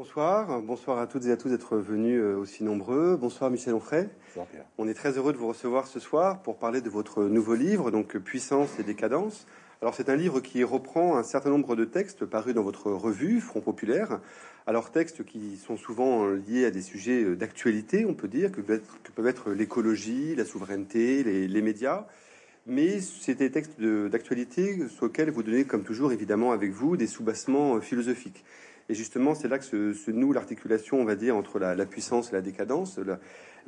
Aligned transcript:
Bonsoir, 0.00 0.62
bonsoir 0.62 0.98
à 0.98 1.06
toutes 1.06 1.26
et 1.26 1.30
à 1.30 1.36
tous 1.36 1.50
d'être 1.50 1.76
venus 1.76 2.22
euh, 2.22 2.34
aussi 2.38 2.64
nombreux. 2.64 3.18
Bonsoir 3.20 3.50
Michel 3.50 3.74
Onfray. 3.74 4.08
Bonsoir 4.28 4.46
Pierre. 4.46 4.64
On 4.78 4.88
est 4.88 4.94
très 4.94 5.18
heureux 5.18 5.34
de 5.34 5.36
vous 5.36 5.48
recevoir 5.48 5.86
ce 5.86 6.00
soir 6.00 6.40
pour 6.40 6.56
parler 6.56 6.80
de 6.80 6.88
votre 6.88 7.24
nouveau 7.24 7.54
livre, 7.54 7.90
donc 7.90 8.16
Puissance 8.16 8.78
et 8.78 8.82
décadence. 8.82 9.46
Alors 9.82 9.94
c'est 9.94 10.08
un 10.08 10.16
livre 10.16 10.40
qui 10.40 10.64
reprend 10.64 11.18
un 11.18 11.22
certain 11.22 11.50
nombre 11.50 11.76
de 11.76 11.84
textes 11.84 12.24
parus 12.24 12.54
dans 12.54 12.62
votre 12.62 12.90
revue 12.90 13.42
Front 13.42 13.60
Populaire. 13.60 14.20
Alors 14.66 14.90
textes 14.90 15.22
qui 15.22 15.58
sont 15.58 15.76
souvent 15.76 16.28
liés 16.28 16.64
à 16.64 16.70
des 16.70 16.80
sujets 16.80 17.36
d'actualité, 17.36 18.06
on 18.06 18.14
peut 18.14 18.28
dire, 18.28 18.52
que 18.52 18.62
peuvent 18.62 19.26
être, 19.26 19.50
l'écologie, 19.50 20.34
la 20.34 20.46
souveraineté, 20.46 21.22
les, 21.24 21.60
médias. 21.60 22.06
Mais 22.64 23.00
c'est 23.00 23.34
des 23.34 23.50
textes 23.50 23.78
d'actualité 23.78 24.88
sur 24.88 25.06
lesquels 25.06 25.30
vous 25.30 25.42
donnez, 25.42 25.64
comme 25.64 25.84
toujours, 25.84 26.10
évidemment, 26.10 26.52
avec 26.52 26.70
vous, 26.70 26.96
des 26.96 27.06
soubassements 27.06 27.78
philosophiques. 27.82 28.44
Et 28.90 28.94
justement, 28.94 29.36
c'est 29.36 29.46
là 29.46 29.60
que 29.60 29.92
se, 29.92 30.10
noue 30.10 30.32
l'articulation, 30.32 31.00
on 31.00 31.04
va 31.04 31.14
dire, 31.14 31.36
entre 31.36 31.60
la, 31.60 31.86
puissance 31.86 32.30
et 32.30 32.32
la 32.32 32.40
décadence. 32.40 32.98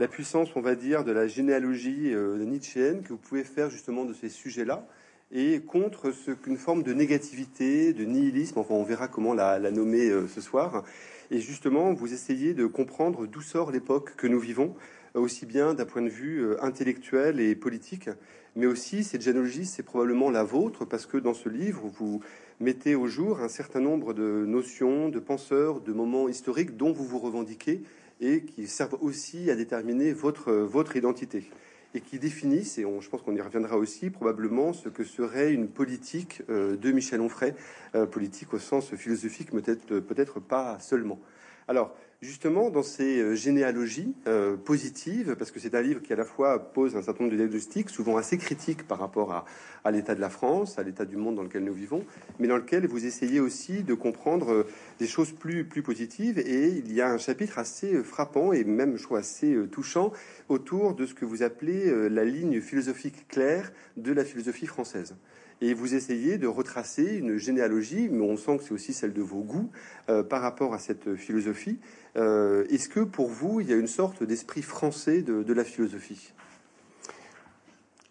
La, 0.01 0.09
puissance, 0.09 0.48
on 0.57 0.61
va 0.61 0.75
dire, 0.75 1.05
de 1.05 1.12
la 1.12 1.29
généalogie 1.29 2.12
euh, 2.12 2.45
nietzschéenne 2.45 3.03
que 3.03 3.11
vous 3.11 3.19
pouvez 3.19 3.45
faire 3.45 3.71
justement 3.71 4.05
de 4.05 4.15
ces 4.15 4.29
sujets-là, 4.29 4.85
et 5.31 5.61
contre 5.61 6.11
ce 6.11 6.33
qu'une 6.33 6.57
forme 6.57 6.83
de 6.83 6.93
négativité, 6.93 7.93
de 7.93 8.05
nihilisme, 8.05 8.59
enfin 8.59 8.75
on 8.75 8.83
verra 8.83 9.07
comment 9.07 9.33
la, 9.33 9.61
nommer 9.71 10.11
euh, 10.11 10.27
ce 10.27 10.41
soir. 10.41 10.83
Et 11.31 11.39
justement, 11.39 11.93
vous 11.93 12.12
essayez 12.12 12.53
de 12.53 12.67
comprendre 12.67 13.29
d'où 13.29 13.43
sort 13.43 13.70
l'époque 13.70 14.17
que 14.17 14.27
nous 14.27 14.41
vivons, 14.41 14.75
aussi 15.15 15.47
bien 15.47 15.75
d'un 15.75 15.87
point 15.87 16.03
de 16.03 16.09
vue 16.09 16.41
euh, 16.41 16.65
intellectuel 16.65 17.39
et 17.39 17.55
politique, 17.55 18.11
mais 18.57 18.67
aussi 18.67 19.05
cette 19.05 19.23
généalogie, 19.23 19.67
c'est 19.67 19.84
probablement 19.84 20.31
la 20.31 20.43
vôtre, 20.43 20.84
parce 20.84 21.07
que 21.07 21.17
dans 21.17 21.33
ce 21.33 21.48
livre, 21.48 21.89
vous 21.95 22.20
mettez 22.62 22.95
au 22.95 23.09
jour 23.09 23.41
un 23.41 23.48
certain 23.48 23.80
nombre 23.80 24.15
de 24.15 24.45
notions, 24.47 25.09
de 25.09 25.19
penseurs, 25.19 25.80
de 25.80 25.93
moments 25.93 26.29
historiques 26.29 26.77
dont 26.77 26.93
vous 26.93 27.05
vous 27.05 27.19
revendiquez 27.19 27.83
et 28.20 28.43
qui 28.43 28.69
servent 28.69 28.98
aussi 29.01 29.51
à 29.51 29.57
déterminer 29.57 30.12
votre, 30.12 30.53
votre 30.53 30.97
identité 30.97 31.50
et 31.95 32.00
qui 32.00 32.19
définissent, 32.19 32.78
et 32.78 32.87
je 33.00 33.09
pense 33.11 33.20
qu'on 33.20 33.34
y 33.34 33.41
reviendra 33.41 33.77
aussi, 33.77 34.09
probablement 34.09 34.72
ce 34.72 34.89
que 34.89 35.05
serait 35.05 35.53
une 35.53 35.69
politique 35.69 36.42
euh, 36.48 36.77
de 36.77 36.91
Michel 36.91 37.20
Onfray, 37.20 37.55
euh, 37.95 38.06
politique 38.06 38.55
au 38.55 38.59
sens 38.59 38.94
philosophique, 38.94 39.50
peut-être 39.50 40.00
peut-être 40.00 40.41
pas 40.41 40.78
seulement. 40.81 41.20
Alors, 41.69 41.94
justement, 42.23 42.70
dans 42.70 42.84
ces 42.84 43.19
euh, 43.19 43.34
généalogies 43.34 44.15
euh, 44.28 44.56
positives, 44.56 45.34
parce 45.37 45.51
que 45.51 45.59
c'est 45.59 45.75
un 45.75 45.83
livre 45.83 46.01
qui 46.01 46.12
à 46.12 46.17
la 46.17 46.25
fois 46.25 46.73
pose 46.73 46.97
un 46.97 47.03
certain 47.03 47.25
nombre 47.25 47.37
de 47.37 47.42
diagnostics, 47.42 47.91
souvent 47.91 48.17
assez 48.17 48.39
critiques 48.39 48.87
par 48.87 49.01
rapport 49.01 49.45
à, 49.84 49.91
l'état 49.91 50.15
de 50.15 50.20
la 50.20 50.31
France, 50.31 50.78
à 50.78 50.84
l'état 50.84 51.05
du 51.05 51.17
monde 51.17 51.34
dans 51.34 51.43
lequel 51.43 51.65
nous 51.65 51.75
vivons, 51.75 52.05
mais 52.39 52.47
dans 52.47 52.56
lequel 52.56 52.87
vous 52.87 53.05
essayez 53.05 53.41
aussi 53.41 53.83
de 53.83 53.95
comprendre 53.95 54.53
euh, 54.53 54.67
des 55.00 55.09
choses 55.09 55.33
plus, 55.33 55.65
plus 55.65 55.83
positives. 55.83 56.39
Et 56.39 56.69
il 56.69 56.93
y 56.93 57.00
a 57.00 57.11
un 57.11 57.19
chapitre 57.19 57.59
assez 57.59 58.03
frappant 58.05 58.53
et 58.53 58.62
même, 58.62 58.97
je 58.97 59.03
trouve, 59.03 59.17
assez 59.17 59.56
touchant 59.73 60.12
autour 60.48 60.95
de 60.95 61.06
ce 61.06 61.15
que 61.15 61.25
vous 61.25 61.43
appelez 61.43 62.09
la 62.09 62.25
ligne 62.25 62.61
philosophique 62.61 63.27
claire 63.27 63.73
de 63.97 64.12
la 64.12 64.25
philosophie 64.25 64.67
française 64.67 65.17
et 65.63 65.75
vous 65.75 65.95
essayez 65.95 66.39
de 66.39 66.49
retracer 66.49 67.19
une 67.19 67.37
généalogie, 67.37 68.09
mais 68.11 68.21
on 68.21 68.37
sent 68.37 68.59
que 68.59 68.65
c'est 68.65 68.73
aussi 68.73 68.93
celle 68.93 69.13
de 69.13 69.23
vos 69.23 69.43
goûts 69.43 69.71
euh, 70.09 70.25
par 70.25 70.43
rapport 70.43 70.75
à 70.75 70.81
cette 70.81 71.15
philosophie. 71.15 71.79
Euh, 72.17 72.67
est-ce 72.69 72.89
que 72.89 72.99
pour 72.99 73.29
vous, 73.29 73.61
il 73.61 73.71
y 73.71 73.73
a 73.73 73.77
une 73.77 73.87
sorte 73.87 74.25
d'esprit 74.25 74.63
français 74.63 75.23
de, 75.23 75.53
la 75.53 75.63
philosophie? 75.63 76.33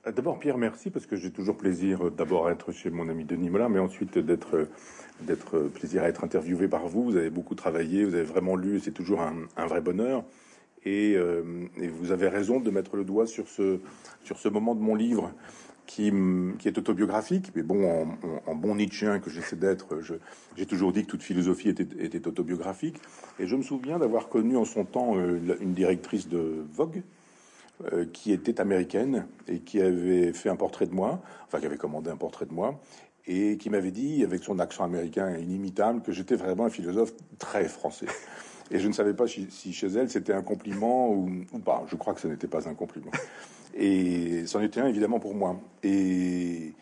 Euh, 0.07 0.13
D'abord, 0.13 0.39
Pierre, 0.39 0.57
merci, 0.57 0.89
parce 0.91 1.05
que 1.05 1.17
j'ai 1.17 1.29
toujours 1.29 1.57
plaisir 1.57 2.09
d'abord 2.09 2.47
à 2.47 2.53
être 2.53 2.71
chez 2.71 2.89
mon 2.89 3.09
ami 3.09 3.25
Denis 3.25 3.49
Mola, 3.49 3.67
mais 3.67 3.79
ensuite 3.79 4.17
d'être 4.17 4.69
d'être 5.19 5.59
plaisir 5.59 6.01
à 6.01 6.07
être 6.07 6.23
interviewé 6.23 6.69
par 6.69 6.87
vous. 6.87 7.03
Vous 7.03 7.17
avez 7.17 7.29
beaucoup 7.29 7.53
travaillé, 7.53 8.05
vous 8.05 8.15
avez 8.15 8.23
vraiment 8.23 8.55
lu, 8.55 8.79
c'est 8.79 8.91
toujours 8.91 9.21
un, 9.21 9.65
vrai 9.67 9.81
bonheur. 9.81 10.23
Et, 10.83 11.11
et, 11.11 11.87
vous 11.89 12.11
avez 12.11 12.27
raison 12.27 12.59
de 12.59 12.71
mettre 12.71 12.95
le 12.95 13.03
doigt 13.03 13.27
sur 13.27 13.47
ce 13.47 13.77
sur 14.23 14.39
ce 14.39 14.49
moment 14.49 14.73
de 14.73 14.79
mon 14.81 14.95
livre 14.95 15.31
qui, 15.85 16.07
est 16.07 16.77
autobiographique, 16.77 17.51
mais 17.55 17.63
bon, 17.63 18.07
en, 18.47 18.55
bon 18.55 18.75
Nietzschéen 18.75 19.19
que 19.19 19.29
j'essaie 19.29 19.57
d'être, 19.57 19.99
j'ai 20.55 20.65
toujours 20.65 20.93
dit 20.93 21.03
que 21.03 21.11
toute 21.11 21.23
philosophie 21.23 21.69
était, 21.69 22.27
autobiographique. 22.27 22.97
Et 23.39 23.47
je 23.47 23.55
me 23.55 23.61
souviens 23.61 23.99
d'avoir 23.99 24.29
connu 24.29 24.55
en 24.55 24.65
son 24.65 24.85
temps 24.85 25.17
euh, 25.17 25.57
une 25.59 25.73
directrice 25.73 26.29
de 26.29 26.65
Vogue, 26.73 27.03
euh, 27.91 28.05
qui 28.11 28.31
était 28.31 28.61
américaine 28.61 29.25
et 29.47 29.59
qui 29.59 29.81
avait 29.81 30.33
fait 30.33 30.49
un 30.49 30.55
portrait 30.55 30.85
de 30.85 30.93
moi, 30.93 31.21
enfin 31.47 31.59
qui 31.59 31.65
avait 31.65 31.77
commandé 31.77 32.09
un 32.09 32.17
portrait 32.17 32.45
de 32.45 32.53
moi, 32.53 32.79
et 33.27 33.57
qui 33.57 33.69
m'avait 33.69 33.91
dit, 33.91 34.23
avec 34.23 34.43
son 34.43 34.59
accent 34.59 34.83
américain 34.83 35.35
inimitable, 35.37 36.01
que 36.01 36.11
j'étais 36.11 36.35
vraiment 36.35 36.65
un 36.65 36.69
philosophe 36.69 37.13
très 37.37 37.67
français. 37.67 38.07
Et 38.71 38.79
je 38.79 38.87
ne 38.87 38.93
savais 38.93 39.13
pas 39.13 39.27
si, 39.27 39.73
chez 39.73 39.87
elle 39.87 40.09
c'était 40.09 40.33
un 40.33 40.41
compliment 40.41 41.11
ou, 41.11 41.59
pas. 41.63 41.83
Je 41.87 41.95
crois 41.95 42.13
que 42.13 42.21
ce 42.21 42.27
n'était 42.27 42.47
pas 42.47 42.69
un 42.69 42.73
compliment. 42.73 43.11
Et 43.75 44.45
c'en 44.45 44.61
était 44.61 44.81
un 44.81 44.87
évidemment 44.87 45.19
pour 45.19 45.35
moi. 45.35 45.59
Et 45.83 46.73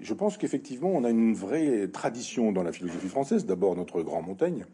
je 0.00 0.14
pense 0.14 0.36
qu'effectivement, 0.36 0.90
on 0.90 1.04
a 1.04 1.10
une 1.10 1.34
vraie 1.34 1.88
tradition 1.88 2.52
dans 2.52 2.62
la 2.62 2.72
philosophie 2.72 3.08
française. 3.08 3.46
D'abord, 3.46 3.76
notre 3.76 4.02
grand 4.02 4.22
Montaigne, 4.22 4.64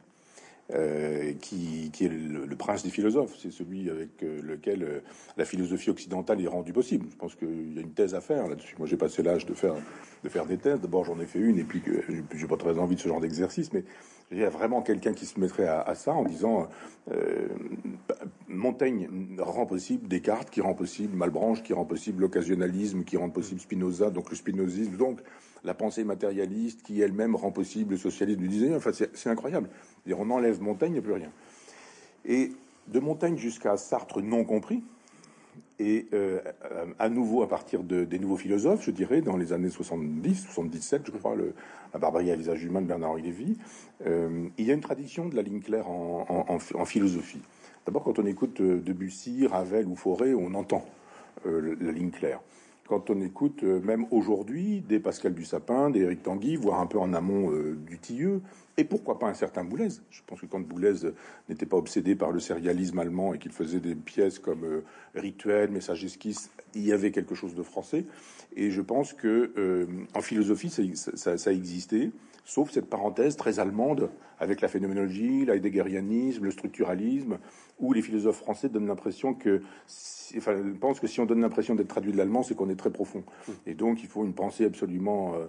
euh, 0.72 1.32
qui, 1.40 1.90
est 2.00 2.08
le, 2.08 2.56
prince 2.56 2.82
des 2.82 2.90
philosophes. 2.90 3.36
C'est 3.38 3.50
celui 3.50 3.90
avec 3.90 4.22
euh, 4.22 4.40
lequel 4.42 4.82
euh, 4.82 5.00
la 5.36 5.44
philosophie 5.44 5.90
occidentale 5.90 6.40
est 6.42 6.48
rendue 6.48 6.72
possible. 6.72 7.06
Je 7.10 7.16
pense 7.16 7.34
qu'il 7.34 7.74
y 7.74 7.78
a 7.78 7.82
une 7.82 7.92
thèse 7.92 8.14
à 8.14 8.20
faire 8.20 8.48
là-dessus. 8.48 8.74
Moi, 8.78 8.86
j'ai 8.86 8.96
passé 8.96 9.22
l'âge 9.22 9.46
de 9.46 9.54
faire 9.54 9.74
de 10.24 10.28
faire 10.28 10.46
des 10.46 10.56
thèses. 10.56 10.80
D'abord, 10.80 11.04
j'en 11.04 11.20
ai 11.20 11.26
fait 11.26 11.38
une, 11.38 11.58
et 11.58 11.64
puis 11.64 11.82
j'ai 12.34 12.46
pas 12.46 12.56
très 12.56 12.78
envie 12.78 12.96
de 12.96 13.00
ce 13.00 13.08
genre 13.08 13.20
d'exercice, 13.20 13.72
mais 13.72 13.84
il 14.32 14.38
y 14.38 14.44
a 14.44 14.48
vraiment 14.48 14.82
quelqu'un 14.82 15.12
qui 15.12 15.26
se 15.26 15.38
mettrait 15.38 15.68
à, 15.68 15.94
ça 15.94 16.12
en 16.12 16.24
disant 16.24 16.68
euh, 17.12 17.48
Montaigne 18.48 19.08
rend 19.38 19.66
possible 19.66 20.08
Descartes, 20.08 20.50
qui 20.50 20.60
rend 20.60 20.74
possible 20.74 21.14
Malbranche, 21.14 21.62
qui 21.62 21.72
rend 21.72 21.84
possible 21.84 22.22
l'occasionalisme, 22.22 23.04
qui 23.04 23.16
rend 23.16 23.28
possible 23.28 23.60
Spinoza, 23.60 24.10
donc 24.10 24.30
le 24.30 24.36
spinozisme, 24.36 24.96
donc 24.96 25.20
la 25.64 25.74
pensée 25.74 26.04
matérialiste, 26.04 26.82
qui 26.82 27.00
elle-même 27.00 27.34
rend 27.34 27.50
possible 27.50 27.92
le 27.92 27.96
socialisme 27.96 28.40
du 28.40 28.48
disait. 28.48 28.74
Enfin, 28.74 28.90
c'est 28.92 29.28
incroyable. 29.28 29.68
On 30.10 30.30
enlève 30.30 30.60
Montaigne, 30.62 30.90
il 30.90 30.94
n'y 30.94 30.98
a 30.98 31.02
plus 31.02 31.12
rien. 31.12 31.30
Et 32.24 32.52
de 32.88 33.00
Montaigne 33.00 33.36
jusqu'à 33.36 33.76
Sartre 33.76 34.20
non 34.20 34.44
compris, 34.44 34.82
et 35.78 36.06
euh, 36.12 36.40
à 36.98 37.08
nouveau 37.08 37.42
à 37.42 37.48
partir 37.48 37.82
de, 37.82 38.04
des 38.04 38.18
nouveaux 38.18 38.36
philosophes, 38.36 38.84
je 38.84 38.90
dirais, 38.90 39.22
dans 39.22 39.36
les 39.36 39.52
années 39.52 39.70
70, 39.70 40.46
77, 40.46 41.02
je 41.06 41.10
crois, 41.12 41.34
le, 41.34 41.54
la 41.92 41.98
barbarie 41.98 42.30
à 42.30 42.36
visage 42.36 42.62
humain 42.62 42.80
de 42.80 42.86
Bernard-Henri 42.86 43.22
Lévy, 43.22 43.56
euh, 44.06 44.46
il 44.58 44.66
y 44.66 44.70
a 44.70 44.74
une 44.74 44.80
tradition 44.80 45.28
de 45.28 45.34
la 45.34 45.42
ligne 45.42 45.60
claire 45.60 45.88
en, 45.88 46.26
en, 46.48 46.58
en 46.78 46.84
philosophie. 46.84 47.42
D'abord, 47.86 48.02
quand 48.04 48.18
on 48.18 48.26
écoute 48.26 48.60
euh, 48.60 48.80
Debussy, 48.80 49.46
Ravel 49.46 49.86
ou 49.86 49.96
Fauré, 49.96 50.34
on 50.34 50.54
entend 50.54 50.84
euh, 51.46 51.76
la 51.80 51.92
ligne 51.92 52.10
claire 52.10 52.40
quand 52.86 53.10
on 53.10 53.20
écoute 53.20 53.62
euh, 53.64 53.80
même 53.80 54.06
aujourd'hui 54.10 54.80
des 54.80 55.00
Pascal 55.00 55.34
Dussapin, 55.34 55.90
des 55.90 56.00
Éric 56.00 56.22
Tanguy, 56.22 56.56
voire 56.56 56.80
un 56.80 56.86
peu 56.86 56.98
en 56.98 57.14
amont 57.14 57.50
euh, 57.50 57.76
du 57.86 57.98
Tilleux, 57.98 58.42
et 58.76 58.84
pourquoi 58.84 59.18
pas 59.18 59.28
un 59.28 59.34
certain 59.34 59.64
Boulez. 59.64 59.88
Je 60.10 60.20
pense 60.26 60.40
que 60.40 60.46
quand 60.46 60.60
Boulez 60.60 60.92
n'était 61.48 61.66
pas 61.66 61.76
obsédé 61.76 62.14
par 62.14 62.30
le 62.30 62.40
sérialisme 62.40 62.98
allemand 62.98 63.32
et 63.32 63.38
qu'il 63.38 63.52
faisait 63.52 63.80
des 63.80 63.94
pièces 63.94 64.38
comme 64.38 64.64
euh, 64.64 64.84
Rituel, 65.14 65.70
Message 65.70 66.04
Esquisse, 66.04 66.50
il 66.74 66.84
y 66.84 66.92
avait 66.92 67.10
quelque 67.10 67.34
chose 67.34 67.54
de 67.54 67.62
français. 67.62 68.04
Et 68.56 68.70
je 68.70 68.82
pense 68.82 69.12
que 69.12 69.86
en 70.14 70.20
philosophie, 70.20 70.70
ça, 70.70 70.82
ça, 70.94 71.38
ça, 71.38 71.52
existait, 71.52 72.10
sauf 72.44 72.70
cette 72.70 72.88
parenthèse 72.88 73.36
très 73.36 73.58
allemande 73.58 74.10
avec 74.38 74.60
la 74.60 74.68
phénoménologie, 74.68 75.44
l'heidegerianisme, 75.44 76.44
le 76.44 76.50
structuralisme, 76.50 77.38
où 77.78 77.92
les 77.92 78.02
philosophes 78.02 78.38
français 78.38 78.68
donnent 78.68 78.86
l'impression 78.86 79.34
que 79.34 79.62
enfin, 80.36 80.56
je 80.56 80.78
pense 80.78 81.00
que 81.00 81.06
si 81.06 81.20
on 81.20 81.26
donne 81.26 81.40
l'impression 81.40 81.74
d'être 81.74 81.88
traduit 81.88 82.12
de 82.12 82.16
l'allemand, 82.16 82.42
c'est 82.42 82.54
qu'on 82.54 82.68
est 82.68 82.76
très 82.76 82.90
profond. 82.90 83.24
Mmh. 83.48 83.52
Et 83.66 83.74
donc, 83.74 84.02
il 84.02 84.08
faut 84.08 84.24
une 84.24 84.34
pensée 84.34 84.64
absolument 84.64 85.34
euh, 85.34 85.46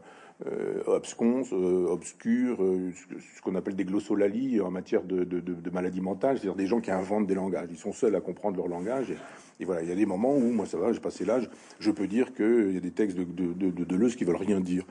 euh, 0.48 0.96
absconce, 0.96 1.54
euh, 1.54 1.88
obscure, 1.88 2.62
euh, 2.62 2.92
ce 3.36 3.42
qu'on 3.42 3.56
appelle 3.56 3.76
des 3.76 3.86
glossolalis 3.86 4.60
en 4.60 4.70
matière 4.70 5.04
de, 5.04 5.24
de, 5.24 5.40
de, 5.40 5.54
de 5.54 5.70
maladie 5.70 6.02
mentale, 6.02 6.38
c'est-à-dire 6.38 6.56
des 6.56 6.68
gens 6.68 6.82
qui 6.82 6.92
inventent 6.92 7.28
des 7.28 7.36
langages. 7.36 7.70
Ils 7.72 7.78
sont 7.78 7.94
seuls 7.94 8.16
à 8.16 8.22
comprendre 8.22 8.58
leur 8.58 8.68
langage. 8.68 9.12
Et, 9.12 9.18
et 9.60 9.66
voilà, 9.66 9.84
il 9.84 9.90
y 9.90 9.92
a 9.92 9.96
des 9.96 10.06
moments 10.06 10.36
où, 10.36 10.52
moi 10.52 10.66
ça 10.66 10.78
va, 10.78 10.92
j'ai 10.92 11.00
passé 11.00 11.24
l'âge, 11.24 11.50
je 11.80 11.92
peux 11.92 12.08
dire 12.08 12.34
qu'il 12.34 12.74
y 12.74 12.78
a 12.78 12.82
des 12.82 12.92
textes 12.92 13.18
de, 13.18 13.24
de, 13.24 13.54
de, 13.54 13.72
de 13.72 13.84
Deleuze 13.86 14.16
qui 14.16 14.26
veulent 14.26 14.36
rien 14.36 14.60
dire. 14.60 14.86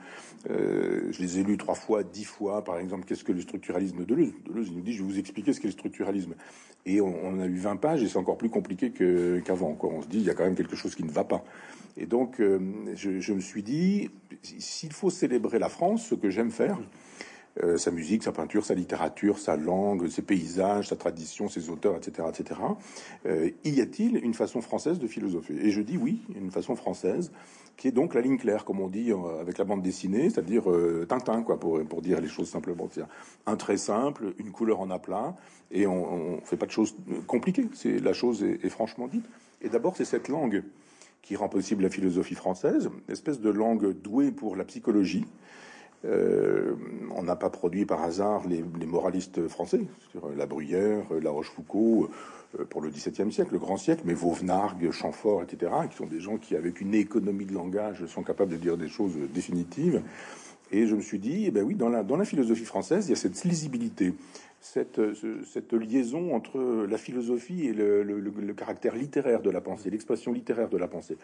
Euh, 0.49 1.11
je 1.11 1.21
les 1.21 1.39
ai 1.39 1.43
lus 1.43 1.57
trois 1.57 1.75
fois, 1.75 2.03
dix 2.03 2.25
fois, 2.25 2.63
par 2.63 2.79
exemple, 2.79 3.05
qu'est-ce 3.05 3.23
que 3.23 3.31
le 3.31 3.41
structuralisme 3.41 3.97
de 3.99 4.03
Deleuze? 4.05 4.33
Deleuze, 4.45 4.69
il 4.69 4.77
nous 4.77 4.81
dit, 4.81 4.93
je 4.93 5.03
vais 5.03 5.09
vous 5.09 5.19
expliquer 5.19 5.53
ce 5.53 5.59
qu'est 5.59 5.67
le 5.67 5.73
structuralisme. 5.73 6.33
Et 6.87 7.01
on, 7.01 7.39
a 7.39 7.45
eu 7.45 7.57
20 7.57 7.77
pages 7.77 8.03
et 8.03 8.07
c'est 8.07 8.17
encore 8.17 8.37
plus 8.37 8.49
compliqué 8.49 8.91
qu'avant. 9.43 9.77
on 9.81 10.01
se 10.01 10.07
dit, 10.07 10.19
il 10.19 10.25
y 10.25 10.29
a 10.29 10.33
quand 10.33 10.43
même 10.43 10.55
quelque 10.55 10.75
chose 10.75 10.95
qui 10.95 11.03
ne 11.03 11.11
va 11.11 11.23
pas. 11.23 11.43
Et 11.97 12.05
donc, 12.05 12.39
je, 12.39 13.19
je 13.19 13.33
me 13.33 13.39
suis 13.39 13.63
dit, 13.63 14.11
s'il 14.43 14.93
faut 14.93 15.09
célébrer 15.09 15.57
la 15.57 15.69
France, 15.69 16.07
ce 16.07 16.15
que 16.15 16.29
j'aime 16.29 16.51
faire, 16.51 16.77
euh, 17.63 17.77
sa 17.77 17.89
musique, 17.89 18.23
sa 18.23 18.33
peinture, 18.33 18.65
sa 18.65 18.73
littérature, 18.73 19.39
sa 19.39 19.55
langue, 19.55 20.09
ses 20.09 20.21
paysages, 20.21 20.89
sa 20.89 20.97
tradition, 20.97 21.47
ses 21.47 21.69
auteurs, 21.69 21.95
etc., 21.95 22.27
etc. 22.29 22.59
Euh, 23.25 23.49
y 23.63 23.79
a-t-il 23.79 24.17
une 24.17 24.33
façon 24.33 24.59
française 24.59 24.99
de 24.99 25.07
philosopher? 25.07 25.55
Et 25.61 25.71
je 25.71 25.81
dis 25.81 25.97
oui, 25.97 26.21
une 26.35 26.51
façon 26.51 26.75
française 26.75 27.31
qui 27.77 27.87
est 27.87 27.91
donc 27.91 28.13
la 28.13 28.19
ligne 28.19 28.37
claire, 28.37 28.65
comme 28.65 28.81
on 28.81 28.89
dit 28.89 29.11
euh, 29.11 29.39
avec 29.39 29.57
la 29.57 29.63
bande 29.63 29.81
dessinée, 29.81 30.29
c'est-à-dire 30.29 30.63
Tintin, 31.07 31.43
quoi, 31.43 31.57
pour, 31.57 31.81
pour 31.85 32.01
dire 32.01 32.19
les 32.19 32.27
choses 32.27 32.49
simplement. 32.49 32.89
Un 33.45 33.55
trait 33.55 33.77
simple, 33.77 34.33
une 34.37 34.51
couleur 34.51 34.81
en 34.81 34.89
aplat, 34.89 35.35
et 35.71 35.87
on, 35.87 36.35
ne 36.35 36.41
fait 36.41 36.57
pas 36.57 36.65
de 36.65 36.71
choses 36.71 36.95
compliquées. 37.25 37.69
C'est 37.73 37.99
la 37.99 38.11
chose 38.11 38.43
est, 38.43 38.65
est 38.65 38.69
franchement 38.69 39.07
dite. 39.07 39.25
Et 39.61 39.69
d'abord, 39.69 39.95
c'est 39.95 40.05
cette 40.05 40.27
langue 40.27 40.63
qui 41.21 41.35
rend 41.37 41.47
possible 41.47 41.83
la 41.83 41.89
philosophie 41.89 42.35
française, 42.35 42.89
espèce 43.07 43.39
de 43.39 43.49
langue 43.49 43.93
douée 44.01 44.31
pour 44.31 44.57
la 44.57 44.65
psychologie. 44.65 45.25
Euh, 46.05 46.75
on 47.15 47.23
n'a 47.23 47.35
pas 47.35 47.49
produit 47.49 47.85
par 47.85 48.03
hasard 48.03 48.43
les, 48.47 48.61
moralistes 48.85 49.47
français, 49.47 49.81
sur 50.11 50.29
La 50.35 50.45
Bruyère, 50.45 51.05
La 51.21 51.31
Rochefoucauld, 51.31 52.09
euh, 52.59 52.65
pour 52.65 52.81
le 52.81 52.89
XVIIe 52.89 53.31
siècle, 53.31 53.53
le 53.53 53.59
grand 53.59 53.77
siècle, 53.77 54.03
mais 54.05 54.13
Vauvenargues, 54.13 54.91
Chamfort, 54.91 55.43
etc., 55.43 55.71
qui 55.89 55.97
sont 55.97 56.05
des 56.05 56.19
gens 56.19 56.37
qui, 56.37 56.55
avec 56.55 56.81
une 56.81 56.93
économie 56.93 57.45
de 57.45 57.53
langage, 57.53 58.05
sont 58.05 58.23
capables 58.23 58.51
de 58.51 58.57
dire 58.57 58.77
des 58.77 58.89
choses 58.89 59.15
définitives. 59.33 60.01
Et 60.71 60.87
je 60.87 60.95
me 60.95 61.01
suis 61.01 61.19
dit, 61.19 61.45
eh 61.47 61.51
ben 61.51 61.63
oui, 61.63 61.75
dans 61.75 61.89
la, 61.89 62.25
philosophie 62.25 62.65
française, 62.65 63.07
il 63.07 63.11
y 63.11 63.13
a 63.13 63.15
cette 63.15 63.43
lisibilité, 63.43 64.13
cette, 64.59 64.97
liaison 65.71 66.33
entre 66.35 66.85
la 66.89 66.97
philosophie 66.97 67.67
et 67.67 67.73
le, 67.73 68.53
caractère 68.53 68.95
littéraire 68.95 69.41
de 69.41 69.51
la 69.51 69.61
pensée, 69.61 69.89
l'expression 69.89 70.33
littéraire 70.33 70.69
de 70.69 70.77
la 70.77 70.87
pensée. 70.87 71.17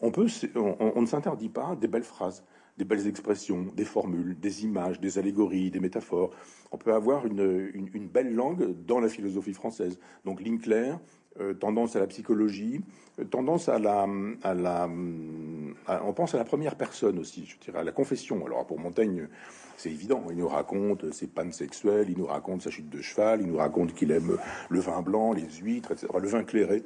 On, 0.00 0.10
ne 0.10 1.06
s'interdit 1.06 1.48
pas 1.48 1.76
des 1.76 1.86
belles 1.86 2.02
phrases, 2.02 2.42
des 2.78 2.84
belles 2.84 3.08
expressions, 3.08 3.66
des 3.74 3.84
formules, 3.84 4.38
des 4.38 4.64
images, 4.64 5.00
des 5.00 5.18
allégories, 5.18 5.70
des 5.70 5.80
métaphores. 5.80 6.30
On 6.70 6.78
peut 6.78 6.94
avoir 6.94 7.26
une, 7.26 7.70
une, 7.74 8.08
belle 8.08 8.34
langue 8.34 8.74
dans 8.86 9.00
la 9.00 9.08
philosophie 9.08 9.52
française. 9.52 9.98
Donc 10.24 10.42
claire, 10.62 11.00
euh, 11.40 11.54
tendance 11.54 11.96
à 11.96 12.00
la 12.00 12.06
psychologie, 12.06 12.80
euh, 13.18 13.24
tendance 13.24 13.68
à 13.68 13.78
la, 13.78 14.06
à 14.42 14.54
la, 14.54 14.88
on 14.88 16.12
pense 16.12 16.34
à 16.34 16.38
la 16.38 16.44
première 16.44 16.76
personne 16.76 17.18
aussi, 17.18 17.46
je 17.46 17.58
dirais 17.58 17.80
à 17.80 17.84
la 17.84 17.92
confession. 17.92 18.46
Alors 18.46 18.64
pour 18.66 18.78
Montaigne, 18.78 19.28
c'est 19.76 19.90
évident. 19.90 20.24
Il 20.30 20.36
nous 20.36 20.48
raconte 20.48 21.12
ses 21.12 21.26
pannes 21.26 21.52
sexuelles, 21.52 22.08
il 22.10 22.18
nous 22.18 22.26
raconte 22.26 22.62
sa 22.62 22.70
chute 22.70 22.88
de 22.88 23.00
cheval, 23.02 23.40
il 23.40 23.48
nous 23.48 23.58
raconte 23.58 23.94
qu'il 23.94 24.10
aime 24.12 24.38
le 24.68 24.80
vin 24.80 25.02
blanc, 25.02 25.32
les 25.32 25.48
huîtres, 25.62 25.92
etc. 25.92 26.08
le 26.20 26.28
vin 26.28 26.44
clairé, 26.44 26.84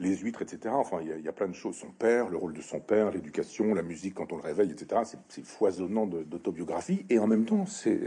les 0.00 0.16
huîtres, 0.16 0.42
etc. 0.42 0.74
Enfin, 0.76 0.98
il 1.02 1.24
y, 1.24 1.28
a, 1.28 1.32
plein 1.32 1.48
de 1.48 1.54
choses. 1.54 1.76
Son 1.76 1.90
père, 1.90 2.28
le 2.28 2.36
rôle 2.36 2.54
de 2.54 2.62
son 2.62 2.80
père, 2.80 3.10
l'éducation, 3.10 3.74
la 3.74 3.82
musique 3.82 4.14
quand 4.14 4.32
on 4.32 4.36
le 4.36 4.42
réveille, 4.42 4.70
etc. 4.70 5.02
C'est 5.28 5.44
foisonnant 5.44 6.06
d'autobiographie 6.06 7.04
et 7.10 7.18
en 7.18 7.26
même 7.26 7.44
temps, 7.44 7.66
c'est 7.66 8.00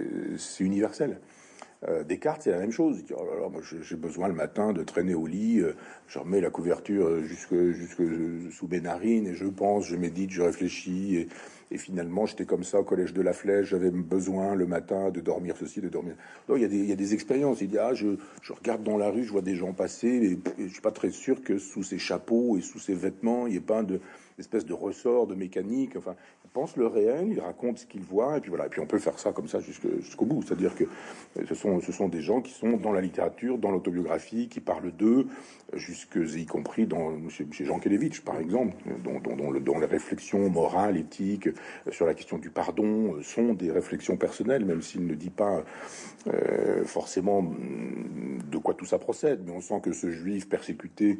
universel. 0.59 1.19
Euh, 1.87 2.03
Descartes, 2.03 2.43
c'est 2.43 2.51
la 2.51 2.59
même 2.59 2.71
chose. 2.71 3.03
Il 3.07 3.15
oh 3.15 3.51
j'ai 3.81 3.95
besoin 3.95 4.27
le 4.27 4.35
matin 4.35 4.71
de 4.71 4.83
traîner 4.83 5.15
au 5.15 5.25
lit, 5.25 5.59
euh, 5.59 5.73
je 6.07 6.19
remets 6.19 6.39
la 6.39 6.51
couverture 6.51 7.07
euh, 7.07 7.23
jusque, 7.23 7.55
jusque 7.71 8.03
sous 8.51 8.67
mes 8.67 8.81
narines 8.81 9.27
et 9.27 9.33
je 9.33 9.45
pense, 9.45 9.87
je 9.87 9.95
médite, 9.95 10.29
je 10.29 10.43
réfléchis. 10.43 11.17
Et, 11.17 11.27
et 11.71 11.77
finalement, 11.77 12.25
j'étais 12.25 12.45
comme 12.45 12.63
ça 12.63 12.81
au 12.81 12.83
collège 12.83 13.13
de 13.13 13.21
la 13.21 13.33
Flèche, 13.33 13.69
j'avais 13.69 13.91
besoin 13.91 14.55
le 14.55 14.67
matin 14.67 15.09
de 15.09 15.21
dormir 15.21 15.55
ceci, 15.57 15.79
de 15.79 15.87
dormir. 15.87 16.15
Non, 16.49 16.57
il 16.57 16.61
y 16.61 16.65
a 16.65 16.67
des, 16.67 16.77
il 16.77 16.89
y 16.89 16.91
a 16.91 16.97
des 16.97 17.13
expériences. 17.13 17.61
Il 17.61 17.69
dit, 17.69 17.79
ah, 17.79 17.93
je, 17.93 18.17
je 18.41 18.53
regarde 18.53 18.83
dans 18.83 18.97
la 18.97 19.09
rue, 19.09 19.23
je 19.23 19.31
vois 19.31 19.41
des 19.41 19.55
gens 19.55 19.71
passer, 19.71 20.09
et, 20.09 20.39
je 20.59 20.67
suis 20.67 20.81
pas 20.81 20.91
très 20.91 21.11
sûr 21.11 21.41
que 21.41 21.57
sous 21.57 21.81
ces 21.81 21.97
chapeaux 21.97 22.57
et 22.57 22.61
sous 22.61 22.79
ces 22.79 22.93
vêtements, 22.93 23.47
il 23.47 23.51
n'y 23.51 23.57
ait 23.57 23.61
pas 23.61 23.83
de, 23.83 24.01
espèce 24.41 24.65
de 24.65 24.73
ressort, 24.73 25.27
de 25.27 25.35
mécanique. 25.35 25.95
Enfin, 25.95 26.15
il 26.43 26.49
pense 26.49 26.75
le 26.75 26.87
réel, 26.87 27.29
il 27.31 27.39
raconte 27.39 27.79
ce 27.79 27.85
qu'il 27.85 28.01
voit, 28.01 28.37
et 28.37 28.41
puis 28.41 28.49
voilà. 28.49 28.65
Et 28.65 28.69
puis 28.69 28.81
on 28.81 28.85
peut 28.85 28.99
faire 28.99 29.17
ça 29.17 29.31
comme 29.31 29.47
ça 29.47 29.59
jusqu'au 29.61 30.25
bout. 30.25 30.41
C'est-à-dire 30.43 30.75
que 30.75 30.83
ce 31.47 31.55
sont, 31.55 31.79
ce 31.79 31.91
sont 31.91 32.09
des 32.09 32.21
gens 32.21 32.41
qui 32.41 32.51
sont 32.51 32.77
dans 32.77 32.91
la 32.91 33.01
littérature, 33.01 33.57
dans 33.57 33.71
l'autobiographie, 33.71 34.49
qui 34.49 34.59
parlent 34.59 34.91
d'eux, 34.91 35.27
jusque 35.75 36.17
y 36.35 36.45
compris 36.45 36.85
dans, 36.85 37.11
chez, 37.29 37.47
Jean 37.65 37.79
Kelevitch, 37.79 38.21
par 38.21 38.39
exemple, 38.39 38.75
dont, 39.03 39.19
dont, 39.19 39.59
dont, 39.59 39.79
les 39.79 39.85
réflexions 39.85 40.49
morales, 40.49 40.97
éthiques, 40.97 41.47
euh, 41.47 41.91
sur 41.91 42.05
la 42.05 42.13
question 42.13 42.37
du 42.37 42.49
pardon 42.49 43.15
euh, 43.15 43.21
sont 43.21 43.53
des 43.53 43.71
réflexions 43.71 44.17
personnelles, 44.17 44.65
même 44.65 44.81
s'il 44.81 45.05
ne 45.05 45.15
dit 45.15 45.29
pas 45.29 45.63
euh, 46.27 46.83
forcément 46.85 47.41
mm, 47.41 48.49
de 48.49 48.57
quoi 48.57 48.73
tout 48.73 48.85
ça 48.85 48.99
procède. 48.99 49.41
Mais 49.45 49.51
on 49.51 49.61
sent 49.61 49.81
que 49.81 49.93
ce 49.93 50.09
juif 50.09 50.49
persécuté, 50.49 51.19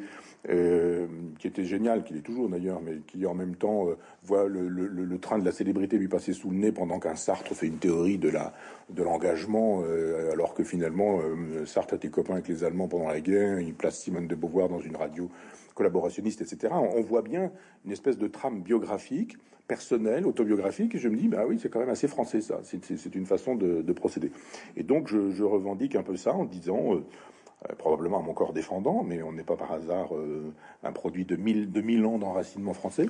qui 1.38 1.46
était 1.46 1.64
génial, 1.64 2.02
qu'il 2.02 2.16
est 2.16 2.22
toujours 2.22 2.48
d'ailleurs, 2.48 2.80
mais 2.82 2.98
qui 3.06 3.24
en 3.26 3.34
même 3.34 3.54
temps 3.54 3.86
voit 4.24 4.48
le, 4.48 5.18
train 5.18 5.38
de 5.38 5.44
la 5.44 5.52
célébrité 5.52 5.98
lui 5.98 6.08
passer 6.08 6.32
sous 6.32 6.50
le 6.50 6.56
nez 6.56 6.72
pendant 6.72 6.98
qu'un 6.98 7.14
Sartre 7.14 7.54
fait 7.54 7.68
une 7.68 7.78
théorie 7.78 8.18
de 8.18 8.28
la 8.28 8.52
de 8.90 9.02
l'engagement, 9.02 9.82
euh, 9.84 10.32
alors 10.32 10.54
que 10.54 10.64
finalement 10.64 11.20
euh, 11.20 11.64
Sartre 11.66 11.94
était 11.94 12.08
copain 12.08 12.34
avec 12.34 12.48
les 12.48 12.64
Allemands 12.64 12.88
pendant 12.88 13.08
la 13.08 13.20
guerre, 13.20 13.60
il 13.60 13.74
place 13.74 13.98
Simone 13.98 14.26
de 14.26 14.34
Beauvoir 14.34 14.68
dans 14.68 14.80
une 14.80 14.96
radio 14.96 15.30
collaborationniste, 15.74 16.42
etc. 16.42 16.74
On, 16.74 17.00
voit 17.00 17.22
bien 17.22 17.50
une 17.84 17.92
espèce 17.92 18.18
de 18.18 18.28
trame 18.28 18.62
biographique, 18.62 19.36
personnelle, 19.66 20.26
autobiographique, 20.26 20.94
et 20.94 20.98
je 20.98 21.08
me 21.08 21.16
dis, 21.16 21.28
bah 21.28 21.44
oui, 21.48 21.58
c'est 21.60 21.70
quand 21.70 21.80
même 21.80 21.88
assez 21.88 22.08
français 22.08 22.42
ça, 22.42 22.60
c'est 22.62 23.14
une 23.14 23.26
façon 23.26 23.54
de, 23.54 23.92
procéder. 23.92 24.30
Et 24.76 24.82
donc 24.82 25.08
je, 25.08 25.42
revendique 25.42 25.96
un 25.96 26.02
peu 26.02 26.16
ça 26.16 26.34
en 26.34 26.44
disant, 26.44 26.94
euh, 26.94 27.74
probablement 27.78 28.18
à 28.18 28.22
mon 28.22 28.34
corps 28.34 28.52
défendant, 28.52 29.02
mais 29.02 29.22
on 29.22 29.32
n'est 29.32 29.44
pas 29.44 29.56
par 29.56 29.72
hasard 29.72 30.14
euh, 30.14 30.52
un 30.82 30.92
produit 30.92 31.24
de 31.24 31.36
de 31.36 31.80
mille 31.80 32.04
ans 32.04 32.18
d'enracinement 32.18 32.74
français. 32.74 33.06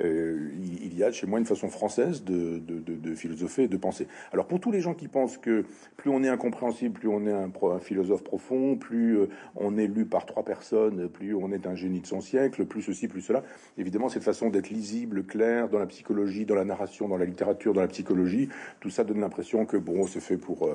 Euh, 0.00 0.50
il 0.84 0.96
y 0.96 1.04
a 1.04 1.12
chez 1.12 1.26
moi 1.26 1.38
une 1.38 1.46
façon 1.46 1.68
française 1.68 2.24
de, 2.24 3.14
philosopher 3.14 3.64
et 3.64 3.68
de 3.68 3.76
penser. 3.76 4.06
Alors 4.32 4.46
pour 4.46 4.60
tous 4.60 4.70
les 4.70 4.80
gens 4.80 4.94
qui 4.94 5.08
pensent 5.08 5.36
que 5.38 5.64
plus 5.96 6.10
on 6.10 6.22
est 6.22 6.28
incompréhensible, 6.28 6.98
plus 6.98 7.08
on 7.08 7.26
est 7.26 7.32
un, 7.32 7.50
un 7.50 7.78
philosophe 7.78 8.24
profond, 8.24 8.76
plus 8.76 9.18
on 9.56 9.76
est 9.76 9.86
lu 9.86 10.06
par 10.06 10.26
trois 10.26 10.44
personnes, 10.44 11.08
plus 11.08 11.34
on 11.34 11.52
est 11.52 11.66
un 11.66 11.74
génie 11.74 12.00
de 12.00 12.06
son 12.06 12.20
siècle, 12.20 12.64
plus 12.64 12.82
ceci, 12.82 13.08
plus 13.08 13.20
cela, 13.20 13.42
évidemment 13.78 14.08
cette 14.08 14.24
façon 14.24 14.50
d'être 14.50 14.70
lisible, 14.70 15.24
clair 15.24 15.68
dans 15.68 15.78
la 15.78 15.86
psychologie, 15.86 16.46
dans 16.46 16.54
la 16.54 16.64
narration, 16.64 17.08
dans 17.08 17.18
la 17.18 17.26
littérature, 17.26 17.74
dans 17.74 17.80
la 17.80 17.88
psychologie, 17.88 18.48
tout 18.80 18.90
ça 18.90 19.04
donne 19.04 19.20
l'impression 19.20 19.66
que 19.66 19.76
bon, 19.76 20.06
c'est 20.06 20.20
fait 20.20 20.36
pour 20.36 20.68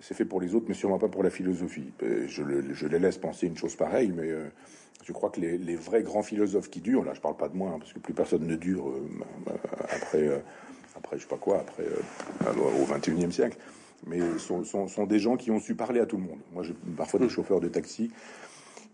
c'est 0.00 0.14
fait 0.14 0.24
pour 0.24 0.40
les 0.40 0.54
autres, 0.54 0.66
mais 0.68 0.74
sûrement 0.74 0.98
pas 0.98 1.08
pour 1.08 1.22
la 1.22 1.30
philosophie. 1.30 1.92
Je, 2.00 2.86
les 2.86 2.98
laisse 2.98 3.18
penser 3.18 3.46
une 3.46 3.56
chose 3.56 3.74
pareille, 3.74 4.12
mais 4.14 4.30
euh, 4.30 4.48
je 5.04 5.12
crois 5.12 5.30
que 5.30 5.40
les, 5.40 5.76
vrais 5.76 6.02
grands 6.02 6.22
philosophes 6.22 6.70
qui 6.70 6.80
durent, 6.80 7.04
là 7.04 7.14
je 7.14 7.20
parle 7.20 7.36
pas 7.36 7.48
de 7.48 7.56
moi, 7.56 7.70
hein, 7.70 7.78
parce 7.78 7.92
que 7.92 7.98
plus 7.98 8.14
personne 8.14 8.46
ne 8.46 8.56
dure 8.56 8.88
euh, 8.88 9.08
euh, 9.48 9.52
après, 9.90 10.42
après 10.96 11.16
je 11.16 11.22
sais 11.22 11.28
pas 11.28 11.36
quoi, 11.36 11.60
après 11.60 11.84
au 12.56 12.84
21e 12.84 13.30
siècle, 13.30 13.56
mais 14.06 14.20
sont, 14.38 14.64
sont, 14.64 15.06
des 15.06 15.18
gens 15.18 15.36
qui 15.36 15.50
ont 15.50 15.60
su 15.60 15.74
parler 15.74 16.00
à 16.00 16.06
tout 16.06 16.16
le 16.16 16.24
monde. 16.24 16.40
Moi 16.52 16.62
j'ai 16.62 16.74
parfois 16.96 17.20
des 17.20 17.26
mm. 17.26 17.30
chauffeurs 17.30 17.60
de 17.60 17.68
taxi 17.68 18.10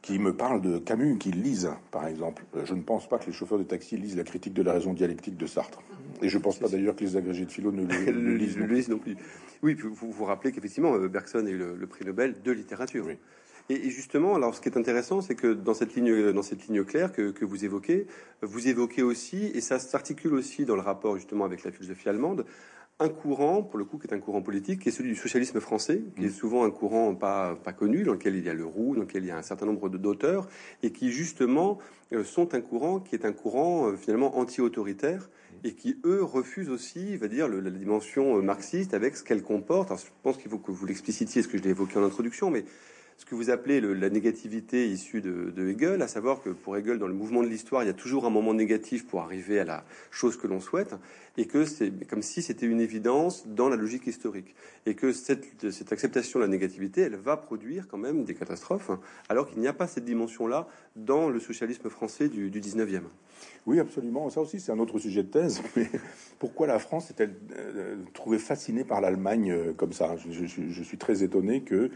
qui 0.05 0.19
me 0.19 0.37
parlent 0.37 0.61
de 0.61 0.77
Camus, 0.77 1.17
qui 1.17 1.33
lisent, 1.33 1.71
par 1.91 2.07
exemple. 2.07 2.45
Je 2.63 2.75
ne 2.75 2.83
pense 2.83 3.09
pas 3.09 3.17
que 3.17 3.25
les 3.25 3.33
chauffeurs 3.33 3.57
de 3.57 3.65
taxi 3.65 3.97
lisent 3.97 4.19
la 4.19 4.25
critique 4.25 4.53
de 4.53 4.61
la 4.61 4.75
raison 4.75 4.93
dialectique 4.93 5.39
de 5.39 5.47
Sartre. 5.47 5.81
Et 6.21 6.29
je 6.29 6.37
ne 6.37 6.43
pense 6.43 6.59
pas 6.59 6.69
d'ailleurs 6.69 6.95
que 6.95 7.03
les 7.03 7.17
agrégés 7.17 7.47
de 7.47 7.51
philo 7.51 7.73
ne 7.73 7.87
le, 7.87 8.37
lisent, 8.37 8.89
non 8.91 8.99
plus. 8.99 9.17
Oui, 9.63 9.75
vous 9.75 10.13
vous 10.13 10.25
rappelez 10.27 10.53
qu'effectivement, 10.53 10.95
euh, 10.95 11.09
Bergson 11.09 11.47
a 11.47 11.49
eu 11.49 11.57
le, 11.57 11.87
prix 11.87 12.05
Nobel 12.05 12.35
de 12.43 12.53
littérature. 12.53 13.07
Et, 13.71 13.89
justement, 13.91 14.35
alors 14.35 14.55
ce 14.55 14.61
qui 14.61 14.69
est 14.69 14.77
intéressant, 14.77 15.23
c'est 15.23 15.35
que 15.35 15.53
dans 15.53 15.75
cette 15.75 15.95
ligne, 15.95 16.33
dans 16.33 16.43
cette 16.43 16.67
ligne 16.67 16.85
claire 16.85 17.13
que, 17.13 17.31
que, 17.31 17.45
vous 17.45 17.65
évoquez, 17.65 18.07
vous 18.43 18.69
évoquez 18.69 19.03
aussi, 19.03 19.47
et 19.55 19.61
ça 19.61 19.79
s'articule 19.79 20.35
aussi 20.35 20.67
dans 20.67 20.75
le 20.75 20.83
rapport 20.83 21.17
justement 21.17 21.47
avec 21.47 21.65
la 21.65 21.71
philosophie 21.71 22.09
allemande, 22.09 22.45
un 23.01 23.09
courant, 23.09 23.63
pour 23.63 23.79
le 23.79 23.85
coup, 23.85 23.99
qui 23.99 24.07
est 24.07 24.15
un 24.15 24.21
courant 24.21 24.43
politique, 24.43 24.81
qui 24.81 24.89
est 24.89 24.93
celui 24.93 25.11
du 25.11 25.17
socialisme 25.17 25.59
français, 25.61 26.03
qui 26.17 26.25
est 26.25 26.29
mm. 26.29 26.31
souvent 26.31 26.65
un 26.65 26.71
courant 26.71 27.15
pas, 27.15 27.57
pas 27.57 27.73
connu, 27.73 28.05
dans 28.05 28.13
lequel 28.13 28.37
il 28.37 28.45
y 28.45 28.49
a 28.49 28.55
le 28.55 28.65
Roux, 28.65 28.95
dans 28.95 29.03
lequel 29.03 29.25
il 29.25 29.29
y 29.29 29.33
a 29.33 29.37
un 29.37 29.43
certain 29.43 29.67
nombre 29.67 29.89
d'auteurs, 29.89 30.49
et 30.83 30.93
qui 30.93 31.11
justement 31.11 31.79
euh, 32.13 32.23
sont 32.23 32.55
un 32.55 32.61
courant 32.61 33.01
qui 33.01 33.17
est 33.17 33.25
un 33.25 33.33
courant 33.33 33.89
euh, 33.89 33.97
finalement 33.97 34.39
anti-autoritaire, 34.39 35.29
et 35.65 35.75
qui, 35.75 35.99
eux, 36.05 36.23
refusent 36.23 36.71
aussi, 36.71 37.17
va 37.17 37.27
dire, 37.27 37.49
la 37.49 37.71
dimension 37.71 38.37
euh, 38.37 38.43
marxiste 38.43 38.95
avec 38.95 39.17
ce 39.17 39.25
qu'elle 39.25 39.43
comporte. 39.43 39.91
Alors, 39.91 39.99
je 39.99 40.11
pense 40.23 40.37
qu'il 40.37 40.51
faut 40.51 40.59
que 40.59 40.71
vous 40.71 40.87
l'explicitiez, 40.87 41.43
ce 41.43 41.49
que 41.49 41.59
je 41.59 41.63
l'ai 41.63 41.71
évoqué 41.71 41.99
en 41.99 42.05
introduction, 42.05 42.51
mais 42.51 42.65
ce 43.17 43.25
que 43.25 43.35
vous 43.35 43.51
appelez 43.51 43.81
la 43.81 44.11
négativité 44.11 44.89
issue 44.89 45.21
de, 45.21 45.69
Hegel, 45.69 46.03
à 46.03 46.09
savoir 46.09 46.43
que 46.43 46.51
pour 46.51 46.77
Hegel, 46.77 46.99
dans 46.99 47.07
le 47.07 47.15
mouvement 47.15 47.43
de 47.43 47.49
l'histoire, 47.49 47.83
il 47.83 47.87
y 47.87 47.91
a 47.91 47.95
toujours 47.95 48.27
un 48.27 48.31
moment 48.31 48.55
négatif 48.55 49.07
pour 49.07 49.21
arriver 49.21 49.61
à 49.61 49.65
la 49.65 49.85
chose 50.11 50.37
que 50.37 50.47
l'on 50.47 50.61
souhaite, 50.61 50.95
et 51.37 51.47
que 51.47 51.65
c'est 51.65 51.93
comme 52.09 52.23
si 52.23 52.43
c'était 52.43 52.67
une 52.67 52.81
évidence 52.81 53.47
dans 53.47 53.69
la 53.69 53.77
logique 53.77 54.07
historique, 54.07 54.55
et 54.87 54.95
que 54.95 55.13
cette, 55.13 55.47
acceptation 55.93 56.41
de 56.41 56.45
la 56.45 56.51
négativité, 56.51 57.03
elle 57.03 57.17
va 57.17 57.37
produire 57.37 57.89
quand 57.89 57.99
même 57.99 58.25
des 58.25 58.35
catastrophes, 58.35 58.91
alors 59.29 59.49
qu'il 59.49 59.61
n'y 59.61 59.69
a 59.69 59.73
pas 59.73 59.87
cette 59.87 60.05
dimension-là 60.05 60.67
dans 60.97 61.29
le 61.29 61.41
socialisme 61.41 61.89
français 61.91 62.29
du, 62.29 62.51
du 62.51 62.61
19e. 62.61 63.03
Oui, 63.67 63.81
absolument. 63.81 64.29
Ça 64.29 64.41
aussi, 64.41 64.61
c'est 64.61 64.73
un 64.73 64.79
autre 64.79 64.99
sujet 64.99 65.23
de 65.23 65.29
thèse. 65.29 65.63
Mais 65.77 65.89
pourquoi 66.39 66.67
la 66.67 66.79
France 66.79 67.11
est-elle 67.11 67.35
euh, 67.57 67.97
trouvée 68.13 68.39
fascinée 68.39 68.85
par 68.85 69.01
l'Allemagne 69.01 69.51
euh, 69.51 69.73
comme 69.73 69.93
ça? 69.93 70.17
Je, 70.17 70.83
suis 70.83 70.99
très 70.99 71.23
étonné 71.23 71.63
que 71.63 71.91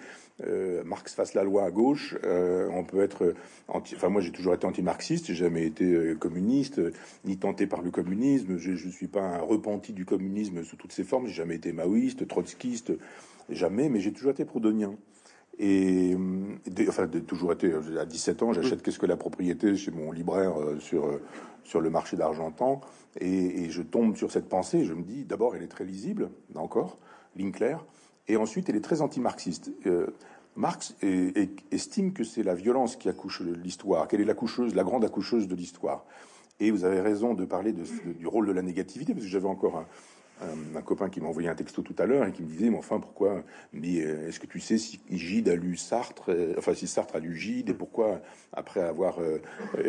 euh, 0.47 0.83
Marx 0.85 1.08
Marx 1.09 1.15
fasse 1.15 1.35
la 1.35 1.45
loi 1.45 1.65
à 1.65 1.71
gauche. 1.71 2.17
on 2.25 2.85
peut 2.85 3.03
être 3.03 3.35
anti. 3.69 3.95
Enfin, 3.97 4.09
moi, 4.09 4.21
j'ai 4.21 4.33
toujours 4.33 4.55
été 4.55 4.67
anti-marxiste. 4.67 5.27
J'ai 5.27 5.35
jamais 5.35 5.65
été 5.65 6.15
communiste 6.19 6.81
ni 7.25 7.37
tenté 7.37 7.67
par 7.67 7.83
le 7.83 7.91
communisme. 7.91 8.57
Je 8.59 8.71
ne 8.71 8.93
suis 8.93 9.09
pas 9.09 9.23
un 9.23 9.41
repenti 9.41 9.93
du 9.93 10.05
communisme 10.05 10.63
sous 10.63 10.77
toutes 10.77 10.93
ses 10.93 11.05
formes. 11.05 11.27
J'ai 11.27 11.35
jamais 11.35 11.57
été 11.57 11.73
maoïste, 11.73 12.27
trotskiste, 12.27 12.93
jamais. 13.49 13.89
Mais 13.89 14.01
j'ai 14.01 14.13
toujours 14.13 14.33
été 14.33 14.45
proudhonien. 14.45 14.95
Et 15.59 16.17
enfin, 16.89 17.07
de, 17.07 17.19
toujours 17.19 17.53
été. 17.53 17.73
À 17.99 18.05
17 18.05 18.43
ans, 18.43 18.53
j'achète 18.53 18.83
Qu'est-ce 18.83 18.99
que 18.99 19.07
la 19.07 19.17
propriété 19.17 19.75
chez 19.77 19.91
mon 19.91 20.13
libraire 20.13 20.55
sur 20.79 21.19
sur 21.69 21.83
le 21.83 21.91
marché 21.91 22.17
d'Argentan, 22.17 22.81
et, 23.21 23.69
je 23.69 23.83
tombe 23.83 24.17
sur 24.17 24.33
cette 24.33 24.49
pensée. 24.49 24.85
Je 24.85 24.95
me 24.95 25.03
dis, 25.03 25.25
d'abord, 25.25 25.55
elle 25.55 25.63
est 25.63 25.69
très 25.69 25.85
lisible, 25.85 26.31
là 26.55 26.63
encore, 26.63 26.97
claire, 27.53 27.85
et 28.27 28.37
ensuite, 28.37 28.69
elle 28.69 28.77
est 28.77 28.85
très 28.85 29.01
anti-marxiste. 29.01 29.71
Euh, 29.87 30.09
Marx 30.59 30.97
estime 31.71 32.13
que 32.13 32.25
c'est 32.25 32.43
la 32.43 32.57
violence 32.57 32.97
qui 32.97 33.09
accouche 33.09 33.43
l'histoire, 33.43 34.09
qu'elle 34.09 34.21
est 34.21 34.25
l'accoucheuse, 34.25 34.75
la 34.75 34.83
grande 34.83 35.05
accoucheuse 35.05 35.47
de 35.47 35.55
l'histoire. 35.55 36.05
Et 36.59 36.73
vous 36.73 36.85
avez 36.85 37.01
raison 37.01 37.33
de 37.35 37.45
parler 37.45 37.73
du 37.73 38.27
rôle 38.27 38.49
de 38.49 38.53
la 38.53 38.63
négativité, 38.63 39.15
parce 39.15 39.25
que 39.25 39.31
j'avais 39.31 39.47
encore 39.47 39.85
un, 40.75 40.83
copain 40.83 41.11
qui 41.11 41.21
m'a 41.21 41.29
envoyé 41.29 41.49
un 41.49 41.55
texto 41.55 41.83
tout 41.83 41.95
à 41.99 42.07
l'heure 42.07 42.27
et 42.27 42.33
qui 42.33 42.43
me 42.43 42.49
disait, 42.49 42.71
mais 42.71 42.77
enfin, 42.77 42.99
pourquoi 42.99 43.45
euh, 43.73 44.29
est-ce 44.29 44.41
que 44.41 44.47
tu 44.47 44.59
sais 44.59 44.79
si 44.79 44.99
Gide 45.13 45.49
a 45.49 45.55
lu 45.55 45.77
Sartre, 45.77 46.31
euh, 46.31 46.55
enfin, 46.59 46.75
si 46.75 46.89
Sartre 46.89 47.15
a 47.15 47.21
lu 47.21 47.37
Gide, 47.37 47.71
et 47.71 47.75
pourquoi, 47.75 48.21
après 48.53 48.81
avoir 48.81 49.21
euh, 49.21 49.39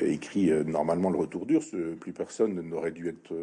écrit 0.02 0.52
normalement 0.68 1.10
le 1.10 1.18
Retour 1.18 1.48
d'Urs, 1.48 1.66
plus 2.00 2.14
personne 2.14 2.62
n'aurait 2.62 2.92
dû 2.92 3.08
être 3.10 3.34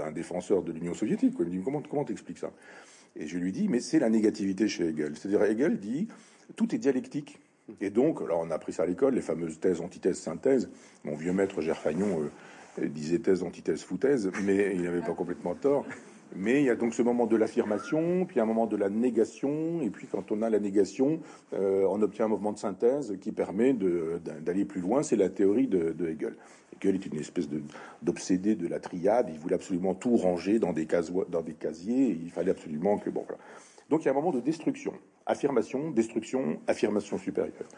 un 0.00 0.12
défenseur 0.12 0.62
de 0.62 0.70
l'Union 0.70 0.94
soviétique 0.94 1.34
Il 1.40 1.46
me 1.46 1.50
dit, 1.50 1.60
comment 1.64 1.82
comment 1.82 2.04
t'expliques 2.04 2.38
ça? 2.38 2.52
Et 3.16 3.26
je 3.26 3.36
lui 3.36 3.50
dis, 3.50 3.66
mais 3.68 3.80
c'est 3.80 3.98
la 3.98 4.08
négativité 4.08 4.68
chez 4.68 4.88
Hegel. 4.88 5.16
C'est-à-dire, 5.16 5.42
Hegel 5.42 5.78
dit, 5.78 6.08
tout 6.56 6.74
est 6.74 6.78
dialectique. 6.78 7.38
Et 7.80 7.90
donc, 7.90 8.20
alors 8.20 8.40
on 8.40 8.50
a 8.50 8.54
appris 8.54 8.72
ça 8.72 8.82
à 8.82 8.86
l'école, 8.86 9.14
les 9.14 9.20
fameuses 9.20 9.60
thèses, 9.60 9.80
antithèses, 9.80 10.18
synthèses. 10.18 10.68
Mon 11.04 11.14
vieux 11.14 11.32
maître 11.32 11.60
Gerfagnon 11.60 12.30
disait 12.80 13.18
thèse, 13.18 13.42
antithèse, 13.42 13.82
foutaise, 13.82 14.30
mais 14.44 14.74
il 14.74 14.82
n'avait 14.82 15.00
pas 15.00 15.14
complètement 15.14 15.54
tort. 15.54 15.86
Mais 16.34 16.60
il 16.60 16.64
y 16.64 16.70
a 16.70 16.74
donc 16.74 16.94
ce 16.94 17.02
moment 17.02 17.26
de 17.26 17.36
l'affirmation, 17.36 18.24
puis 18.24 18.40
un 18.40 18.46
moment 18.46 18.66
de 18.66 18.76
la 18.76 18.88
négation, 18.88 19.82
et 19.82 19.90
puis 19.90 20.06
quand 20.06 20.32
on 20.32 20.40
a 20.42 20.48
la 20.48 20.60
négation, 20.60 21.20
euh, 21.52 21.86
on 21.90 22.00
obtient 22.00 22.24
un 22.24 22.28
mouvement 22.28 22.52
de 22.52 22.58
synthèse 22.58 23.16
qui 23.20 23.32
permet 23.32 23.74
d'aller 23.74 24.64
plus 24.64 24.80
loin. 24.80 25.02
C'est 25.02 25.16
la 25.16 25.28
théorie 25.28 25.66
de, 25.66 25.94
Hegel. 26.08 26.36
Hegel 26.76 26.94
est 26.94 27.06
une 27.06 27.18
espèce 27.18 27.48
d'obsédé 28.00 28.54
de, 28.54 28.66
la 28.66 28.80
triade. 28.80 29.28
Il 29.30 29.38
voulait 29.38 29.56
absolument 29.56 29.94
tout 29.94 30.16
ranger 30.16 30.58
dans 30.58 30.72
des, 30.72 30.86
dans 31.28 31.42
des 31.42 31.54
casiers. 31.54 32.18
Il 32.22 32.30
fallait 32.30 32.52
absolument 32.52 32.98
que 32.98 33.10
bon. 33.10 33.26
Donc 33.92 34.04
il 34.04 34.06
y 34.06 34.08
a 34.08 34.12
un 34.12 34.14
moment 34.14 34.30
de 34.30 34.40
destruction, 34.40 34.94
affirmation, 35.26 35.90
destruction, 35.90 36.58
affirmation 36.66 37.18
supérieure. 37.18 37.68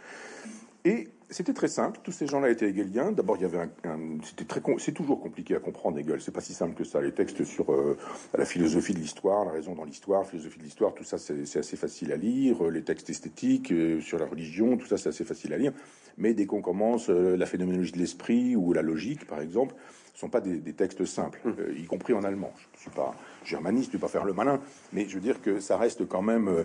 Et 0.84 1.08
c'était 1.28 1.52
très 1.52 1.66
simple. 1.66 1.98
Tous 2.04 2.12
ces 2.12 2.28
gens-là 2.28 2.50
étaient 2.50 2.68
hegeliens. 2.68 3.10
D'abord, 3.10 3.36
il 3.36 3.42
y 3.42 3.44
avait 3.46 3.58
un, 3.58 3.98
c'était 4.22 4.44
très, 4.44 4.62
c'est 4.78 4.92
toujours 4.92 5.20
compliqué 5.20 5.56
à 5.56 5.58
comprendre 5.58 5.98
Hegel. 5.98 6.20
C'est 6.20 6.30
pas 6.30 6.40
si 6.40 6.54
simple 6.54 6.74
que 6.74 6.84
ça. 6.84 7.00
Les 7.00 7.10
textes 7.10 7.42
sur 7.42 7.72
euh, 7.72 7.98
la 8.32 8.44
philosophie 8.44 8.94
de 8.94 9.00
l'histoire, 9.00 9.44
la 9.44 9.50
raison 9.50 9.74
dans 9.74 9.82
l'histoire, 9.82 10.24
philosophie 10.24 10.60
de 10.60 10.62
l'histoire, 10.62 10.94
tout 10.94 11.02
ça, 11.02 11.18
c'est 11.18 11.58
assez 11.58 11.76
facile 11.76 12.12
à 12.12 12.16
lire. 12.16 12.62
Les 12.70 12.84
textes 12.84 13.10
esthétiques 13.10 13.72
euh, 13.72 14.00
sur 14.00 14.20
la 14.20 14.26
religion, 14.26 14.76
tout 14.76 14.86
ça, 14.86 14.96
c'est 14.96 15.08
assez 15.08 15.24
facile 15.24 15.52
à 15.52 15.58
lire. 15.58 15.72
Mais 16.16 16.32
dès 16.32 16.46
qu'on 16.46 16.62
commence 16.62 17.10
euh, 17.10 17.36
la 17.36 17.46
phénoménologie 17.46 17.90
de 17.90 17.98
l'esprit 17.98 18.54
ou 18.54 18.72
la 18.72 18.82
logique, 18.82 19.26
par 19.26 19.40
exemple, 19.40 19.74
ce 20.14 20.20
sont 20.20 20.30
pas 20.30 20.40
des, 20.40 20.58
des 20.58 20.72
textes 20.72 21.04
simples, 21.04 21.40
mmh. 21.44 21.78
y 21.82 21.84
compris 21.84 22.14
en 22.14 22.24
allemand. 22.24 22.52
Je 22.76 22.80
suis 22.80 22.90
pas 22.90 23.14
germaniste, 23.44 23.92
je 23.92 23.98
vais 23.98 24.00
pas 24.00 24.08
faire 24.08 24.24
le 24.24 24.32
malin, 24.32 24.60
mais 24.92 25.06
je 25.08 25.14
veux 25.14 25.20
dire 25.20 25.42
que 25.42 25.60
ça 25.60 25.76
reste 25.76 26.08
quand 26.08 26.22
même 26.22 26.64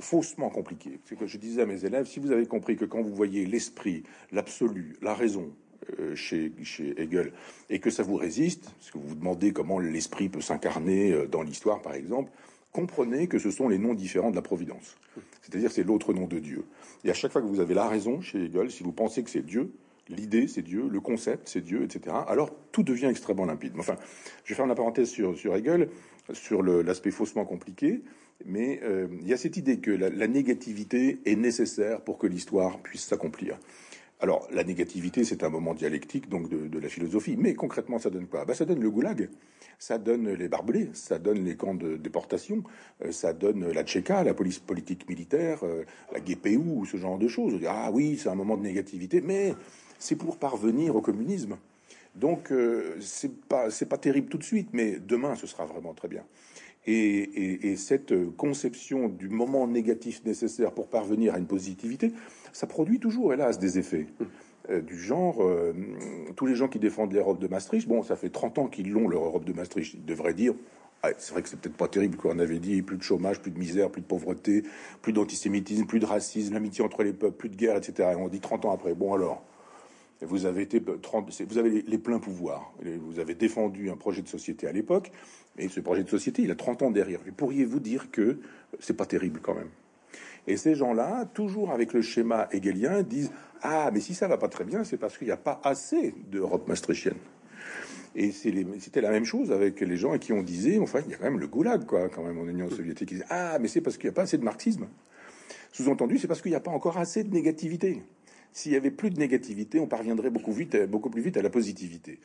faussement 0.00 0.50
compliqué. 0.50 1.00
C'est 1.04 1.18
que 1.18 1.26
je 1.26 1.38
disais 1.38 1.62
à 1.62 1.66
mes 1.66 1.84
élèves, 1.84 2.06
si 2.06 2.20
vous 2.20 2.32
avez 2.32 2.46
compris 2.46 2.76
que 2.76 2.84
quand 2.84 3.02
vous 3.02 3.14
voyez 3.14 3.46
l'esprit, 3.46 4.04
l'absolu, 4.30 4.96
la 5.02 5.14
raison 5.14 5.52
euh, 5.98 6.14
chez, 6.14 6.52
chez 6.62 7.00
Hegel, 7.00 7.32
et 7.68 7.80
que 7.80 7.90
ça 7.90 8.02
vous 8.02 8.16
résiste, 8.16 8.70
parce 8.78 8.90
que 8.90 8.98
vous 8.98 9.08
vous 9.08 9.14
demandez 9.14 9.52
comment 9.52 9.78
l'esprit 9.78 10.28
peut 10.28 10.40
s'incarner 10.40 11.12
euh, 11.12 11.26
dans 11.26 11.42
l'histoire, 11.42 11.82
par 11.82 11.94
exemple, 11.94 12.30
comprenez 12.70 13.26
que 13.26 13.38
ce 13.38 13.50
sont 13.50 13.68
les 13.68 13.78
noms 13.78 13.94
différents 13.94 14.30
de 14.30 14.36
la 14.36 14.42
providence. 14.42 14.96
C'est-à-dire 15.42 15.72
c'est 15.72 15.82
l'autre 15.82 16.14
nom 16.14 16.26
de 16.26 16.38
Dieu. 16.38 16.64
Et 17.04 17.10
à 17.10 17.14
chaque 17.14 17.32
fois 17.32 17.42
que 17.42 17.46
vous 17.46 17.60
avez 17.60 17.74
la 17.74 17.88
raison 17.88 18.20
chez 18.20 18.44
Hegel, 18.44 18.70
si 18.70 18.82
vous 18.82 18.92
pensez 18.92 19.22
que 19.22 19.30
c'est 19.30 19.44
Dieu, 19.44 19.72
l'idée 20.08 20.46
c'est 20.48 20.62
Dieu, 20.62 20.88
le 20.88 21.00
concept 21.00 21.48
c'est 21.48 21.60
Dieu, 21.60 21.82
etc., 21.84 22.16
alors 22.28 22.50
tout 22.72 22.82
devient 22.82 23.06
extrêmement 23.06 23.44
limpide. 23.44 23.72
Enfin, 23.78 23.96
je 24.44 24.50
vais 24.50 24.56
faire 24.56 24.66
une 24.66 24.74
parenthèse 24.74 25.08
sur, 25.08 25.36
sur 25.36 25.54
Hegel, 25.54 25.88
sur 26.32 26.62
l'aspect 26.62 27.10
faussement 27.10 27.44
compliqué. 27.44 28.02
Mais 28.44 28.80
euh, 28.82 29.06
il 29.20 29.28
y 29.28 29.32
a 29.32 29.36
cette 29.36 29.56
idée 29.56 29.78
que 29.78 29.90
la, 29.90 30.26
négativité 30.26 31.20
est 31.24 31.36
nécessaire 31.36 32.00
pour 32.00 32.18
que 32.18 32.26
l'histoire 32.26 32.80
puisse 32.80 33.04
s'accomplir. 33.04 33.58
Alors, 34.22 34.46
la 34.52 34.62
négativité, 34.62 35.24
c'est 35.24 35.42
un 35.42 35.48
moment 35.48 35.74
dialectique 35.74 36.28
donc 36.28 36.48
de, 36.48 36.78
la 36.78 36.88
philosophie. 36.88 37.34
Mais 37.36 37.54
concrètement, 37.54 37.98
ça 37.98 38.08
donne 38.08 38.28
quoi? 38.28 38.44
Bah, 38.44 38.54
Ça 38.54 38.64
donne 38.64 38.80
le 38.80 38.88
goulag, 38.88 39.28
ça 39.80 39.98
donne 39.98 40.28
les 40.28 40.46
barbelés, 40.46 40.90
ça 40.92 41.18
donne 41.18 41.44
les 41.44 41.56
camps 41.56 41.74
de 41.74 41.96
déportation, 41.96 42.62
euh, 43.04 43.10
ça 43.10 43.32
donne 43.32 43.72
la 43.72 43.82
Tchéka, 43.82 44.22
la 44.22 44.32
police 44.32 44.60
politique 44.60 45.08
militaire, 45.08 45.64
euh, 45.64 45.84
la 46.12 46.20
GPU, 46.20 46.86
ce 46.86 46.98
genre 46.98 47.18
de 47.18 47.26
choses. 47.26 47.58
Ah 47.66 47.90
oui, 47.92 48.16
c'est 48.16 48.28
un 48.28 48.36
moment 48.36 48.56
de 48.56 48.62
négativité, 48.62 49.20
mais 49.20 49.54
c'est 49.98 50.14
pour 50.14 50.36
parvenir 50.36 50.94
au 50.94 51.00
communisme. 51.00 51.56
Donc, 52.14 52.52
c'est 53.00 53.34
pas, 53.46 53.68
pas 53.88 53.96
terrible 53.96 54.28
tout 54.28 54.36
de 54.36 54.44
suite, 54.44 54.68
mais 54.74 54.98
demain, 54.98 55.34
ce 55.34 55.46
sera 55.46 55.64
vraiment 55.64 55.94
très 55.94 56.08
bien. 56.08 56.22
Et, 56.86 57.74
cette 57.76 58.12
conception 58.36 59.08
du 59.08 59.30
moment 59.30 59.66
négatif 59.66 60.22
nécessaire 60.24 60.72
pour 60.72 60.88
parvenir 60.88 61.34
à 61.34 61.38
une 61.38 61.46
positivité, 61.46 62.12
ça 62.52 62.66
produit 62.66 63.00
toujours, 63.00 63.32
hélas, 63.32 63.58
des 63.58 63.78
effets. 63.78 64.06
Euh, 64.70 64.80
du 64.80 64.96
genre, 64.96 65.42
euh, 65.42 65.72
tous 66.36 66.46
les 66.46 66.54
gens 66.54 66.68
qui 66.68 66.78
défendent 66.78 67.12
l'Europe 67.12 67.40
de 67.40 67.48
Maastricht, 67.48 67.88
bon, 67.88 68.02
ça 68.02 68.14
fait 68.14 68.30
30 68.30 68.58
ans 68.58 68.66
qu'ils 68.68 68.92
l'ont, 68.92 69.08
leur 69.08 69.24
Europe 69.24 69.44
de 69.44 69.52
Maastricht, 69.52 69.94
ils 69.94 70.04
devraient 70.04 70.34
dire, 70.34 70.54
ah, 71.02 71.10
c'est 71.18 71.32
vrai 71.32 71.42
que 71.42 71.48
c'est 71.48 71.58
peut-être 71.58 71.76
pas 71.76 71.88
terrible, 71.88 72.16
qu'on 72.16 72.38
avait 72.38 72.60
dit, 72.60 72.80
plus 72.82 72.96
de 72.96 73.02
chômage, 73.02 73.40
plus 73.40 73.50
de 73.50 73.58
misère, 73.58 73.90
plus 73.90 74.02
de 74.02 74.06
pauvreté, 74.06 74.62
plus 75.00 75.12
d'antisémitisme, 75.12 75.86
plus 75.86 75.98
de 75.98 76.06
racisme, 76.06 76.54
l'amitié 76.54 76.84
entre 76.84 77.02
les 77.02 77.12
peuples, 77.12 77.36
plus 77.36 77.48
de 77.48 77.56
guerre, 77.56 77.76
etc. 77.76 78.10
Et 78.12 78.14
on 78.14 78.28
dit 78.28 78.38
30 78.38 78.66
ans 78.66 78.72
après, 78.72 78.94
bon 78.94 79.12
alors, 79.14 79.42
vous 80.20 80.46
avez 80.46 80.62
été 80.62 80.80
30, 80.80 81.42
vous 81.48 81.58
avez 81.58 81.82
les, 81.82 81.98
pleins 81.98 82.20
pouvoirs. 82.20 82.72
Vous 83.00 83.18
avez 83.18 83.34
défendu 83.34 83.90
un 83.90 83.96
projet 83.96 84.22
de 84.22 84.28
société 84.28 84.68
à 84.68 84.72
l'époque, 84.72 85.10
mais 85.56 85.68
ce 85.68 85.80
projet 85.80 86.04
de 86.04 86.08
société, 86.08 86.42
il 86.42 86.50
a 86.52 86.54
30 86.54 86.82
ans 86.82 86.90
derrière. 86.92 87.18
pourriez-vous 87.36 87.80
dire 87.80 88.12
que 88.12 88.38
c'est 88.78 88.96
pas 88.96 89.06
terrible 89.06 89.40
quand 89.42 89.56
même? 89.56 89.70
Et 90.46 90.56
ces 90.56 90.74
gens-là, 90.74 91.26
toujours 91.34 91.70
avec 91.70 91.92
le 91.92 92.02
schéma 92.02 92.48
hegelien, 92.50 93.02
disent 93.02 93.30
ah 93.62 93.90
mais 93.92 94.00
si 94.00 94.14
ça 94.14 94.26
va 94.28 94.38
pas 94.38 94.48
très 94.48 94.64
bien, 94.64 94.84
c'est 94.84 94.96
parce 94.96 95.16
qu'il 95.16 95.28
n'y 95.28 95.32
a 95.32 95.36
pas 95.36 95.60
assez 95.64 96.14
d'Europe 96.30 96.66
maastrichtienne. 96.68 97.18
Et 98.14 98.30
c'était 98.30 99.00
la 99.00 99.10
même 99.10 99.24
chose 99.24 99.52
avec 99.52 99.80
les 99.80 99.96
gens 99.96 100.12
à 100.12 100.18
qui 100.18 100.32
on 100.32 100.42
disait, 100.42 100.78
enfin, 100.78 101.00
il 101.06 101.10
y 101.10 101.14
a 101.14 101.16
quand 101.16 101.24
même 101.24 101.38
le 101.38 101.46
goulag, 101.46 101.86
quoi, 101.86 102.10
quand 102.10 102.22
même, 102.22 102.38
en 102.38 102.46
Union 102.46 102.68
soviétique. 102.68 103.10
Ils 103.10 103.14
disaient, 103.14 103.26
ah, 103.30 103.58
mais 103.58 103.68
c'est 103.68 103.80
parce 103.80 103.96
qu'il 103.96 104.08
n'y 104.08 104.12
a 104.12 104.14
pas 104.14 104.22
assez 104.22 104.36
de 104.36 104.44
marxisme. 104.44 104.86
Sous-entendu, 105.72 106.18
c'est 106.18 106.28
parce 106.28 106.42
qu'il 106.42 106.50
n'y 106.50 106.56
a 106.56 106.60
pas 106.60 106.70
encore 106.70 106.98
assez 106.98 107.24
de 107.24 107.32
négativité. 107.32 108.02
S'il 108.52 108.72
y 108.72 108.76
avait 108.76 108.90
plus 108.90 109.08
de 109.08 109.18
négativité, 109.18 109.80
on 109.80 109.86
parviendrait 109.86 110.28
beaucoup, 110.28 110.52
vite, 110.52 110.76
beaucoup 110.90 111.08
plus 111.08 111.22
vite 111.22 111.38
à 111.38 111.42
la 111.42 111.48
positivité. 111.48 112.20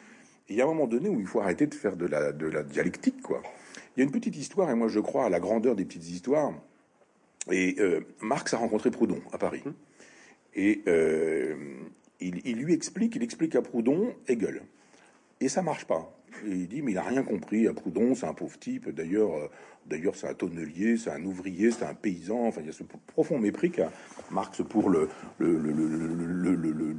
il 0.49 0.57
y 0.57 0.61
a 0.61 0.65
un 0.65 0.67
moment 0.67 0.87
donné 0.87 1.07
où 1.07 1.21
il 1.21 1.25
faut 1.25 1.39
arrêter 1.39 1.67
de 1.67 1.73
faire 1.73 1.95
de 1.95 2.05
la, 2.05 2.33
de 2.33 2.47
la 2.47 2.63
dialectique, 2.63 3.21
quoi. 3.21 3.41
Il 3.95 4.01
y 4.01 4.03
a 4.03 4.05
une 4.05 4.11
petite 4.11 4.35
histoire, 4.35 4.69
et 4.69 4.75
moi 4.75 4.89
je 4.89 4.99
crois 4.99 5.25
à 5.25 5.29
la 5.29 5.39
grandeur 5.39 5.75
des 5.75 5.85
petites 5.85 6.09
histoires. 6.09 6.53
Et 7.51 7.75
euh, 7.79 8.01
Marx 8.21 8.53
a 8.53 8.57
rencontré 8.57 8.91
Proudhon 8.91 9.21
à 9.31 9.37
Paris. 9.37 9.61
Hum. 9.65 9.73
Et 10.55 10.81
euh, 10.87 11.55
il, 12.19 12.41
il, 12.45 12.57
lui 12.57 12.73
explique, 12.73 13.15
il 13.15 13.23
explique 13.23 13.55
à 13.55 13.61
Proudhon 13.61 14.15
Hegel. 14.27 14.63
Et 15.39 15.49
ça 15.49 15.61
marche 15.61 15.85
pas. 15.85 16.16
Il 16.45 16.67
dit, 16.67 16.81
mais 16.81 16.91
il 16.91 16.97
a 16.97 17.03
rien 17.03 17.23
compris 17.23 17.67
à 17.67 17.73
Proudhon, 17.73 18.15
c'est 18.15 18.25
un 18.25 18.33
pauvre 18.33 18.57
type. 18.59 18.89
D'ailleurs, 18.89 19.33
euh, 19.35 19.47
D'ailleurs, 19.87 20.15
c'est 20.15 20.27
un 20.27 20.33
tonnelier, 20.33 20.97
c'est 20.97 21.11
un 21.11 21.23
ouvrier, 21.23 21.71
c'est 21.71 21.85
un 21.85 21.93
paysan. 21.93 22.47
Enfin, 22.47 22.59
il 22.61 22.67
y 22.67 22.69
a 22.69 22.73
ce 22.73 22.83
profond 22.83 23.39
mépris 23.39 23.71
qu'a 23.71 23.89
Marx 24.31 24.61
pour 24.67 24.89
le 24.89 25.07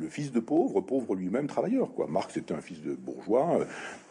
fils 0.09 0.33
de 0.33 0.41
pauvre, 0.41 0.81
pauvre 0.81 1.15
lui-même 1.15 1.47
travailleur. 1.47 1.93
Quoi. 1.93 2.07
Marx 2.07 2.37
était 2.39 2.55
un 2.55 2.63
fils 2.63 2.81
de 2.81 2.95
bourgeois, 2.95 3.61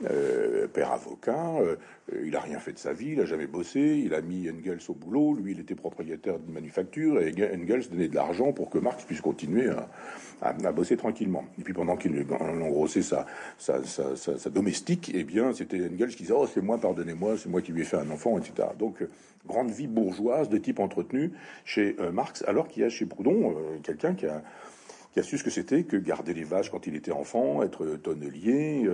euh, 0.08 0.68
père 0.68 0.92
avocat. 0.92 1.56
Euh, 1.60 1.76
il 2.24 2.36
a 2.36 2.40
rien 2.40 2.60
fait 2.60 2.74
de 2.74 2.78
sa 2.78 2.94
vie, 2.94 3.14
il 3.14 3.20
a 3.20 3.26
jamais 3.26 3.48
bossé. 3.48 3.80
Il 4.06 4.14
a 4.14 4.22
mis 4.22 4.48
Engels 4.50 4.80
au 4.90 4.94
boulot. 4.94 5.34
Lui, 5.34 5.54
il 5.54 5.60
était 5.60 5.76
propriétaire 5.76 6.38
d'une 6.38 6.54
manufacture 6.54 7.20
et 7.20 7.32
Engels 7.32 7.90
donnait 7.90 8.08
de 8.08 8.16
l'argent 8.16 8.54
pour 8.54 8.70
que 8.70 8.78
Marx 8.78 9.04
puisse 9.06 9.22
continuer 9.22 9.70
à, 10.42 10.72
bosser 10.72 10.98
tranquillement. 10.98 11.46
Et 11.60 11.64
puis 11.64 11.74
pendant 11.74 11.98
qu'il 11.98 12.26
engrossait 12.40 13.02
sa, 13.02 13.26
sa, 13.58 13.84
sa, 13.84 14.16
sa, 14.16 14.50
domestique, 14.52 15.12
bien, 15.24 15.54
c'était 15.54 15.78
Engels 15.86 16.10
qui 16.10 16.24
disait 16.24 16.34
oh 16.36 16.48
c'est 16.52 16.62
moi, 16.62 16.78
pardonnez-moi, 16.80 17.38
c'est 17.38 17.50
moi 17.50 17.62
qui 17.62 17.72
lui 17.72 17.82
ai 17.82 17.86
fait 17.86 17.98
un 17.98 18.10
enfant, 18.10 18.38
etc. 18.38 18.70
Donc, 18.78 19.02
euh, 19.02 19.10
grande 19.46 19.70
vie 19.70 19.88
bourgeoise 19.88 20.50
de 20.50 20.58
type 20.58 20.80
entretenu 20.80 21.32
chez 21.66 21.96
euh, 22.00 22.12
Marx, 22.12 22.44
alors 22.48 22.68
qu'il 22.68 22.84
y 22.84 22.86
a 22.86 22.90
chez 22.90 23.06
Proudhon 23.06 23.52
euh, 23.52 23.78
quelqu'un 23.84 24.14
qui 24.14 24.26
a, 24.26 24.44
su 25.24 25.38
ce 25.38 25.44
que 25.44 25.50
c'était 25.50 25.84
que 25.84 25.98
garder 25.98 26.34
les 26.36 26.44
vaches 26.44 26.70
quand 26.70 26.86
il 26.86 26.96
était 26.96 27.12
enfant, 27.12 27.64
être 27.64 27.96
tonnelier, 27.96 28.88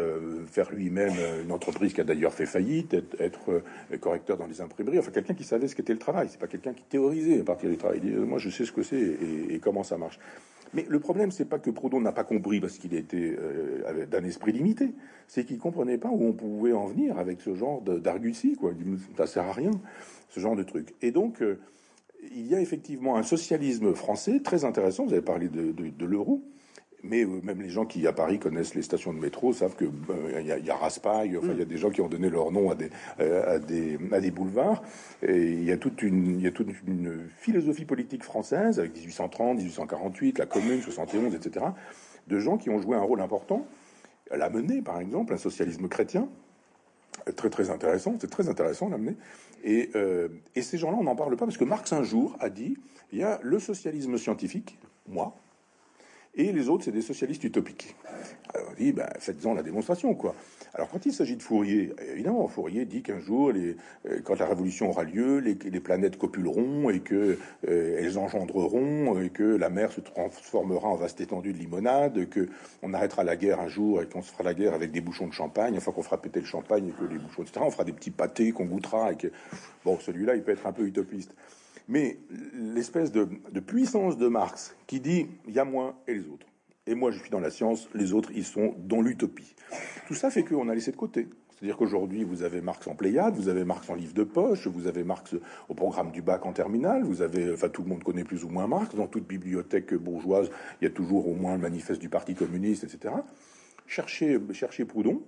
faire 0.48 0.72
lui-même 0.72 1.12
une 1.44 1.51
entreprise 1.51 1.92
qui 1.92 2.00
a 2.00 2.06
d'ailleurs 2.06 2.34
fait 2.34 2.46
faillite, 2.46 2.96
être, 3.20 3.62
correcteur 4.00 4.38
dans 4.38 4.46
les 4.46 4.62
imprimeries. 4.62 5.00
Enfin, 5.00 5.12
quelqu'un 5.12 5.34
qui 5.34 5.44
savait 5.44 5.68
ce 5.68 5.75
qu'était 5.75 5.92
le 5.92 6.00
travail. 6.00 6.30
C'est 6.32 6.39
pas 6.39 6.48
quelqu'un 6.48 6.72
qui 6.72 6.84
théorisait 6.84 7.42
à 7.42 7.44
partir 7.44 7.70
du 7.70 7.75
travail. 7.75 8.00
Il 8.01 8.10
dit, 8.10 8.15
moi, 8.15 8.39
je 8.39 8.50
sais 8.50 8.63
ce 8.63 8.72
que 8.72 8.84
c'est 8.84 9.18
et, 9.50 9.60
comment 9.62 9.84
ça 9.84 9.98
marche. 9.98 10.18
Mais 10.74 10.86
le 10.89 11.00
problème, 11.00 11.32
c'est 11.32 11.46
pas 11.46 11.60
que 11.60 11.70
Proudhon 11.70 12.01
n'a 12.01 12.12
pas 12.12 12.24
compris 12.24 12.60
parce 12.60 12.77
qu'il 12.77 12.94
était 12.94 13.36
euh, 13.38 14.06
d'un 14.06 14.24
esprit 14.24 14.51
limité, 14.51 14.94
c'est 15.27 15.46
qu'il 15.46 15.58
comprenait 15.58 15.98
pas 15.98 16.10
où 16.10 16.24
on 16.25 16.34
pouvait 16.34 16.74
en 16.74 16.88
venir 16.88 17.18
avec 17.18 17.42
ce 17.42 17.56
genre 17.56 17.82
d'argutie, 17.82 18.56
quoi. 18.56 18.72
Ça 19.18 19.27
sert 19.27 19.44
à 19.46 19.53
rien, 19.53 19.72
ce 20.30 20.39
genre 20.39 20.56
de 20.56 20.63
truc. 20.63 20.96
Et 21.01 21.12
donc, 21.12 21.42
il 22.32 22.48
y 22.48 22.56
a 22.56 22.62
effectivement 22.62 23.15
un 23.15 23.24
socialisme 23.24 23.94
français 23.94 24.39
très 24.39 24.65
intéressant. 24.65 25.06
Vous 25.06 25.13
avez 25.13 25.22
parlé 25.22 25.50
de, 25.50 26.06
l'euro. 26.06 26.44
Mais 27.03 27.24
euh, 27.24 27.41
même 27.43 27.62
les 27.62 27.69
gens 27.69 27.86
qui 27.86 28.07
à 28.07 28.13
Paris 28.13 28.39
connaissent 28.39 28.75
les 28.75 28.81
stations 28.81 29.13
de 29.13 29.19
métro 29.19 29.53
savent 29.53 29.75
que 29.75 29.86
euh, 29.86 30.41
il 30.41 30.65
y, 30.65 30.69
a 30.69 30.75
Raspail, 30.75 31.38
enfin 31.38 31.51
il 31.51 31.60
y 31.60 31.62
a 31.62 31.65
des 31.65 31.77
gens 31.77 31.89
qui 31.89 32.01
ont 32.01 32.07
donné 32.07 32.29
leur 32.29 32.51
nom 32.51 32.72
à 32.72 32.75
des 32.75 32.89
euh, 33.19 33.55
à 33.55 33.60
des 33.60 34.00
à 34.12 34.19
des 34.19 34.31
boulevards. 34.31 34.81
Et 35.22 35.51
il 35.51 35.63
y 35.63 35.72
a 35.72 35.77
toute 35.77 36.01
une 36.01 36.39
il 36.39 36.41
y 36.41 36.48
a 36.48 36.51
toute 36.51 36.69
une 36.88 37.27
philosophie 37.38 37.86
politique 37.86 38.24
française 38.24 38.79
avec 38.79 38.95
1830, 38.95 39.57
1848, 39.57 40.39
la 40.39 40.45
Commune, 40.45 40.81
71, 40.81 41.36
etc. 41.36 41.65
De 42.27 42.39
gens 42.39 42.57
qui 42.57 42.69
ont 42.69 42.79
joué 42.79 42.95
un 42.95 43.01
rôle 43.01 43.22
important. 43.22 43.67
La 44.31 44.50
mener, 44.50 44.81
par 44.81 45.00
exemple, 45.00 45.33
un 45.33 45.38
socialisme 45.38 45.88
chrétien 45.89 46.27
très 47.36 47.50
très 47.50 47.69
intéressant. 47.69 48.15
C'est 48.19 48.29
très 48.29 48.50
intéressant 48.50 48.89
l'amener. 48.89 49.15
Et, 49.63 49.89
euh, 49.95 50.27
et 50.55 50.62
ces 50.62 50.77
gens-là, 50.77 50.98
on 51.00 51.03
n'en 51.03 51.15
parle 51.15 51.36
pas 51.36 51.45
parce 51.45 51.57
que 51.57 51.63
Marx 51.63 51.93
un 51.93 52.03
jour 52.03 52.36
a 52.39 52.50
dit 52.50 52.77
il 53.12 53.19
y 53.19 53.24
a 53.24 53.39
le 53.43 53.60
socialisme 53.60 54.17
scientifique, 54.17 54.77
moi, 55.07 55.36
et 56.35 56.51
les 56.51 56.69
autres, 56.69 56.85
c'est 56.85 56.91
des 56.91 57.01
socialistes 57.01 57.43
utopiques. 57.43 57.95
Alors 58.53 58.67
on 58.71 58.81
dit, 58.81 58.91
ben, 58.91 59.07
faites-en 59.19 59.53
la 59.53 59.63
démonstration, 59.63 60.13
quoi. 60.15 60.35
Alors 60.75 60.89
quand 60.89 61.05
il 61.05 61.13
s'agit 61.13 61.35
de 61.35 61.43
Fourier, 61.43 61.93
évidemment, 62.11 62.47
Fourier 62.47 62.85
dit 62.85 63.03
qu'un 63.03 63.19
jour, 63.19 63.51
les, 63.51 63.77
euh, 64.07 64.21
quand 64.23 64.39
la 64.39 64.47
révolution 64.47 64.89
aura 64.89 65.03
lieu, 65.03 65.37
les, 65.37 65.53
les 65.53 65.79
planètes 65.79 66.17
copuleront 66.17 66.89
et 66.89 66.99
que 66.99 67.37
euh, 67.67 67.99
elles 67.99 68.17
engendreront 68.17 69.21
et 69.21 69.29
que 69.29 69.43
la 69.43 69.69
mer 69.69 69.91
se 69.91 70.01
transformera 70.01 70.87
en 70.87 70.95
vaste 70.95 71.21
étendue 71.21 71.53
de 71.53 71.59
limonade, 71.59 72.27
que 72.29 72.49
on 72.81 72.93
arrêtera 72.95 73.23
la 73.23 73.35
guerre 73.35 73.59
un 73.59 73.67
jour 73.67 74.01
et 74.01 74.07
qu'on 74.07 74.23
se 74.23 74.31
fera 74.31 74.43
la 74.43 74.55
guerre 74.55 74.73
avec 74.73 74.91
des 74.91 75.01
bouchons 75.01 75.27
de 75.27 75.33
champagne, 75.33 75.75
enfin 75.77 75.91
qu'on 75.91 76.01
fera 76.01 76.19
péter 76.19 76.39
le 76.39 76.47
champagne 76.47 76.87
et 76.87 76.91
que 76.91 77.05
les 77.05 77.19
bouchons, 77.19 77.43
etc. 77.43 77.59
On 77.61 77.71
fera 77.71 77.83
des 77.83 77.93
petits 77.93 78.11
pâtés 78.11 78.51
qu'on 78.51 78.65
goûtera 78.65 79.11
et 79.11 79.15
que 79.15 79.27
bon, 79.85 79.99
celui-là, 79.99 80.35
il 80.35 80.41
peut 80.41 80.51
être 80.53 80.65
un 80.65 80.73
peu 80.73 80.87
utopiste. 80.87 81.35
Mais 81.87 82.17
l'espèce 82.53 83.11
de, 83.11 83.25
puissance 83.59 84.17
de 84.17 84.27
Marx 84.27 84.75
qui 84.87 84.99
dit 84.99 85.27
il 85.47 85.53
y 85.53 85.59
a 85.59 85.65
moi 85.65 85.95
et 86.07 86.13
les 86.13 86.27
autres. 86.27 86.47
Et 86.85 86.95
moi, 86.95 87.11
je 87.11 87.19
suis 87.19 87.29
dans 87.29 87.39
la 87.39 87.49
science, 87.49 87.87
les 87.93 88.13
autres, 88.13 88.29
ils 88.35 88.43
sont 88.43 88.75
dans 88.77 89.01
l'utopie. 89.01 89.55
Tout 90.07 90.15
ça 90.15 90.29
fait 90.29 90.43
qu'on 90.43 90.67
a 90.67 90.75
laissé 90.75 90.91
de 90.91 90.97
côté. 90.97 91.29
C'est-à-dire 91.63 91.77
qu'aujourd'hui, 91.77 92.25
vous 92.25 92.43
avez 92.43 92.59
Marx 92.59 92.87
en 92.87 92.95
Pléiade, 92.95 93.35
vous 93.35 93.47
avez 93.47 93.63
Marx 93.63 93.89
en 93.89 93.95
livre 93.95 94.13
de 94.13 94.25
poche, 94.25 94.67
vous 94.67 94.85
avez 94.85 95.05
Marx 95.05 95.33
au 95.69 95.73
programme 95.73 96.11
du 96.11 96.21
bac 96.21 96.45
en 96.45 96.51
terminale, 96.51 97.03
vous 97.03 97.21
avez, 97.21 97.53
enfin, 97.53 97.69
tout 97.69 97.83
le 97.83 97.87
monde 97.87 98.03
connaît 98.03 98.25
plus 98.25 98.43
ou 98.43 98.49
moins 98.49 98.67
Marx. 98.67 98.95
Dans 98.95 99.07
toute 99.07 99.25
bibliothèque 99.25 99.93
bourgeoise, 99.93 100.49
il 100.81 100.85
y 100.85 100.87
a 100.87 100.93
toujours 100.93 101.25
au 101.29 101.35
moins 101.35 101.53
le 101.53 101.61
manifeste 101.61 102.01
du 102.01 102.09
Parti 102.09 102.35
communiste, 102.35 102.83
etc. 102.83 103.13
Cherchez, 103.87 104.41
cherchez 104.51 104.83
Proudhon, 104.83 105.21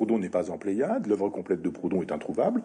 Proudhon 0.00 0.18
n'est 0.18 0.30
pas 0.30 0.50
en 0.50 0.56
Pléiade, 0.56 1.08
l'œuvre 1.08 1.28
complète 1.28 1.60
de 1.60 1.68
Proudhon 1.68 2.00
est 2.00 2.10
introuvable. 2.10 2.62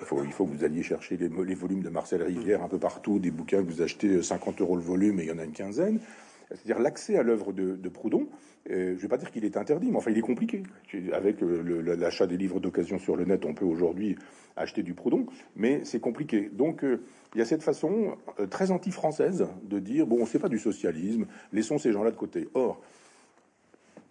Il 0.00 0.32
faut, 0.32 0.44
que 0.44 0.50
vous 0.50 0.64
alliez 0.64 0.82
chercher 0.82 1.16
les, 1.16 1.28
volumes 1.54 1.80
de 1.80 1.88
Marcel 1.88 2.20
Rivière 2.24 2.60
un 2.60 2.66
peu 2.66 2.80
partout, 2.80 3.20
des 3.20 3.30
bouquins 3.30 3.58
que 3.58 3.70
vous 3.70 3.82
achetez 3.82 4.20
50 4.20 4.60
euros 4.62 4.74
le 4.74 4.82
volume 4.82 5.20
et 5.20 5.22
il 5.22 5.28
y 5.28 5.30
en 5.30 5.38
a 5.38 5.44
une 5.44 5.52
quinzaine. 5.52 6.00
C'est-à-dire 6.48 6.80
l'accès 6.80 7.16
à 7.16 7.22
l'œuvre 7.22 7.52
de, 7.52 7.88
Proudhon, 7.88 8.26
euh, 8.68 8.88
je 8.88 8.94
ne 8.94 8.96
vais 8.96 9.06
pas 9.06 9.16
dire 9.16 9.30
qu'il 9.30 9.44
est 9.44 9.56
interdit, 9.56 9.92
mais 9.92 9.96
enfin 9.96 10.10
il 10.10 10.18
est 10.18 10.22
compliqué. 10.22 10.64
Avec 11.12 11.40
euh, 11.44 11.96
l'achat 11.96 12.26
des 12.26 12.36
livres 12.36 12.58
d'occasion 12.58 12.98
sur 12.98 13.14
le 13.14 13.26
net, 13.26 13.44
on 13.44 13.54
peut 13.54 13.64
aujourd'hui 13.64 14.16
acheter 14.56 14.82
du 14.82 14.94
Proudhon, 14.94 15.26
mais 15.54 15.82
c'est 15.84 16.00
compliqué. 16.00 16.50
Donc 16.52 16.82
euh, 16.82 17.00
il 17.36 17.38
y 17.38 17.42
a 17.42 17.44
cette 17.44 17.62
façon 17.62 18.16
très 18.50 18.72
anti-française 18.72 19.46
de 19.62 19.78
dire, 19.78 20.08
bon, 20.08 20.26
c'est 20.26 20.40
pas 20.40 20.48
du 20.48 20.58
socialisme, 20.58 21.26
laissons 21.52 21.78
ces 21.78 21.92
gens-là 21.92 22.10
de 22.10 22.16
côté. 22.16 22.48
Or, 22.54 22.80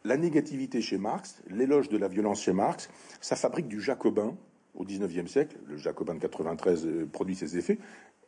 la 0.04 0.18
négativité 0.18 0.82
chez 0.82 0.98
Marx, 0.98 1.42
l'éloge 1.50 1.90
de 1.90 1.98
la 1.98 2.08
violence 2.08 2.42
chez 2.42 2.54
Marx, 2.54 2.90
ça 3.20 3.36
fabrique 3.36 3.68
du 3.68 3.82
jacobin 3.82 4.36
au 4.76 4.84
XIXe 4.84 5.30
siècle. 5.30 5.58
Le 5.68 5.78
jacobin 5.78 6.16
de 6.16 6.20
93 6.20 6.86
euh, 6.86 7.06
produit 7.12 7.36
ses 7.36 7.58
effets, 7.58 7.78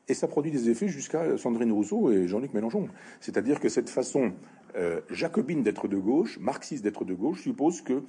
et 0.08 0.14
ça 0.14 0.28
produit 0.28 0.52
des 0.52 0.70
effets 0.70 0.88
jusqu'à 0.88 1.38
Sandrine 1.38 1.72
Rousseau 1.72 2.12
et 2.12 2.28
Jean-Luc 2.28 2.54
Mélenchon. 2.54 2.90
C'est-à-dire 3.22 3.60
que 3.60 3.70
cette 3.70 3.90
façon 3.90 4.34
euh, 4.76 5.02
jacobine 5.10 5.64
d'être 5.64 5.88
de 5.88 5.98
gauche, 5.98 6.40
marxiste 6.40 6.84
d'être 6.84 7.06
de 7.06 7.14
gauche, 7.14 7.44
suppose 7.44 7.82
que 7.82 8.04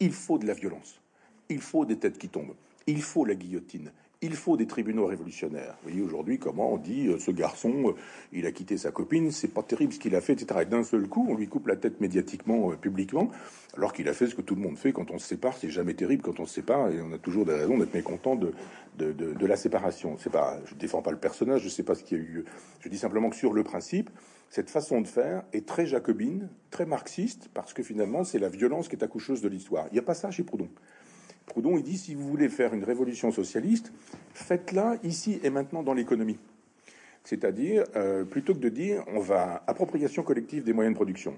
il 0.00 0.12
faut 0.12 0.38
de 0.38 0.46
la 0.46 0.54
violence, 0.54 1.00
il 1.48 1.60
faut 1.60 1.84
des 1.84 1.98
têtes 1.98 2.18
qui 2.18 2.28
tombent, 2.28 2.54
il 2.86 3.02
faut 3.02 3.24
la 3.24 3.34
guillotine, 3.34 3.92
il 4.26 4.34
faut 4.34 4.56
des 4.56 4.66
tribunaux 4.66 5.06
révolutionnaires. 5.06 5.76
Vous 5.82 5.90
voyez 5.90 6.02
aujourd'hui 6.02 6.38
comment 6.38 6.72
on 6.72 6.78
dit 6.78 7.06
euh, 7.06 7.18
ce 7.18 7.30
garçon, 7.30 7.90
euh, 7.90 7.92
il 8.32 8.44
a 8.44 8.52
quitté 8.52 8.76
sa 8.76 8.90
copine, 8.90 9.30
c'est 9.30 9.48
pas 9.48 9.62
terrible 9.62 9.92
ce 9.92 10.00
qu'il 10.00 10.16
a 10.16 10.20
fait, 10.20 10.32
etc. 10.32 10.60
Et 10.62 10.64
d'un 10.66 10.82
seul 10.82 11.06
coup, 11.06 11.26
on 11.28 11.36
lui 11.36 11.46
coupe 11.46 11.68
la 11.68 11.76
tête 11.76 12.00
médiatiquement, 12.00 12.72
euh, 12.72 12.76
publiquement, 12.76 13.30
alors 13.76 13.92
qu'il 13.92 14.08
a 14.08 14.12
fait 14.12 14.26
ce 14.26 14.34
que 14.34 14.42
tout 14.42 14.56
le 14.56 14.62
monde 14.62 14.76
fait 14.76 14.92
quand 14.92 15.12
on 15.12 15.18
se 15.18 15.26
sépare. 15.28 15.56
C'est 15.56 15.70
jamais 15.70 15.94
terrible 15.94 16.22
quand 16.22 16.40
on 16.40 16.46
se 16.46 16.54
sépare 16.54 16.90
et 16.90 17.00
on 17.00 17.12
a 17.12 17.18
toujours 17.18 17.46
des 17.46 17.54
raisons 17.54 17.78
d'être 17.78 17.94
mécontent 17.94 18.34
de, 18.34 18.52
de, 18.98 19.46
la 19.46 19.56
séparation. 19.56 20.16
C'est 20.18 20.30
pas, 20.30 20.58
je 20.66 20.74
défends 20.74 21.02
pas 21.02 21.12
le 21.12 21.18
personnage, 21.18 21.62
je 21.62 21.68
sais 21.68 21.84
pas 21.84 21.94
ce 21.94 22.02
qui 22.02 22.16
a 22.16 22.18
eu. 22.18 22.44
Je 22.80 22.88
dis 22.88 22.98
simplement 22.98 23.30
que 23.30 23.36
sur 23.36 23.52
le 23.52 23.62
principe, 23.62 24.10
cette 24.50 24.70
façon 24.70 25.00
de 25.00 25.06
faire 25.06 25.44
est 25.52 25.66
très 25.66 25.86
jacobine, 25.86 26.48
très 26.70 26.86
marxiste, 26.86 27.48
parce 27.54 27.72
que 27.72 27.82
finalement, 27.82 28.24
c'est 28.24 28.38
la 28.38 28.48
violence 28.48 28.88
qui 28.88 28.96
est 28.96 29.04
accoucheuse 29.04 29.40
de 29.40 29.48
l'histoire. 29.48 29.86
Il 29.90 29.94
n'y 29.94 29.98
a 30.00 30.02
pas 30.02 30.14
ça 30.14 30.30
chez 30.30 30.42
Proudhon. 30.42 30.68
Proudhon, 31.46 31.76
il 31.76 31.82
dit, 31.82 31.96
si 31.96 32.14
vous 32.14 32.28
voulez 32.28 32.48
faire 32.48 32.74
une 32.74 32.84
révolution 32.84 33.30
socialiste, 33.30 33.92
faites-la 34.34 34.96
ici 35.02 35.40
et 35.42 35.50
maintenant 35.50 35.82
dans 35.82 35.94
l'économie. 35.94 36.38
C'est-à-dire, 37.24 37.84
euh, 37.96 38.24
plutôt 38.24 38.54
que 38.54 38.60
de 38.60 38.68
dire, 38.68 39.04
on 39.08 39.20
va 39.20 39.62
appropriation 39.66 40.22
collective 40.22 40.64
des 40.64 40.72
moyens 40.72 40.94
de 40.94 40.96
production. 40.96 41.34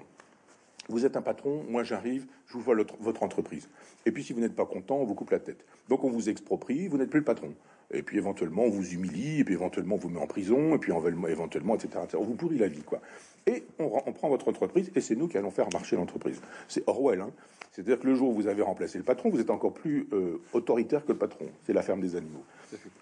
Vous 0.87 1.05
êtes 1.05 1.15
un 1.15 1.21
patron, 1.21 1.63
moi 1.69 1.83
j'arrive, 1.83 2.25
je 2.47 2.53
vous 2.53 2.61
vois 2.61 2.75
votre 2.99 3.21
entreprise. 3.21 3.69
Et 4.07 4.11
puis 4.11 4.23
si 4.23 4.33
vous 4.33 4.39
n'êtes 4.39 4.55
pas 4.55 4.65
content, 4.65 4.97
on 4.97 5.05
vous 5.05 5.13
coupe 5.13 5.29
la 5.29 5.39
tête. 5.39 5.63
Donc 5.87 6.03
on 6.03 6.09
vous 6.09 6.29
exproprie, 6.29 6.87
vous 6.87 6.97
n'êtes 6.97 7.11
plus 7.11 7.19
le 7.19 7.25
patron. 7.25 7.53
Et 7.91 8.01
puis 8.01 8.17
éventuellement 8.17 8.63
on 8.63 8.69
vous 8.69 8.93
humilie, 8.93 9.39
et 9.39 9.43
puis 9.43 9.53
éventuellement 9.53 9.95
on 9.95 9.99
vous 9.99 10.09
met 10.09 10.19
en 10.19 10.27
prison, 10.27 10.75
et 10.75 10.79
puis 10.79 10.91
éventuellement, 11.27 11.75
etc. 11.75 11.89
On 12.15 12.23
vous 12.23 12.33
pourrit 12.35 12.57
la 12.57 12.67
vie, 12.67 12.81
quoi. 12.81 13.01
Et 13.45 13.63
on, 13.77 14.01
on 14.05 14.13
prend 14.13 14.29
votre 14.29 14.47
entreprise, 14.47 14.91
et 14.95 15.01
c'est 15.01 15.15
nous 15.15 15.27
qui 15.27 15.37
allons 15.37 15.51
faire 15.51 15.69
marcher 15.71 15.95
l'entreprise. 15.95 16.41
C'est 16.67 16.83
Orwell, 16.87 17.21
hein. 17.21 17.31
C'est-à-dire 17.79 18.01
que 18.01 18.07
le 18.07 18.15
jour 18.15 18.31
où 18.31 18.33
vous 18.33 18.47
avez 18.47 18.61
remplacé 18.61 18.97
le 18.97 19.05
patron, 19.05 19.29
vous 19.29 19.39
êtes 19.39 19.49
encore 19.49 19.73
plus 19.73 20.09
euh, 20.11 20.41
autoritaire 20.51 21.05
que 21.05 21.13
le 21.13 21.17
patron. 21.17 21.45
C'est 21.65 21.71
la 21.71 21.81
ferme 21.81 22.01
des 22.01 22.17
animaux. 22.17 22.43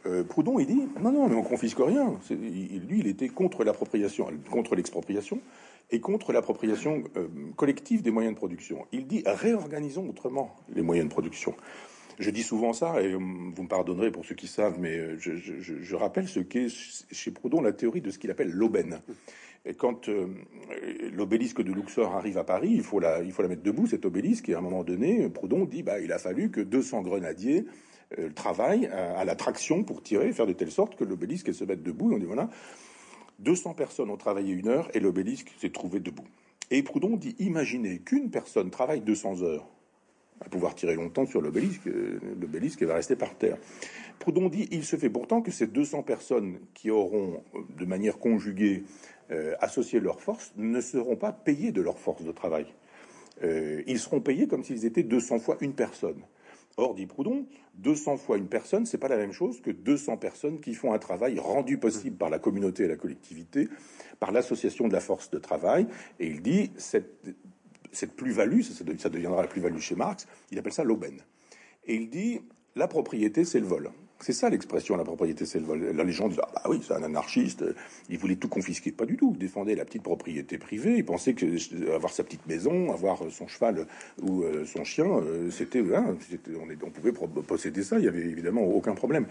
Euh, 0.06 0.24
Proudhon, 0.24 0.60
il 0.60 0.68
dit 0.68 0.88
non, 1.02 1.12
non, 1.12 1.28
mais 1.28 1.34
on 1.34 1.42
confisque 1.42 1.80
rien. 1.80 2.13
lui, 2.30 3.00
il 3.00 3.08
était 3.08 3.28
contre 3.28 3.63
l'appropriation, 3.63 4.30
contre 4.52 4.76
l'expropriation 4.76 5.40
et 5.90 6.00
contre 6.00 6.32
l'appropriation 6.32 7.04
euh, 7.16 7.28
collective 7.56 8.04
des 8.04 8.12
moyens 8.12 8.36
de 8.36 8.38
production. 8.38 8.86
Il 8.92 9.08
dit 9.08 9.24
réorganisons 9.26 10.08
autrement 10.08 10.56
les 10.70 10.84
moyens 10.84 11.08
de 11.08 11.12
production. 11.12 11.56
Je 12.20 12.30
dis 12.30 12.44
souvent 12.44 12.74
ça, 12.74 13.02
et 13.02 13.13
vous 13.13 13.20
me 13.20 13.68
pardonnerez 13.68 14.12
pour 14.12 14.26
ceux 14.26 14.36
qui 14.36 14.48
savent, 14.48 14.78
mais 14.80 15.18
je, 15.18 15.32
je 15.36 15.96
rappelle 15.96 16.28
ce 16.28 16.40
qu'est 16.40 16.68
chez 16.70 17.32
Proudhon 17.32 17.62
la 17.62 17.74
théorie 17.74 18.02
de 18.02 18.12
ce 18.12 18.20
qu'il 18.20 18.30
appelle 18.30 18.52
l'aubaine. 18.52 19.02
Quand 19.78 20.10
euh, 20.10 20.28
l'obélisque 21.14 21.62
de 21.62 21.72
Luxor 21.72 22.16
arrive 22.16 22.38
à 22.38 22.44
Paris, 22.44 22.72
il 22.72 22.84
faut, 22.84 23.00
la, 23.00 23.22
mettre 23.22 23.64
debout, 23.64 23.88
cet 23.88 24.06
obélisque, 24.06 24.50
et 24.50 24.54
à 24.54 24.60
un 24.60 24.62
moment 24.62 24.84
donné, 24.84 25.30
Proudhon 25.30 25.66
dit 25.66 25.84
bah, 25.84 26.00
il 26.00 26.12
a 26.12 26.20
fallu 26.20 26.52
que 26.52 26.62
200 26.62 27.02
grenadiers 27.02 27.66
euh, 28.18 28.30
travaillent 28.34 28.88
à, 28.88 29.26
la 29.26 29.36
traction 29.36 29.84
pour 29.84 30.02
tirer, 30.02 30.32
faire 30.32 30.48
de 30.48 30.54
telle 30.54 30.72
sorte 30.72 30.96
que 30.96 31.04
l'obélisque 31.04 31.54
se 31.54 31.64
mette 31.66 31.84
debout. 31.84 32.12
Et 32.12 32.16
on 32.16 32.20
dit 32.20 32.26
voilà, 32.26 32.50
200 33.40 33.74
personnes 33.74 34.10
ont 34.10 34.18
travaillé 34.18 34.54
une 34.54 34.70
heure 34.70 34.90
et 34.94 35.00
l'obélisque 35.00 35.54
s'est 35.60 35.72
trouvé 35.72 36.00
debout. 36.00 36.28
Et 36.72 36.84
Proudhon 36.84 37.18
dit 37.18 37.36
imaginez 37.40 38.00
qu'une 38.00 38.30
personne 38.30 38.70
travaille 38.70 39.02
200 39.02 39.42
heures 39.42 39.68
à 40.40 40.50
pouvoir 40.50 40.76
tirer 40.76 40.96
longtemps 40.96 41.26
sur 41.26 41.42
l'obélisque, 41.42 41.88
euh, 41.88 42.20
l'obélisque 42.40 42.84
va 42.84 42.96
rester 42.96 43.16
par 43.16 43.36
terre. 43.36 43.58
Proudhon 44.20 44.50
dit 44.50 44.68
il 44.72 44.84
se 44.84 44.96
fait 44.96 45.10
pourtant 45.10 45.42
que 45.42 45.52
ces 45.52 45.68
200 45.68 46.04
personnes 46.04 46.60
qui 46.74 46.92
auront 46.92 47.44
de 47.76 47.86
manière 47.86 48.20
conjuguée 48.20 48.84
euh, 49.32 49.56
associer 49.60 50.00
leurs 50.00 50.22
forces 50.22 50.54
ne 50.56 50.82
seront 50.82 51.16
pas 51.16 51.32
payés 51.32 51.72
de 51.72 51.82
leur 51.82 52.00
force 52.00 52.24
de 52.24 52.32
travail. 52.32 52.66
Euh, 53.44 53.84
ils 53.86 54.00
seront 54.00 54.22
payés 54.22 54.48
comme 54.48 54.63
s'ils 54.63 54.86
étaient 54.86 55.04
200 55.04 55.40
fois 55.40 55.58
une 55.62 55.74
personne. 55.74 56.22
Or, 56.78 56.94
dit 56.94 57.08
Proudhon, 57.08 57.48
200 57.76 58.18
fois 58.18 58.38
une 58.38 58.48
personne, 58.48 58.86
c'est 58.86 59.00
pas 59.00 59.08
la 59.08 59.18
même 59.18 59.32
chose 59.32 59.62
que 59.62 59.72
200 59.72 60.18
personnes 60.18 60.60
qui 60.60 60.76
font 60.76 60.94
un 60.94 61.00
travail 61.00 61.40
rendu 61.40 61.78
possible 61.80 62.18
par 62.18 62.30
la 62.30 62.38
communauté 62.38 62.84
et 62.84 62.88
la 62.88 62.96
collectivité, 62.96 63.68
par 64.20 64.32
l'association 64.32 64.88
de 64.88 64.94
la 64.94 65.00
force 65.00 65.32
de 65.32 65.40
travail. 65.40 65.88
Et 66.20 66.28
il 66.28 66.42
dit, 66.42 66.72
cette, 66.78 67.20
cette 67.92 68.16
plus-value, 68.16 68.62
ça, 68.62 68.84
ça 69.00 69.10
deviendra 69.10 69.42
la 69.42 69.48
plus-value 69.48 69.80
chez 69.80 69.96
Marx, 69.96 70.28
il 70.52 70.60
appelle 70.60 70.74
ça 70.74 70.84
l'aubaine. 70.84 71.20
Et 71.86 71.96
il 71.96 72.10
dit, 72.10 72.42
la 72.76 72.88
propriété, 72.88 73.44
c'est 73.44 73.60
le 73.60 73.66
vol. 73.66 73.90
C'est 74.20 74.34
ça 74.34 74.50
l'expression, 74.50 74.98
la 74.98 75.04
propriété, 75.04 75.46
c'est 75.46 75.60
le 75.60 75.66
vol. 75.66 75.92
La 75.96 76.04
légende 76.04 76.32
dit, 76.32 76.40
ah 76.42 76.50
bah 76.54 76.64
oui, 76.70 76.82
c'est 76.86 76.94
un 76.94 77.04
anarchiste, 77.04 77.64
il 78.10 78.18
voulait 78.18 78.36
tout 78.36 78.48
confisquer. 78.48 78.92
Pas 78.92 79.06
du 79.06 79.16
tout. 79.16 79.32
Il 79.34 79.40
défendait 79.40 79.76
la 79.76 79.86
petite 79.86 80.02
propriété 80.02 80.58
privée. 80.58 80.96
Il 80.98 81.06
pensait 81.06 81.36
que 81.36 81.46
avoir 81.94 82.12
sa 82.12 82.24
petite 82.24 82.46
maison, 82.48 82.92
avoir 82.92 83.20
son 83.30 83.48
cheval 83.48 83.86
ou 84.22 84.42
euh, 84.42 84.66
son 84.66 84.84
chien, 84.84 85.06
euh, 85.06 85.52
c'était, 85.52 85.84
hein, 85.96 86.18
on, 86.84 86.90
pouvait 86.90 87.12
posséder 87.12 87.84
ça. 87.84 88.00
Il 88.00 88.06
y 88.06 88.08
avait 88.08 88.22
évidemment 88.22 88.64
aucun 88.64 88.96
problème. 88.96 89.28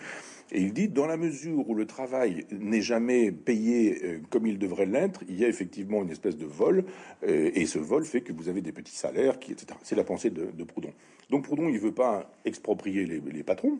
Et 0.52 0.60
il 0.60 0.72
dit, 0.72 0.88
dans 0.88 1.06
la 1.06 1.16
mesure 1.16 1.68
où 1.68 1.74
le 1.74 1.86
travail 1.86 2.46
n'est 2.52 2.80
jamais 2.80 3.32
payé 3.32 4.00
euh, 4.04 4.18
comme 4.30 4.46
il 4.46 4.56
devrait 4.56 4.86
l'être, 4.86 5.24
il 5.28 5.36
y 5.36 5.44
a 5.44 5.48
effectivement 5.48 6.04
une 6.04 6.10
espèce 6.10 6.36
de 6.36 6.46
vol, 6.46 6.84
et 7.26 7.66
ce 7.66 7.78
vol 7.78 8.04
fait 8.04 8.20
que 8.20 8.32
vous 8.32 8.48
avez 8.48 8.60
des 8.60 8.72
petits 8.72 8.94
salaires, 8.94 9.34
etc. 9.34 9.66
C'est 9.82 9.96
la 9.96 10.04
pensée 10.04 10.30
de, 10.30 10.64
Proudhon. 10.64 10.92
Donc 11.30 11.44
Proudhon, 11.44 11.68
il 11.68 11.78
veut 11.78 11.92
pas 11.92 12.30
exproprier 12.44 13.04
les 13.04 13.42
patrons, 13.42 13.78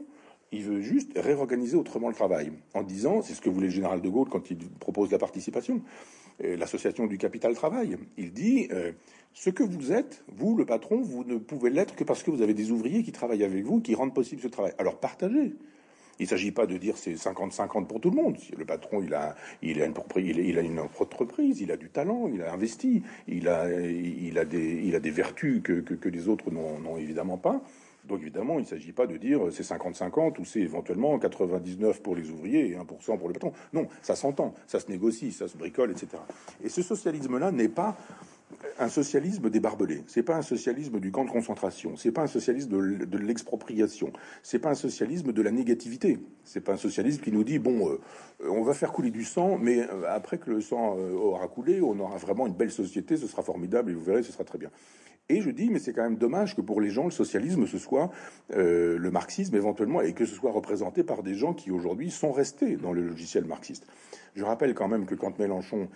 il 0.53 0.63
veut 0.63 0.81
juste 0.81 1.13
réorganiser 1.17 1.77
autrement 1.77 2.09
le 2.09 2.15
travail, 2.15 2.53
en 2.75 2.83
disant, 2.83 3.23
c'est 3.23 3.35
ce 3.35 3.41
que 3.41 3.51
voulait 3.51 3.67
le 3.67 3.73
général 3.73 4.01
de 4.01 4.09
Gaulle 4.09 4.29
quand 4.29 4.51
il 4.51 4.59
propose 4.59 5.11
la 5.11 5.19
participation, 5.19 5.83
euh, 6.45 6.57
l'association 6.57 7.07
du 7.07 7.19
capital-travail. 7.19 7.97
Il 8.17 8.33
dit, 8.33 8.69
euh, 8.71 8.93
ce 9.33 9.51
que 9.51 9.63
vous 9.63 9.93
êtes, 9.93 10.25
vous, 10.29 10.57
le 10.57 10.65
patron, 10.65 11.01
vous 11.03 11.25
ne 11.25 11.37
pouvez 11.37 11.71
l'être 11.71 11.97
que 11.97 12.05
parce 12.05 12.23
que 12.23 12.31
vous 12.31 12.43
avez 12.43 12.55
des 12.55 12.71
ouvriers 12.71 13.03
qui 13.03 13.13
travaillent 13.13 13.45
avec 13.45 13.65
vous, 13.65 13.81
qui 13.81 13.95
rendent 13.95 14.15
possible 14.15 14.41
ce 14.41 14.49
travail. 14.49 14.73
Alors 14.79 14.99
partagez. 14.99 15.55
Il 16.19 16.23
ne 16.23 16.29
s'agit 16.29 16.53
pas 16.53 16.65
de 16.65 16.79
dire 16.79 16.97
c'est 16.97 17.13
50-50 17.13 17.87
pour 17.87 18.01
tout 18.01 18.09
le 18.09 18.17
monde. 18.17 18.39
Le 18.57 18.65
patron, 18.65 19.03
il 19.03 19.13
a, 19.13 19.37
une 19.61 19.83
entreprise, 19.83 21.61
il 21.61 21.71
a 21.71 21.77
du 21.77 21.91
talent, 21.91 22.31
il 22.33 22.41
a 22.41 22.55
investi, 22.55 23.03
il 23.29 23.49
a, 23.49 23.67
des, 24.47 25.11
vertus 25.11 25.63
que 25.63 26.09
les 26.09 26.29
autres 26.29 26.51
n'ont 26.51 26.97
évidemment 26.97 27.37
pas. 27.37 27.63
Donc 28.07 28.21
évidemment, 28.21 28.55
il 28.55 28.63
ne 28.63 28.67
s'agit 28.67 28.93
pas 28.93 29.07
de 29.07 29.17
dire 29.17 29.41
c'est 29.51 29.63
50-50 29.63 30.41
ou 30.41 30.45
c'est 30.45 30.61
éventuellement 30.61 31.19
99 31.19 32.03
pour 32.03 32.17
les 32.17 32.31
ouvriers 32.31 32.71
et 32.71 32.77
1% 32.77 33.19
pour 33.19 33.29
les 33.29 33.35
patrons. 33.35 33.53
Non, 33.73 33.89
ça 34.03 34.15
s'entend, 34.15 34.55
ça 34.67 34.81
se 34.81 34.91
négocie, 34.91 35.33
ça 35.33 35.49
se 35.49 35.57
bricole, 35.57 35.91
etc. 35.91 36.09
Et 36.63 36.69
ce 36.69 36.83
socialisme-là 36.83 37.53
n'est 37.53 37.69
pas 37.69 37.97
un 38.79 38.89
socialisme 38.89 39.51
des 39.51 39.61
barbelés. 39.61 40.03
C'est 40.07 40.23
pas 40.23 40.37
un 40.37 40.43
socialisme 40.43 41.01
du 41.01 41.11
camp 41.11 41.25
de 41.25 41.31
concentration. 41.31 41.97
C'est 41.97 42.13
pas 42.13 42.23
un 42.23 42.27
socialisme 42.27 42.71
de, 42.71 43.19
l'expropriation. 43.19 44.13
C'est 44.43 44.59
pas 44.59 44.71
un 44.71 44.75
socialisme 44.75 45.33
de 45.33 45.43
la 45.43 45.51
négativité. 45.51 46.19
C'est 46.45 46.61
pas 46.61 46.73
un 46.73 46.77
socialisme 46.77 47.23
qui 47.23 47.33
nous 47.33 47.45
dit 47.45 47.59
bon, 47.59 47.89
euh, 47.89 47.99
on 48.49 48.63
va 48.63 48.75
faire 48.75 48.93
couler 48.93 49.11
du 49.11 49.25
sang, 49.25 49.59
mais 49.59 49.81
euh, 49.81 50.05
après 50.09 50.39
que 50.39 50.51
le 50.51 50.61
sang 50.61 50.97
euh, 50.99 51.13
aura 51.13 51.49
coulé, 51.49 51.81
on 51.81 51.99
aura 51.99 52.17
vraiment 52.19 52.47
une 52.47 52.55
belle 52.55 52.71
société, 52.71 53.17
ce 53.17 53.27
sera 53.27 53.43
formidable 53.43 53.91
et 53.91 53.95
vous 53.95 54.05
verrez, 54.05 54.23
ce 54.23 54.33
sera 54.33 54.45
très 54.45 54.59
bien. 54.59 54.71
Et 55.29 55.41
je 55.41 55.51
dis, 55.51 55.71
mais 55.71 55.81
c'est 55.81 55.93
quand 55.93 56.05
même 56.05 56.19
dommage 56.19 56.55
que 56.55 56.61
pour 56.61 56.81
les 56.81 56.91
gens, 56.91 57.05
le 57.05 57.11
socialisme, 57.11 57.67
ce 57.67 57.79
soit 57.79 58.11
euh, 58.53 58.97
le 58.97 59.11
marxisme 59.11 59.57
éventuellement, 59.57 60.01
et 60.01 60.13
que 60.13 60.25
ce 60.25 60.35
soit 60.35 60.53
représenté 60.53 61.03
par 61.03 61.25
des 61.25 61.35
gens 61.35 61.53
qui 61.53 61.73
aujourd'hui 61.73 62.13
sont 62.13 62.31
restés 62.31 62.77
dans 62.77 62.93
le 62.93 63.03
logiciel 63.03 63.45
marxiste. 63.45 63.87
Je 64.37 64.45
rappelle 64.45 64.75
quand 64.75 64.87
même 64.87 65.05
que 65.05 65.17
quand 65.17 65.37
Mélenchon 65.41 65.89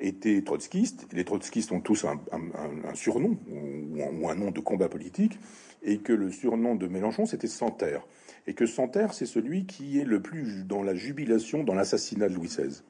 était 0.00 0.40
trotskiste, 0.42 1.06
les 1.12 1.24
trotskistes 1.24 1.70
ont 1.72 1.80
tous 1.80 2.06
un, 2.06 2.94
surnom 2.94 3.36
ou, 3.50 4.28
un 4.28 4.34
nom 4.34 4.52
de 4.52 4.60
combat 4.60 4.88
politique, 4.88 5.38
et 5.82 5.98
que 5.98 6.14
le 6.14 6.30
surnom 6.30 6.74
de 6.74 6.86
Mélenchon, 6.86 7.26
c'était 7.26 7.46
Santerre. 7.46 8.06
Et 8.46 8.54
que 8.54 8.64
Santerre, 8.64 9.12
c'est 9.12 9.26
celui 9.26 9.66
qui 9.66 10.00
est 10.00 10.04
le 10.04 10.22
plus 10.22 10.64
dans 10.64 10.82
la 10.82 10.94
jubilation 10.94 11.62
dans 11.62 11.74
l'assassinat 11.74 12.30
de 12.30 12.34
Louis 12.34 12.48
XVI 12.48 12.82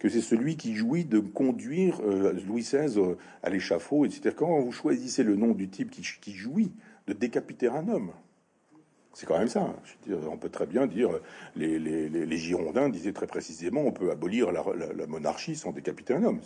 que 0.00 0.08
c'est 0.08 0.22
celui 0.22 0.56
qui 0.56 0.74
jouit 0.74 1.04
de 1.04 1.20
conduire 1.20 2.00
euh, 2.00 2.32
Louis 2.48 2.62
XVI 2.62 2.98
euh, 2.98 3.14
à 3.42 3.50
l'échafaud, 3.50 4.06
etc. 4.06 4.34
Quand 4.36 4.58
vous 4.60 4.72
choisissez 4.72 5.22
le 5.22 5.36
nom 5.36 5.52
du 5.52 5.68
type 5.68 5.90
qui, 5.90 6.32
jouit 6.32 6.72
de 7.06 7.12
décapiter 7.12 7.68
un 7.68 7.86
homme, 7.86 8.10
c'est 9.12 9.26
quand 9.26 9.38
même 9.38 9.48
ça. 9.48 9.74
Dire, 10.06 10.16
on 10.32 10.38
peut 10.38 10.48
très 10.48 10.66
bien 10.66 10.86
dire, 10.86 11.10
les, 11.54 11.78
les, 11.78 12.08
les, 12.08 12.36
Girondins 12.38 12.88
disaient 12.88 13.12
très 13.12 13.26
précisément, 13.26 13.82
on 13.82 13.92
peut 13.92 14.10
abolir 14.10 14.52
la, 14.52 14.64
la, 14.96 15.06
monarchie 15.06 15.54
sans 15.54 15.72
décapiter 15.72 16.14
un 16.14 16.24
homme. 16.24 16.40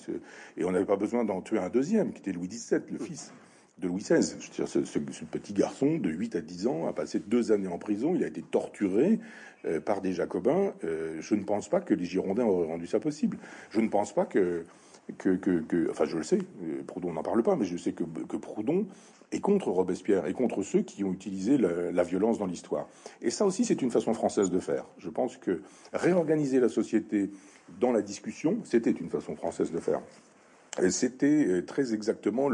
Et 0.57 0.65
on 0.65 0.73
n'avait 0.73 0.85
pas 0.85 0.97
besoin 0.97 1.25
d'en 1.25 1.41
tuer 1.41 1.59
un 1.59 1.69
deuxième, 1.69 2.13
qui 2.13 2.19
était 2.19 2.33
Louis 2.33 2.49
XVII, 2.49 2.81
le 2.91 2.99
fils 2.99 3.33
de 3.79 3.89
Louis 3.89 4.03
XVI. 4.03 4.37
Je 4.41 4.51
dire, 4.51 4.69
ce, 4.69 4.85
ce, 4.85 4.99
petit 4.99 5.53
garçon 5.53 5.99
de 5.99 6.11
8 6.11 6.37
à 6.37 6.41
10 6.41 6.67
ans 6.67 6.87
a 6.87 6.93
passé 6.93 7.19
deux 7.19 7.53
années 7.53 7.69
en 7.69 7.79
prison, 7.79 8.15
il 8.15 8.23
a 8.25 8.27
été 8.27 8.43
torturé, 8.43 9.19
euh, 9.67 9.81
par 9.81 10.03
des 10.03 10.13
Jacobins, 10.13 10.75
euh, 10.85 11.17
je 11.21 11.35
ne 11.35 11.43
pense 11.43 11.69
pas 11.69 11.81
que 11.81 11.95
les 11.95 12.05
Girondins 12.05 12.45
auraient 12.45 12.67
rendu 12.67 12.87
ça 12.87 13.01
possible. 13.01 13.39
Je 13.71 13.81
ne 13.81 13.89
pense 13.89 14.15
pas 14.15 14.27
que, 14.27 14.67
enfin, 15.91 16.05
je 16.05 16.17
le 16.19 16.23
sais, 16.23 16.39
euh, 16.63 16.83
Proudhon 16.87 17.15
n'en 17.15 17.23
parle 17.23 17.43
pas, 17.43 17.57
mais 17.57 17.65
je 17.65 17.79
sais 17.79 17.93
que, 17.93 18.05
que 18.05 18.37
Proudhon 18.37 18.87
est 19.33 19.41
contre 19.41 19.71
Robespierre 19.71 20.27
et 20.27 20.35
contre 20.35 20.63
ceux 20.63 20.83
qui 20.83 21.03
ont 21.03 21.13
utilisé 21.13 21.57
la 21.57 22.03
violence 22.03 22.39
dans 22.39 22.47
l'histoire. 22.47 22.87
Et 23.23 23.31
ça 23.31 23.47
aussi, 23.47 23.65
c'est 23.65 23.81
une 23.81 23.91
façon 23.91 24.13
française 24.13 24.51
de 24.51 24.59
faire. 24.59 24.85
Je 24.99 25.09
pense 25.09 25.39
que 25.39 25.63
réorganiser 25.95 26.61
la 26.61 26.69
société 26.69 27.31
dans 27.81 27.91
la 27.91 28.03
discussion, 28.03 28.59
c'était 28.65 28.91
une 28.91 29.09
façon 29.09 29.35
française 29.35 29.73
de 29.73 29.81
faire. 29.81 30.03
C'était 30.91 31.63
très 31.67 31.95
exactement 31.95 32.49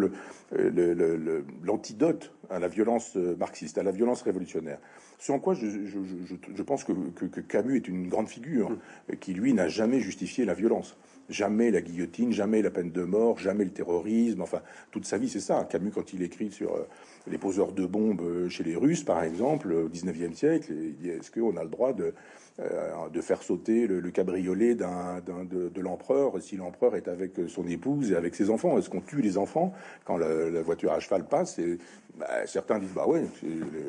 l'antidote 1.62 2.24
le, 2.24 2.50
le, 2.50 2.54
à 2.54 2.58
la 2.58 2.68
violence 2.68 3.16
marxiste, 3.16 3.78
à 3.78 3.82
la 3.82 3.92
violence 3.92 4.22
révolutionnaire. 4.22 4.78
Ce 5.20 5.32
en 5.32 5.38
quoi 5.38 5.54
je, 5.54 5.66
je, 5.66 5.98
je, 6.24 6.34
je 6.54 6.62
pense 6.62 6.82
que, 6.82 6.92
que, 6.92 7.26
que, 7.26 7.40
Camus 7.40 7.76
est 7.76 7.88
une 7.88 8.08
grande 8.08 8.28
figure, 8.28 8.70
mm. 8.70 9.16
qui 9.16 9.34
lui 9.34 9.52
n'a 9.52 9.68
jamais 9.68 10.00
justifié 10.00 10.46
la 10.46 10.54
violence. 10.54 10.96
Jamais 11.28 11.70
la 11.70 11.80
guillotine, 11.80 12.32
jamais 12.32 12.60
la 12.62 12.70
peine 12.70 12.90
de 12.90 13.04
mort, 13.04 13.38
jamais 13.38 13.64
le 13.64 13.70
terrorisme. 13.70 14.40
Enfin, 14.40 14.62
toute 14.90 15.04
sa 15.04 15.18
vie, 15.18 15.28
c'est 15.28 15.40
ça. 15.40 15.64
Camus, 15.70 15.90
quand 15.90 16.12
il 16.12 16.22
écrit 16.22 16.50
sur 16.50 16.74
euh, 16.74 16.88
les 17.26 17.38
poseurs 17.38 17.72
de 17.72 17.86
bombes 17.86 18.22
euh, 18.22 18.48
chez 18.48 18.64
les 18.64 18.76
Russes, 18.76 19.04
par 19.04 19.22
exemple, 19.22 19.72
au 19.72 19.88
19e 19.88 20.34
siècle, 20.34 20.72
est-ce 21.04 21.30
qu'on 21.30 21.56
a 21.56 21.64
le 21.64 21.68
droit 21.68 21.92
de, 21.92 22.14
euh, 22.60 23.08
de 23.12 23.20
faire 23.20 23.42
sauter 23.42 23.86
le, 23.86 24.00
le 24.00 24.10
cabriolet 24.10 24.74
de, 24.74 25.80
l'empereur 25.80 26.40
si 26.40 26.56
l'empereur 26.56 26.96
est 26.96 27.08
avec 27.08 27.32
son 27.48 27.66
épouse 27.66 28.12
et 28.12 28.16
avec 28.16 28.34
ses 28.34 28.50
enfants? 28.50 28.78
Est-ce 28.78 28.90
qu'on 28.90 29.00
tue 29.00 29.22
les 29.22 29.38
enfants 29.38 29.72
quand 30.04 30.16
la, 30.16 30.62
voiture 30.62 30.92
à 30.92 31.00
cheval 31.00 31.26
passe 31.26 31.58
et, 31.58 31.78
bah, 32.18 32.46
Certains 32.46 32.78
disent 32.78 32.92
bah 32.94 33.06
ouais, 33.06 33.24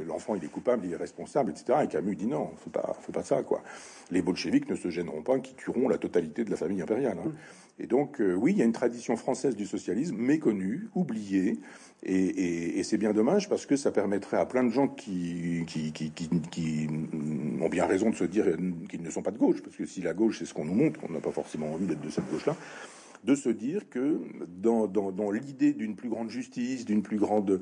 l'enfant 0.08 0.36
il 0.36 0.44
est 0.44 0.52
coupable, 0.52 0.86
il 0.86 0.94
est 0.94 0.98
responsable, 0.98 1.52
etc. 1.52 1.80
Et 1.84 1.88
Camus 1.88 2.16
dit 2.16 2.28
non, 2.28 2.52
faut 2.58 2.70
pas, 2.70 2.96
faut 3.02 3.12
pas 3.12 3.24
ça 3.24 3.44
quoi. 3.44 3.62
Les 4.12 4.22
bolcheviks 4.22 4.70
ne 4.70 4.76
se 4.76 4.90
gêneront 4.90 5.22
pas, 5.22 5.40
qui 5.40 5.54
tueront 5.56 5.88
la 5.88 5.98
totalité 5.98 6.44
de 6.44 6.52
la 6.52 6.58
famille 6.58 6.82
impériale. 6.82 7.18
Hein. 7.26 7.32
Et 7.80 7.88
donc, 7.88 8.22
euh, 8.22 8.34
oui, 8.34 8.52
il 8.52 8.58
y 8.60 8.62
a 8.62 8.66
une 8.66 8.72
tradition 8.72 9.16
française 9.16 9.56
du 9.56 9.66
socialisme 9.66 10.16
méconnue, 10.16 10.90
oubliée, 10.94 11.60
et, 12.04 12.82
c'est 12.84 12.98
bien 12.98 13.14
dommage 13.14 13.48
parce 13.48 13.66
que 13.66 13.76
ça 13.76 13.92
permettrait 13.92 14.38
à 14.38 14.46
plein 14.46 14.64
de 14.64 14.72
gens 14.72 14.88
qui, 14.88 15.64
ont 17.62 17.70
bien 17.70 17.86
raison 17.86 18.10
de 18.10 18.16
se 18.16 18.24
dire 18.24 18.46
qu'ils 18.90 19.04
ne 19.04 19.10
sont 19.10 19.22
pas 19.22 19.32
de 19.32 19.38
gauche, 19.38 19.62
parce 19.62 19.76
que 19.76 19.86
si 19.86 20.02
la 20.02 20.14
gauche, 20.14 20.40
c'est 20.40 20.46
ce 20.46 20.54
qu'on 20.54 20.66
nous 20.66 20.74
montre, 20.74 21.00
qu'on 21.00 21.14
n'a 21.14 21.20
pas 21.20 21.32
forcément 21.32 21.72
envie 21.72 21.86
d'être 21.86 22.02
de 22.02 22.10
cette 22.10 22.30
gauche-là, 22.30 22.56
de 23.24 23.36
se 23.36 23.50
dire 23.50 23.88
que 23.90 24.20
dans 24.48 25.32
l'idée 25.32 25.74
d'une 25.74 25.96
plus 25.96 26.10
grande 26.10 26.30
justice, 26.30 26.86
d'une 26.86 27.04
plus 27.04 27.18
grande 27.18 27.62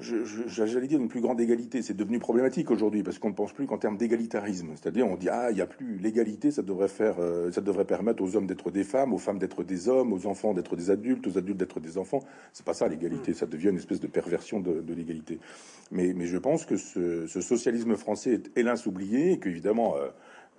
j'allais 0.00 0.86
dire 0.86 1.00
une 1.00 1.08
plus 1.08 1.20
grande 1.20 1.40
égalité. 1.40 1.82
C'est 1.82 1.94
devenu 1.96 2.18
problématique 2.18 2.70
aujourd'hui 2.70 3.02
parce 3.02 3.18
qu'on 3.18 3.30
ne 3.30 3.34
pense 3.34 3.52
plus 3.52 3.66
qu'en 3.66 3.78
termes 3.78 3.96
d'égalitarisme. 3.96 4.70
C'est-à-dire, 4.74 5.06
on 5.06 5.16
dit 5.16 5.28
ah, 5.28 5.50
il 5.50 5.54
n'y 5.54 5.60
a 5.60 5.66
plus 5.66 5.98
l'égalité, 5.98 6.50
ça 6.50 6.62
devrait 6.62 6.88
faire, 6.88 7.16
euh, 7.18 7.50
ça 7.50 7.60
devrait 7.60 7.84
permettre 7.84 8.22
aux 8.22 8.36
hommes 8.36 8.46
d'être 8.46 8.70
des 8.70 8.84
femmes, 8.84 9.12
aux 9.12 9.18
femmes 9.18 9.38
d'être 9.38 9.64
des 9.64 9.88
hommes, 9.88 10.12
aux 10.12 10.26
enfants 10.26 10.54
d'être 10.54 10.76
des 10.76 10.90
adultes, 10.90 11.26
aux 11.26 11.38
adultes 11.38 11.58
d'être 11.58 11.80
des 11.80 11.98
enfants. 11.98 12.20
C'est 12.52 12.64
pas 12.64 12.74
ça 12.74 12.88
l'égalité. 12.88 13.34
Ça 13.34 13.46
devient 13.46 13.68
une 13.68 13.76
espèce 13.76 14.00
de 14.00 14.06
perversion 14.06 14.60
de, 14.60 14.80
de 14.80 14.94
l'égalité. 14.94 15.38
Mais, 15.90 16.12
mais 16.14 16.26
je 16.26 16.38
pense 16.38 16.66
que 16.66 16.76
ce, 16.76 17.26
ce 17.26 17.40
socialisme 17.40 17.96
français 17.96 18.32
est 18.32 18.58
hélas 18.58 18.86
oublié 18.86 19.32
et 19.32 19.38
qu'évidemment. 19.38 19.96
Euh, 19.96 20.08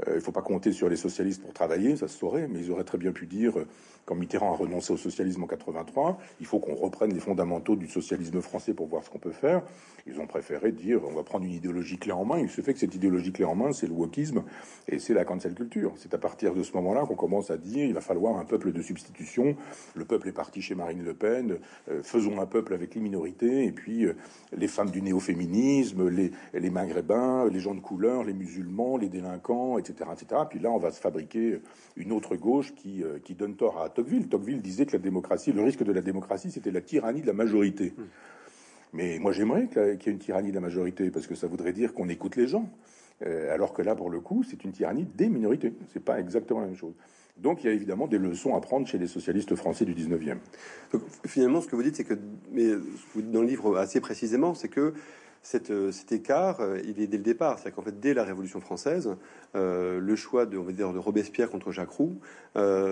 il 0.06 0.16
ne 0.16 0.20
faut 0.20 0.32
pas 0.32 0.42
compter 0.42 0.72
sur 0.72 0.90
les 0.90 0.96
socialistes 0.96 1.42
pour 1.42 1.54
travailler, 1.54 1.96
ça 1.96 2.08
se 2.08 2.18
saurait, 2.18 2.48
mais 2.48 2.60
ils 2.60 2.72
auraient 2.72 2.84
très 2.84 3.00
bien 3.00 3.12
pu 3.12 3.26
dire, 3.26 3.58
euh, 3.58 3.68
quand 4.06 4.16
Mitterrand 4.16 4.54
a 4.54 4.56
renoncé 4.56 4.94
au 4.94 4.98
socialisme 4.98 5.44
en 5.44 5.48
83, 5.48 6.18
il 6.40 6.46
faut 6.46 6.60
qu'on 6.60 6.76
reprenne 6.76 7.14
les 7.14 7.20
fondamentaux 7.20 7.76
du 7.76 7.88
socialisme 7.88 8.40
français 8.42 8.74
pour 8.74 8.88
voir 8.88 9.04
ce 9.04 9.10
qu'on 9.10 9.20
peut 9.20 9.32
faire. 9.32 9.64
Ils 10.06 10.22
ont 10.22 10.28
préféré 10.28 10.72
dire, 10.72 11.02
on 11.06 11.14
va 11.14 11.24
prendre 11.24 11.44
une 11.44 11.52
idéologie 11.52 11.98
clé 11.98 12.14
en 12.14 12.24
main. 12.24 12.40
Il 12.40 12.50
se 12.50 12.62
fait 12.62 12.74
que 12.74 12.80
cette 12.80 12.96
idéologie 12.96 13.34
clé 13.34 13.44
en 13.44 13.56
main, 13.56 13.74
c'est 13.74 13.88
le 13.88 13.94
wokisme 13.94 14.44
et 14.88 15.00
c'est 15.00 15.14
la 15.14 15.26
cancel 15.26 15.54
culture. 15.56 15.92
C'est 15.98 16.14
à 16.14 16.18
partir 16.18 16.54
de 16.54 16.64
ce 16.64 16.72
moment-là 16.74 17.06
qu'on 17.06 17.16
commence 17.16 17.52
à 17.52 17.58
dire, 17.58 17.86
il 17.86 17.94
va 17.94 18.00
falloir 18.00 18.38
un 18.38 18.46
peuple 18.46 18.72
de 18.72 18.82
substitution. 18.82 19.58
Le 19.96 20.06
peuple 20.06 20.30
est 20.30 20.34
parti 20.34 20.62
chez 20.62 20.76
Marine 20.76 21.04
Le 21.04 21.14
Pen. 21.14 21.58
Euh, 21.90 22.02
faisons 22.02 22.40
un 22.40 22.46
peuple 22.46 22.74
avec 22.74 22.96
les 22.96 23.02
minorités 23.02 23.66
et 23.66 23.74
puis 23.74 24.06
les 24.56 24.68
femmes 24.70 24.92
du 24.92 25.02
néo-féminisme, 25.02 26.08
les, 26.08 26.32
les 26.54 26.70
maghrébins, 26.70 27.50
les 27.50 27.60
gens 27.60 27.76
de 27.76 27.82
couleur, 27.82 28.24
les 28.24 28.34
musulmans, 28.34 28.96
les 28.96 29.10
délinquants, 29.10 29.78
etc 29.78 29.87
etc., 29.90 30.10
etc. 30.14 30.42
Puis 30.50 30.60
là, 30.60 30.72
on 30.72 30.78
va 30.78 30.92
se 30.92 31.00
fabriquer 31.00 31.60
une 31.96 32.12
autre 32.12 32.36
gauche 32.36 32.74
qui, 32.76 33.04
euh, 33.04 33.20
qui 33.24 33.36
donne 33.36 33.56
tort 33.56 33.82
à 33.82 33.90
Tocqueville. 33.90 34.28
Tocqueville 34.28 34.62
disait 34.62 34.86
que 34.86 34.94
la 34.94 35.02
démocratie, 35.02 35.52
le 35.52 35.64
risque 35.64 35.84
de 35.84 35.92
la 35.92 36.02
démocratie, 36.02 36.52
c'était 36.52 36.72
la 36.72 36.82
tyrannie 36.82 37.22
de 37.22 37.28
la 37.28 37.34
majorité. 37.34 37.94
Hmm. 37.98 38.04
Mais 38.94 39.20
moi, 39.20 39.32
j'aimerais 39.32 39.68
qu'il 39.68 39.82
y 39.82 40.10
ait 40.10 40.12
une 40.12 40.20
tyrannie 40.20 40.50
de 40.50 40.56
la 40.56 40.62
majorité, 40.62 41.12
parce 41.12 41.28
que 41.28 41.36
ça 41.36 41.48
voudrait 41.48 41.74
dire 41.74 41.94
qu'on 41.94 42.10
écoute 42.10 42.36
les 42.36 42.48
gens. 42.48 42.70
Euh, 43.26 43.54
alors 43.54 43.74
que 43.74 43.82
là, 43.82 43.96
pour 43.96 44.10
le 44.10 44.20
coup, 44.20 44.44
c'est 44.44 44.64
une 44.64 44.72
tyrannie 44.72 45.06
des 45.06 45.30
minorités. 45.30 45.74
C'est 45.92 46.04
pas 46.04 46.20
exactement 46.20 46.62
la 46.62 46.68
même 46.68 46.76
chose. 46.76 46.94
Donc, 47.38 47.64
il 47.64 47.68
y 47.68 47.70
a 47.70 47.74
évidemment 47.74 48.08
des 48.08 48.18
leçons 48.18 48.56
à 48.56 48.62
prendre 48.62 48.88
chez 48.88 48.98
les 48.98 49.08
socialistes 49.08 49.56
français 49.56 49.86
du 49.86 49.94
19e. 49.94 50.38
Donc, 50.92 51.04
finalement, 51.26 51.62
ce 51.62 51.68
que 51.68 51.76
vous 51.76 51.84
dites, 51.84 51.96
c'est 51.96 52.04
que, 52.04 52.16
mais 52.52 52.70
ce 52.70 52.76
que 52.76 53.14
vous 53.16 53.22
dites 53.22 53.32
dans 53.32 53.42
le 53.42 53.48
livre 53.48 53.78
assez 53.78 54.02
précisément, 54.02 54.56
c'est 54.56 54.70
que 54.70 54.94
euh, 55.70 55.92
cet 55.92 56.12
écart, 56.12 56.60
euh, 56.62 56.80
il 56.86 57.02
est 57.02 57.08
dès 57.08 57.18
le 57.18 57.24
départ. 57.24 57.58
C'est-à-dire 57.58 57.76
qu'en 57.76 57.82
fait, 57.82 58.00
dès 58.00 58.14
la 58.14 58.24
Révolution 58.24 58.60
française, 58.60 59.16
euh, 59.56 60.00
le 60.00 60.16
choix 60.16 60.46
de, 60.46 60.58
on 60.58 60.64
va 60.64 60.72
dire, 60.72 60.94
de 60.94 61.00
Robespierre 61.00 61.50
contre 61.50 61.72
Jacques 61.72 61.90
Roux, 61.90 62.20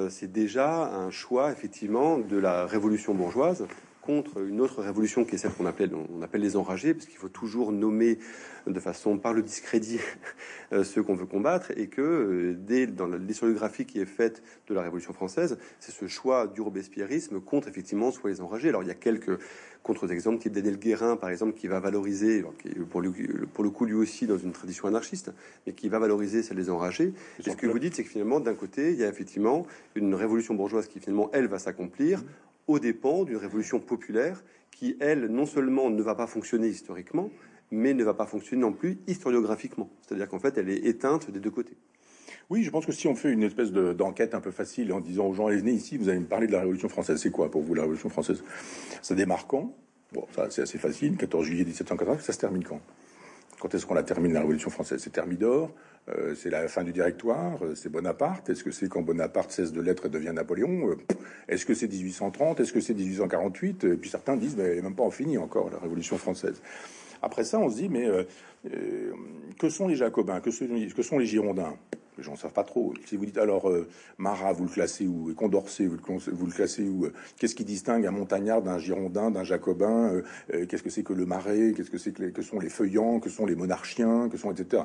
c'est 0.10 0.32
déjà 0.32 0.94
un 0.94 1.10
choix, 1.10 1.52
effectivement, 1.52 2.20
de 2.20 2.38
la 2.38 2.66
Révolution 2.66 3.14
bourgeoise 3.14 3.66
contre 4.06 4.42
une 4.42 4.62
autre 4.62 4.82
révolution 4.82 5.26
qui 5.26 5.36
est 5.36 5.38
celle 5.38 5.52
qu'on 5.52 5.66
appelle, 5.66 5.92
les 6.34 6.58
enragés, 6.58 6.94
parce 6.94 7.06
qu'il 7.08 7.18
faut 7.18 7.30
toujours 7.30 7.72
nommer 7.72 8.20
de 8.68 8.80
façon 8.80 9.18
par 9.18 9.34
le 9.34 9.42
discrédit 9.42 10.00
euh, 10.74 10.84
ceux 10.84 11.04
qu'on 11.04 11.16
veut 11.16 11.26
combattre, 11.26 11.72
et 11.76 11.88
que 11.88 12.02
euh, 12.02 12.56
dès 12.58 12.88
dans 12.88 13.08
l'historiographie 13.08 13.86
qui 13.86 14.00
est 14.00 14.06
faite 14.06 14.44
de 14.68 14.74
la 14.74 14.82
Révolution 14.82 15.14
française, 15.14 15.58
c'est 15.80 15.92
ce 15.92 16.08
choix 16.08 16.48
du 16.48 16.62
robespierrisme 16.62 17.40
contre 17.40 17.68
effectivement 17.68 18.12
soit 18.12 18.30
les 18.30 18.42
enragés. 18.42 18.70
Alors 18.70 18.84
il 18.84 18.88
y 18.88 18.92
a 18.92 18.96
quelques 18.96 19.40
contre-exemples, 19.84 20.40
type 20.40 20.54
Daniel 20.54 20.78
Guérin 20.78 21.16
par 21.16 21.30
exemple, 21.30 21.54
qui 21.54 21.68
va 21.68 21.80
valoriser, 21.80 22.44
pour 22.90 23.02
le, 23.02 23.12
pour 23.54 23.64
le 23.64 23.70
coup 23.70 23.86
lui 23.86 23.94
aussi 23.94 24.26
dans 24.26 24.38
une 24.38 24.52
tradition 24.52 24.88
anarchiste, 24.88 25.32
mais 25.66 25.74
qui 25.74 25.90
va 25.90 26.00
valoriser 26.00 26.42
celle 26.42 26.58
des 26.58 26.70
enragés. 26.70 27.14
Et 27.40 27.50
ce 27.52 27.56
que 27.56 27.68
vous 27.68 27.80
dites, 27.80 27.96
c'est 27.96 28.04
que 28.04 28.10
finalement 28.10 28.40
d'un 28.40 28.56
côté, 28.56 28.92
il 28.92 28.98
y 28.98 29.04
a 29.04 29.10
effectivement 29.10 29.66
une 29.94 30.16
révolution 30.16 30.56
bourgeoise 30.56 30.88
qui 30.88 31.00
finalement 31.00 31.30
elle 31.34 31.48
va 31.48 31.60
s'accomplir 31.60 32.24
aux 32.68 32.80
dépens 32.80 33.24
d'une 33.24 33.38
révolution 33.38 33.80
populaire 33.80 34.44
qui, 34.72 34.98
elle, 35.00 35.28
non 35.28 35.46
seulement 35.46 35.90
ne 35.90 36.02
va 36.02 36.16
pas 36.16 36.28
fonctionner 36.28 36.68
historiquement, 36.68 37.30
mais 37.72 37.94
ne 37.94 38.04
va 38.04 38.14
pas 38.14 38.26
fonctionner 38.26 38.62
non 38.62 38.74
plus 38.74 39.00
historiographiquement. 39.08 39.90
C'est-à-dire 40.02 40.28
qu'en 40.28 40.40
fait, 40.40 40.58
elle 40.58 40.70
est 40.70 40.86
éteinte 40.86 41.32
des 41.32 41.40
deux 41.40 41.52
côtés. 41.52 41.78
Oui, 42.50 42.64
je 42.64 42.70
pense 42.70 42.86
que 42.86 42.92
si 42.92 43.08
on 43.08 43.16
fait 43.16 43.32
une 43.32 43.44
espèce 43.44 43.72
d'enquête 43.72 44.36
un 44.36 44.42
peu 44.42 44.52
facile 44.52 44.94
en 44.94 45.00
disant 45.00 45.28
aux 45.28 45.34
gens, 45.34 45.48
allez, 45.48 45.58
venez 45.58 45.72
ici, 45.72 45.98
vous 45.98 46.10
allez 46.10 46.20
me 46.20 46.26
parler 46.26 46.48
de 46.48 46.52
la 46.52 46.60
Révolution 46.60 46.90
française. 46.90 47.20
C'est 47.20 47.32
quoi 47.32 47.50
pour 47.50 47.64
vous 47.64 47.74
la 47.74 47.82
Révolution 47.82 48.10
française? 48.10 48.44
Ça 49.02 49.16
démarre 49.16 49.48
quand? 49.48 49.74
Bon, 50.14 50.28
ça 50.36 50.50
c'est 50.50 50.62
assez 50.62 50.78
facile, 50.78 51.18
14 51.18 51.44
juillet 51.44 51.66
1780, 51.66 52.20
ça 52.20 52.34
se 52.34 52.38
termine 52.38 52.64
quand? 52.64 52.80
Quand 53.60 53.74
est-ce 53.74 53.86
qu'on 53.86 53.96
la 53.96 54.04
termine 54.04 54.34
la 54.34 54.42
Révolution 54.42 54.70
française? 54.70 55.02
C'est 55.02 55.10
Thermidor 55.10 55.74
euh, 56.08 56.36
c'est 56.36 56.52
la 56.52 56.68
fin 56.68 56.84
du 56.84 56.92
directoire, 56.92 57.58
euh, 57.64 57.74
c'est 57.74 57.90
Bonaparte. 57.90 58.50
Est-ce 58.50 58.64
que 58.64 58.70
c'est 58.70 58.88
quand 58.88 59.02
Bonaparte 59.02 59.52
cesse 59.52 59.72
de 59.72 59.82
l'être 59.82 60.06
et 60.06 60.10
devient 60.10 60.34
Napoléon 60.34 60.92
euh, 60.92 60.96
Est-ce 61.48 61.66
que 61.66 61.74
c'est 61.74 61.88
1830 61.88 62.60
Est-ce 62.60 62.74
que 62.74 62.80
c'est 62.80 62.94
1848 62.94 63.84
Et 63.86 63.96
puis 63.96 64.10
certains 64.10 64.38
disent, 64.38 64.56
mais 64.56 64.82
même 64.82 64.96
pas 64.96 65.04
en 65.04 65.10
fini 65.10 65.38
encore 65.40 65.72
la 65.72 65.80
Révolution 65.80 66.18
française. 66.18 66.62
Après 67.24 67.44
ça, 67.44 67.58
on 67.58 67.70
se 67.72 67.78
dit, 67.78 67.90
mais 67.90 68.08
que 69.58 69.70
sont 69.70 69.88
les 69.88 69.96
Jacobins 69.96 70.42
que, 70.42 70.52
sont 70.52 71.18
les 71.18 71.26
Girondins? 71.26 71.76
Les 72.18 72.24
gens 72.24 72.34
ne 72.34 72.38
savent 72.38 72.54
pas 72.54 72.64
trop. 72.64 72.94
Si 73.06 73.18
vous 73.18 73.26
dites 73.26 73.40
alors 73.40 73.72
Marat, 74.20 74.54
vous 74.54 74.66
le 74.66 74.70
classez 74.70 75.08
où? 75.08 75.32
Et 75.32 75.34
Condorcet, 75.34 75.88
vous 75.88 75.96
le, 76.46 76.52
classez 76.52 76.84
où? 76.84 77.08
Qu'est-ce 77.38 77.56
qui 77.56 77.66
distingue 77.66 78.06
un 78.06 78.12
montagnard 78.12 78.62
d'un 78.62 78.78
Girondin, 78.78 79.32
d'un 79.32 79.44
Jacobin? 79.44 80.22
Qu'est-ce 80.70 80.84
que 80.84 80.92
c'est 80.92 81.04
que 81.04 81.14
le 81.14 81.26
Marais? 81.26 81.74
Qu'est-ce 81.76 81.90
que 81.90 81.98
c'est 81.98 82.12
que, 82.12 82.26
que, 82.26 82.42
sont 82.44 82.60
les 82.60 82.70
Feuillants? 82.70 83.20
Que 83.20 83.30
sont 83.30 83.48
les 83.48 83.56
Monarchiens? 83.56 84.30
Que 84.30 84.38
sont 84.38 84.52
etc. 84.52 84.84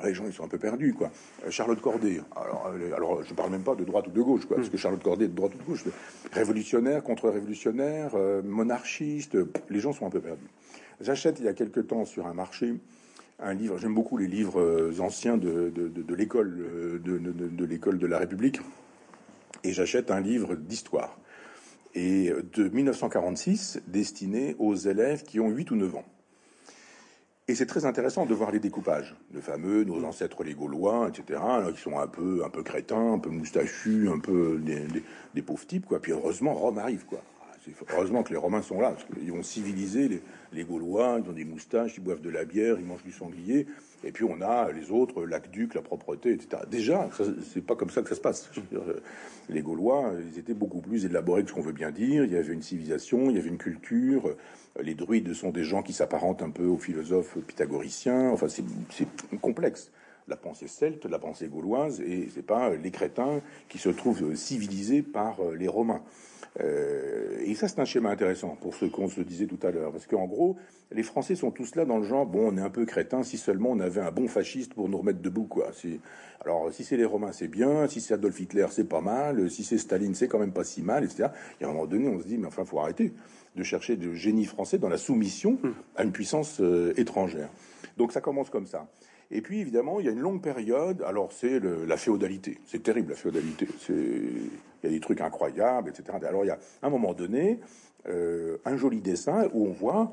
Ah, 0.00 0.06
les 0.06 0.14
gens 0.14 0.24
ils 0.26 0.32
sont 0.32 0.44
un 0.44 0.48
peu 0.48 0.58
perdus 0.58 0.94
quoi. 0.94 1.10
Euh, 1.44 1.50
Charlotte 1.50 1.80
Corday, 1.80 2.20
alors, 2.36 2.72
euh, 2.72 2.94
alors 2.94 3.24
je 3.24 3.34
parle 3.34 3.50
même 3.50 3.64
pas 3.64 3.74
de 3.74 3.84
droite 3.84 4.06
ou 4.06 4.10
de 4.10 4.22
gauche 4.22 4.46
quoi, 4.46 4.56
parce 4.56 4.68
que 4.68 4.76
Charlotte 4.76 5.02
Corday 5.02 5.24
est 5.24 5.28
de 5.28 5.34
droite 5.34 5.52
ou 5.56 5.58
de 5.58 5.64
gauche, 5.64 5.84
révolutionnaire, 6.32 7.02
contre-révolutionnaire, 7.02 8.12
euh, 8.14 8.40
monarchiste, 8.42 9.36
les 9.68 9.80
gens 9.80 9.92
sont 9.92 10.06
un 10.06 10.10
peu 10.10 10.20
perdus. 10.20 10.46
J'achète 11.00 11.40
il 11.40 11.46
y 11.46 11.48
a 11.48 11.52
quelque 11.52 11.80
temps 11.80 12.04
sur 12.04 12.26
un 12.26 12.34
marché 12.34 12.74
un 13.40 13.54
livre, 13.54 13.78
j'aime 13.78 13.94
beaucoup 13.94 14.16
les 14.16 14.26
livres 14.26 14.90
anciens 14.98 15.36
de, 15.36 15.70
de, 15.70 16.14
l'école 16.16 17.00
de, 17.04 17.18
de 17.18 17.64
l'école 17.64 17.98
de 17.98 18.06
la 18.08 18.18
République, 18.18 18.58
et 19.62 19.72
j'achète 19.72 20.10
un 20.10 20.18
livre 20.18 20.56
d'histoire 20.56 21.16
et 21.94 22.32
de 22.54 22.68
1946 22.68 23.80
destiné 23.86 24.56
aux 24.58 24.74
élèves 24.74 25.22
qui 25.22 25.38
ont 25.38 25.50
8 25.50 25.70
ou 25.70 25.76
9 25.76 25.96
ans. 25.96 26.04
Et 27.50 27.54
c'est 27.54 27.64
très 27.64 27.86
intéressant 27.86 28.26
de 28.26 28.34
voir 28.34 28.50
les 28.50 28.58
découpages, 28.58 29.16
le 29.32 29.40
fameux 29.40 29.82
nos 29.82 30.04
ancêtres 30.04 30.44
les 30.44 30.52
Gaulois, 30.52 31.08
etc., 31.08 31.40
qui 31.74 31.80
sont 31.80 31.98
un 31.98 32.06
peu, 32.06 32.42
un 32.44 32.50
peu 32.50 32.62
crétins, 32.62 33.14
un 33.14 33.18
peu 33.18 33.30
moustachus, 33.30 34.10
un 34.10 34.18
peu 34.18 34.60
des, 35.34 35.42
pauvres 35.42 35.66
types, 35.66 35.86
quoi. 35.86 35.98
Puis 35.98 36.12
heureusement, 36.12 36.52
Rome 36.52 36.76
arrive, 36.76 37.06
quoi. 37.06 37.22
Heureusement 37.92 38.22
que 38.22 38.30
les 38.30 38.38
Romains 38.38 38.62
sont 38.62 38.80
là, 38.80 38.90
parce 38.90 39.04
qu'ils 39.04 39.32
vont 39.32 39.42
civiliser 39.42 40.22
les, 40.52 40.64
Gaulois, 40.64 41.20
ils 41.22 41.28
ont 41.28 41.32
des 41.32 41.44
moustaches, 41.44 41.96
ils 41.96 42.02
boivent 42.02 42.20
de 42.20 42.30
la 42.30 42.44
bière, 42.44 42.76
ils 42.78 42.86
mangent 42.86 43.04
du 43.04 43.12
sanglier, 43.12 43.66
et 44.04 44.12
puis 44.12 44.24
on 44.24 44.40
a 44.40 44.70
les 44.72 44.90
autres, 44.90 45.24
l'aqueduc, 45.24 45.74
la 45.74 45.82
propreté, 45.82 46.32
etc. 46.32 46.62
Déjà, 46.70 47.08
c'est 47.52 47.64
pas 47.64 47.76
comme 47.76 47.90
ça 47.90 48.02
que 48.02 48.08
ça 48.08 48.14
se 48.14 48.20
passe. 48.20 48.50
Les 49.48 49.62
Gaulois, 49.62 50.12
ils 50.32 50.38
étaient 50.38 50.54
beaucoup 50.54 50.80
plus 50.80 51.04
élaborés 51.04 51.42
que 51.42 51.50
ce 51.50 51.54
qu'on 51.54 51.62
veut 51.62 51.72
bien 51.72 51.90
dire, 51.90 52.24
il 52.24 52.32
y 52.32 52.36
avait 52.36 52.52
une 52.52 52.62
civilisation, 52.62 53.30
il 53.30 53.36
y 53.36 53.38
avait 53.38 53.48
une 53.48 53.58
culture, 53.58 54.36
les 54.80 54.94
druides 54.94 55.34
sont 55.34 55.50
des 55.50 55.64
gens 55.64 55.82
qui 55.82 55.92
s'apparentent 55.92 56.42
un 56.42 56.50
peu 56.50 56.66
aux 56.66 56.78
philosophes 56.78 57.38
pythagoriciens. 57.46 58.30
Enfin, 58.30 58.48
c'est 58.48 58.64
complexe. 59.40 59.90
La 60.28 60.36
pensée 60.36 60.68
celte, 60.68 61.06
la 61.06 61.18
pensée 61.18 61.48
gauloise, 61.48 62.00
et 62.02 62.28
c'est 62.34 62.44
pas 62.44 62.74
les 62.74 62.90
crétins 62.90 63.40
qui 63.68 63.78
se 63.78 63.88
trouvent 63.88 64.34
civilisés 64.34 65.00
par 65.02 65.40
euh, 65.40 65.54
les 65.54 65.68
Romains. 65.68 66.02
Euh, 66.60 67.38
et 67.44 67.54
ça, 67.54 67.68
c'est 67.68 67.80
un 67.80 67.84
schéma 67.84 68.10
intéressant 68.10 68.56
pour 68.60 68.74
ce 68.74 68.84
qu'on 68.86 69.08
se 69.08 69.20
disait 69.20 69.46
tout 69.46 69.58
à 69.66 69.70
l'heure, 69.70 69.92
parce 69.92 70.06
qu'en 70.06 70.26
gros, 70.26 70.56
les 70.90 71.02
Français 71.02 71.34
sont 71.34 71.50
tous 71.50 71.74
là 71.76 71.84
dans 71.84 71.98
le 71.98 72.04
genre, 72.04 72.26
bon, 72.26 72.52
on 72.52 72.56
est 72.56 72.62
un 72.62 72.70
peu 72.70 72.84
crétins, 72.84 73.22
si 73.22 73.38
seulement 73.38 73.70
on 73.70 73.80
avait 73.80 74.00
un 74.00 74.10
bon 74.10 74.28
fasciste 74.28 74.74
pour 74.74 74.88
nous 74.88 74.98
remettre 74.98 75.20
debout, 75.20 75.44
quoi. 75.44 75.70
Alors, 76.44 76.72
si 76.72 76.84
c'est 76.84 76.96
les 76.96 77.04
Romains, 77.04 77.32
c'est 77.32 77.48
bien, 77.48 77.86
si 77.88 78.00
c'est 78.00 78.14
Adolf 78.14 78.38
Hitler, 78.40 78.66
c'est 78.70 78.88
pas 78.88 79.00
mal, 79.00 79.50
si 79.50 79.64
c'est 79.64 79.78
Staline, 79.78 80.14
c'est 80.14 80.28
quand 80.28 80.38
même 80.38 80.52
pas 80.52 80.64
si 80.64 80.82
mal, 80.82 81.04
etc. 81.04 81.28
Et 81.60 81.64
à 81.64 81.68
un 81.68 81.72
moment 81.72 81.86
donné, 81.86 82.08
on 82.08 82.20
se 82.20 82.26
dit, 82.26 82.38
mais 82.38 82.46
enfin, 82.46 82.64
faut 82.64 82.80
arrêter 82.80 83.12
de 83.56 83.62
chercher 83.62 83.96
de 83.96 84.12
génie 84.12 84.44
français 84.44 84.78
dans 84.78 84.88
la 84.88 84.98
soumission 84.98 85.58
à 85.96 86.04
une 86.04 86.12
puissance 86.12 86.60
euh, 86.60 86.92
étrangère. 86.96 87.50
Donc 87.96 88.12
ça 88.12 88.20
commence 88.20 88.50
comme 88.50 88.66
ça. 88.66 88.88
Et 89.30 89.42
puis 89.42 89.60
évidemment, 89.60 90.00
il 90.00 90.06
y 90.06 90.08
a 90.08 90.12
une 90.12 90.20
longue 90.20 90.42
période. 90.42 91.02
Alors 91.06 91.32
c'est 91.32 91.60
la 91.60 91.96
féodalité. 91.96 92.58
C'est 92.66 92.82
terrible 92.82 93.10
la 93.10 93.16
féodalité. 93.16 93.68
Il 93.88 94.50
y 94.84 94.86
a 94.86 94.90
des 94.90 95.00
trucs 95.00 95.20
incroyables, 95.20 95.90
etc. 95.90 96.18
Alors 96.26 96.44
il 96.44 96.48
y 96.48 96.52
a 96.52 96.58
un 96.82 96.90
moment 96.90 97.12
donné 97.12 97.60
euh, 98.08 98.56
un 98.64 98.76
joli 98.76 99.00
dessin 99.00 99.48
où 99.52 99.66
on 99.66 99.72
voit 99.72 100.12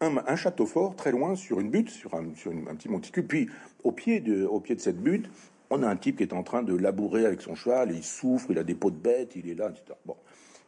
un, 0.00 0.36
château 0.36 0.66
fort 0.66 0.94
très 0.96 1.10
loin 1.10 1.34
sur 1.34 1.60
une 1.60 1.70
butte, 1.70 1.90
sur 1.90 2.14
un, 2.14 2.24
petit 2.24 2.88
monticule. 2.88 3.26
Puis 3.26 3.48
au 3.82 3.92
pied 3.92 4.20
de, 4.20 4.44
au 4.44 4.60
pied 4.60 4.74
de 4.74 4.80
cette 4.80 4.98
butte, 4.98 5.28
on 5.70 5.82
a 5.82 5.88
un 5.88 5.96
type 5.96 6.18
qui 6.18 6.22
est 6.22 6.32
en 6.32 6.42
train 6.42 6.62
de 6.62 6.76
labourer 6.76 7.26
avec 7.26 7.40
son 7.40 7.54
cheval. 7.54 7.90
il 7.92 8.04
souffre, 8.04 8.48
il 8.50 8.58
a 8.58 8.64
des 8.64 8.74
pots 8.74 8.90
de 8.90 8.96
bête, 8.96 9.34
il 9.34 9.48
est 9.48 9.54
là, 9.54 9.70
etc. 9.70 9.98
Bon. 10.04 10.16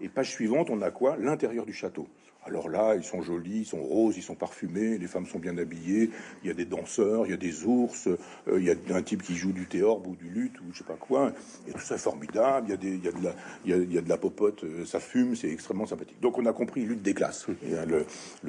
Et 0.01 0.09
page 0.09 0.31
suivante, 0.31 0.71
on 0.71 0.81
a 0.83 0.91
quoi? 0.91 1.17
L'intérieur 1.17 1.67
du 1.67 1.73
château. 1.73 2.07
Alors 2.47 2.69
là, 2.69 2.95
ils 2.95 3.05
sont 3.05 3.23
jolis, 3.23 3.61
ils 3.61 3.67
sont 3.67 3.83
roses, 3.83 4.17
ils 4.17 4.23
sont 4.23 4.37
parfumés, 4.37 4.99
les 4.99 5.07
femmes 5.09 5.27
sont 5.27 5.39
bien 5.41 5.59
habillées, 5.59 6.11
il 6.43 6.49
y 6.49 6.51
a 6.51 6.55
des 6.55 6.65
danseurs, 6.65 7.27
il 7.27 7.31
y 7.31 7.35
a 7.35 7.39
des 7.39 7.65
ours, 7.65 8.07
euh, 8.07 8.59
il 8.59 8.65
y 8.65 8.71
a 8.71 8.97
un 8.97 9.03
type 9.03 9.23
qui 9.23 9.35
joue 9.35 9.53
du 9.53 9.67
théorbe 9.67 10.07
ou 10.07 10.15
du 10.15 10.29
luth 10.29 10.61
ou 10.61 10.73
je 10.73 10.79
sais 10.79 10.85
pas 10.85 10.95
quoi, 10.95 11.33
et 11.69 11.73
tout 11.73 11.81
ça 11.81 11.97
est 11.97 11.99
formidable, 11.99 12.69
il 12.69 12.71
y 12.71 12.75
a, 12.75 12.77
des, 12.77 12.95
il 12.95 13.05
y 13.05 13.09
a, 13.09 13.13
de, 13.13 13.25
la, 13.25 13.35
il 13.65 13.93
y 13.93 13.99
a, 13.99 14.01
de 14.01 14.09
la 14.09 14.17
popote, 14.17 14.63
euh, 14.65 14.85
ça 14.85 15.01
fume, 15.01 15.35
c'est 15.35 15.51
extrêmement 15.51 15.87
sympathique. 15.87 16.21
Donc 16.21 16.39
on 16.39 16.47
a 16.47 16.53
compris 16.53 16.85
lutte 16.85 17.03
des 17.03 17.15
classes. 17.15 17.47
Il 17.63 17.73
y 17.73 17.75
a 17.75 17.85
le, 17.85 18.07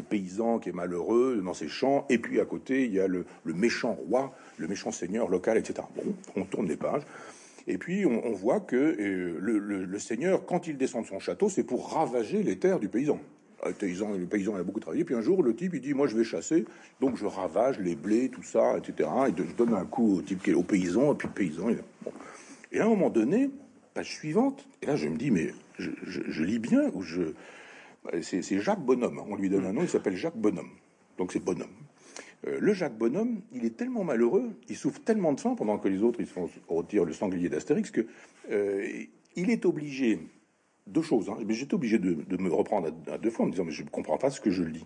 paysan 0.08 0.60
qui 0.60 0.70
est 0.70 0.74
malheureux 0.74 1.42
dans 1.44 1.54
ses 1.54 1.68
champs, 1.68 2.06
et 2.10 2.20
puis 2.20 2.40
à 2.40 2.46
côté, 2.46 2.86
il 2.86 2.94
y 2.94 3.00
a 3.00 3.08
le, 3.08 3.26
méchant 3.46 3.94
roi, 3.94 4.34
le 4.58 4.68
méchant 4.68 4.92
seigneur 4.92 5.28
local, 5.28 5.58
etc. 5.58 5.82
Bon, 5.96 6.04
on 6.36 6.44
tourne 6.44 6.68
les 6.68 6.78
pages. 6.78 7.04
Et 7.68 7.78
puis 7.78 8.06
on, 8.06 8.32
voit 8.32 8.62
que 8.62 8.76
euh, 8.76 9.38
le, 9.40 10.00
seigneur, 10.00 10.46
quand 10.46 10.68
il 10.68 10.78
descend 10.78 11.04
de 11.04 11.08
son 11.08 11.20
château, 11.20 11.50
c'est 11.50 11.64
pour 11.66 11.92
ravager 11.92 12.42
les 12.42 12.58
terres 12.58 12.80
du 12.80 12.88
paysan. 12.88 13.20
Le 13.66 13.74
paysan, 13.74 14.14
le 14.14 14.26
paysan 14.26 14.56
a 14.56 14.64
beaucoup 14.64 14.80
travaillé. 14.80 15.04
Puis 15.04 15.16
un 15.16 15.22
jour, 15.22 15.42
le 15.44 15.56
type, 15.56 15.74
il 15.74 15.82
dit, 15.82 15.94
moi, 15.94 16.08
je 16.08 16.16
vais 16.16 16.24
chasser, 16.24 16.66
donc 17.02 17.18
je 17.18 17.26
ravage 17.26 17.80
les 17.80 17.96
blés, 17.96 18.30
tout 18.30 18.44
ça, 18.44 18.78
etc. 18.78 19.10
Et 19.28 19.32
je 19.36 19.56
donne 19.56 19.74
un 19.74 19.86
coup 19.86 20.18
au 20.18 20.22
type 20.22 20.44
qui 20.44 20.52
est 20.52 20.54
au 20.54 20.64
paysan, 20.64 21.14
et 21.14 21.16
puis 21.16 21.28
le 21.28 21.34
paysan. 21.34 21.70
Et 22.72 22.80
à 22.80 22.86
un 22.86 22.90
moment 22.90 23.10
donné, 23.10 23.50
page 23.94 24.14
suivante, 24.14 24.68
et 24.82 24.86
là, 24.86 24.96
je 24.96 25.08
me 25.08 25.18
dis, 25.18 25.32
mais 25.32 25.54
je, 25.80 26.44
lis 26.44 26.60
bien 26.60 26.92
ou 26.94 27.02
je 27.02 27.34
c'est 28.22 28.60
Jacques 28.60 28.86
Bonhomme. 28.86 29.22
On 29.28 29.36
lui 29.36 29.50
donne 29.50 29.66
un 29.66 29.74
nom, 29.74 29.82
il 29.82 29.90
s'appelle 29.90 30.16
Jacques 30.16 30.38
Bonhomme. 30.38 30.70
Donc 31.18 31.34
c'est 31.34 31.44
Bonhomme. 31.44 31.68
Euh, 32.48 32.58
le 32.62 32.74
Jacques 32.74 32.98
Bonhomme, 32.98 33.42
il 33.52 33.66
est 33.66 33.76
tellement 33.76 34.04
malheureux, 34.04 34.52
il 34.70 34.78
souffre 34.78 35.02
tellement 35.02 35.34
de 35.34 35.40
faim 35.40 35.56
pendant 35.56 35.78
que 35.78 35.88
les 35.88 36.04
autres 36.04 36.22
ils 36.22 36.28
se 36.28 36.34
font 36.34 36.50
retirer 36.68 37.04
le 37.04 37.14
sanglier 37.14 37.50
d'Astérix 37.50 37.92
que 37.92 38.06
euh, 38.52 38.88
il 39.36 39.50
est 39.50 39.66
obligé 39.66 40.20
deux 40.88 41.02
choses. 41.02 41.30
Hein, 41.30 41.38
j'étais 41.50 41.74
obligé 41.74 42.00
de, 42.00 42.38
me 42.38 42.50
reprendre 42.50 42.90
à, 43.12 43.18
deux 43.18 43.30
fois 43.30 43.46
en 43.46 43.48
me 43.48 43.52
disant 43.52 43.66
mais 43.66 43.72
je 43.72 43.84
ne 43.84 43.90
comprends 43.90 44.18
pas 44.18 44.30
ce 44.30 44.42
que 44.42 44.52
je 44.52 44.64
lis. 44.64 44.86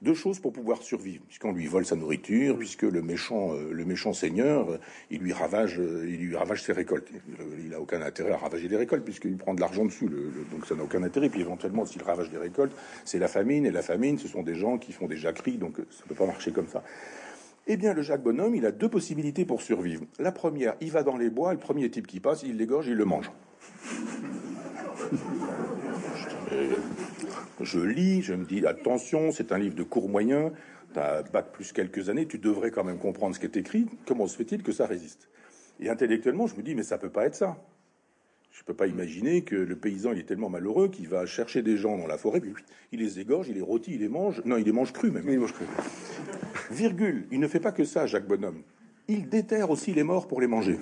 Deux 0.00 0.14
choses 0.14 0.40
pour 0.40 0.52
pouvoir 0.52 0.82
survivre, 0.82 1.22
puisqu'on 1.28 1.52
lui 1.52 1.66
vole 1.66 1.86
sa 1.86 1.94
nourriture, 1.94 2.58
puisque 2.58 2.82
le 2.82 3.02
méchant, 3.02 3.52
euh, 3.52 3.70
le 3.70 3.84
méchant 3.84 4.12
seigneur, 4.12 4.80
il 5.12 5.20
lui 5.20 5.32
ravage, 5.32 5.80
il 5.80 6.26
lui 6.26 6.34
ravage 6.34 6.64
ses 6.64 6.72
récoltes. 6.72 7.06
Il 7.64 7.72
a 7.72 7.80
aucun 7.80 8.02
intérêt 8.02 8.32
à 8.32 8.36
ravager 8.36 8.66
les 8.66 8.76
récoltes 8.76 9.04
puisqu'il 9.04 9.36
prend 9.36 9.54
de 9.54 9.60
l'argent 9.60 9.84
dessus, 9.84 10.06
donc 10.50 10.66
ça 10.66 10.74
n'a 10.74 10.82
aucun 10.82 11.04
intérêt. 11.04 11.28
Puis 11.28 11.40
éventuellement, 11.40 11.86
s'il 11.86 12.02
ravage 12.02 12.30
des 12.30 12.38
récoltes, 12.38 12.74
c'est 13.04 13.20
la 13.20 13.28
famine, 13.28 13.64
et 13.64 13.70
la 13.70 13.82
famine, 13.82 14.18
ce 14.18 14.26
sont 14.26 14.42
des 14.42 14.56
gens 14.56 14.76
qui 14.76 14.92
font 14.92 15.06
des 15.06 15.16
jacqueries, 15.16 15.58
donc 15.58 15.76
ça 15.76 16.02
ne 16.02 16.08
peut 16.08 16.16
pas 16.16 16.26
marcher 16.26 16.50
comme 16.50 16.66
ça. 16.66 16.82
Eh 17.68 17.76
bien, 17.76 17.94
le 17.94 18.02
Jacques 18.02 18.22
Bonhomme, 18.22 18.56
il 18.56 18.66
a 18.66 18.72
deux 18.72 18.88
possibilités 18.88 19.44
pour 19.44 19.62
survivre. 19.62 20.04
La 20.18 20.32
première, 20.32 20.74
il 20.80 20.90
va 20.90 21.04
dans 21.04 21.16
les 21.16 21.30
bois, 21.30 21.52
le 21.52 21.60
premier 21.60 21.88
type 21.90 22.08
qui 22.08 22.18
passe, 22.18 22.42
il 22.42 22.56
l'égorge, 22.56 22.88
il 22.88 22.94
le 22.94 23.04
mange. 23.04 23.30
Je 27.60 27.80
lis, 27.80 28.22
je 28.22 28.34
me 28.34 28.44
dis 28.44 28.66
attention, 28.66 29.30
c'est 29.32 29.52
un 29.52 29.58
livre 29.58 29.74
de 29.74 29.82
court 29.82 30.08
moyen, 30.08 30.52
Tu 30.92 30.98
as 30.98 31.22
bac 31.22 31.52
plus 31.52 31.72
quelques 31.72 32.08
années, 32.10 32.26
tu 32.26 32.38
devrais 32.38 32.70
quand 32.70 32.84
même 32.84 32.98
comprendre 32.98 33.34
ce 33.34 33.40
qui 33.40 33.46
est 33.46 33.56
écrit. 33.56 33.86
Comment 34.06 34.26
se 34.26 34.36
fait-il 34.36 34.62
que 34.62 34.72
ça 34.72 34.86
résiste? 34.86 35.28
Et 35.80 35.88
intellectuellement, 35.88 36.46
je 36.46 36.56
me 36.56 36.62
dis, 36.62 36.74
mais 36.74 36.82
ça 36.82 36.98
peut 36.98 37.10
pas 37.10 37.26
être 37.26 37.34
ça. 37.34 37.56
Je 38.52 38.60
ne 38.60 38.64
peux 38.66 38.74
pas 38.74 38.86
imaginer 38.86 39.42
que 39.42 39.56
le 39.56 39.76
paysan 39.76 40.12
il 40.12 40.18
est 40.18 40.24
tellement 40.24 40.50
malheureux 40.50 40.88
qu'il 40.88 41.08
va 41.08 41.24
chercher 41.24 41.62
des 41.62 41.78
gens 41.78 41.96
dans 41.96 42.06
la 42.06 42.18
forêt, 42.18 42.40
puis 42.40 42.52
il 42.92 43.00
les 43.00 43.18
égorge, 43.18 43.48
il 43.48 43.54
les 43.54 43.62
rôtit, 43.62 43.94
il 43.94 44.00
les 44.00 44.10
mange. 44.10 44.42
Non, 44.44 44.58
il 44.58 44.64
les 44.64 44.72
mange 44.72 44.92
crus 44.92 45.10
même. 45.10 45.26
Il 45.28 45.40
mange 45.40 45.54
crus. 45.54 45.66
Virgule. 46.70 47.26
Il 47.30 47.40
ne 47.40 47.48
fait 47.48 47.60
pas 47.60 47.72
que 47.72 47.84
ça, 47.84 48.06
Jacques 48.06 48.26
Bonhomme. 48.26 48.62
Il 49.08 49.28
déterre 49.28 49.70
aussi 49.70 49.94
les 49.94 50.02
morts 50.02 50.28
pour 50.28 50.40
les 50.40 50.46
manger. 50.46 50.78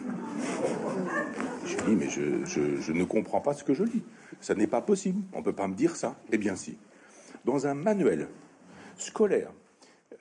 Je 1.86 1.90
mais 1.92 2.08
je, 2.08 2.92
ne 2.92 3.04
comprends 3.04 3.40
pas 3.40 3.54
ce 3.54 3.64
que 3.64 3.74
je 3.74 3.84
lis. 3.84 4.02
Ça 4.40 4.54
n'est 4.54 4.66
pas 4.66 4.80
possible. 4.80 5.22
On 5.32 5.38
ne 5.38 5.44
peut 5.44 5.52
pas 5.52 5.68
me 5.68 5.74
dire 5.74 5.96
ça. 5.96 6.16
Eh 6.32 6.38
bien, 6.38 6.56
si. 6.56 6.78
Dans 7.44 7.66
un 7.66 7.74
manuel 7.74 8.28
scolaire, 8.96 9.50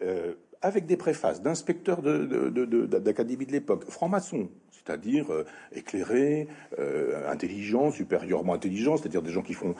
euh, 0.01 0.35
avec 0.61 0.85
des 0.85 0.97
préfaces 0.97 1.41
d'inspecteurs 1.41 2.01
d'académie 2.01 3.45
de, 3.45 3.51
l'époque, 3.51 3.85
francs-maçons, 3.89 4.49
c'est-à-dire 4.71 5.31
euh, 5.31 5.45
éclairés, 5.73 6.47
euh, 6.79 7.29
intelligents, 7.31 7.91
supérieurement 7.91 8.53
intelligents, 8.53 8.97
c'est-à-dire 8.97 9.21
des 9.21 9.31
gens 9.31 9.41
qui 9.41 9.53
font, 9.53 9.75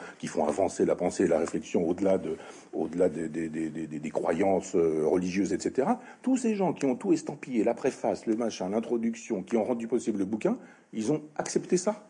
avancer 0.46 0.84
la 0.84 0.94
pensée 0.94 1.24
et 1.24 1.28
la 1.28 1.38
réflexion 1.38 1.86
au-delà 1.86 2.18
de, 2.18 2.36
au-delà 2.72 3.08
des, 3.08 3.28
des, 3.28 4.10
croyances 4.10 4.74
euh, 4.74 5.06
religieuses, 5.06 5.52
etc. 5.52 5.88
Tous 6.22 6.36
ces 6.36 6.54
gens 6.54 6.72
qui 6.72 6.86
ont 6.86 6.96
tout 6.96 7.12
estampillé, 7.12 7.64
la 7.64 7.74
préface, 7.74 8.26
le 8.26 8.36
machin, 8.36 8.70
l'introduction, 8.70 9.42
qui 9.42 9.56
ont 9.56 9.64
rendu 9.64 9.86
possible 9.86 10.18
le 10.18 10.24
bouquin, 10.24 10.58
ils 10.92 11.12
ont 11.12 11.22
accepté 11.36 11.76
ça. 11.76 12.09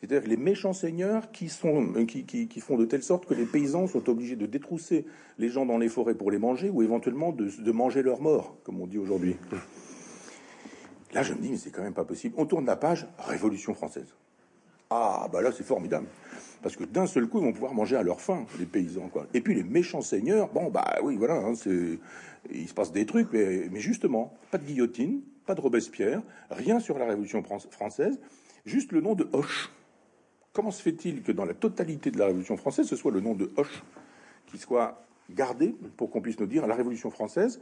C'est-à-dire 0.00 0.28
les 0.28 0.36
méchants 0.36 0.72
seigneurs 0.72 1.32
qui, 1.32 1.48
sont, 1.48 1.92
qui, 2.06 2.24
qui, 2.24 2.60
font 2.60 2.76
de 2.76 2.84
telle 2.84 3.02
sorte 3.02 3.26
que 3.26 3.34
les 3.34 3.46
paysans 3.46 3.88
sont 3.88 4.08
obligés 4.08 4.36
de 4.36 4.46
détrousser 4.46 5.06
les 5.38 5.48
gens 5.48 5.66
dans 5.66 5.78
les 5.78 5.88
forêts 5.88 6.14
pour 6.14 6.30
les 6.30 6.38
manger 6.38 6.70
ou 6.70 6.82
éventuellement 6.82 7.32
de, 7.32 7.72
manger 7.72 8.02
leurs 8.02 8.20
morts, 8.20 8.56
comme 8.62 8.80
on 8.80 8.86
dit 8.86 8.98
aujourd'hui. 8.98 9.36
Là, 11.12 11.22
je 11.22 11.32
me 11.32 11.40
dis, 11.40 11.50
mais 11.50 11.56
c'est 11.56 11.70
quand 11.70 11.82
même 11.82 11.94
pas 11.94 12.04
possible. 12.04 12.34
On 12.38 12.46
tourne 12.46 12.66
la 12.66 12.76
page, 12.76 13.08
Révolution 13.18 13.74
française. 13.74 14.14
Ah, 14.90 15.28
bah 15.32 15.42
là, 15.42 15.50
c'est 15.52 15.64
formidable. 15.64 16.06
Parce 16.62 16.76
que 16.76 16.84
d'un 16.84 17.06
seul 17.06 17.26
coup, 17.26 17.38
ils 17.38 17.44
vont 17.44 17.52
pouvoir 17.52 17.74
manger 17.74 17.96
à 17.96 18.02
leur 18.02 18.20
faim, 18.20 18.46
les 18.58 18.66
paysans. 18.66 19.08
Quoi. 19.08 19.26
Et 19.34 19.40
puis 19.40 19.54
les 19.54 19.62
méchants 19.62 20.00
seigneurs, 20.00 20.48
bon, 20.48 20.70
bah 20.70 20.98
oui, 21.02 21.16
voilà, 21.16 21.34
hein, 21.34 21.52
il 22.50 22.68
se 22.68 22.74
passe 22.74 22.92
des 22.92 23.06
trucs, 23.06 23.32
mais, 23.32 23.68
mais, 23.70 23.80
justement, 23.80 24.34
pas 24.50 24.58
de 24.58 24.64
guillotine, 24.64 25.22
pas 25.46 25.54
de 25.54 25.60
Robespierre, 25.60 26.22
rien 26.50 26.78
sur 26.78 26.98
la 26.98 27.06
Révolution 27.06 27.42
française, 27.42 28.20
juste 28.64 28.92
le 28.92 29.00
nom 29.00 29.14
de 29.14 29.28
Hoche. 29.32 29.70
Comment 30.58 30.72
se 30.72 30.82
fait-il 30.82 31.22
que 31.22 31.30
dans 31.30 31.44
la 31.44 31.54
totalité 31.54 32.10
de 32.10 32.18
la 32.18 32.26
Révolution 32.26 32.56
française, 32.56 32.88
ce 32.88 32.96
soit 32.96 33.12
le 33.12 33.20
nom 33.20 33.36
de 33.36 33.48
Hoche 33.56 33.84
qui 34.46 34.58
soit 34.58 35.04
gardé 35.30 35.72
pour 35.96 36.10
qu'on 36.10 36.20
puisse 36.20 36.40
nous 36.40 36.48
dire 36.48 36.66
la 36.66 36.74
Révolution 36.74 37.10
française, 37.10 37.60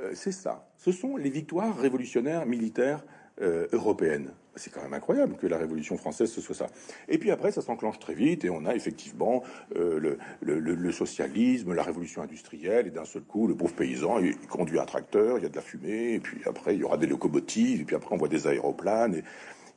euh, 0.00 0.12
c'est 0.14 0.32
ça. 0.32 0.66
Ce 0.78 0.90
sont 0.90 1.18
les 1.18 1.28
victoires 1.28 1.78
révolutionnaires 1.78 2.46
militaires 2.46 3.04
euh, 3.42 3.66
européennes. 3.72 4.30
C'est 4.56 4.72
quand 4.72 4.80
même 4.80 4.94
incroyable 4.94 5.36
que 5.36 5.46
la 5.46 5.58
Révolution 5.58 5.98
française 5.98 6.32
ce 6.32 6.40
soit 6.40 6.54
ça. 6.54 6.68
Et 7.06 7.18
puis 7.18 7.30
après, 7.30 7.52
ça 7.52 7.60
s'enclenche 7.60 7.98
très 7.98 8.14
vite 8.14 8.46
et 8.46 8.50
on 8.50 8.64
a 8.64 8.74
effectivement 8.74 9.42
euh, 9.76 10.16
le, 10.40 10.90
socialisme, 10.92 11.74
la 11.74 11.82
révolution 11.82 12.22
industrielle 12.22 12.86
et 12.86 12.90
d'un 12.90 13.04
seul 13.04 13.24
coup, 13.24 13.46
le 13.46 13.56
pauvre 13.56 13.74
paysan, 13.74 14.20
il 14.20 14.34
conduit 14.48 14.80
un 14.80 14.86
tracteur, 14.86 15.36
il 15.36 15.42
y 15.42 15.46
a 15.46 15.50
de 15.50 15.56
la 15.56 15.60
fumée, 15.60 16.14
et 16.14 16.20
puis 16.20 16.40
après, 16.46 16.74
il 16.74 16.80
y 16.80 16.84
aura 16.84 16.96
des 16.96 17.06
locomotives, 17.06 17.82
et 17.82 17.84
puis 17.84 17.94
après, 17.94 18.14
on 18.14 18.18
voit 18.18 18.28
des 18.28 18.46
aéroplanes. 18.46 19.16
Et, 19.16 19.24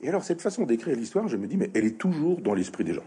et 0.01 0.09
alors, 0.09 0.23
cette 0.23 0.41
façon 0.41 0.65
d'écrire 0.65 0.95
l'histoire, 0.95 1.27
je 1.27 1.37
me 1.37 1.47
dis, 1.47 1.57
mais 1.57 1.69
elle 1.75 1.85
est 1.85 1.97
toujours 1.97 2.41
dans 2.41 2.53
l'esprit 2.53 2.83
des 2.83 2.93
gens. 2.93 3.03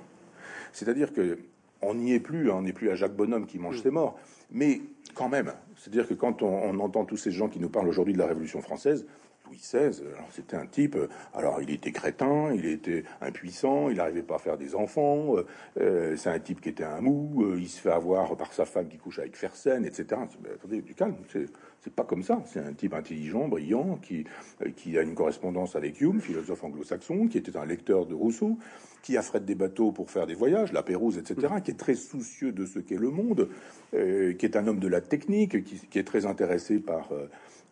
C'est-à-dire 0.72 1.12
que 1.12 1.38
on 1.83 1.94
n'y 1.94 2.14
est 2.14 2.20
plus, 2.20 2.50
hein, 2.50 2.57
on 2.59 2.62
n'est 2.62 2.72
plus 2.72 2.90
à 2.90 2.94
Jacques 2.94 3.14
Bonhomme 3.14 3.46
qui 3.46 3.59
mange 3.59 3.78
mm. 3.78 3.83
ses 3.83 3.90
morts, 3.90 4.18
mais 4.50 4.80
quand 5.14 5.28
même, 5.28 5.52
c'est-à-dire 5.76 6.09
que 6.09 6.14
quand 6.14 6.42
on, 6.42 6.78
entend 6.78 7.04
tous 7.04 7.16
ces 7.16 7.30
gens 7.30 7.48
qui 7.48 7.61
nous 7.61 7.68
parlent 7.68 7.88
aujourd'hui 7.88 8.14
de 8.14 8.18
la 8.18 8.26
Révolution 8.26 8.61
française, 8.61 9.07
Louis 9.46 9.59
XVI, 9.59 10.02
c'était 10.30 10.57
un 10.57 10.66
type, 10.66 10.96
euh, 10.96 11.09
alors 11.35 11.61
il 11.61 11.70
était 11.70 11.92
crétin, 11.92 12.50
il 12.54 12.64
était 12.64 13.04
impuissant, 13.20 13.90
il 13.90 13.96
n'arrivait 13.98 14.22
pas 14.22 14.37
à 14.37 14.38
faire 14.38 14.57
des 14.57 14.74
enfants, 14.74 15.37
euh, 15.37 15.46
euh, 15.78 16.16
c'est 16.16 16.30
un 16.30 16.38
type 16.38 16.62
qui 16.62 16.70
était 16.70 16.85
un 16.85 17.02
mou, 17.02 17.54
il 17.59 17.68
se 17.68 17.80
fait 17.80 17.90
avoir 17.90 18.35
par 18.37 18.52
sa 18.54 18.64
femme 18.64 18.88
qui 18.88 18.96
couche 18.96 19.18
avec 19.18 19.37
Fersen, 19.37 19.85
etc. 19.85 20.22
attendez, 20.54 20.80
du 20.80 20.94
calme, 20.94 21.16
c'est 21.84 21.94
pas 21.94 22.04
comme 22.04 22.22
ça. 22.22 22.42
C'est 22.46 22.60
un 22.60 22.72
type 22.72 22.94
intelligent, 22.94 23.46
brillant, 23.46 23.98
qui, 24.02 24.24
qui 24.76 24.98
a 24.98 25.02
une 25.02 25.14
correspondance 25.14 25.76
avec 25.76 26.00
Hume, 26.00 26.20
philosophe 26.20 26.64
anglo-saxon, 26.64 27.28
qui 27.28 27.38
était 27.38 27.56
un 27.56 27.66
lecteur 27.66 28.06
de 28.06 28.14
Rousseau, 28.14 28.58
qui 29.02 29.18
affrète 29.18 29.44
des 29.44 29.54
bateaux 29.54 29.92
pour 29.92 30.10
faire 30.10 30.26
des 30.26 30.34
voyages, 30.34 30.72
la 30.72 30.82
Pérouse, 30.82 31.18
etc., 31.18 31.54
qui 31.62 31.70
est 31.70 31.78
très 31.78 31.94
soucieux 31.94 32.52
de 32.52 32.64
ce 32.64 32.78
qu'est 32.78 32.96
le 32.96 33.10
monde, 33.10 33.50
qui 33.92 34.46
est 34.46 34.56
un 34.56 34.66
homme 34.66 34.80
de 34.80 34.88
la 34.88 35.02
technique, 35.02 35.62
qui, 35.62 35.98
est 35.98 36.04
très 36.04 36.24
intéressé 36.24 36.78
par, 36.78 37.10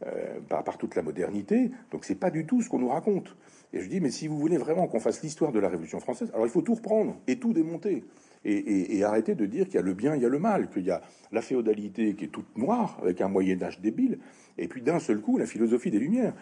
euh, 0.06 0.40
par, 0.48 0.78
toute 0.78 0.96
la 0.96 1.02
modernité. 1.02 1.70
Donc 1.92 2.04
c'est 2.04 2.16
pas 2.16 2.30
du 2.30 2.44
tout 2.44 2.60
ce 2.60 2.68
qu'on 2.68 2.80
nous 2.80 2.88
raconte. 2.88 3.36
Et 3.72 3.80
je 3.80 3.88
dis, 3.88 4.00
mais 4.00 4.10
si 4.10 4.26
vous 4.26 4.36
voulez 4.36 4.56
vraiment 4.56 4.88
qu'on 4.88 4.98
fasse 4.98 5.22
l'histoire 5.22 5.52
de 5.52 5.60
la 5.60 5.68
Révolution 5.68 6.00
française, 6.00 6.28
alors 6.34 6.44
il 6.44 6.50
faut 6.50 6.62
tout 6.62 6.74
reprendre 6.74 7.16
et 7.28 7.38
tout 7.38 7.52
démonter. 7.52 8.02
Et, 8.44 9.04
arrêter 9.04 9.34
de 9.34 9.46
dire 9.46 9.66
qu'il 9.66 9.76
y 9.76 9.78
a 9.78 9.82
le 9.82 9.94
bien, 9.94 10.16
il 10.16 10.22
y 10.22 10.26
a 10.26 10.28
le 10.28 10.38
mal, 10.38 10.68
qu'il 10.70 10.84
y 10.84 10.90
a 10.90 11.00
la 11.30 11.42
féodalité 11.42 12.14
qui 12.14 12.24
est 12.24 12.28
toute 12.28 12.56
noire, 12.56 12.98
avec 13.00 13.20
un 13.20 13.28
Moyen 13.28 13.62
Âge 13.62 13.80
débile, 13.80 14.18
et 14.58 14.68
puis 14.68 14.82
d'un 14.82 14.98
seul 14.98 15.20
coup, 15.20 15.38
la 15.38 15.46
philosophie 15.46 15.90
des 15.90 15.98
Lumières. 15.98 16.34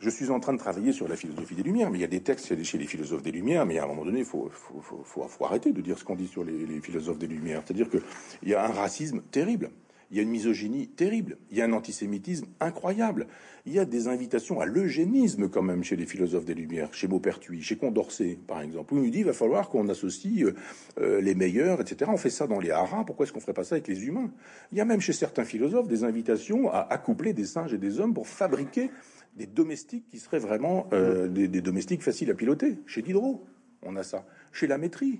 Je 0.00 0.10
suis 0.10 0.28
en 0.28 0.38
train 0.38 0.52
de 0.52 0.58
travailler 0.58 0.92
sur 0.92 1.08
la 1.08 1.16
philosophie 1.16 1.54
des 1.54 1.62
Lumières, 1.62 1.90
mais 1.90 1.98
il 1.98 2.02
y 2.02 2.04
a 2.04 2.08
des 2.08 2.20
textes 2.20 2.62
chez 2.62 2.78
les 2.78 2.84
philosophes 2.84 3.22
des 3.22 3.32
Lumières, 3.32 3.64
mais 3.64 3.78
à 3.78 3.84
un 3.84 3.86
moment 3.86 4.04
donné, 4.04 4.18
il 4.18 4.24
faut, 4.24 4.50
faut, 4.50 5.44
arrêter 5.44 5.72
de 5.72 5.80
dire 5.80 5.98
ce 5.98 6.04
qu'on 6.04 6.16
dit 6.16 6.28
sur 6.28 6.44
les, 6.44 6.66
les 6.66 6.80
philosophes 6.80 7.18
des 7.18 7.26
Lumières. 7.26 7.62
C'est-à-dire 7.64 7.88
qu'il 7.88 8.02
y 8.42 8.54
a 8.54 8.64
un 8.64 8.72
racisme 8.72 9.22
terrible 9.30 9.70
il 10.14 10.18
y 10.18 10.20
a 10.20 10.22
une 10.22 10.30
misogynie 10.30 10.86
terrible, 10.86 11.38
il 11.50 11.58
y 11.58 11.60
a 11.60 11.64
un 11.64 11.72
antisémitisme 11.72 12.46
incroyable, 12.60 13.26
il 13.66 13.72
y 13.72 13.80
a 13.80 13.84
des 13.84 14.06
invitations 14.06 14.60
à 14.60 14.64
l'eugénisme 14.64 15.48
quand 15.48 15.62
même 15.62 15.82
chez 15.82 15.96
les 15.96 16.06
philosophes 16.06 16.44
des 16.44 16.54
Lumières, 16.54 16.94
chez 16.94 17.08
Maupertuis, 17.08 17.62
chez 17.62 17.74
Condorcet 17.74 18.38
par 18.46 18.60
exemple, 18.60 18.94
où 18.94 19.02
il 19.02 19.10
dit 19.10 19.18
il 19.18 19.24
va 19.24 19.32
falloir 19.32 19.68
qu'on 19.68 19.88
associe 19.88 20.44
euh, 20.44 20.54
euh, 21.00 21.20
les 21.20 21.34
meilleurs, 21.34 21.80
etc. 21.80 22.08
On 22.14 22.16
fait 22.16 22.30
ça 22.30 22.46
dans 22.46 22.60
les 22.60 22.70
haras, 22.70 23.02
pourquoi 23.02 23.26
est-ce 23.26 23.32
qu'on 23.32 23.40
ferait 23.40 23.54
pas 23.54 23.64
ça 23.64 23.74
avec 23.74 23.88
les 23.88 24.06
humains? 24.06 24.30
Il 24.70 24.78
y 24.78 24.80
a 24.80 24.84
même 24.84 25.00
chez 25.00 25.12
certains 25.12 25.44
philosophes 25.44 25.88
des 25.88 26.04
invitations 26.04 26.70
à 26.70 26.86
accoupler 26.90 27.32
des 27.32 27.44
singes 27.44 27.74
et 27.74 27.78
des 27.78 27.98
hommes 27.98 28.14
pour 28.14 28.28
fabriquer 28.28 28.90
des 29.34 29.46
domestiques 29.46 30.06
qui 30.06 30.20
seraient 30.20 30.38
vraiment 30.38 30.86
euh, 30.92 31.26
des, 31.26 31.60
domestiques 31.60 32.04
faciles 32.04 32.30
à 32.30 32.34
piloter. 32.34 32.78
Chez 32.86 33.02
Diderot, 33.02 33.44
on 33.82 33.96
a 33.96 34.04
ça. 34.04 34.24
Chez 34.52 34.68
la 34.68 34.78
maîtrise. 34.78 35.18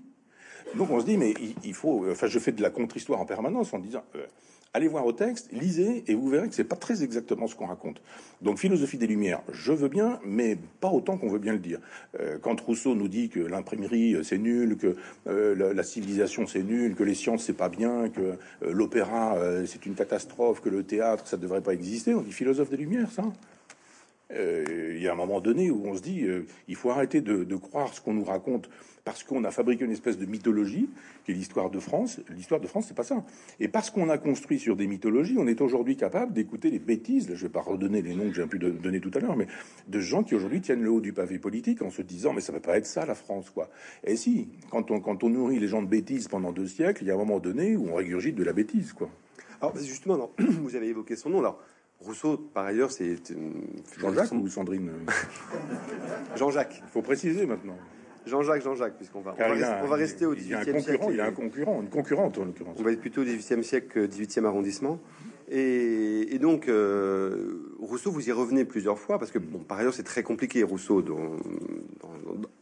Donc 0.76 0.90
on 0.90 1.00
se 1.00 1.04
dit, 1.04 1.16
mais 1.16 1.34
il, 1.64 1.74
faut. 1.74 2.08
Enfin, 2.08 2.28
je 2.28 2.38
fais 2.38 2.52
de 2.52 2.62
la 2.62 2.70
contre-histoire 2.70 3.20
en 3.20 3.26
permanence 3.26 3.74
en 3.74 3.80
disant, 3.80 4.04
allez 4.74 4.88
voir 4.88 5.06
au 5.06 5.12
texte, 5.12 5.50
lisez, 5.52 6.02
et 6.08 6.14
vous 6.14 6.28
verrez 6.28 6.48
que 6.48 6.54
c'est 6.54 6.64
pas 6.64 6.76
très 6.76 7.04
exactement 7.04 7.46
ce 7.46 7.54
qu'on 7.54 7.66
raconte. 7.66 8.02
Donc, 8.42 8.58
philosophie 8.58 8.98
des 8.98 9.06
Lumières, 9.06 9.40
je 9.52 9.72
veux 9.72 9.88
bien, 9.88 10.18
mais 10.26 10.58
pas 10.80 10.88
autant 10.88 11.16
qu'on 11.16 11.28
veut 11.28 11.38
bien 11.38 11.52
le 11.52 11.60
dire. 11.60 11.78
Euh, 12.18 12.38
quand 12.42 12.60
Rousseau 12.60 12.96
nous 12.96 13.06
dit 13.06 13.28
que 13.28 13.38
l'imprimerie 13.38 14.16
euh, 14.16 14.24
c'est 14.24 14.36
nul, 14.36 14.76
que 14.76 14.96
euh, 15.28 15.72
la, 15.72 15.82
civilisation 15.84 16.48
c'est 16.48 16.64
nul, 16.64 16.96
que 16.96 17.04
les 17.04 17.14
sciences 17.14 17.44
c'est 17.44 17.52
pas 17.52 17.68
bien, 17.68 18.08
que 18.08 18.36
l'opéra 18.62 19.38
c'est 19.66 19.86
une 19.86 19.94
catastrophe, 19.94 20.60
que 20.60 20.68
le 20.68 20.82
théâtre 20.82 21.26
ça 21.26 21.36
devrait 21.36 21.60
pas 21.60 21.72
exister, 21.72 22.14
on 22.14 22.22
dit 22.22 22.32
philosophe 22.32 22.70
des 22.70 22.76
Lumières, 22.76 23.10
ça. 23.12 23.22
Il 24.30 25.00
y 25.00 25.06
a 25.06 25.12
un 25.12 25.16
moment 25.16 25.40
donné 25.40 25.70
où 25.70 25.86
on 25.86 25.94
se 25.94 26.00
dit, 26.00 26.26
il 26.66 26.74
faut 26.74 26.90
arrêter 26.90 27.20
de 27.20 27.56
croire 27.56 27.94
ce 27.94 28.00
qu'on 28.00 28.14
nous 28.14 28.24
raconte 28.24 28.68
parce 29.04 29.22
qu'on 29.22 29.44
a 29.44 29.50
fabriqué 29.50 29.84
une 29.84 29.92
espèce 29.92 30.16
de 30.16 30.24
mythologie 30.24 30.88
qui 31.24 31.32
est 31.32 31.34
l'histoire 31.34 31.70
de 31.70 31.78
France. 31.78 32.20
L'histoire 32.30 32.60
de 32.60 32.66
France, 32.66 32.86
c'est 32.88 32.96
pas 32.96 33.04
ça. 33.04 33.22
Et 33.60 33.68
parce 33.68 33.90
qu'on 33.90 34.08
a 34.08 34.16
construit 34.16 34.58
sur 34.58 34.76
des 34.76 34.86
mythologies, 34.86 35.36
on 35.38 35.46
est 35.46 35.60
aujourd'hui 35.60 35.96
capable 35.96 36.32
d'écouter 36.32 36.70
les 36.70 36.78
bêtises. 36.78 37.30
je 37.34 37.42
vais 37.42 37.52
pas 37.52 37.60
redonner 37.60 38.00
les 38.00 38.14
noms 38.14 38.28
que 38.28 38.34
j'ai 38.34 38.46
pu 38.46 38.58
donner 38.58 39.00
tout 39.00 39.10
à 39.14 39.20
l'heure, 39.20 39.36
mais 39.36 39.46
de 39.88 40.00
gens 40.00 40.22
qui 40.22 40.34
aujourd'hui 40.34 40.62
tiennent 40.62 40.82
le 40.82 40.90
haut 40.90 41.02
du 41.02 41.12
pavé 41.12 41.38
politique 41.38 41.82
en 41.82 41.90
se 41.90 42.00
disant 42.00 42.32
mais 42.32 42.40
ça 42.40 42.52
ne 42.52 42.58
peut 42.58 42.62
pas 42.62 42.78
être 42.78 42.86
ça 42.86 43.04
la 43.04 43.14
France, 43.14 43.50
quoi. 43.50 43.68
Et 44.04 44.16
si, 44.16 44.48
quand 44.70 44.90
on 44.90 45.00
quand 45.00 45.22
on 45.22 45.28
nourrit 45.28 45.58
les 45.58 45.68
gens 45.68 45.82
de 45.82 45.88
bêtises 45.88 46.28
pendant 46.28 46.52
deux 46.52 46.66
siècles, 46.66 47.04
il 47.04 47.08
y 47.08 47.10
a 47.10 47.14
un 47.14 47.18
moment 47.18 47.40
donné 47.40 47.76
où 47.76 47.90
on 47.90 47.94
régurgite 47.94 48.36
de 48.36 48.44
la 48.44 48.54
bêtise, 48.54 48.94
quoi. 48.94 49.10
Alors 49.60 49.76
justement, 49.76 50.30
vous 50.38 50.76
avez 50.76 50.88
évoqué 50.88 51.14
son 51.16 51.28
nom. 51.28 51.40
Alors 51.40 51.60
Rousseau, 52.00 52.36
par 52.36 52.64
ailleurs, 52.64 52.90
c'est 52.90 53.16
Jean-Jacques 53.98 54.32
ou 54.32 54.48
Sandrine? 54.48 54.90
Jean-Jacques. 56.36 56.82
Il 56.82 56.90
faut 56.90 57.02
préciser 57.02 57.46
maintenant. 57.46 57.76
Jean-Jacques, 58.26 58.62
Jean-Jacques, 58.62 58.96
puisqu'on 58.96 59.20
va, 59.20 59.34
on 59.38 59.86
va, 59.86 59.96
rester 59.96 60.26
au 60.26 60.34
18e 60.34 60.80
siècle. 60.80 61.04
Il 61.10 61.16
y 61.16 61.20
a 61.20 61.26
un 61.26 61.32
concurrent, 61.32 61.80
une 61.82 61.88
concurrente 61.88 62.38
en 62.38 62.44
l'occurrence. 62.44 62.76
On 62.78 62.82
va 62.82 62.92
être 62.92 63.00
plutôt 63.00 63.22
au 63.22 63.24
18e 63.24 63.62
siècle, 63.62 64.08
18e 64.08 64.44
arrondissement. 64.44 65.00
Et, 65.50 66.38
donc, 66.40 66.68
euh, 66.68 67.74
Rousseau, 67.78 68.10
vous 68.10 68.28
y 68.28 68.32
revenez 68.32 68.64
plusieurs 68.64 68.98
fois, 68.98 69.18
parce 69.18 69.30
que, 69.30 69.38
bon, 69.38 69.58
par 69.58 69.78
ailleurs, 69.78 69.94
c'est 69.94 70.02
très 70.02 70.22
compliqué, 70.22 70.62
Rousseau, 70.62 71.02
dans, 71.02 71.36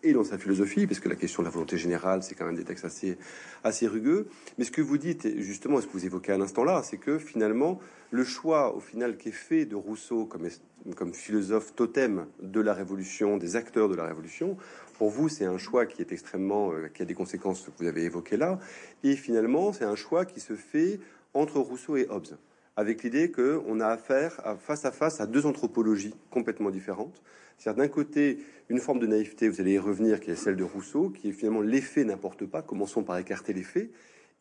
et 0.02 0.12
dans 0.12 0.24
sa 0.24 0.36
philosophie, 0.36 0.86
parce 0.86 1.00
que 1.00 1.08
la 1.08 1.14
question 1.14 1.42
de 1.42 1.46
la 1.46 1.52
volonté 1.52 1.78
générale, 1.78 2.22
c'est 2.22 2.34
quand 2.34 2.44
même 2.44 2.56
des 2.56 2.64
textes 2.64 2.84
assez, 2.84 3.16
assez 3.62 3.86
rugueux. 3.86 4.26
Mais 4.58 4.64
ce 4.64 4.72
que 4.72 4.82
vous 4.82 4.98
dites, 4.98 5.40
justement, 5.40 5.80
ce 5.80 5.86
que 5.86 5.92
vous 5.92 6.04
évoquez 6.04 6.32
à 6.32 6.38
l'instant 6.38 6.64
là, 6.64 6.82
c'est 6.82 6.96
que 6.96 7.18
finalement, 7.18 7.78
le 8.10 8.24
choix, 8.24 8.74
au 8.74 8.80
final, 8.80 9.16
qui 9.16 9.28
est 9.28 9.32
fait 9.32 9.64
de 9.64 9.76
Rousseau 9.76 10.26
comme, 10.26 10.48
comme 10.96 11.14
philosophe 11.14 11.74
totem 11.74 12.26
de 12.40 12.60
la 12.60 12.74
Révolution, 12.74 13.36
des 13.36 13.54
acteurs 13.56 13.88
de 13.88 13.94
la 13.94 14.04
Révolution, 14.04 14.56
pour 15.02 15.10
vous, 15.10 15.28
c'est 15.28 15.46
un 15.46 15.58
choix 15.58 15.84
qui 15.84 16.00
est 16.00 16.12
extrêmement, 16.12 16.70
euh, 16.70 16.86
qui 16.86 17.02
a 17.02 17.04
des 17.04 17.14
conséquences 17.14 17.62
que 17.62 17.72
vous 17.76 17.88
avez 17.88 18.04
évoquées 18.04 18.36
là. 18.36 18.60
Et 19.02 19.16
finalement, 19.16 19.72
c'est 19.72 19.84
un 19.84 19.96
choix 19.96 20.24
qui 20.24 20.38
se 20.38 20.54
fait 20.54 21.00
entre 21.34 21.58
Rousseau 21.58 21.96
et 21.96 22.06
Hobbes. 22.08 22.36
avec 22.76 23.02
l'idée 23.02 23.32
qu'on 23.32 23.80
a 23.80 23.88
affaire 23.88 24.40
à, 24.44 24.54
face 24.54 24.84
à 24.84 24.92
face 24.92 25.20
à 25.20 25.26
deux 25.26 25.44
anthropologies 25.44 26.14
complètement 26.30 26.70
différentes. 26.70 27.20
C'est-à-dire 27.58 27.82
d'un 27.82 27.88
côté 27.88 28.38
une 28.68 28.78
forme 28.78 29.00
de 29.00 29.08
naïveté, 29.08 29.48
vous 29.48 29.60
allez 29.60 29.72
y 29.72 29.78
revenir, 29.80 30.20
qui 30.20 30.30
est 30.30 30.36
celle 30.36 30.54
de 30.54 30.62
Rousseau, 30.62 31.10
qui 31.10 31.30
est 31.30 31.32
finalement 31.32 31.62
l'effet 31.62 32.04
n'importe 32.04 32.46
pas, 32.46 32.62
commençons 32.62 33.02
par 33.02 33.18
écarter 33.18 33.52
l'effet, 33.52 33.90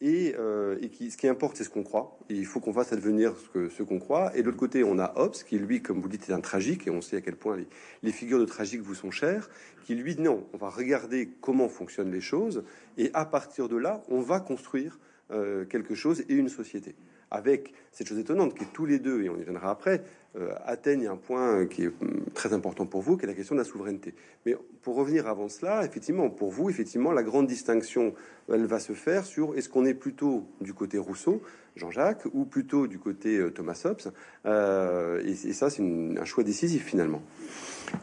et, 0.01 0.35
euh, 0.37 0.77
ce 0.79 1.15
qui 1.15 1.27
importe, 1.27 1.57
c'est 1.57 1.63
ce 1.63 1.69
qu'on 1.69 1.83
croit. 1.83 2.17
il 2.29 2.45
faut 2.45 2.59
qu'on 2.59 2.73
fasse 2.73 2.91
advenir 2.91 3.33
ce 3.53 3.83
qu'on 3.83 3.99
croit. 3.99 4.35
Et 4.35 4.41
de 4.41 4.47
l'autre 4.47 4.57
côté, 4.57 4.83
on 4.83 4.97
a 4.97 5.13
Hobbes, 5.15 5.35
qui 5.47 5.59
lui, 5.59 5.81
comme 5.81 6.01
vous 6.01 6.09
dites, 6.09 6.29
est 6.29 6.33
un 6.33 6.41
tragique, 6.41 6.87
et 6.87 6.89
on 6.89 7.01
sait 7.01 7.17
à 7.17 7.21
quel 7.21 7.35
point 7.35 7.57
les, 8.01 8.11
figures 8.11 8.39
de 8.39 8.45
tragique 8.45 8.81
vous 8.81 8.95
sont 8.95 9.11
chères, 9.11 9.49
qui 9.85 9.93
lui, 9.95 10.15
non, 10.15 10.47
on 10.53 10.57
va 10.57 10.69
regarder 10.69 11.29
comment 11.41 11.69
fonctionnent 11.69 12.11
les 12.11 12.21
choses, 12.21 12.63
et 12.97 13.11
à 13.13 13.25
partir 13.25 13.69
de 13.69 13.77
là, 13.77 14.01
on 14.09 14.21
va 14.21 14.39
construire 14.39 14.99
euh, 15.31 15.65
quelque 15.65 15.95
chose 15.95 16.23
et 16.27 16.33
une 16.33 16.49
société 16.49 16.95
avec 17.31 17.73
cette 17.91 18.07
chose 18.07 18.19
étonnante 18.19 18.53
qui 18.53 18.63
est 18.63 18.73
tous 18.73 18.85
les 18.85 18.99
deux, 18.99 19.23
et 19.23 19.29
on 19.29 19.37
y 19.37 19.43
viendra 19.43 19.71
après, 19.71 20.03
euh, 20.37 20.53
atteignent 20.65 21.07
un 21.07 21.17
point 21.17 21.65
qui 21.65 21.83
est 21.83 21.87
hum, 22.01 22.25
très 22.33 22.53
important 22.53 22.85
pour 22.85 23.01
vous, 23.01 23.17
qui 23.17 23.25
est 23.25 23.27
la 23.27 23.33
question 23.33 23.55
de 23.55 23.59
la 23.59 23.65
souveraineté. 23.65 24.13
Mais 24.45 24.55
pour 24.81 24.95
revenir 24.95 25.27
avant 25.27 25.49
cela, 25.49 25.83
effectivement, 25.85 26.29
pour 26.29 26.51
vous, 26.51 26.69
effectivement, 26.69 27.11
la 27.11 27.23
grande 27.23 27.47
distinction, 27.47 28.13
elle 28.47 28.65
va 28.65 28.79
se 28.79 28.93
faire 28.93 29.25
sur 29.25 29.57
est-ce 29.57 29.67
qu'on 29.67 29.85
est 29.85 29.93
plutôt 29.93 30.47
du 30.61 30.73
côté 30.73 30.97
Rousseau, 30.97 31.41
Jean-Jacques, 31.75 32.25
ou 32.33 32.45
plutôt 32.45 32.87
du 32.87 32.99
côté 32.99 33.37
euh, 33.37 33.49
Thomas 33.51 33.81
Hobbes. 33.85 34.13
Euh, 34.45 35.21
et, 35.25 35.31
et, 35.31 35.53
ça, 35.53 35.69
c'est 35.69 35.83
un 35.83 36.25
choix 36.25 36.43
décisif 36.43 36.85
finalement. 36.85 37.21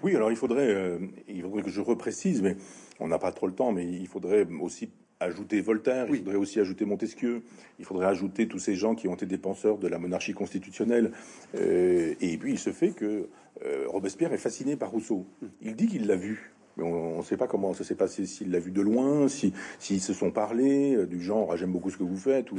Oui, 0.03 0.15
alors 0.15 0.31
il 0.31 0.37
faudrait, 0.37 0.99
il 1.29 1.41
faudrait 1.41 1.63
que 1.63 1.71
je 1.71 1.81
reprécise, 1.81 2.43
mais 2.43 2.57
on 3.01 3.09
n'a 3.09 3.19
pas 3.19 3.33
trop 3.33 3.47
le 3.47 3.55
temps, 3.55 3.73
mais 3.73 3.87
il 3.87 4.07
faudrait 4.07 4.47
aussi 4.61 4.91
ajouter 5.21 5.61
Voltaire, 5.61 6.07
il 6.11 6.19
faudrait 6.19 6.37
aussi 6.37 6.61
ajouter 6.61 6.85
Montesquieu, 6.85 7.43
il 7.79 7.85
faudrait 7.85 8.07
ajouter 8.07 8.47
tous 8.47 8.59
ces 8.59 8.75
gens 8.75 8.95
qui 8.95 9.09
ont 9.09 9.15
été 9.15 9.27
des 9.27 9.39
penseurs 9.39 9.79
de 9.79 9.89
la 9.89 9.99
monarchie 9.99 10.35
constitutionnelle. 10.35 11.13
Euh, 11.57 12.15
et 12.21 12.37
puis 12.37 12.53
il 12.53 12.59
se 12.59 12.71
fait 12.71 12.91
que 12.91 13.29
euh, 13.65 13.85
Robespierre 13.89 14.33
est 14.33 14.39
fasciné 14.39 14.77
par 14.77 14.91
Rousseau. 14.91 15.27
Il 15.63 15.75
dit 15.75 15.87
qu'il 15.87 16.07
l'a 16.07 16.17
vu. 16.17 16.53
Mais 16.77 16.85
on 16.85 17.19
ne 17.19 17.23
sait 17.25 17.37
pas 17.37 17.49
comment 17.49 17.75
ça 17.75 17.83
s'est 17.83 17.97
passé, 17.97 18.25
s'il 18.25 18.53
l'a 18.53 18.61
vu 18.61 18.71
de 18.71 18.81
loin, 18.81 19.27
s'ils 19.27 19.53
si, 19.81 19.99
se 19.99 20.13
sont 20.13 20.31
parlé, 20.31 20.95
euh, 20.95 21.07
du 21.07 21.21
genre 21.21 21.51
ah, 21.53 21.57
j'aime 21.57 21.73
beaucoup 21.73 21.91
ce 21.91 21.97
que 21.97 22.05
vous 22.05 22.17
faites, 22.17 22.53
ou 22.53 22.57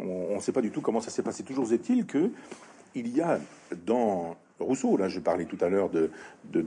on 0.00 0.36
ne 0.36 0.40
sait 0.40 0.52
pas 0.52 0.62
du 0.62 0.70
tout 0.70 0.80
comment 0.80 1.02
ça 1.02 1.10
s'est 1.10 1.22
passé. 1.22 1.42
Toujours 1.42 1.70
est-il 1.70 2.06
que 2.06 2.30
il 2.94 3.14
y 3.14 3.20
a 3.20 3.38
dans 3.84 4.38
Rousseau, 4.60 4.96
là, 4.96 5.08
je 5.08 5.20
parlais 5.20 5.44
tout 5.44 5.58
à 5.60 5.68
l'heure 5.68 5.88
de, 5.90 6.10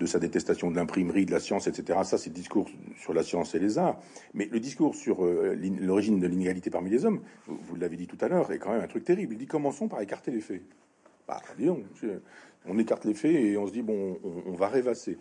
sa 0.06 0.20
détestation 0.20 0.72
de 0.72 0.76
l'imprimerie, 0.76 1.26
de 1.26 1.32
la 1.32 1.40
science, 1.40 1.68
etc. 1.68 2.00
Ça, 2.04 2.18
c'est 2.18 2.30
le 2.30 2.36
discours 2.36 2.70
sur 2.98 3.14
la 3.14 3.24
science 3.24 3.54
et 3.54 3.60
les 3.60 3.78
arts. 3.78 4.00
Mais 4.34 4.48
le 4.52 4.60
discours 4.60 4.96
sur 4.96 5.26
euh, 5.26 5.56
l'origine 5.82 6.20
de 6.20 6.28
l'inégalité 6.28 6.70
parmi 6.70 6.90
les 6.90 7.06
hommes, 7.06 7.22
vous, 7.48 7.76
l'avez 7.76 7.98
dit 7.98 8.08
tout 8.08 8.18
à 8.22 8.30
l'heure, 8.30 8.52
est 8.52 8.60
quand 8.60 8.72
même 8.72 8.82
un 8.82 8.88
truc 8.88 9.04
terrible. 9.04 9.34
Il 9.34 9.38
dit 9.38 9.48
commençons 9.48 9.88
par 9.88 10.02
écarter 10.02 10.32
les 10.32 10.42
faits? 10.42 10.62
Bah, 11.28 11.42
on 12.66 12.78
écarte 12.78 13.06
les 13.06 13.14
faits 13.14 13.36
et 13.36 13.58
on 13.58 13.68
se 13.68 13.72
dit 13.72 13.82
bon, 13.82 14.20
on, 14.24 14.54
va 14.54 14.68
rêvasser. 14.68 15.18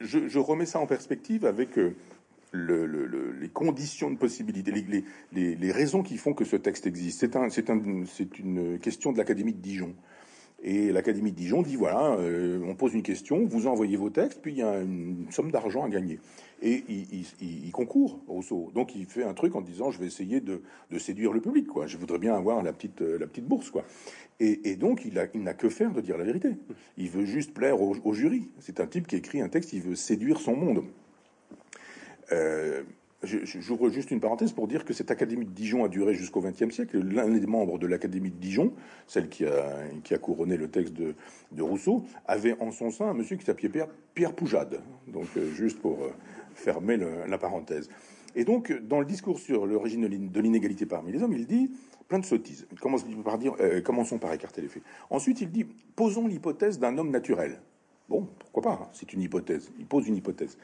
Je, 0.00 0.38
remets 0.38 0.66
ça 0.66 0.78
en 0.78 0.86
perspective 0.86 1.46
avec 1.46 1.78
euh, 1.78 1.94
le, 2.52 2.86
le, 2.86 3.32
les 3.32 3.48
conditions 3.48 4.10
de 4.10 4.16
possibilité, 4.16 4.72
les, 5.32 5.72
raisons 5.72 6.02
qui 6.02 6.16
font 6.16 6.32
que 6.32 6.44
ce 6.44 6.56
texte 6.56 6.86
existe. 6.86 7.20
C'est 7.20 7.36
un, 7.36 7.48
un, 7.48 8.04
une 8.38 8.78
question 8.78 9.12
de 9.12 9.18
l'Académie 9.18 9.52
de 9.52 9.60
Dijon. 9.60 9.94
Et 10.62 10.92
l'Académie 10.92 11.32
de 11.32 11.36
Dijon 11.36 11.62
dit 11.62 11.76
voilà, 11.76 12.16
euh, 12.18 12.60
on 12.66 12.74
pose 12.74 12.92
une 12.92 13.02
question, 13.02 13.46
vous 13.46 13.66
envoyez 13.66 13.96
vos 13.96 14.10
textes, 14.10 14.40
puis 14.42 14.52
il 14.52 14.58
y 14.58 14.62
a 14.62 14.80
une 14.80 15.26
somme 15.30 15.50
d'argent 15.50 15.84
à 15.84 15.88
gagner. 15.88 16.20
Et 16.62 16.84
il, 16.88 17.06
il, 17.40 17.64
il, 17.66 17.72
concourt, 17.72 18.20
Rousseau. 18.28 18.70
Donc 18.74 18.94
il 18.94 19.06
fait 19.06 19.24
un 19.24 19.32
truc 19.32 19.54
en 19.54 19.62
disant 19.62 19.90
je 19.90 19.98
vais 19.98 20.06
essayer 20.06 20.40
de, 20.40 20.60
de, 20.90 20.98
séduire 20.98 21.32
le 21.32 21.40
public, 21.40 21.66
quoi. 21.66 21.86
Je 21.86 21.96
voudrais 21.96 22.18
bien 22.18 22.34
avoir 22.34 22.62
la 22.62 22.74
petite, 22.74 23.00
la 23.00 23.26
petite 23.26 23.46
bourse, 23.46 23.70
quoi. 23.70 23.84
Et, 24.38 24.70
et 24.70 24.76
donc 24.76 25.06
il 25.06 25.14
n'a 25.14 25.54
que 25.54 25.70
faire 25.70 25.92
de 25.92 26.02
dire 26.02 26.18
la 26.18 26.24
vérité. 26.24 26.50
Il 26.98 27.08
veut 27.08 27.24
juste 27.24 27.54
plaire 27.54 27.80
au, 27.80 27.96
au 28.04 28.12
jury. 28.12 28.50
C'est 28.58 28.80
un 28.80 28.86
type 28.86 29.06
qui 29.06 29.16
écrit 29.16 29.40
un 29.40 29.48
texte, 29.48 29.72
il 29.72 29.80
veut 29.80 29.94
séduire 29.94 30.40
son 30.40 30.54
monde. 30.54 30.84
Euh, 32.32 32.82
J'ouvre 33.22 33.90
juste 33.90 34.10
une 34.10 34.20
parenthèse 34.20 34.52
pour 34.52 34.66
dire 34.66 34.86
que 34.86 34.94
cette 34.94 35.10
Académie 35.10 35.44
de 35.44 35.50
Dijon 35.50 35.84
a 35.84 35.88
duré 35.88 36.14
jusqu'au 36.14 36.40
XXe 36.40 36.74
siècle. 36.74 36.98
L'un 37.00 37.28
des 37.28 37.46
membres 37.46 37.78
de 37.78 37.86
l'Académie 37.86 38.30
de 38.30 38.36
Dijon, 38.36 38.72
celle 39.06 39.28
qui 39.28 39.44
a, 39.44 39.76
qui 40.04 40.14
a 40.14 40.18
couronné 40.18 40.56
le 40.56 40.68
texte 40.68 40.94
de, 40.94 41.14
Rousseau, 41.62 42.04
avait 42.26 42.56
en 42.60 42.70
son 42.70 42.90
sein 42.90 43.10
un 43.10 43.14
monsieur 43.14 43.36
qui 43.36 43.44
s'appelait 43.44 43.68
Pierre, 43.68 43.88
Pierre, 44.14 44.32
Poujade. 44.34 44.80
Donc, 45.06 45.26
euh, 45.36 45.52
juste 45.52 45.80
pour 45.80 46.02
euh, 46.02 46.10
fermer 46.54 46.96
la 47.28 47.36
parenthèse. 47.36 47.90
Et 48.34 48.44
donc, 48.44 48.72
dans 48.72 49.00
le 49.00 49.06
discours 49.06 49.38
sur 49.38 49.66
l'origine 49.66 50.08
de 50.08 50.40
l'inégalité 50.40 50.86
parmi 50.86 51.12
les 51.12 51.22
hommes, 51.22 51.34
il 51.34 51.46
dit 51.46 51.70
plein 52.08 52.18
de 52.18 52.24
sottises. 52.26 52.66
Euh, 52.72 53.80
commençons 53.82 54.18
par 54.18 54.32
écarter 54.32 54.62
les 54.62 54.68
faits. 54.68 54.82
Ensuite, 55.10 55.40
il 55.40 55.50
dit, 55.50 55.64
posons 55.94 56.26
l'hypothèse 56.26 56.78
d'un 56.78 56.98
homme 56.98 57.10
naturel. 57.10 57.60
Bon, 58.08 58.28
pourquoi 58.38 58.62
pas 58.62 58.82
hein, 58.82 58.88
C'est 58.92 59.12
une 59.12 59.22
hypothèse. 59.22 59.70
Il 59.78 59.86
pose 59.86 60.08
une 60.08 60.16
hypothèse. 60.16 60.58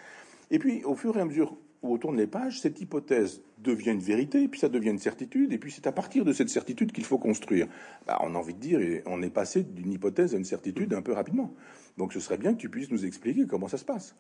Et 0.50 0.58
puis, 0.58 0.82
au 0.84 0.94
fur 0.94 1.16
et 1.16 1.20
à 1.20 1.24
mesure 1.24 1.56
on 1.82 1.98
tourne 1.98 2.16
les 2.16 2.26
pages, 2.26 2.60
cette 2.60 2.80
hypothèse 2.80 3.42
devient 3.58 3.90
une 3.90 4.00
vérité, 4.00 4.48
puis 4.48 4.60
ça 4.60 4.68
devient 4.68 4.90
une 4.90 4.98
certitude, 4.98 5.52
et 5.52 5.58
puis 5.58 5.70
c'est 5.70 5.86
à 5.86 5.92
partir 5.92 6.24
de 6.24 6.32
cette 6.32 6.48
certitude 6.48 6.92
qu'il 6.92 7.04
faut 7.04 7.18
construire. 7.18 7.66
Bah, 8.06 8.18
on 8.22 8.34
a 8.34 8.38
envie 8.38 8.54
de 8.54 8.60
dire, 8.60 9.02
on 9.06 9.22
est 9.22 9.30
passé 9.30 9.62
d'une 9.62 9.92
hypothèse 9.92 10.34
à 10.34 10.38
une 10.38 10.44
certitude 10.44 10.94
un 10.94 11.02
peu 11.02 11.12
rapidement. 11.12 11.52
Donc 11.96 12.12
ce 12.12 12.20
serait 12.20 12.38
bien 12.38 12.54
que 12.54 12.58
tu 12.58 12.68
puisses 12.68 12.90
nous 12.90 13.04
expliquer 13.06 13.46
comment 13.46 13.68
ça 13.68 13.78
se 13.78 13.84
passe. 13.84 14.14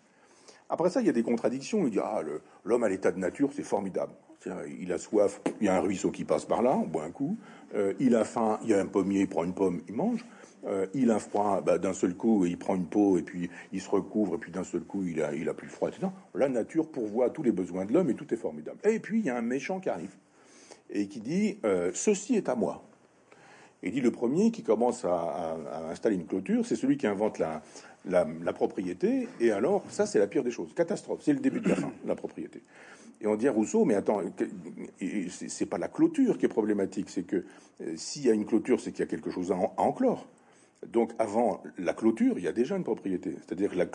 Après 0.68 0.90
ça, 0.90 1.00
il 1.00 1.06
y 1.06 1.10
a 1.10 1.12
des 1.12 1.22
contradictions. 1.22 1.86
Il 1.86 1.90
dit 1.90 1.98
ah 2.02 2.20
l'homme 2.64 2.84
à 2.84 2.88
l'état 2.88 3.12
de 3.12 3.18
nature, 3.18 3.50
c'est 3.52 3.62
formidable. 3.62 4.12
Il 4.80 4.92
a 4.92 4.98
soif, 4.98 5.40
il 5.60 5.66
y 5.66 5.68
a 5.68 5.76
un 5.76 5.80
ruisseau 5.80 6.12
qui 6.12 6.24
passe 6.24 6.44
par 6.44 6.62
là, 6.62 6.76
on 6.76 6.86
boit 6.86 7.04
un 7.04 7.10
coup. 7.10 7.36
Euh, 7.74 7.94
il 7.98 8.14
a 8.14 8.24
faim, 8.24 8.60
il 8.62 8.70
y 8.70 8.74
a 8.74 8.80
un 8.80 8.86
pommier, 8.86 9.22
il 9.22 9.28
prend 9.28 9.42
une 9.42 9.54
pomme, 9.54 9.82
il 9.88 9.94
mange. 9.94 10.24
Euh, 10.66 10.86
il 10.94 11.10
a 11.10 11.18
froid, 11.18 11.60
bah, 11.60 11.78
d'un 11.78 11.92
seul 11.92 12.14
coup, 12.14 12.44
il 12.44 12.58
prend 12.58 12.74
une 12.74 12.86
peau 12.86 13.18
et 13.18 13.22
puis 13.22 13.50
il 13.72 13.80
se 13.80 13.88
recouvre 13.88 14.34
et 14.34 14.38
puis 14.38 14.50
d'un 14.50 14.64
seul 14.64 14.82
coup, 14.82 15.04
il 15.04 15.20
a, 15.22 15.54
plus 15.54 15.68
froid, 15.68 15.88
etc. 15.88 16.08
La 16.34 16.48
nature 16.48 16.88
pourvoit 16.90 17.30
tous 17.30 17.42
les 17.42 17.52
besoins 17.52 17.84
de 17.84 17.92
l'homme 17.92 18.10
et 18.10 18.14
tout 18.14 18.32
est 18.34 18.36
formidable. 18.36 18.78
Et 18.84 18.98
puis 18.98 19.20
il 19.20 19.26
y 19.26 19.30
a 19.30 19.36
un 19.36 19.42
méchant 19.42 19.80
qui 19.80 19.88
arrive 19.88 20.14
et 20.90 21.06
qui 21.06 21.20
dit 21.20 21.58
euh, 21.64 21.90
ceci 21.94 22.34
est 22.34 22.48
à 22.48 22.54
moi. 22.54 22.82
Il 23.82 23.92
dit 23.92 24.00
le 24.00 24.10
premier 24.10 24.50
qui 24.50 24.62
commence 24.62 25.04
à, 25.04 25.56
installer 25.90 26.16
une 26.16 26.26
clôture, 26.26 26.66
c'est 26.66 26.74
celui 26.74 26.96
qui 26.96 27.06
invente 27.06 27.38
la, 27.38 28.52
propriété. 28.52 29.28
Et 29.38 29.52
alors, 29.52 29.84
ça, 29.90 30.06
c'est 30.06 30.18
la 30.18 30.26
pire 30.26 30.42
des 30.42 30.50
choses. 30.50 30.72
Catastrophe. 30.74 31.20
C'est 31.22 31.34
le 31.34 31.38
début 31.40 31.60
de 31.60 31.68
la 31.68 31.76
fin, 31.76 31.92
la 32.04 32.16
propriété. 32.16 32.62
Et 33.20 33.26
on 33.26 33.36
dit 33.36 33.46
à 33.46 33.52
Rousseau, 33.52 33.84
mais 33.84 33.94
attends, 33.94 34.22
c'est 35.38 35.66
pas 35.66 35.78
la 35.78 35.88
clôture 35.88 36.36
qui 36.36 36.46
est 36.46 36.48
problématique, 36.48 37.10
c'est 37.10 37.22
que 37.22 37.44
euh, 37.80 37.92
s'il 37.96 38.26
y 38.26 38.30
a 38.30 38.32
une 38.32 38.44
clôture, 38.44 38.80
c'est 38.80 38.90
qu'il 38.90 39.00
y 39.00 39.08
a 39.08 39.10
quelque 39.10 39.30
chose 39.30 39.52
à, 39.52 39.54
à 39.54 39.82
enclore. 39.82 40.26
Donc 40.92 41.12
avant 41.18 41.62
la 41.78 41.92
clôture, 41.92 42.38
il 42.38 42.44
y 42.44 42.48
a 42.48 42.52
déjà 42.52 42.76
une 42.76 42.84
propriété. 42.84 43.36
C'est-à-dire 43.38 43.70
que 43.70 43.76
la, 43.76 43.86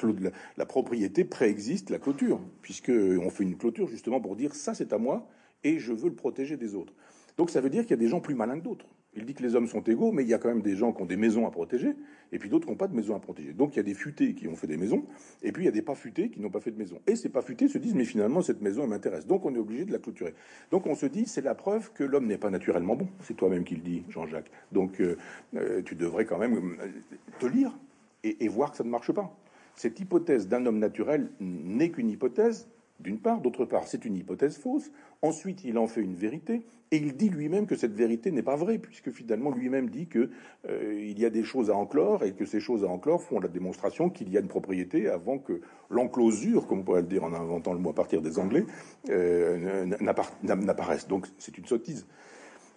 la, 0.57 0.65
propriété 0.65 1.23
préexiste 1.23 1.89
la 1.89 1.99
clôture, 1.99 2.39
puisqu'on 2.61 3.29
fait 3.29 3.43
une 3.43 3.57
clôture 3.57 3.87
justement 3.87 4.19
pour 4.19 4.35
dire 4.35 4.55
ça 4.55 4.73
c'est 4.73 4.93
à 4.93 4.97
moi 4.97 5.27
et 5.63 5.79
je 5.79 5.93
veux 5.93 6.09
le 6.09 6.15
protéger 6.15 6.57
des 6.57 6.75
autres. 6.75 6.93
Donc 7.37 7.49
ça 7.49 7.61
veut 7.61 7.69
dire 7.69 7.83
qu'il 7.83 7.91
y 7.91 7.93
a 7.93 7.97
des 7.97 8.07
gens 8.07 8.19
plus 8.19 8.35
malins 8.35 8.59
que 8.59 8.63
d'autres. 8.63 8.85
Il 9.13 9.25
dit 9.25 9.33
que 9.33 9.43
les 9.43 9.55
hommes 9.55 9.67
sont 9.67 9.81
égaux, 9.81 10.13
mais 10.13 10.23
il 10.23 10.29
y 10.29 10.33
a 10.33 10.37
quand 10.37 10.47
même 10.47 10.61
des 10.61 10.75
gens 10.75 10.93
qui 10.93 11.01
ont 11.01 11.05
des 11.05 11.17
maisons 11.17 11.45
à 11.45 11.51
protéger, 11.51 11.95
et 12.31 12.39
puis 12.39 12.49
d'autres 12.49 12.65
qui 12.65 12.71
n'ont 12.71 12.77
pas 12.77 12.87
de 12.87 12.95
maisons 12.95 13.15
à 13.15 13.19
protéger. 13.19 13.51
Donc 13.51 13.73
il 13.73 13.77
y 13.77 13.79
a 13.81 13.83
des 13.83 13.93
futés 13.93 14.33
qui 14.33 14.47
ont 14.47 14.55
fait 14.55 14.67
des 14.67 14.77
maisons, 14.77 15.05
et 15.43 15.51
puis 15.51 15.63
il 15.63 15.65
y 15.65 15.69
a 15.69 15.73
des 15.73 15.81
pas 15.81 15.95
futés 15.95 16.29
qui 16.29 16.39
n'ont 16.39 16.49
pas 16.49 16.61
fait 16.61 16.71
de 16.71 16.77
maison. 16.77 16.99
Et 17.07 17.17
ces 17.17 17.27
pas 17.27 17.41
futés 17.41 17.67
se 17.67 17.77
disent, 17.77 17.93
mais 17.93 18.05
finalement, 18.05 18.41
cette 18.41 18.61
maison, 18.61 18.83
elle 18.83 18.89
m'intéresse. 18.89 19.27
Donc 19.27 19.45
on 19.45 19.53
est 19.53 19.59
obligé 19.59 19.83
de 19.83 19.91
la 19.91 19.99
clôturer. 19.99 20.33
Donc 20.71 20.87
on 20.87 20.95
se 20.95 21.05
dit, 21.05 21.25
c'est 21.25 21.41
la 21.41 21.55
preuve 21.55 21.91
que 21.91 22.05
l'homme 22.05 22.27
n'est 22.27 22.37
pas 22.37 22.49
naturellement 22.49 22.95
bon. 22.95 23.07
C'est 23.21 23.35
toi-même 23.35 23.65
qui 23.65 23.75
le 23.75 23.81
dis, 23.81 24.03
Jean-Jacques. 24.09 24.51
Donc 24.71 25.01
euh, 25.01 25.17
euh, 25.55 25.81
tu 25.81 25.95
devrais 25.95 26.25
quand 26.25 26.37
même 26.37 26.55
euh, 26.55 26.87
te 27.39 27.45
lire 27.47 27.77
et, 28.23 28.45
et 28.45 28.47
voir 28.47 28.71
que 28.71 28.77
ça 28.77 28.85
ne 28.85 28.89
marche 28.89 29.11
pas. 29.11 29.35
Cette 29.75 29.99
hypothèse 29.99 30.47
d'un 30.47 30.65
homme 30.65 30.79
naturel 30.79 31.29
n'est 31.41 31.89
qu'une 31.89 32.09
hypothèse 32.09 32.69
d'une 33.01 33.19
part, 33.19 33.41
d'autre 33.41 33.65
part, 33.65 33.87
c'est 33.87 34.05
une 34.05 34.15
hypothèse 34.15 34.57
fausse. 34.57 34.91
Ensuite, 35.21 35.63
il 35.63 35.77
en 35.77 35.87
fait 35.87 36.01
une 36.01 36.13
vérité, 36.13 36.61
et 36.91 36.97
il 36.97 37.15
dit 37.15 37.29
lui-même 37.29 37.67
que 37.67 37.75
cette 37.75 37.93
vérité 37.93 38.31
n'est 38.31 38.43
pas 38.43 38.57
vraie, 38.57 38.77
puisque 38.77 39.11
finalement 39.11 39.49
lui-même 39.49 39.89
dit 39.89 40.07
que 40.07 40.29
euh, 40.69 41.13
y 41.17 41.25
a 41.25 41.29
des 41.29 41.43
choses 41.43 41.69
à 41.69 41.75
enclore 41.75 42.25
et 42.25 42.33
que 42.33 42.45
ces 42.45 42.59
choses 42.59 42.83
à 42.83 42.87
enclore 42.87 43.23
font 43.23 43.39
la 43.39 43.47
démonstration 43.47 44.09
qu'il 44.09 44.29
y 44.29 44.35
a 44.35 44.41
une 44.41 44.49
propriété 44.49 45.07
avant 45.07 45.37
que 45.37 45.61
l'enclosure, 45.89 46.67
comme 46.67 46.79
on 46.79 46.83
pourrait 46.83 47.01
le 47.01 47.07
dire 47.07 47.23
en 47.23 47.33
inventant 47.33 47.71
le 47.71 47.79
mot 47.79 47.91
à 47.91 47.95
partir 47.95 48.21
des 48.21 48.39
Anglais, 48.39 48.65
euh, 49.09 49.85
n'apparaisse. 50.01 51.07
Donc 51.07 51.27
c'est 51.37 51.57
une 51.57 51.65
sottise. 51.65 52.05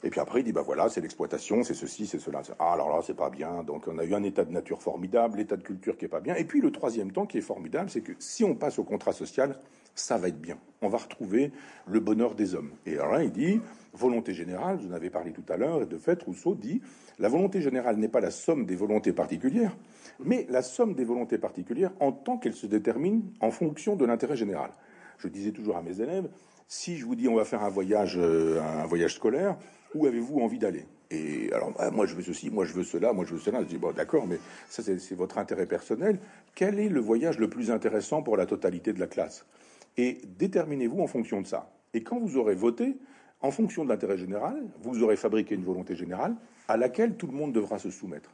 Et 0.04 0.10
puis 0.10 0.20
après, 0.20 0.40
il 0.40 0.44
dit, 0.44 0.52
bah 0.52 0.62
voilà, 0.62 0.88
c'est 0.88 1.00
l'exploitation, 1.00 1.64
c'est 1.64 1.74
ceci, 1.74 2.06
c'est 2.06 2.18
cela. 2.18 2.42
Ah, 2.58 2.74
alors 2.74 2.90
là, 2.90 3.00
c'est 3.02 3.16
pas 3.16 3.30
bien. 3.30 3.64
Donc 3.64 3.88
on 3.88 3.98
a 3.98 4.04
eu 4.04 4.14
un 4.14 4.22
état 4.22 4.44
de 4.44 4.52
nature 4.52 4.80
formidable, 4.80 5.38
l'état 5.38 5.56
de 5.56 5.62
culture 5.62 5.96
qui 5.96 6.04
est 6.04 6.08
pas 6.08 6.20
bien. 6.20 6.36
Et 6.36 6.44
puis 6.44 6.60
le 6.60 6.70
troisième 6.70 7.10
temps 7.10 7.26
qui 7.26 7.38
est 7.38 7.40
formidable, 7.40 7.90
c'est 7.90 8.02
que 8.02 8.12
si 8.20 8.44
on 8.44 8.54
passe 8.54 8.78
au 8.78 8.84
contrat 8.84 9.12
social, 9.12 9.58
ça 9.94 10.18
va 10.18 10.28
être 10.28 10.40
bien. 10.40 10.58
On 10.82 10.88
va 10.88 10.98
retrouver 10.98 11.52
le 11.86 12.00
bonheur 12.00 12.34
des 12.34 12.54
hommes. 12.54 12.70
Et 12.84 12.94
alors 12.94 13.12
là, 13.12 13.22
il 13.24 13.32
dit, 13.32 13.60
volonté 13.92 14.34
générale, 14.34 14.76
vous 14.76 14.88
en 14.88 14.92
avez 14.92 15.10
parlé 15.10 15.32
tout 15.32 15.44
à 15.48 15.56
l'heure, 15.56 15.82
et 15.82 15.86
de 15.86 15.98
fait, 15.98 16.22
Rousseau 16.22 16.54
dit, 16.54 16.82
la 17.18 17.28
volonté 17.28 17.60
générale 17.60 17.96
n'est 17.96 18.08
pas 18.08 18.20
la 18.20 18.30
somme 18.30 18.66
des 18.66 18.76
volontés 18.76 19.12
particulières, 19.12 19.76
mais 20.22 20.46
la 20.50 20.62
somme 20.62 20.94
des 20.94 21.04
volontés 21.04 21.38
particulières 21.38 21.92
en 22.00 22.12
tant 22.12 22.38
qu'elle 22.38 22.54
se 22.54 22.66
détermine 22.66 23.22
en 23.40 23.50
fonction 23.50 23.96
de 23.96 24.04
l'intérêt 24.04 24.36
général. 24.36 24.70
Je 25.18 25.28
disais 25.28 25.52
toujours 25.52 25.76
à 25.76 25.82
mes 25.82 26.00
élèves, 26.00 26.28
si 26.66 26.96
je 26.96 27.04
vous 27.04 27.14
dis 27.14 27.28
on 27.28 27.36
va 27.36 27.44
faire 27.44 27.62
un 27.62 27.68
voyage, 27.68 28.18
euh, 28.18 28.60
un 28.60 28.86
voyage 28.86 29.14
scolaire, 29.14 29.56
où 29.94 30.06
avez-vous 30.06 30.40
envie 30.40 30.58
d'aller? 30.58 30.86
Et 31.10 31.52
alors, 31.52 31.72
bah, 31.72 31.90
moi 31.90 32.06
je 32.06 32.14
veux 32.14 32.22
ceci, 32.22 32.50
moi 32.50 32.64
je 32.64 32.72
veux 32.72 32.82
cela, 32.82 33.12
moi 33.12 33.24
je 33.24 33.34
veux 33.34 33.40
cela. 33.40 33.60
Je 33.60 33.66
dis 33.66 33.78
bon, 33.78 33.92
d'accord, 33.92 34.26
mais 34.26 34.38
ça 34.68 34.82
c'est 34.82 35.14
votre 35.14 35.38
intérêt 35.38 35.66
personnel. 35.66 36.18
Quel 36.54 36.80
est 36.80 36.88
le 36.88 37.00
voyage 37.00 37.38
le 37.38 37.48
plus 37.48 37.70
intéressant 37.70 38.22
pour 38.22 38.36
la 38.36 38.46
totalité 38.46 38.92
de 38.92 38.98
la 38.98 39.06
classe? 39.06 39.44
Et 39.96 40.20
déterminez-vous 40.38 41.00
en 41.00 41.06
fonction 41.06 41.40
de 41.40 41.46
ça. 41.46 41.70
Et 41.92 42.02
quand 42.02 42.18
vous 42.18 42.36
aurez 42.36 42.54
voté, 42.54 42.96
en 43.40 43.50
fonction 43.50 43.84
de 43.84 43.90
l'intérêt 43.90 44.16
général, 44.16 44.62
vous 44.82 45.02
aurez 45.02 45.16
fabriqué 45.16 45.54
une 45.54 45.64
volonté 45.64 45.94
générale 45.94 46.34
à 46.66 46.76
laquelle 46.76 47.16
tout 47.16 47.26
le 47.26 47.34
monde 47.34 47.52
devra 47.52 47.78
se 47.78 47.90
soumettre. 47.90 48.30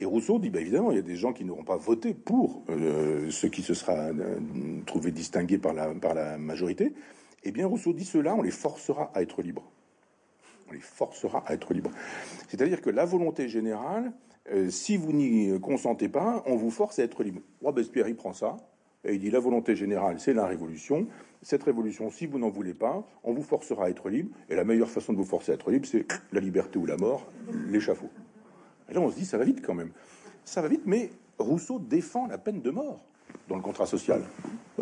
Et 0.00 0.04
Rousseau 0.04 0.38
dit, 0.38 0.48
bah, 0.48 0.60
évidemment, 0.60 0.92
il 0.92 0.96
y 0.96 1.00
a 1.00 1.02
des 1.02 1.16
gens 1.16 1.32
qui 1.32 1.44
n'auront 1.44 1.64
pas 1.64 1.76
voté 1.76 2.14
pour 2.14 2.62
euh, 2.70 3.30
ce 3.30 3.48
qui 3.48 3.62
se 3.62 3.74
sera 3.74 3.94
euh, 3.94 4.38
trouvé 4.86 5.10
distingué 5.10 5.58
par 5.58 5.74
la, 5.74 5.92
par 5.94 6.14
la 6.14 6.38
majorité. 6.38 6.94
Eh 7.42 7.50
bien, 7.50 7.66
Rousseau 7.66 7.92
dit 7.92 8.04
cela, 8.04 8.34
on 8.34 8.42
les 8.42 8.52
forcera 8.52 9.10
à 9.12 9.22
être 9.22 9.42
libres. 9.42 9.68
On 10.68 10.72
les 10.72 10.80
forcera 10.80 11.42
à 11.46 11.54
être 11.54 11.74
libres. 11.74 11.90
C'est-à-dire 12.48 12.80
que 12.80 12.90
la 12.90 13.04
volonté 13.04 13.48
générale, 13.48 14.12
euh, 14.52 14.70
si 14.70 14.96
vous 14.96 15.12
n'y 15.12 15.58
consentez 15.60 16.08
pas, 16.08 16.44
on 16.46 16.54
vous 16.54 16.70
force 16.70 17.00
à 17.00 17.02
être 17.02 17.24
libre. 17.24 17.40
Robespierre, 17.60 18.06
il 18.06 18.14
prend 18.14 18.32
ça, 18.32 18.56
et 19.08 19.14
il 19.14 19.20
dit 19.20 19.30
la 19.30 19.40
volonté 19.40 19.74
générale, 19.74 20.20
c'est 20.20 20.34
la 20.34 20.46
révolution. 20.46 21.06
Cette 21.42 21.62
révolution, 21.62 22.10
si 22.10 22.26
vous 22.26 22.38
n'en 22.38 22.50
voulez 22.50 22.74
pas, 22.74 23.08
on 23.24 23.32
vous 23.32 23.42
forcera 23.42 23.86
à 23.86 23.90
être 23.90 24.10
libre. 24.10 24.30
Et 24.50 24.54
la 24.54 24.64
meilleure 24.64 24.90
façon 24.90 25.12
de 25.12 25.18
vous 25.18 25.24
forcer 25.24 25.52
à 25.52 25.54
être 25.54 25.70
libre, 25.70 25.86
c'est 25.86 26.06
la 26.32 26.40
liberté 26.40 26.78
ou 26.78 26.84
la 26.84 26.96
mort, 26.96 27.26
l'échafaud. 27.68 28.10
Et 28.90 28.94
là, 28.94 29.00
on 29.00 29.10
se 29.10 29.16
dit, 29.16 29.24
ça 29.24 29.38
va 29.38 29.44
vite 29.44 29.62
quand 29.64 29.74
même. 29.74 29.90
Ça 30.44 30.60
va 30.60 30.68
vite, 30.68 30.82
mais 30.84 31.10
Rousseau 31.38 31.78
défend 31.78 32.26
la 32.26 32.38
peine 32.38 32.60
de 32.60 32.70
mort 32.70 33.00
dans 33.48 33.56
le 33.56 33.62
contrat 33.62 33.86
social. 33.86 34.22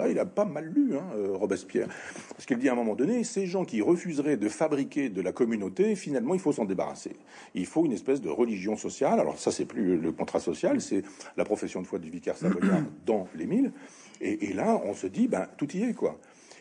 il 0.08 0.18
a 0.18 0.26
pas 0.26 0.44
mal 0.44 0.66
lu, 0.66 0.96
hein, 0.96 1.04
euh, 1.14 1.36
Robespierre. 1.36 1.88
Parce 2.30 2.46
qu'il 2.46 2.58
dit 2.58 2.68
à 2.68 2.72
un 2.72 2.76
moment 2.76 2.94
donné, 2.94 3.22
ces 3.24 3.46
gens 3.46 3.64
qui 3.64 3.80
refuseraient 3.80 4.36
de 4.36 4.48
fabriquer 4.48 5.08
de 5.08 5.20
la 5.20 5.32
communauté, 5.32 5.94
finalement, 5.94 6.34
il 6.34 6.40
faut 6.40 6.52
s'en 6.52 6.64
débarrasser. 6.64 7.16
Il 7.54 7.66
faut 7.66 7.84
une 7.84 7.92
espèce 7.92 8.20
de 8.20 8.28
religion 8.28 8.76
sociale. 8.76 9.20
Alors 9.20 9.38
ça, 9.38 9.50
c'est 9.50 9.66
plus 9.66 9.96
le 9.98 10.12
contrat 10.12 10.40
social, 10.40 10.80
c'est 10.80 11.02
la 11.36 11.44
profession 11.44 11.80
de 11.80 11.86
foi 11.86 11.98
du 11.98 12.10
vicaire 12.10 12.36
savoyard 12.36 12.82
dans 13.06 13.28
les 13.36 13.46
milles. 13.46 13.72
Et, 14.20 14.52
là, 14.52 14.80
on 14.84 14.94
se 14.94 15.06
dit, 15.06 15.28
ben, 15.28 15.46
tout 15.56 15.70
y 15.76 15.82
est, 15.82 15.94
quoi. 15.94 16.18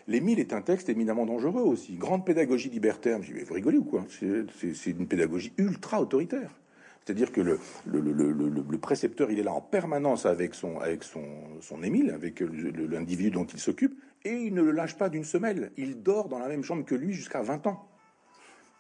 Les 0.08 0.22
milles 0.22 0.40
est 0.40 0.54
un 0.54 0.62
texte 0.62 0.90
éminemment 0.90 1.26
dangereux 1.26 1.64
aussi. 1.64 1.96
Grande 1.96 2.26
pédagogie 2.26 2.70
libertaire. 2.70 3.22
Je 3.22 3.28
dis, 3.28 3.34
mais 3.34 3.44
vous 3.44 3.54
rigolez 3.54 3.78
ou 3.78 3.84
quoi 3.84 4.06
C'est 4.10 4.92
une 4.92 5.08
pédagogie 5.08 5.54
ultra 5.58 6.02
autoritaire. 6.02 6.52
C'est-à-dire 7.04 7.32
que 7.32 7.42
le, 7.42 8.78
précepteur, 8.78 9.32
il 9.32 9.40
est 9.40 9.44
là 9.44 9.54
en 9.54 9.62
permanence 9.62 10.26
avec 10.26 10.56
son, 10.56 10.80
avec 10.80 11.04
son, 11.04 11.24
son 11.62 11.84
Émile, 11.84 12.12
avec 12.12 12.40
l'individu 12.40 13.32
dont 13.32 13.46
il 13.46 13.60
s'occupe, 13.60 14.00
et 14.24 14.34
il 14.34 14.54
ne 14.54 14.62
le 14.62 14.72
lâche 14.72 14.96
pas 14.98 15.10
d'une 15.10 15.24
semelle. 15.24 15.72
Il 15.78 16.02
dort 16.02 16.30
dans 16.30 16.40
la 16.40 16.48
même 16.48 16.64
chambre 16.64 16.84
que 16.84 16.96
lui 16.96 17.14
jusqu'à 17.14 17.42
20 17.42 17.68
ans. 17.68 17.88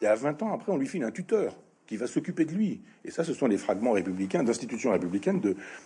Et 0.01 0.07
à 0.07 0.15
20 0.15 0.41
ans, 0.43 0.53
après, 0.53 0.71
on 0.71 0.77
lui 0.77 0.87
file 0.87 1.03
un 1.03 1.11
tuteur 1.11 1.55
qui 1.87 1.97
va 1.97 2.07
s'occuper 2.07 2.45
de 2.45 2.53
lui. 2.53 2.81
Et 3.03 3.11
ça, 3.11 3.23
ce 3.23 3.33
sont 3.33 3.47
les 3.47 3.57
fragments 3.57 3.91
républicains, 3.91 4.43
d'institutions 4.43 4.91
républicaines 4.91 5.41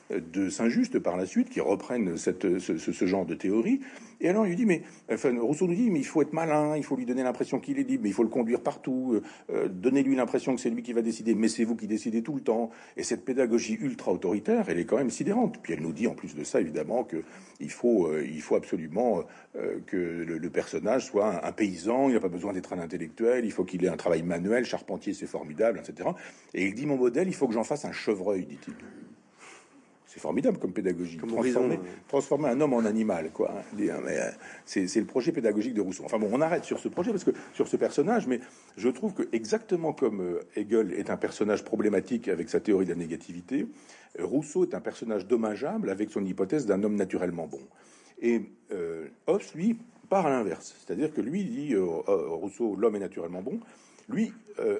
de, 0.10 0.50
Saint-Just 0.50 1.00
par 1.00 1.18
la 1.18 1.26
suite, 1.26 1.50
qui 1.50 1.60
reprennent 1.60 2.18
ce, 2.18 3.06
genre 3.06 3.26
de 3.26 3.36
théorie. 3.36 3.82
Et 4.22 4.30
alors, 4.30 4.48
il 4.48 4.56
dit, 4.56 4.66
mais, 4.66 4.84
enfin, 5.12 5.38
Rousseau 5.40 5.68
nous 5.68 5.76
dit, 5.76 5.90
mais 5.90 6.00
il 6.00 6.06
faut 6.06 6.22
être 6.22 6.34
malin, 6.34 6.76
il 6.76 6.84
faut 6.84 6.96
lui 6.96 7.06
donner 7.06 7.24
l'impression 7.24 7.60
qu'il 7.60 7.80
est 7.80 7.84
libre, 7.84 8.04
mais 8.04 8.10
il 8.10 8.14
faut 8.14 8.24
le 8.24 8.30
conduire 8.30 8.62
partout, 8.62 9.22
euh, 9.50 9.68
donnez-lui 9.68 10.16
l'impression 10.16 10.56
que 10.56 10.62
c'est 10.62 10.70
lui 10.70 10.84
qui 10.84 10.94
va 10.94 11.02
décider, 11.02 11.36
mais 11.36 11.48
c'est 11.48 11.64
vous 11.64 11.76
qui 11.76 11.88
décidez 11.88 12.22
tout 12.22 12.36
le 12.36 12.42
temps. 12.42 12.70
Et 12.98 13.04
cette 13.04 13.24
pédagogie 13.24 13.78
ultra 13.80 14.12
autoritaire, 14.12 14.66
elle 14.68 14.80
est 14.80 14.86
quand 14.86 14.98
même 14.98 15.10
sidérante. 15.10 15.60
Puis 15.62 15.74
elle 15.74 15.82
nous 15.82 15.94
dit, 15.94 16.08
en 16.08 16.16
plus 16.16 16.36
de 16.36 16.44
ça, 16.44 16.60
évidemment, 16.60 17.04
que 17.04 17.24
il 17.60 17.72
faut, 17.72 18.08
euh, 18.08 18.26
il 18.26 18.42
faut 18.42 18.56
absolument 18.56 19.24
euh, 19.56 19.80
que 19.86 19.98
le, 19.98 20.50
personnage 20.50 21.06
soit 21.06 21.46
un, 21.46 21.52
paysan, 21.52 22.10
il 22.10 22.14
n'a 22.14 22.20
pas 22.20 22.30
besoin 22.30 22.54
d'être 22.54 22.74
un 22.74 22.80
intellectuel, 22.80 23.46
il 23.46 23.52
faut 23.52 23.66
qu'il 23.66 23.84
ait 23.84 23.90
un 23.90 23.98
travail 23.98 24.24
manuel, 24.24 24.66
charpentier, 24.66 25.14
c'est 25.14 25.28
formidable, 25.28 25.80
etc. 25.90 26.10
Et 26.54 26.68
il 26.68 26.76
dit, 26.76 26.86
mon 26.86 26.98
modèle, 26.98 27.28
il 27.28 27.36
faut 27.36 27.48
que 27.48 27.54
j'en 27.54 27.64
fasse 27.64 27.86
un 27.86 27.92
chevreuil, 27.92 28.46
dit-il. 28.46 28.76
C'est 30.10 30.20
formidable 30.20 30.58
comme 30.58 30.74
pédagogie. 30.74 31.18
transformer, 31.18 31.80
transformer, 32.08 32.50
un 32.50 32.60
homme 32.62 32.74
en 32.74 32.84
animal, 32.84 33.30
quoi. 33.32 33.52
Hein, 33.52 33.80
euh, 33.80 34.32
c'est 34.66 34.96
le 34.96 35.06
projet 35.06 35.32
pédagogique 35.32 35.76
de 35.76 35.82
Rousseau. 35.82 36.04
Enfin 36.04 36.18
bon, 36.18 36.30
on 36.32 36.42
arrête 36.42 36.64
sur 36.64 36.80
ce 36.80 36.88
projet 36.88 37.12
parce 37.12 37.24
que 37.24 37.30
sur 37.54 37.68
ce 37.68 37.78
personnage, 37.78 38.26
mais 38.26 38.40
je 38.76 38.90
trouve 38.90 39.14
que 39.14 39.30
exactement 39.34 39.94
comme 39.94 40.22
euh, 40.22 40.42
Hegel 40.56 40.94
est 40.94 41.12
un 41.12 41.18
personnage 41.18 41.64
problématique 41.64 42.28
avec 42.28 42.50
sa 42.50 42.60
théorie 42.60 42.86
de 42.86 42.90
la 42.90 42.96
négativité, 42.96 43.68
euh, 44.18 44.26
Rousseau 44.26 44.64
est 44.64 44.74
un 44.74 44.82
personnage 44.82 45.28
dommageable 45.28 45.92
avec 45.92 46.10
son 46.10 46.26
hypothèse 46.26 46.66
d'un 46.66 46.82
homme 46.82 46.96
naturellement 46.96 47.46
bon. 47.46 47.62
Et 48.20 48.42
Hobbes, 49.28 49.42
lui, 49.54 49.78
part 50.10 50.26
à 50.26 50.32
l'inverse. 50.32 50.76
C'est-à-dire 50.80 51.14
que 51.14 51.22
lui 51.22 51.46
dit, 51.46 51.76
Rousseau, 51.78 52.76
l'homme 52.76 52.96
est 52.96 53.00
naturellement 53.00 53.44
bon. 53.44 53.60
Lui, 54.10 54.34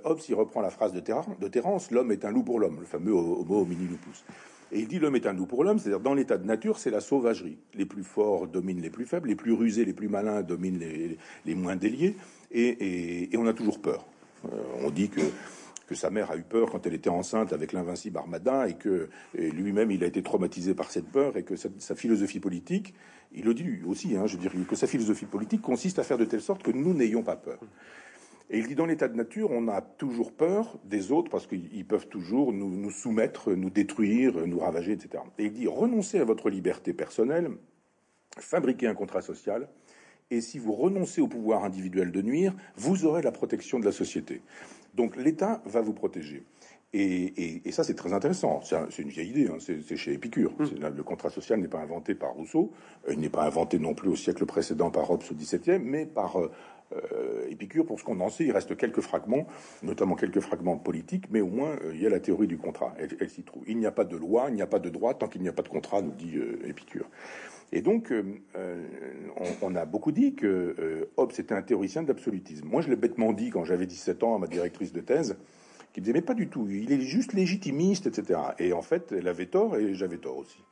Hobbes, 0.04 0.20
il 0.28 0.36
reprend 0.36 0.62
la 0.62 0.72
phrase 0.72 0.92
de, 0.92 1.00
Terence, 1.00 1.92
l'homme 1.92 2.12
est 2.12 2.26
un 2.26 2.32
loup 2.32 2.44
pour 2.44 2.60
l'homme, 2.60 2.80
le 2.80 2.86
fameux 2.86 3.14
homo 3.14 3.62
homini 3.62 3.88
lupus. 3.88 4.26
Et 4.72 4.80
il 4.80 4.88
dit 4.88 5.00
l'homme 5.00 5.16
est 5.16 5.26
un 5.26 5.34
loup 5.34 5.48
pour 5.48 5.64
l'homme, 5.64 5.80
c'est-à-dire 5.80 6.00
dans 6.00 6.14
l'état 6.14 6.38
de 6.38 6.46
nature, 6.46 6.78
c'est 6.78 6.92
la 6.92 7.02
sauvagerie. 7.02 7.58
Les 7.74 7.86
plus 7.86 8.04
forts 8.04 8.48
dominent 8.48 8.82
les 8.82 8.90
plus 8.90 9.06
faibles, 9.06 9.30
les 9.30 9.36
plus 9.36 9.54
rusés, 9.54 9.84
les 9.84 9.94
plus 9.94 10.10
malins 10.10 10.42
dominent 10.42 10.80
les, 11.46 11.56
moins 11.56 11.76
déliés, 11.76 12.16
et, 12.52 13.30
on 13.36 13.48
a 13.48 13.54
toujours 13.54 13.80
peur. 13.80 14.06
Euh, 14.46 14.58
on 14.84 14.92
dit 14.92 15.10
que, 15.10 15.22
que 15.88 15.96
sa 15.96 16.12
mère 16.12 16.30
a 16.30 16.38
eu 16.38 16.44
peur 16.44 16.70
quand 16.70 16.86
elle 16.86 16.94
était 16.94 17.10
enceinte 17.10 17.52
avec 17.52 17.74
l'invincible 17.74 18.18
Armada, 18.18 18.70
et 18.70 18.76
que 18.76 19.10
lui-même 19.34 19.90
il 19.90 20.04
a 20.04 20.08
été 20.08 20.22
traumatisé 20.22 20.76
par 20.76 20.92
cette 20.92 21.08
peur, 21.08 21.36
et 21.36 21.44
que 21.44 21.56
sa, 21.56 21.96
philosophie 21.96 22.40
politique, 22.40 22.94
il 23.34 23.46
le 23.46 23.56
dit 23.56 23.80
aussi, 23.88 24.16
hein, 24.16 24.28
je 24.28 24.38
dirais 24.38 24.58
que 24.68 24.76
sa 24.76 24.86
philosophie 24.86 25.26
politique 25.26 25.62
consiste 25.62 25.98
à 25.98 26.04
faire 26.04 26.20
de 26.20 26.26
telle 26.26 26.42
sorte 26.42 26.62
que 26.62 26.72
nous 26.72 26.94
n'ayons 26.94 27.24
pas 27.24 27.36
peur. 27.36 27.60
Et 28.50 28.58
il 28.58 28.68
dit 28.68 28.76
dans 28.76 28.86
l'état 28.86 29.08
de 29.08 29.16
nature, 29.16 29.52
on 29.52 29.68
a 29.68 29.82
toujours 29.82 30.32
peur 30.32 30.80
des 30.84 31.12
autres 31.12 31.30
parce 31.30 31.46
qu'ils 31.46 31.86
peuvent 31.86 32.08
toujours 32.08 32.52
nous, 32.52 32.90
soumettre, 32.90 33.52
nous 33.52 33.70
détruire, 33.70 34.48
nous 34.48 34.60
ravager, 34.60 34.94
etc. 34.94 35.24
Et 35.38 35.46
il 35.46 35.54
dit 35.54 35.68
renoncez 35.68 36.20
à 36.20 36.26
votre 36.26 36.50
liberté 36.50 36.94
personnelle, 36.94 37.52
fabriquez 38.38 38.88
un 38.88 38.96
contrat 38.96 39.22
social, 39.22 39.70
et 40.32 40.42
si 40.42 40.58
vous 40.60 40.74
renoncez 40.74 41.22
au 41.22 41.28
pouvoir 41.28 41.64
individuel 41.64 42.12
de 42.12 42.22
nuire, 42.22 42.56
vous 42.76 43.06
aurez 43.06 43.22
la 43.22 43.32
protection 43.32 43.80
de 43.80 43.86
la 43.86 43.92
société. 43.92 44.42
Donc 44.96 45.16
l'État 45.16 45.62
va 45.66 45.82
vous 45.82 45.94
protéger. 45.94 46.44
Et, 46.92 47.72
ça, 47.72 47.84
c'est 47.84 47.94
très 47.94 48.14
intéressant. 48.14 48.62
C'est 48.64 49.04
une 49.04 49.10
vieille 49.10 49.30
idée, 49.30 49.48
hein. 49.48 49.58
c'est 49.60 49.96
chez 49.96 50.14
Épicure. 50.14 50.54
Mmh. 50.58 50.88
Le 50.96 51.04
contrat 51.04 51.30
social 51.30 51.60
n'est 51.60 51.68
pas 51.68 51.80
inventé 51.80 52.16
par 52.16 52.34
Rousseau, 52.34 52.72
euh, 53.08 53.14
il 53.14 53.20
n'est 53.20 53.30
pas 53.30 53.44
inventé 53.44 53.78
non 53.78 53.94
plus 53.94 54.10
au 54.10 54.16
siècle 54.16 54.46
précédent 54.48 54.90
par 54.90 55.12
Hobbes 55.12 55.22
au 55.30 55.36
XVIIe, 55.36 55.80
mais 55.80 56.08
par 56.08 56.40
euh, 56.40 56.52
Épicure, 57.50 57.86
pour 57.86 58.00
ce 58.00 58.04
qu'on 58.04 58.20
en 58.20 58.30
sait, 58.30 58.46
il 58.46 58.52
reste 58.52 58.76
quelques 58.78 59.02
fragments, 59.02 59.46
notamment 59.84 60.16
quelques 60.16 60.40
fragments 60.40 60.78
politiques, 60.78 61.26
mais 61.30 61.42
au 61.42 61.48
moins 61.48 61.72
euh, 61.84 61.92
il 61.94 62.02
y 62.02 62.06
a 62.06 62.10
la 62.10 62.20
théorie 62.20 62.48
du 62.48 62.58
contrat, 62.58 62.94
elle, 62.98 63.30
s'y 63.30 63.44
trouve. 63.44 63.64
Il 63.68 63.78
n'y 63.78 63.86
a 63.86 63.92
pas 63.92 64.06
de 64.06 64.16
loi, 64.16 64.46
il 64.50 64.56
n'y 64.56 64.62
a 64.62 64.68
pas 64.68 64.80
de 64.80 64.90
droit 64.90 65.14
tant 65.14 65.28
qu'il 65.28 65.42
n'y 65.42 65.50
a 65.50 65.54
pas 65.54 65.62
de 65.62 65.68
contrat, 65.68 66.02
nous 66.02 66.12
dit 66.12 66.38
euh, 66.38 66.60
Épicure. 66.66 67.06
Et 67.72 67.82
donc, 67.82 68.12
on, 69.62 69.76
a 69.76 69.86
beaucoup 69.86 70.12
dit 70.12 70.34
que 70.34 71.08
Hobbes 71.18 71.34
était 71.38 71.54
un 71.54 71.62
théoricien 71.62 72.02
d'absolutisme. 72.02 72.68
Moi, 72.68 72.82
je 72.82 72.90
l'ai 72.90 72.96
bêtement 72.96 73.32
dit 73.32 73.52
quand 73.52 73.64
j'avais 73.64 73.86
17 73.86 74.24
ans 74.24 74.36
à 74.36 74.40
ma 74.40 74.48
directrice 74.48 74.92
de 74.92 75.02
thèse, 75.02 75.38
qui 75.94 76.00
me 76.00 76.06
disait 76.06 76.14
mais 76.14 76.24
pas 76.24 76.34
du 76.34 76.48
tout, 76.48 76.68
il 76.68 76.92
est 76.92 77.02
juste 77.02 77.34
légitimiste, 77.34 78.08
etc. 78.08 78.40
Et 78.58 78.74
en 78.74 78.82
fait, 78.82 79.14
elle 79.16 79.28
avait 79.28 79.46
tort 79.46 79.78
et 79.78 79.94
j'avais 79.94 80.18
tort 80.18 80.38
aussi, 80.38 80.64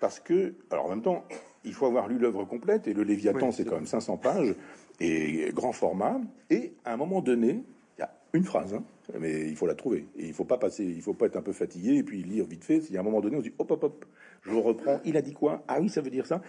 parce 0.00 0.18
que, 0.18 0.54
alors 0.70 0.86
en 0.86 0.88
même 0.88 1.02
temps, 1.02 1.26
il 1.66 1.74
faut 1.74 1.84
avoir 1.84 2.08
lu 2.08 2.18
l'œuvre 2.18 2.44
complète 2.44 2.88
et 2.88 2.94
le 2.94 3.02
Léviathan, 3.02 3.52
c'est 3.52 3.66
quand 3.66 3.74
même 3.74 3.86
500 3.86 4.16
pages 4.16 4.54
et 5.00 5.50
grand 5.52 5.72
format. 5.72 6.20
Et 6.50 6.74
à 6.84 6.94
un 6.94 6.96
moment 6.96 7.20
donné, 7.20 7.62
il 7.96 8.00
y 8.00 8.02
a 8.02 8.10
une 8.32 8.44
phrase, 8.44 8.74
hein, 8.74 8.84
mais 9.18 9.48
il 9.48 9.56
faut 9.56 9.66
la 9.66 9.74
trouver. 9.74 10.06
Et 10.16 10.26
il 10.26 10.32
faut 10.32 10.44
pas 10.44 10.58
passer, 10.58 10.84
il 10.84 11.02
faut 11.02 11.14
pas 11.14 11.26
être 11.26 11.36
un 11.36 11.42
peu 11.42 11.52
fatigué 11.52 11.96
et 11.96 12.02
puis 12.02 12.22
lire 12.22 12.46
vite 12.46 12.64
fait. 12.64 12.78
Il 12.88 12.94
y 12.94 12.96
a 12.96 13.00
un 13.00 13.04
moment 13.04 13.20
donné, 13.20 13.36
on 13.36 13.40
se 13.40 13.48
dit 13.48 13.54
hop 13.58 13.70
hop 13.70 13.84
hop, 13.84 14.04
je 14.42 14.54
reprends. 14.54 15.00
Il 15.04 15.16
a 15.16 15.22
dit 15.22 15.32
quoi? 15.32 15.64
Ah 15.68 15.80
oui, 15.80 15.88
ça 15.88 16.00
veut 16.00 16.10
dire 16.10 16.26
ça. 16.26 16.42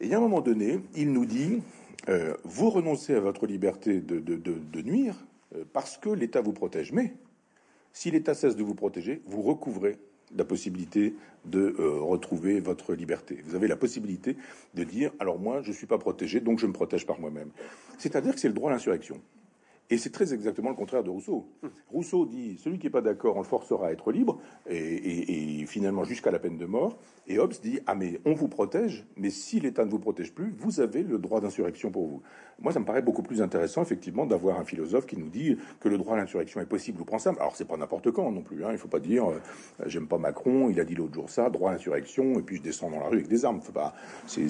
Et 0.00 0.06
il 0.06 0.10
y 0.10 0.14
a 0.14 0.18
un 0.18 0.20
moment 0.20 0.40
donné, 0.40 0.80
il 0.96 1.12
nous 1.12 1.26
dit 1.26 1.62
euh, 2.08 2.34
vous 2.44 2.70
renoncez 2.70 3.14
à 3.14 3.20
votre 3.20 3.46
liberté 3.46 4.00
de, 4.00 4.18
de, 4.20 4.36
de, 4.36 4.82
nuire 4.82 5.14
euh, 5.54 5.64
parce 5.72 5.98
que 5.98 6.08
l'État 6.08 6.40
vous 6.40 6.52
protège. 6.52 6.92
Mais 6.92 7.14
si 7.92 8.10
l'État 8.10 8.34
cesse 8.34 8.56
de 8.56 8.62
vous 8.62 8.74
protéger, 8.74 9.20
vous 9.26 9.42
recouvrez 9.42 9.98
la 10.36 10.44
possibilité 10.44 11.14
de 11.44 11.74
euh, 11.78 12.00
retrouver 12.00 12.60
votre 12.60 12.94
liberté. 12.94 13.42
Vous 13.44 13.54
avez 13.54 13.68
la 13.68 13.76
possibilité 13.76 14.36
de 14.74 14.84
dire 14.84 15.10
alors 15.18 15.38
moi 15.38 15.62
je 15.62 15.72
suis 15.72 15.86
pas 15.86 15.98
protégé 15.98 16.40
donc 16.40 16.58
je 16.58 16.66
me 16.66 16.72
protège 16.72 17.06
par 17.06 17.18
moi-même. 17.18 17.50
C'est-à-dire 17.98 18.34
que 18.34 18.40
c'est 18.40 18.48
le 18.48 18.54
droit 18.54 18.70
à 18.70 18.74
l'insurrection. 18.74 19.20
Et 19.90 19.98
c'est 19.98 20.10
très 20.10 20.32
exactement 20.32 20.70
le 20.70 20.76
contraire 20.76 21.02
de 21.02 21.10
Rousseau. 21.10 21.48
Rousseau 21.88 22.24
dit 22.24 22.56
celui 22.62 22.78
qui 22.78 22.86
n'est 22.86 22.90
pas 22.90 23.00
d'accord, 23.00 23.36
on 23.36 23.40
le 23.40 23.44
forcera 23.44 23.88
à 23.88 23.92
être 23.92 24.12
libre, 24.12 24.38
et, 24.68 25.64
finalement 25.66 26.04
jusqu'à 26.04 26.30
la 26.30 26.38
peine 26.38 26.56
de 26.56 26.64
mort. 26.64 26.96
Et 27.26 27.38
Hobbes 27.38 27.54
dit 27.60 27.80
ah 27.86 27.96
mais 27.96 28.20
on 28.24 28.34
vous 28.34 28.48
protège, 28.48 29.04
mais 29.16 29.30
si 29.30 29.58
l'État 29.58 29.84
ne 29.84 29.90
vous 29.90 29.98
protège 29.98 30.32
plus, 30.32 30.54
vous 30.58 30.80
avez 30.80 31.02
le 31.02 31.18
droit 31.18 31.40
d'insurrection 31.40 31.90
pour 31.90 32.06
vous. 32.06 32.22
Moi, 32.60 32.72
ça 32.72 32.80
me 32.80 32.84
paraît 32.84 33.02
beaucoup 33.02 33.22
plus 33.22 33.42
intéressant 33.42 33.82
effectivement 33.82 34.26
d'avoir 34.26 34.60
un 34.60 34.64
philosophe 34.64 35.06
qui 35.06 35.16
nous 35.16 35.28
dit 35.28 35.56
que 35.80 35.88
le 35.88 35.98
droit 35.98 36.14
à 36.14 36.18
l'insurrection 36.18 36.60
est 36.60 36.66
possible 36.66 37.00
ou 37.00 37.04
pensable. 37.04 37.38
Alors 37.40 37.56
c'est 37.56 37.64
pas 37.64 37.76
n'importe 37.76 38.10
quand 38.12 38.30
non 38.30 38.42
plus. 38.42 38.64
Hein. 38.64 38.68
Il 38.72 38.78
faut 38.78 38.88
pas 38.88 39.00
dire 39.00 39.28
euh, 39.28 39.40
j'aime 39.86 40.06
pas 40.06 40.18
Macron, 40.18 40.70
il 40.70 40.78
a 40.78 40.84
dit 40.84 40.94
l'autre 40.94 41.14
jour 41.14 41.28
ça, 41.28 41.50
droit 41.50 41.70
à 41.70 41.72
l'insurrection, 41.72 42.38
et 42.38 42.42
puis 42.42 42.56
je 42.58 42.62
descends 42.62 42.90
dans 42.90 43.00
la 43.00 43.06
rue 43.06 43.16
avec 43.16 43.28
des 43.28 43.44
armes. 43.44 43.60
Faut 43.60 43.72
pas. 43.72 43.94
C'est 44.26 44.44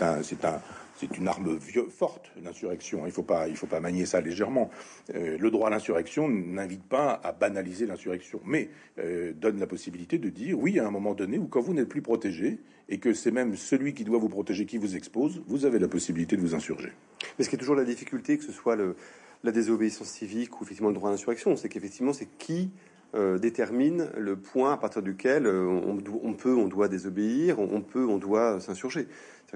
un 0.00 0.22
c'est 0.22 0.44
un 0.44 0.60
c'est 0.98 1.16
une 1.16 1.28
arme 1.28 1.58
forte, 1.90 2.32
l'insurrection. 2.42 3.00
Il 3.04 3.06
ne 3.06 3.12
faut 3.12 3.22
pas, 3.22 3.80
manier 3.80 4.04
ça 4.04 4.20
légèrement. 4.20 4.70
Euh, 5.14 5.38
le 5.38 5.50
droit 5.50 5.68
à 5.68 5.70
l'insurrection 5.70 6.28
n'invite 6.28 6.82
pas 6.82 7.20
à 7.22 7.32
banaliser 7.32 7.86
l'insurrection, 7.86 8.40
mais 8.44 8.68
euh, 8.98 9.32
donne 9.32 9.60
la 9.60 9.66
possibilité 9.66 10.18
de 10.18 10.28
dire 10.28 10.58
oui 10.58 10.78
à 10.80 10.86
un 10.86 10.90
moment 10.90 11.14
donné 11.14 11.38
où 11.38 11.46
quand 11.46 11.60
vous 11.60 11.74
n'êtes 11.74 11.88
plus 11.88 12.02
protégé 12.02 12.58
et 12.88 12.98
que 12.98 13.14
c'est 13.14 13.30
même 13.30 13.54
celui 13.54 13.94
qui 13.94 14.04
doit 14.04 14.18
vous 14.18 14.28
protéger 14.28 14.66
qui 14.66 14.78
vous 14.78 14.96
expose, 14.96 15.42
vous 15.46 15.64
avez 15.64 15.78
la 15.78 15.88
possibilité 15.88 16.36
de 16.36 16.40
vous 16.40 16.54
insurger. 16.54 16.92
Mais 17.38 17.44
ce 17.44 17.50
qui 17.50 17.56
est 17.56 17.58
toujours 17.58 17.76
la 17.76 17.84
difficulté, 17.84 18.36
que 18.36 18.44
ce 18.44 18.52
soit 18.52 18.76
la 18.76 19.52
désobéissance 19.52 20.08
civique 20.08 20.60
ou 20.60 20.64
effectivement 20.64 20.88
le 20.88 20.94
droit 20.94 21.10
à 21.10 21.12
l'insurrection, 21.12 21.54
c'est 21.54 21.68
qu'effectivement 21.68 22.12
c'est 22.12 22.28
qui 22.38 22.70
euh, 23.14 23.38
détermine 23.38 24.08
le 24.16 24.36
point 24.36 24.72
à 24.72 24.76
partir 24.76 25.02
duquel 25.02 25.46
on, 25.46 25.96
peut, 26.34 26.54
on 26.54 26.68
doit 26.68 26.88
désobéir, 26.88 27.58
on, 27.58 27.80
peut, 27.80 28.06
on 28.06 28.18
doit 28.18 28.60
s'insurger. 28.60 29.06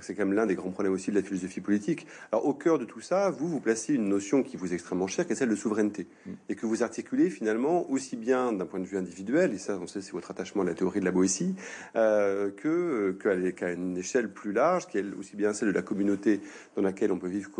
C'est 0.00 0.14
quand 0.14 0.24
même 0.24 0.34
l'un 0.34 0.46
des 0.46 0.54
grands 0.54 0.70
problèmes 0.70 0.94
aussi 0.94 1.10
de 1.10 1.16
la 1.16 1.22
philosophie 1.22 1.60
politique. 1.60 2.06
Alors 2.32 2.46
au 2.46 2.54
cœur 2.54 2.78
de 2.78 2.84
tout 2.84 3.00
ça, 3.00 3.30
vous, 3.30 3.48
vous 3.48 3.60
placez 3.60 3.94
une 3.94 4.08
notion 4.08 4.42
qui 4.42 4.56
vous 4.56 4.72
est 4.72 4.74
extrêmement 4.74 5.06
chère, 5.06 5.26
qui 5.26 5.32
est 5.32 5.36
celle 5.36 5.50
de 5.50 5.56
souveraineté, 5.56 6.06
mm. 6.24 6.30
et 6.48 6.54
que 6.54 6.66
vous 6.66 6.82
articulez 6.82 7.28
finalement 7.28 7.90
aussi 7.90 8.16
bien 8.16 8.52
d'un 8.52 8.64
point 8.64 8.80
de 8.80 8.86
vue 8.86 8.96
individuel, 8.96 9.52
et 9.52 9.58
ça 9.58 9.78
on 9.80 9.86
sait 9.86 10.00
c'est 10.00 10.12
votre 10.12 10.30
attachement 10.30 10.62
à 10.62 10.66
la 10.66 10.74
théorie 10.74 11.00
de 11.00 11.04
la 11.04 11.10
Boétie, 11.10 11.54
euh, 11.96 12.50
que 12.50 13.12
qu'à 13.52 13.72
une 13.72 13.96
échelle 13.96 14.32
plus 14.32 14.52
large, 14.52 14.86
qui 14.86 14.98
est 14.98 15.04
aussi 15.18 15.36
bien 15.36 15.52
celle 15.52 15.68
de 15.68 15.74
la 15.74 15.82
communauté 15.82 16.40
dans 16.76 16.82
laquelle 16.82 17.12
on 17.12 17.18
peut 17.18 17.28
vivre 17.28 17.50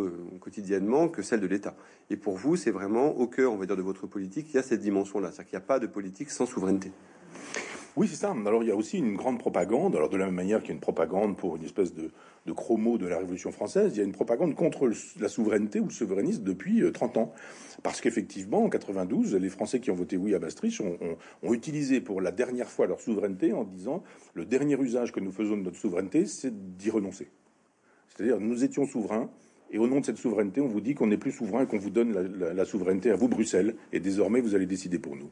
quotidiennement, 0.40 1.08
que 1.08 1.22
celle 1.22 1.40
de 1.40 1.46
l'État. 1.46 1.76
Et 2.10 2.16
pour 2.16 2.36
vous, 2.36 2.56
c'est 2.56 2.70
vraiment 2.70 3.16
au 3.16 3.26
cœur, 3.26 3.52
on 3.52 3.56
va 3.56 3.66
dire, 3.66 3.76
de 3.76 3.82
votre 3.82 4.06
politique, 4.06 4.48
il 4.50 4.56
y 4.56 4.58
a 4.58 4.62
cette 4.62 4.80
dimension-là, 4.80 5.30
c'est-à-dire 5.32 5.50
qu'il 5.50 5.58
n'y 5.58 5.64
a 5.64 5.66
pas 5.66 5.78
de 5.78 5.86
politique 5.86 6.30
sans 6.30 6.46
souveraineté. 6.46 6.92
Oui, 7.96 8.08
c'est 8.08 8.16
ça. 8.16 8.34
Alors 8.46 8.62
il 8.62 8.68
y 8.68 8.72
a 8.72 8.76
aussi 8.76 8.98
une 8.98 9.16
grande 9.16 9.38
propagande. 9.38 9.94
Alors 9.94 10.08
de 10.08 10.16
la 10.16 10.26
même 10.26 10.34
manière 10.34 10.60
qu'il 10.60 10.68
y 10.68 10.72
a 10.72 10.74
une 10.74 10.80
propagande 10.80 11.36
pour 11.36 11.56
une 11.56 11.64
espèce 11.64 11.92
de, 11.94 12.10
de 12.46 12.52
chromo 12.52 12.96
de 12.96 13.06
la 13.06 13.18
Révolution 13.18 13.52
française, 13.52 13.92
il 13.94 13.98
y 13.98 14.00
a 14.00 14.04
une 14.04 14.12
propagande 14.12 14.54
contre 14.54 14.90
la 15.20 15.28
souveraineté 15.28 15.78
ou 15.78 15.84
le 15.84 15.90
souverainisme 15.90 16.42
depuis 16.42 16.82
30 16.90 17.16
euh, 17.16 17.20
ans. 17.20 17.32
Parce 17.82 18.00
qu'effectivement, 18.00 18.64
en 18.64 18.68
92, 18.68 19.34
les 19.36 19.48
Français 19.50 19.80
qui 19.80 19.90
ont 19.90 19.94
voté 19.94 20.16
oui 20.16 20.34
à 20.34 20.38
Maastricht 20.38 20.80
ont, 20.80 20.96
ont, 21.42 21.52
utilisé 21.52 22.00
pour 22.00 22.20
la 22.20 22.32
dernière 22.32 22.68
fois 22.68 22.86
leur 22.86 23.00
souveraineté 23.00 23.52
en 23.52 23.64
disant 23.64 24.02
le 24.34 24.46
dernier 24.46 24.80
usage 24.80 25.12
que 25.12 25.20
nous 25.20 25.32
faisons 25.32 25.56
de 25.56 25.62
notre 25.62 25.78
souveraineté, 25.78 26.24
c'est 26.24 26.76
d'y 26.76 26.90
renoncer. 26.90 27.28
C'est-à-dire 28.08 28.40
nous 28.40 28.64
étions 28.64 28.86
souverains. 28.86 29.30
Et 29.70 29.78
au 29.78 29.86
nom 29.86 30.00
de 30.00 30.04
cette 30.04 30.18
souveraineté, 30.18 30.60
on 30.60 30.68
vous 30.68 30.82
dit 30.82 30.94
qu'on 30.94 31.06
n'est 31.06 31.16
plus 31.16 31.32
souverain 31.32 31.62
et 31.62 31.66
qu'on 31.66 31.78
vous 31.78 31.88
donne 31.88 32.12
la, 32.38 32.64
souveraineté 32.66 33.10
à 33.10 33.16
vous, 33.16 33.26
Bruxelles, 33.26 33.74
et 33.90 34.00
désormais 34.00 34.42
vous 34.42 34.54
allez 34.54 34.66
décider 34.66 34.98
pour 34.98 35.16
nous. 35.16 35.30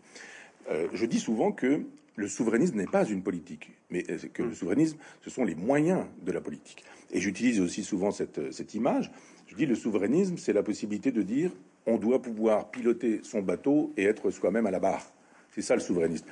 Euh, 0.71 0.89
je 0.95 1.05
dis 1.05 1.21
souvent 1.21 1.53
que 1.53 1.83
le 2.17 2.29
souverainisme 2.29 2.77
n'est 2.77 2.87
pas 2.87 3.05
une 3.05 3.23
politique, 3.23 3.71
mais 3.91 4.05
euh, 4.11 4.19
que 4.33 4.43
le 4.43 4.55
souverainisme, 4.55 4.99
ce 5.23 5.31
sont 5.31 5.45
les 5.45 5.55
moyens 5.55 6.05
de 6.23 6.33
la 6.33 6.41
politique. 6.41 6.85
Et 7.13 7.21
j'utilise 7.21 7.61
aussi 7.61 7.83
souvent 7.83 8.11
cette, 8.11 8.53
cette 8.53 8.75
image. 8.75 9.11
Je 9.47 9.55
dis 9.55 9.67
le 9.67 9.75
souverainisme, 9.75 10.37
c'est 10.37 10.53
la 10.53 10.63
possibilité 10.63 11.13
de 11.13 11.23
dire 11.23 11.51
on 11.87 11.97
doit 11.97 12.21
pouvoir 12.21 12.71
piloter 12.71 13.21
son 13.23 13.41
bateau 13.41 13.93
et 13.97 14.05
être 14.05 14.31
soi-même 14.31 14.67
à 14.67 14.71
la 14.71 14.81
barre. 14.81 15.13
C'est 15.53 15.63
ça 15.63 15.75
le 15.75 15.81
souverainisme. 15.81 16.27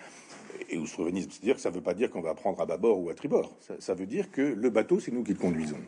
Et 0.69 0.77
le 0.77 0.87
souverainisme, 0.87 1.31
c'est-à-dire 1.31 1.57
que 1.57 1.61
ça 1.61 1.71
ne 1.71 1.75
veut 1.75 1.81
pas 1.81 1.95
dire 1.95 2.11
qu'on 2.11 2.21
va 2.21 2.35
prendre 2.35 2.61
à 2.61 2.67
bâbord 2.67 3.01
ou 3.01 3.11
à 3.11 3.15
tribord. 3.15 3.57
Ça, 3.61 3.75
ça 3.79 3.95
veut 3.95 4.07
dire 4.07 4.31
que 4.31 4.43
le 4.43 4.71
bateau, 4.71 5.01
c'est 5.01 5.11
nous 5.11 5.25
qui 5.25 5.33
le 5.33 5.39
conduisons. 5.39 5.79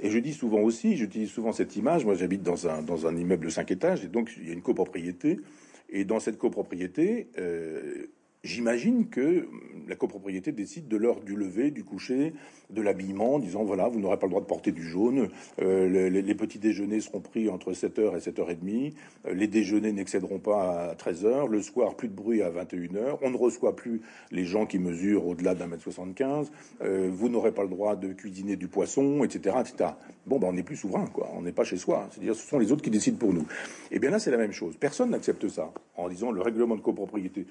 Et 0.00 0.10
je 0.10 0.18
dis 0.18 0.32
souvent 0.32 0.60
aussi, 0.60 0.96
j'utilise 0.96 1.30
souvent 1.30 1.52
cette 1.52 1.76
image. 1.76 2.04
Moi, 2.04 2.14
j'habite 2.14 2.42
dans 2.42 2.68
un, 2.68 2.82
dans 2.82 3.06
un 3.06 3.16
immeuble 3.16 3.46
de 3.46 3.50
cinq 3.50 3.70
étages, 3.70 4.04
et 4.04 4.08
donc 4.08 4.32
il 4.38 4.48
y 4.48 4.50
a 4.50 4.52
une 4.52 4.62
copropriété. 4.62 5.40
Et 5.88 6.04
dans 6.04 6.20
cette 6.20 6.38
copropriété, 6.38 7.28
euh, 7.38 8.06
J'imagine 8.44 9.08
que 9.08 9.48
la 9.88 9.96
copropriété 9.96 10.52
décide 10.52 10.86
de 10.86 10.96
l'heure 10.96 11.20
du 11.20 11.34
lever, 11.34 11.70
du 11.70 11.82
coucher, 11.82 12.34
de 12.70 12.82
l'habillement, 12.82 13.34
en 13.34 13.38
disant 13.38 13.64
voilà, 13.64 13.88
vous 13.88 14.00
n'aurez 14.00 14.18
pas 14.18 14.26
le 14.26 14.30
droit 14.30 14.42
de 14.42 14.46
porter 14.46 14.70
du 14.70 14.82
jaune, 14.82 15.28
euh, 15.62 16.10
les, 16.10 16.34
petits 16.34 16.58
déjeuners 16.58 17.00
seront 17.00 17.20
pris 17.20 17.48
entre 17.48 17.72
7h 17.72 18.16
et 18.16 18.30
7h30, 18.30 18.92
euh, 19.26 19.34
les 19.34 19.46
déjeuners 19.46 19.92
n'excéderont 19.92 20.38
pas 20.38 20.90
à 20.90 20.94
13h, 20.94 21.48
le 21.48 21.62
soir 21.62 21.94
plus 21.94 22.08
de 22.08 22.14
bruit 22.14 22.42
à 22.42 22.50
21h, 22.50 23.18
on 23.22 23.30
ne 23.30 23.36
reçoit 23.36 23.76
plus 23.76 24.02
les 24.30 24.44
gens 24.44 24.66
qui 24.66 24.78
mesurent 24.78 25.26
au-delà 25.26 25.54
d'un 25.54 25.66
mètre 25.66 25.82
75, 25.82 26.50
euh, 26.82 27.10
vous 27.12 27.28
n'aurez 27.28 27.52
pas 27.52 27.62
le 27.62 27.68
droit 27.68 27.96
de 27.96 28.12
cuisiner 28.12 28.56
du 28.56 28.68
poisson, 28.68 29.24
etc. 29.24 29.56
etc. 29.60 29.90
Bon, 30.26 30.38
ben 30.38 30.48
on 30.48 30.52
n'est 30.54 30.62
plus 30.62 30.76
souverain, 30.76 31.06
quoi, 31.06 31.30
on 31.34 31.42
n'est 31.42 31.52
pas 31.52 31.64
chez 31.64 31.76
soi, 31.76 32.08
c'est-à-dire 32.10 32.34
ce 32.34 32.46
sont 32.46 32.58
les 32.58 32.72
autres 32.72 32.82
qui 32.82 32.90
décident 32.90 33.18
pour 33.18 33.32
nous. 33.32 33.46
Et 33.90 33.96
eh 33.96 33.98
bien 33.98 34.10
là, 34.10 34.18
c'est 34.18 34.30
la 34.30 34.38
même 34.38 34.52
chose. 34.52 34.76
Personne 34.76 35.10
n'accepte 35.10 35.48
ça 35.48 35.72
en 35.96 36.08
disant 36.08 36.32
le 36.32 36.40
règlement 36.40 36.76
de 36.76 36.80
copropriété 36.80 37.46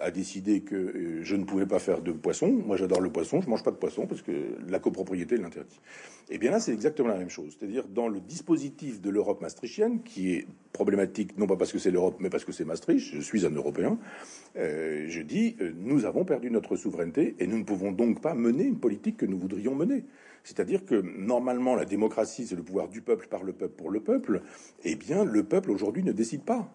a 0.00 0.10
décidé 0.10 0.37
que 0.42 0.74
euh, 0.74 1.20
je 1.22 1.36
ne 1.36 1.44
pouvais 1.44 1.66
pas 1.66 1.78
faire 1.78 2.00
de 2.00 2.12
poisson. 2.12 2.48
Moi, 2.66 2.76
j'adore 2.76 3.00
le 3.00 3.10
poisson, 3.10 3.40
je 3.40 3.48
mange 3.48 3.62
pas 3.62 3.70
de 3.70 3.76
poisson 3.76 4.06
parce 4.06 4.22
que 4.22 4.32
la 4.68 4.78
copropriété 4.78 5.36
l'interdit. 5.36 5.80
Et 6.30 6.34
eh 6.34 6.38
bien 6.38 6.50
là, 6.50 6.60
c'est 6.60 6.72
exactement 6.72 7.08
la 7.08 7.16
même 7.16 7.30
chose. 7.30 7.56
C'est-à-dire 7.58 7.84
dans 7.88 8.08
le 8.08 8.20
dispositif 8.20 9.00
de 9.00 9.10
l'Europe 9.10 9.40
maastrichtienne, 9.40 10.02
qui 10.02 10.32
est 10.32 10.46
problématique 10.72 11.38
non 11.38 11.46
pas 11.46 11.56
parce 11.56 11.72
que 11.72 11.78
c'est 11.78 11.90
l'Europe, 11.90 12.16
mais 12.20 12.30
parce 12.30 12.44
que 12.44 12.52
c'est 12.52 12.64
Maastricht. 12.64 13.14
Je 13.14 13.20
suis 13.20 13.46
un 13.46 13.50
Européen. 13.50 13.98
Euh, 14.56 15.06
je 15.08 15.22
dis, 15.22 15.56
euh, 15.60 15.72
nous 15.76 16.04
avons 16.04 16.24
perdu 16.24 16.50
notre 16.50 16.76
souveraineté 16.76 17.34
et 17.38 17.46
nous 17.46 17.58
ne 17.58 17.64
pouvons 17.64 17.92
donc 17.92 18.20
pas 18.20 18.34
mener 18.34 18.64
une 18.64 18.78
politique 18.78 19.16
que 19.16 19.26
nous 19.26 19.38
voudrions 19.38 19.74
mener. 19.74 20.04
C'est-à-dire 20.44 20.84
que 20.84 20.94
normalement, 20.94 21.74
la 21.74 21.84
démocratie, 21.84 22.46
c'est 22.46 22.56
le 22.56 22.62
pouvoir 22.62 22.88
du 22.88 23.00
peuple 23.00 23.26
par 23.28 23.42
le 23.42 23.52
peuple 23.52 23.74
pour 23.76 23.90
le 23.90 24.00
peuple. 24.00 24.42
Eh 24.84 24.94
bien, 24.94 25.24
le 25.24 25.42
peuple 25.44 25.70
aujourd'hui 25.70 26.02
ne 26.02 26.12
décide 26.12 26.42
pas. 26.42 26.72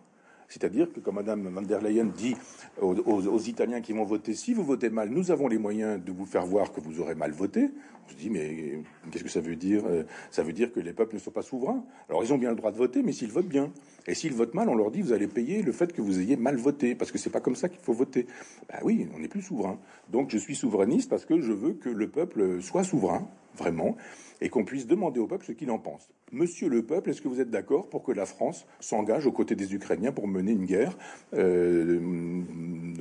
C'est-à-dire 0.54 0.94
que, 0.94 1.00
comme 1.00 1.16
Madame 1.16 1.48
van 1.48 1.64
der 1.64 1.82
Leyen 1.82 2.06
dit 2.06 2.36
aux, 2.80 3.40
Italiens 3.40 3.82
qui 3.82 3.92
vont 3.92 4.04
voter, 4.04 4.36
si 4.36 4.54
vous 4.54 4.64
votez 4.64 4.92
mal, 4.92 5.10
nous 5.10 5.32
avons 5.32 5.48
les 5.48 5.58
moyens 5.58 6.00
de 6.04 6.12
vous 6.12 6.28
faire 6.28 6.46
voir 6.46 6.72
que 6.72 6.80
vous 6.80 7.02
aurez 7.02 7.16
mal 7.16 7.32
voté. 7.32 7.72
On 8.06 8.12
se 8.12 8.16
dit, 8.16 8.30
mais 8.30 8.84
qu'est-ce 9.10 9.24
que 9.24 9.32
ça 9.32 9.40
veut 9.40 9.56
dire 9.56 9.82
euh, 9.88 10.04
Ça 10.30 10.44
veut 10.44 10.54
dire 10.54 10.72
que 10.72 10.80
les 10.80 10.94
peuples 10.94 11.16
ne 11.16 11.20
sont 11.20 11.32
pas 11.32 11.42
souverains. 11.42 11.84
Alors, 12.08 12.24
ils 12.24 12.32
ont 12.32 12.38
bien 12.38 12.52
le 12.52 12.56
droit 12.56 12.72
de 12.72 12.78
voter, 12.78 13.02
mais 13.02 13.14
s'ils 13.14 13.32
votent 13.32 13.48
bien. 13.48 13.72
Et 14.06 14.14
s'ils 14.14 14.34
votent 14.34 14.54
mal, 14.54 14.70
on 14.70 14.76
leur 14.76 14.92
dit, 14.92 15.02
vous 15.02 15.12
allez 15.14 15.28
payer 15.28 15.64
le 15.64 15.72
fait 15.72 15.92
que 15.92 16.04
vous 16.04 16.20
ayez 16.20 16.36
mal 16.36 16.56
voté, 16.58 16.94
parce 16.94 17.12
que 17.12 17.18
c'est 17.18 17.32
pas 17.32 17.42
comme 17.42 17.56
ça 17.56 17.68
qu'il 17.68 17.80
faut 17.80 17.94
voter. 17.94 18.28
Ben 18.70 18.78
oui, 18.84 19.08
on 19.16 19.20
n'est 19.20 19.28
plus 19.28 19.42
souverain. 19.42 19.80
Donc, 20.12 20.30
je 20.30 20.38
suis 20.38 20.56
souverainiste 20.56 21.10
parce 21.10 21.26
que 21.26 21.42
je 21.42 21.52
veux 21.52 21.74
que 21.74 21.90
le 21.90 22.10
peuple 22.10 22.62
soit 22.62 22.84
souverain, 22.84 23.28
vraiment, 23.58 23.96
et 24.42 24.50
qu'on 24.50 24.66
puisse 24.66 24.88
demander 24.88 25.20
au 25.20 25.28
peuple 25.28 25.46
ce 25.46 25.52
qu'il 25.52 25.72
en 25.72 25.80
pense. 25.80 26.10
Monsieur 26.32 26.68
le 26.68 26.84
peuple, 26.84 27.10
est-ce 27.10 27.22
que 27.22 27.28
vous 27.28 27.40
êtes 27.40 27.50
d'accord 27.50 27.90
pour 27.90 28.04
que 28.04 28.12
la 28.12 28.26
France 28.26 28.66
s'engage 28.80 29.26
aux 29.26 29.32
côtés 29.32 29.56
des 29.56 29.74
Ukrainiens 29.74 30.12
pour 30.12 30.28
mener 30.28 30.52
une 30.52 30.66
guerre 30.66 30.98
euh, 31.34 32.42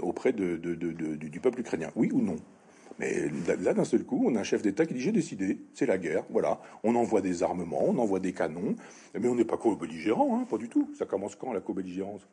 auprès 0.02 0.32
du 0.32 1.40
peuple 1.40 1.60
ukrainien? 1.60 1.90
Oui 1.96 2.10
ou 2.12 2.20
non? 2.20 2.36
Mais 2.98 3.30
là, 3.62 3.72
d'un 3.72 3.84
seul 3.84 4.04
coup, 4.04 4.22
on 4.26 4.36
a 4.36 4.40
un 4.40 4.44
chef 4.44 4.62
d'État 4.62 4.84
qui 4.86 4.94
dit 4.94 5.00
j'ai 5.00 5.12
décidé, 5.12 5.58
c'est 5.74 5.86
la 5.86 5.98
guerre, 5.98 6.24
voilà. 6.30 6.60
On 6.84 6.94
envoie 6.94 7.22
des 7.22 7.42
armements, 7.42 7.84
on 7.84 7.98
envoie 7.98 8.20
des 8.20 8.32
canons, 8.32 8.76
mais 9.18 9.28
on 9.28 9.34
n'est 9.34 9.46
pas 9.46 9.56
co-belligérant, 9.56 10.38
hein, 10.38 10.46
pas 10.48 10.58
du 10.58 10.68
tout. 10.68 10.90
Ça 10.96 11.06
commence 11.06 11.34
quand 11.34 11.52
la 11.52 11.60
co-belligérance? 11.60 12.28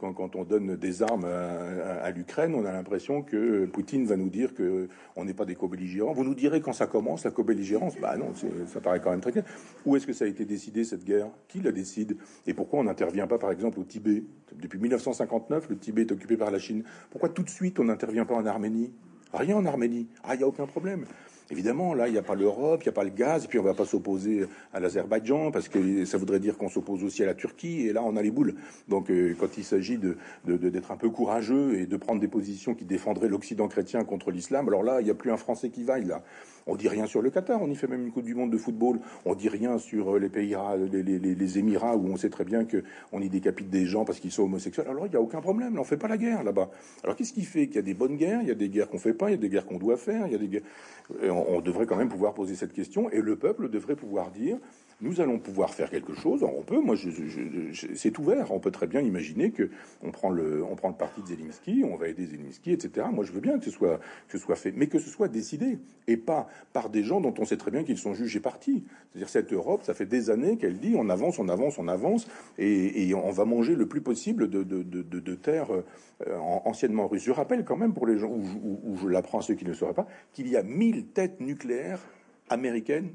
Quand, 0.00 0.34
on 0.36 0.44
donne 0.44 0.76
des 0.76 1.02
armes 1.02 1.26
à, 1.26 2.10
l'Ukraine, 2.10 2.54
on 2.54 2.64
a 2.64 2.72
l'impression 2.72 3.22
que 3.22 3.66
Poutine 3.66 4.06
va 4.06 4.16
nous 4.16 4.30
dire 4.30 4.54
que 4.54 4.88
on 5.16 5.24
n'est 5.24 5.34
pas 5.34 5.44
des 5.44 5.54
co-belligérants. 5.54 6.12
Vous 6.12 6.24
nous 6.24 6.34
direz 6.34 6.60
quand 6.60 6.72
ça 6.72 6.86
commence 6.86 7.24
la 7.24 7.30
co-belligérance? 7.30 7.94
Bah 8.00 8.16
non, 8.16 8.32
ça 8.66 8.80
paraît 8.80 9.00
quand 9.00 9.10
même 9.10 9.20
très 9.20 9.32
clair. 9.32 9.44
Où 9.84 9.96
est-ce 9.96 10.06
que 10.06 10.12
ça 10.12 10.24
a 10.24 10.28
été 10.28 10.44
décidé 10.44 10.84
cette 10.84 11.04
guerre? 11.04 11.28
Qui 11.48 11.60
la 11.60 11.72
décide? 11.72 12.16
Et 12.46 12.54
pourquoi 12.54 12.80
on 12.80 12.84
n'intervient 12.84 13.26
pas, 13.26 13.38
par 13.38 13.52
exemple, 13.52 13.78
au 13.78 13.84
Tibet? 13.84 14.24
Depuis 14.56 14.78
1959, 14.78 15.68
le 15.68 15.76
Tibet 15.76 16.02
est 16.02 16.12
occupé 16.12 16.36
par 16.36 16.50
la 16.50 16.58
Chine. 16.58 16.84
Pourquoi 17.10 17.28
tout 17.28 17.42
de 17.42 17.50
suite 17.50 17.78
on 17.78 17.84
n'intervient 17.84 18.24
pas 18.24 18.34
en 18.34 18.46
Arménie? 18.46 18.92
Rien 19.32 19.56
en 19.56 19.66
Arménie. 19.66 20.08
Ah, 20.24 20.34
il 20.34 20.38
n'y 20.38 20.44
a 20.44 20.48
aucun 20.48 20.66
problème. 20.66 21.04
Évidemment, 21.50 21.94
là, 21.94 22.06
il 22.06 22.12
n'y 22.12 22.18
a 22.18 22.22
pas 22.22 22.36
l'Europe, 22.36 22.82
il 22.82 22.88
n'y 22.88 22.90
a 22.90 22.92
pas 22.92 23.04
le 23.04 23.10
gaz, 23.10 23.44
et 23.44 23.48
puis 23.48 23.58
on 23.58 23.62
ne 23.62 23.68
va 23.68 23.74
pas 23.74 23.84
s'opposer 23.84 24.46
à 24.72 24.78
l'Azerbaïdjan, 24.78 25.50
parce 25.50 25.68
que 25.68 26.04
ça 26.04 26.16
voudrait 26.16 26.38
dire 26.38 26.56
qu'on 26.56 26.68
s'oppose 26.68 27.02
aussi 27.02 27.22
à 27.22 27.26
la 27.26 27.34
Turquie, 27.34 27.86
et 27.86 27.92
là, 27.92 28.02
on 28.04 28.16
a 28.16 28.22
les 28.22 28.30
boules. 28.30 28.54
Donc, 28.88 29.10
euh, 29.10 29.34
quand 29.38 29.58
il 29.58 29.64
s'agit 29.64 29.98
de, 29.98 30.16
d'être 30.46 30.92
un 30.92 30.96
peu 30.96 31.10
courageux 31.10 31.78
et 31.78 31.86
de 31.86 31.96
prendre 31.96 32.20
des 32.20 32.28
positions 32.28 32.74
qui 32.74 32.84
défendraient 32.84 33.28
l'Occident 33.28 33.66
chrétien 33.66 34.04
contre 34.04 34.30
l'islam, 34.30 34.68
alors 34.68 34.82
là, 34.82 35.00
il 35.00 35.04
n'y 35.04 35.10
a 35.10 35.14
plus 35.14 35.32
un 35.32 35.36
Français 35.36 35.70
qui 35.70 35.82
vaille, 35.82 36.04
là. 36.04 36.22
On 36.70 36.76
dit 36.76 36.88
rien 36.88 37.06
sur 37.06 37.20
le 37.20 37.30
Qatar, 37.30 37.60
on 37.60 37.68
y 37.68 37.74
fait 37.74 37.88
même 37.88 38.06
une 38.06 38.12
Coupe 38.12 38.24
du 38.24 38.36
Monde 38.36 38.52
de 38.52 38.56
football. 38.56 39.00
On 39.24 39.34
dit 39.34 39.48
rien 39.48 39.78
sur 39.78 40.14
euh, 40.14 40.18
les 40.20 40.28
pays, 40.28 40.56
les, 40.92 41.18
les, 41.18 41.58
Émirats, 41.58 41.96
où 41.96 42.06
on 42.06 42.16
sait 42.16 42.30
très 42.30 42.44
bien 42.44 42.64
qu'on 42.64 43.20
y 43.20 43.28
décapite 43.28 43.68
des 43.70 43.86
gens 43.86 44.04
parce 44.04 44.20
qu'ils 44.20 44.30
sont 44.30 44.44
homosexuels. 44.44 44.86
Alors, 44.88 45.06
il 45.06 45.10
n'y 45.10 45.16
a 45.16 45.20
aucun 45.20 45.40
problème, 45.40 45.74
on 45.76 45.80
ne 45.80 45.84
fait 45.84 45.96
pas 45.96 46.06
la 46.06 46.16
guerre 46.16 46.44
là-bas. 46.44 46.70
Alors, 47.02 47.16
qu'est-ce 47.16 47.32
qui 47.32 47.42
fait 47.42 47.66
qu'il 47.66 47.76
y 47.76 47.80
a 47.80 47.82
des 47.82 47.94
bonnes 47.94 48.16
guerres, 48.16 48.42
il 48.42 48.48
y 48.48 48.52
a 48.52 48.54
des 48.54 48.68
guerres 48.68 48.88
qu'on 48.88 48.98
fait 48.98 49.14
pas, 49.14 49.30
il 49.30 49.32
y 49.32 49.34
a 49.34 49.38
des 49.38 49.48
guerres 49.48 49.66
qu'on 49.66 49.78
doit 49.78 49.96
faire, 49.96 50.28
il 50.28 50.32
y 50.32 50.36
a 50.36 50.38
des 50.38 50.46
guerres 50.46 50.62
on, 51.28 51.60
devrait 51.60 51.86
quand 51.86 51.96
même 51.96 52.08
pouvoir 52.08 52.34
poser 52.34 52.54
cette 52.54 52.72
question 52.72 53.10
et 53.10 53.20
le 53.20 53.36
peuple 53.36 53.68
devrait 53.68 53.96
pouvoir 53.96 54.30
dire 54.30 54.58
nous 55.02 55.20
allons 55.20 55.38
pouvoir 55.38 55.74
faire 55.74 55.90
quelque 55.90 56.14
chose. 56.14 56.42
on 56.42 56.62
peut, 56.62 56.80
moi, 56.80 56.96
c'est 57.94 58.18
ouvert. 58.18 58.52
On 58.52 58.60
peut 58.60 58.70
très 58.70 58.86
bien 58.86 59.00
imaginer 59.00 59.50
que 59.50 59.70
on 60.02 60.10
prend 60.10 60.30
le, 60.30 60.64
parti 60.98 61.22
de 61.22 61.26
Zelensky, 61.26 61.84
on 61.84 61.96
va 61.96 62.08
aider 62.08 62.26
Zelensky, 62.26 62.72
etc. 62.72 63.06
Moi, 63.12 63.24
je 63.24 63.32
veux 63.32 63.40
bien 63.40 63.58
que 63.58 63.64
ce 63.64 63.70
soit, 63.70 64.00
fait, 64.56 64.72
mais 64.76 64.86
que 64.88 64.98
ce 64.98 65.08
soit 65.08 65.28
décidé 65.28 65.78
et 66.06 66.16
pas 66.16 66.48
par 66.72 66.90
des 66.90 67.02
gens 67.02 67.20
dont 67.20 67.34
on 67.38 67.44
sait 67.44 67.56
très 67.56 67.70
bien 67.70 67.84
qu'ils 67.84 67.98
sont 67.98 68.14
jugés 68.14 68.40
partis. 68.40 68.84
C'est-à-dire 69.10 69.28
cette 69.28 69.52
Europe, 69.52 69.82
ça 69.84 69.94
fait 69.94 70.06
des 70.06 70.30
années 70.30 70.56
qu'elle 70.56 70.78
dit 70.78 70.94
on 70.96 71.08
avance, 71.08 71.38
on 71.38 71.48
avance, 71.48 71.78
on 71.78 71.88
avance, 71.88 72.26
et, 72.58 73.14
on 73.14 73.30
va 73.30 73.44
manger 73.44 73.74
le 73.74 73.86
plus 73.86 74.00
possible 74.00 74.48
de, 74.48 74.62
de, 74.62 75.34
terres 75.34 75.70
euh, 75.72 76.38
anciennement 76.38 77.08
russes. 77.08 77.24
Je 77.24 77.32
rappelle 77.32 77.64
quand 77.64 77.76
même 77.76 77.94
pour 77.94 78.06
les 78.06 78.18
gens 78.18 78.30
où 78.30 78.96
je 78.96 79.08
l'apprends 79.08 79.38
à 79.38 79.42
ceux 79.42 79.54
qui 79.54 79.64
ne 79.64 79.70
le 79.70 79.76
sauraient 79.76 79.94
pas 79.94 80.06
qu'il 80.32 80.48
y 80.48 80.56
a 80.56 80.62
mille 80.62 81.06
têtes 81.06 81.40
nucléaires 81.40 82.00
américaines 82.48 83.10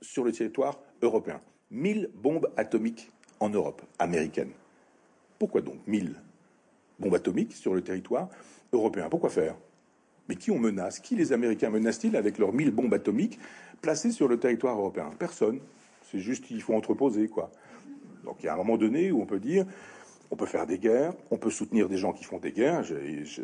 sur 0.00 0.24
le 0.24 0.32
territoire 0.32 0.80
européen. 1.02 1.40
1000 1.70 2.10
bombes 2.14 2.48
atomiques 2.56 3.10
en 3.40 3.48
Europe 3.48 3.82
américaine. 3.98 4.50
Pourquoi 5.38 5.60
donc 5.60 5.76
1000 5.86 6.14
bombes 6.98 7.14
atomiques 7.14 7.52
sur 7.52 7.74
le 7.74 7.82
territoire 7.82 8.28
européen? 8.72 9.08
Pourquoi 9.10 9.30
faire? 9.30 9.56
Mais 10.28 10.36
qui 10.36 10.50
on 10.50 10.58
menace? 10.58 10.98
Qui 11.00 11.14
les 11.14 11.32
Américains 11.32 11.70
menacent-ils 11.70 12.16
avec 12.16 12.38
leurs 12.38 12.52
1000 12.52 12.70
bombes 12.70 12.94
atomiques 12.94 13.38
placées 13.80 14.10
sur 14.10 14.28
le 14.28 14.38
territoire 14.38 14.78
européen? 14.78 15.10
Personne. 15.18 15.60
C'est 16.10 16.20
juste 16.20 16.44
qu'il 16.44 16.62
faut 16.62 16.74
entreposer, 16.74 17.28
quoi. 17.28 17.50
Donc 18.24 18.36
il 18.40 18.46
y 18.46 18.48
a 18.48 18.54
un 18.54 18.56
moment 18.56 18.76
donné 18.76 19.10
où 19.10 19.20
on 19.20 19.26
peut 19.26 19.40
dire, 19.40 19.66
on 20.30 20.36
peut 20.36 20.46
faire 20.46 20.66
des 20.66 20.78
guerres, 20.78 21.12
on 21.30 21.36
peut 21.36 21.50
soutenir 21.50 21.88
des 21.88 21.96
gens 21.96 22.12
qui 22.12 22.24
font 22.24 22.38
des 22.38 22.52
guerres, 22.52 22.84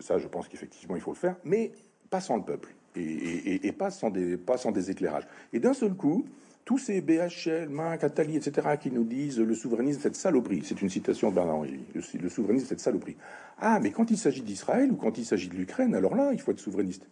ça 0.01 0.19
je 0.19 0.27
pense 0.27 0.49
qu'effectivement 0.49 0.97
il 0.97 1.03
faut 1.03 1.13
le 1.13 1.17
faire, 1.17 1.37
mais 1.45 1.73
pas 2.11 2.21
sans 2.21 2.37
le 2.37 2.43
peuple 2.43 2.75
et, 2.97 3.73
pas, 3.73 3.91
sans 3.91 4.11
des, 4.11 4.37
pas 4.37 4.59
sans 4.59 4.71
des 4.71 4.91
éclairages. 4.91 5.27
Et 5.53 5.61
d'un 5.61 5.73
seul 5.73 5.95
coup, 5.95 6.27
tous 6.65 6.79
ces 6.79 7.01
BHL, 7.01 7.69
Main, 7.69 7.93
Attali, 8.01 8.37
etc., 8.37 8.69
qui 8.81 8.91
nous 8.91 9.05
disent 9.05 9.41
le 9.41 9.55
souverainisme, 9.55 10.01
cette 10.01 10.17
saloperie, 10.17 10.63
c'est 10.65 10.81
une 10.81 10.91
citation 10.91 11.31
de 11.31 11.35
Bernard 11.35 11.57
Henry, 11.57 11.81
le, 11.95 12.03
le 12.21 12.29
souverainisme, 12.29 12.67
cette 12.67 12.81
saloperie. 12.81 13.17
Ah, 13.61 13.81
mais 13.81 13.91
quand 13.91 14.11
il 14.11 14.19
s'agit 14.19 14.43
d'Israël 14.43 14.91
ou 14.93 14.97
quand 14.97 15.19
il 15.19 15.25
s'agit 15.25 15.49
de 15.49 15.55
l'Ukraine, 15.55 15.95
alors 15.95 16.15
là, 16.15 16.31
il 16.33 16.41
faut 16.41 16.53
être 16.53 16.61
souverainiste. 16.61 17.07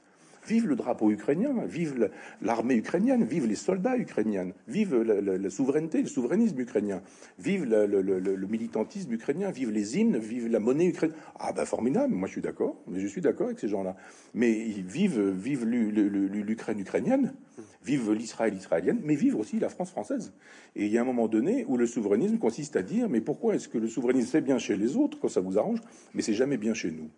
Vive 0.50 0.66
le 0.66 0.74
drapeau 0.74 1.12
ukrainien, 1.12 1.64
vive 1.64 2.10
l'armée 2.42 2.74
ukrainienne, 2.74 3.22
vive 3.22 3.46
les 3.46 3.54
soldats 3.54 3.96
ukrainiens, 3.96 4.48
vive 4.66 4.96
la, 4.96 5.48
souveraineté, 5.48 6.02
le 6.02 6.08
souverainisme 6.08 6.58
ukrainien, 6.58 7.02
vive 7.38 7.66
le, 7.66 8.46
militantisme 8.48 9.12
ukrainien, 9.12 9.52
vive 9.52 9.70
les 9.70 9.96
hymnes, 9.96 10.18
vive 10.18 10.48
la 10.48 10.58
monnaie 10.58 10.88
ukrainienne. 10.88 11.16
Ah 11.38 11.52
ben 11.52 11.64
formidable, 11.64 12.14
moi 12.14 12.26
je 12.26 12.32
suis 12.32 12.40
d'accord, 12.40 12.82
mais 12.88 12.98
je 12.98 13.06
suis 13.06 13.20
d'accord 13.20 13.46
avec 13.46 13.60
ces 13.60 13.68
gens-là. 13.68 13.94
Mais 14.34 14.50
vive, 14.52 15.20
vive 15.20 15.64
l'Ukraine 15.64 16.80
ukrainienne, 16.80 17.32
vive 17.84 18.10
l'Israël 18.10 18.52
israélienne, 18.52 18.98
mais 19.04 19.14
vive 19.14 19.36
aussi 19.36 19.60
la 19.60 19.68
France 19.68 19.92
française. 19.92 20.32
Et 20.74 20.86
il 20.86 20.90
y 20.90 20.98
a 20.98 21.02
un 21.02 21.04
moment 21.04 21.28
donné 21.28 21.64
où 21.68 21.76
le 21.76 21.86
souverainisme 21.86 22.38
consiste 22.38 22.74
à 22.74 22.82
dire, 22.82 23.08
mais 23.08 23.20
pourquoi 23.20 23.54
est-ce 23.54 23.68
que 23.68 23.78
le 23.78 23.86
souverainisme 23.86 24.30
c'est 24.32 24.40
bien 24.40 24.58
chez 24.58 24.76
les 24.76 24.96
autres 24.96 25.16
quand 25.20 25.28
ça 25.28 25.40
vous 25.40 25.58
arrange, 25.58 25.78
mais 26.12 26.22
c'est 26.22 26.34
jamais 26.34 26.56
bien 26.56 26.74
chez 26.74 26.90
nous? 26.90 27.08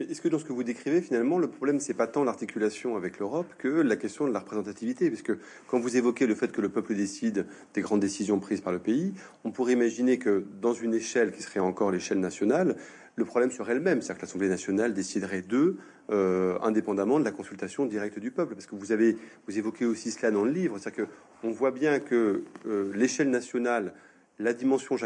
Est-ce 0.00 0.20
que 0.20 0.28
dans 0.28 0.38
ce 0.38 0.44
que 0.44 0.52
vous 0.52 0.62
décrivez, 0.62 1.00
finalement, 1.00 1.38
le 1.38 1.48
problème, 1.48 1.80
c'est 1.80 1.94
pas 1.94 2.06
tant 2.06 2.22
l'articulation 2.22 2.96
avec 2.96 3.18
l'Europe 3.18 3.52
que 3.58 3.68
la 3.68 3.96
question 3.96 4.28
de 4.28 4.32
la 4.32 4.38
représentativité? 4.38 5.10
Parce 5.10 5.22
que 5.22 5.38
quand 5.66 5.80
vous 5.80 5.96
évoquez 5.96 6.28
le 6.28 6.36
fait 6.36 6.52
que 6.52 6.60
le 6.60 6.68
peuple 6.68 6.94
décide 6.94 7.46
des 7.74 7.80
grandes 7.80 7.98
décisions 7.98 8.38
prises 8.38 8.60
par 8.60 8.72
le 8.72 8.78
pays, 8.78 9.12
on 9.42 9.50
pourrait 9.50 9.72
imaginer 9.72 10.18
que 10.18 10.44
dans 10.60 10.72
une 10.72 10.94
échelle 10.94 11.32
qui 11.32 11.42
serait 11.42 11.58
encore 11.58 11.90
l'échelle 11.90 12.20
nationale, 12.20 12.76
le 13.16 13.24
problème 13.24 13.50
serait 13.50 13.74
le 13.74 13.80
même. 13.80 14.00
C'est-à-dire 14.00 14.20
que 14.20 14.26
l'Assemblée 14.26 14.48
nationale 14.48 14.94
déciderait 14.94 15.42
d'eux, 15.42 15.78
euh, 16.10 16.56
indépendamment 16.62 17.18
de 17.18 17.24
la 17.24 17.32
consultation 17.32 17.84
directe 17.84 18.20
du 18.20 18.30
peuple. 18.30 18.54
Parce 18.54 18.66
que 18.66 18.76
vous 18.76 18.92
avez, 18.92 19.16
vous 19.48 19.58
évoquez 19.58 19.84
aussi 19.84 20.12
cela 20.12 20.30
dans 20.30 20.44
le 20.44 20.52
livre. 20.52 20.78
C'est-à-dire 20.78 21.06
qu'on 21.40 21.50
voit 21.50 21.72
bien 21.72 21.98
que 21.98 22.44
euh, 22.66 22.92
l'échelle 22.94 23.30
nationale 23.30 23.94
la 24.38 24.52
dimension 24.52 24.96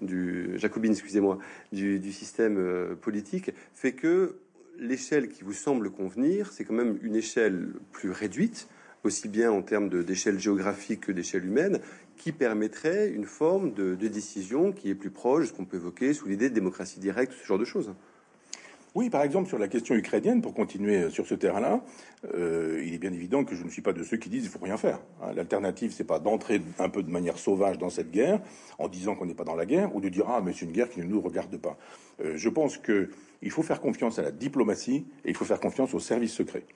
du, 0.00 0.58
jacobine, 0.58 0.92
excusez-moi, 0.92 1.38
du, 1.72 2.12
système 2.12 2.58
euh, 2.58 2.94
politique 2.94 3.50
fait 3.74 3.92
que 3.92 4.36
l'échelle 4.78 5.28
qui 5.28 5.44
vous 5.44 5.52
semble 5.52 5.90
convenir, 5.90 6.52
c'est 6.52 6.64
quand 6.64 6.74
même 6.74 6.98
une 7.02 7.16
échelle 7.16 7.74
plus 7.90 8.10
réduite, 8.10 8.68
aussi 9.04 9.28
bien 9.28 9.50
en 9.50 9.62
termes 9.62 9.88
d'échelle 10.04 10.38
géographique 10.38 11.00
que 11.00 11.12
d'échelle 11.12 11.44
humaine, 11.44 11.80
qui 12.16 12.30
permettrait 12.30 13.08
une 13.08 13.24
forme 13.24 13.72
de, 13.74 13.96
de, 13.96 14.08
décision 14.08 14.72
qui 14.72 14.90
est 14.90 14.94
plus 14.94 15.10
proche 15.10 15.48
ce 15.48 15.52
qu'on 15.52 15.64
peut 15.64 15.78
évoquer 15.78 16.14
sous 16.14 16.28
l'idée 16.28 16.48
de 16.48 16.54
démocratie 16.54 17.00
directe, 17.00 17.32
ce 17.32 17.44
genre 17.44 17.58
de 17.58 17.64
choses. 17.64 17.92
Oui, 18.94 19.08
par 19.08 19.22
exemple, 19.22 19.48
sur 19.48 19.58
la 19.58 19.68
question 19.68 19.94
ukrainienne, 19.94 20.42
pour 20.42 20.52
continuer 20.52 21.08
sur 21.08 21.26
ce 21.26 21.34
terrain-là, 21.34 21.82
euh, 22.34 22.82
il 22.84 22.92
est 22.92 22.98
bien 22.98 23.12
évident 23.12 23.42
que 23.42 23.54
je 23.54 23.64
ne 23.64 23.70
suis 23.70 23.80
pas 23.80 23.94
de 23.94 24.02
ceux 24.02 24.18
qui 24.18 24.28
disent 24.28 24.42
qu'il 24.42 24.50
faut 24.50 24.62
rien 24.62 24.76
faire. 24.76 25.00
Hein. 25.22 25.32
L'alternative, 25.34 25.92
c'est 25.92 26.04
pas 26.04 26.18
d'entrer 26.18 26.60
un 26.78 26.90
peu 26.90 27.02
de 27.02 27.10
manière 27.10 27.38
sauvage 27.38 27.78
dans 27.78 27.88
cette 27.88 28.10
guerre 28.10 28.42
en 28.78 28.88
disant 28.88 29.14
qu'on 29.14 29.24
n'est 29.24 29.34
pas 29.34 29.44
dans 29.44 29.54
la 29.54 29.64
guerre, 29.64 29.96
ou 29.96 30.02
de 30.02 30.10
dire 30.10 30.26
ah 30.28 30.42
mais 30.44 30.52
c'est 30.52 30.66
une 30.66 30.72
guerre 30.72 30.90
qui 30.90 31.00
ne 31.00 31.06
nous 31.06 31.22
regarde 31.22 31.56
pas. 31.56 31.78
Euh, 32.22 32.34
je 32.36 32.50
pense 32.50 32.76
que 32.76 33.08
il 33.40 33.50
faut 33.50 33.62
faire 33.62 33.80
confiance 33.80 34.18
à 34.18 34.22
la 34.22 34.30
diplomatie 34.30 35.06
et 35.24 35.30
il 35.30 35.34
faut 35.34 35.46
faire 35.46 35.60
confiance 35.60 35.94
aux 35.94 36.00
services 36.00 36.34
secrets. 36.34 36.66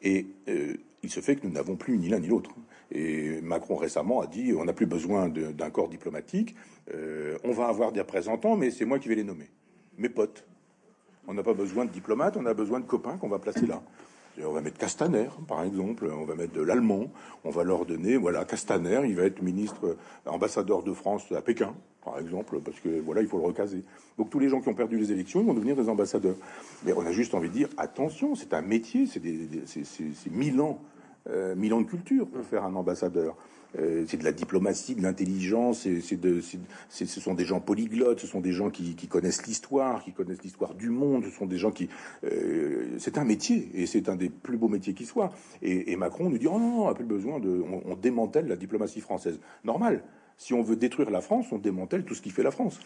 Et 0.00 0.26
euh, 0.48 0.76
il 1.02 1.10
se 1.10 1.18
fait 1.18 1.34
que 1.34 1.44
nous 1.44 1.52
n'avons 1.52 1.74
plus 1.74 1.98
ni 1.98 2.08
l'un 2.08 2.20
ni 2.20 2.28
l'autre. 2.28 2.52
Et 2.92 3.40
Macron 3.42 3.74
récemment 3.74 4.20
a 4.20 4.28
dit 4.28 4.52
on 4.56 4.64
n'a 4.64 4.74
plus 4.74 4.86
besoin 4.86 5.28
d'un 5.28 5.70
corps 5.70 5.88
diplomatique, 5.88 6.54
on 6.92 7.50
va 7.50 7.66
avoir 7.66 7.90
des 7.92 8.00
représentants, 8.00 8.56
mais 8.56 8.70
c'est 8.70 8.84
moi 8.84 8.98
qui 8.98 9.08
vais 9.08 9.16
les 9.16 9.24
nommer, 9.24 9.50
mes 9.98 10.08
potes. 10.08 10.46
On 11.26 11.34
n'a 11.34 11.42
pas 11.42 11.54
besoin 11.54 11.84
de 11.84 11.90
diplomates, 11.90 12.36
on 12.36 12.46
a 12.46 12.54
besoin 12.54 12.80
de 12.80 12.84
copains 12.84 13.16
qu'on 13.16 13.28
va 13.28 13.38
placer 13.38 13.66
là. 13.66 13.82
on 14.44 14.52
va 14.52 14.60
mettre 14.60 14.78
Castaner, 14.78 15.28
par 15.48 15.62
exemple, 15.62 16.06
on 16.12 16.24
va 16.24 16.34
mettre 16.34 16.52
de 16.52 16.60
l'allemand, 16.60 17.10
on 17.44 17.50
va 17.50 17.64
leur 17.64 17.86
donner, 17.86 18.16
voilà, 18.16 18.44
Castaner, 18.44 19.02
il 19.06 19.16
va 19.16 19.24
être 19.24 19.42
ministre, 19.42 19.96
ambassadeur 20.26 20.82
de 20.82 20.92
France 20.92 21.32
à 21.32 21.40
Pékin, 21.40 21.74
par 22.04 22.18
exemple, 22.18 22.60
parce 22.60 22.78
que 22.80 23.00
voilà, 23.00 23.22
il 23.22 23.28
faut 23.28 23.38
le 23.38 23.44
recaser. 23.44 23.84
Donc 24.18 24.30
tous 24.30 24.38
les 24.38 24.48
gens 24.48 24.60
qui 24.60 24.68
ont 24.68 24.74
perdu 24.74 24.98
les 24.98 25.12
élections, 25.12 25.40
ils 25.40 25.46
vont 25.46 25.54
devenir 25.54 25.76
des 25.76 25.88
ambassadeurs. 25.88 26.36
Mais 26.84 26.92
on 26.92 27.06
a 27.06 27.12
juste 27.12 27.34
envie 27.34 27.48
de 27.48 27.54
dire, 27.54 27.68
attention, 27.78 28.34
c'est 28.34 28.52
un 28.52 28.62
métier, 28.62 29.06
c'est 29.06 30.30
mille 30.30 30.60
ans, 30.60 30.80
euh, 31.30 31.54
mille 31.54 31.72
ans 31.72 31.80
de 31.80 31.86
culture 31.86 32.26
pour 32.26 32.44
faire 32.44 32.64
un 32.64 32.74
ambassadeur. 32.74 33.36
Euh, 33.78 34.04
c'est 34.06 34.16
de 34.16 34.24
la 34.24 34.32
diplomatie, 34.32 34.94
de 34.94 35.02
l'intelligence, 35.02 35.86
ce 35.86 37.20
sont 37.20 37.34
des 37.34 37.44
gens 37.44 37.60
polyglottes, 37.60 38.20
ce 38.20 38.26
sont 38.26 38.40
des 38.40 38.52
gens 38.52 38.70
qui, 38.70 38.94
connaissent 39.08 39.46
l'histoire, 39.46 40.02
qui 40.04 40.12
connaissent 40.12 40.42
l'histoire 40.42 40.74
du 40.74 40.90
monde, 40.90 41.24
ce 41.24 41.30
sont 41.30 41.46
des 41.46 41.58
gens 41.58 41.70
qui... 41.70 41.88
Euh, 42.24 42.96
c'est 42.98 43.18
un 43.18 43.24
métier, 43.24 43.70
et 43.74 43.86
c'est 43.86 44.08
un 44.08 44.16
des 44.16 44.28
plus 44.28 44.56
beaux 44.56 44.68
métiers 44.68 44.94
qui 44.94 45.06
soit. 45.06 45.32
Et, 45.62 45.96
Macron 45.96 46.30
nous 46.30 46.38
dit, 46.38 46.46
oh 46.46 46.58
non, 46.58 46.84
on 46.84 46.88
n'a 46.88 46.94
plus 46.94 47.04
besoin 47.04 47.40
de... 47.40 47.62
on 47.84 47.94
démantèle 47.96 48.46
la 48.46 48.56
diplomatie 48.56 49.00
française. 49.00 49.38
Normal. 49.64 50.02
Si 50.36 50.52
on 50.52 50.62
veut 50.62 50.76
détruire 50.76 51.10
la 51.10 51.20
France, 51.20 51.46
on 51.52 51.58
démantèle 51.58 52.04
tout 52.04 52.14
ce 52.14 52.22
qui 52.22 52.30
fait 52.30 52.42
la 52.42 52.50
France. 52.50 52.80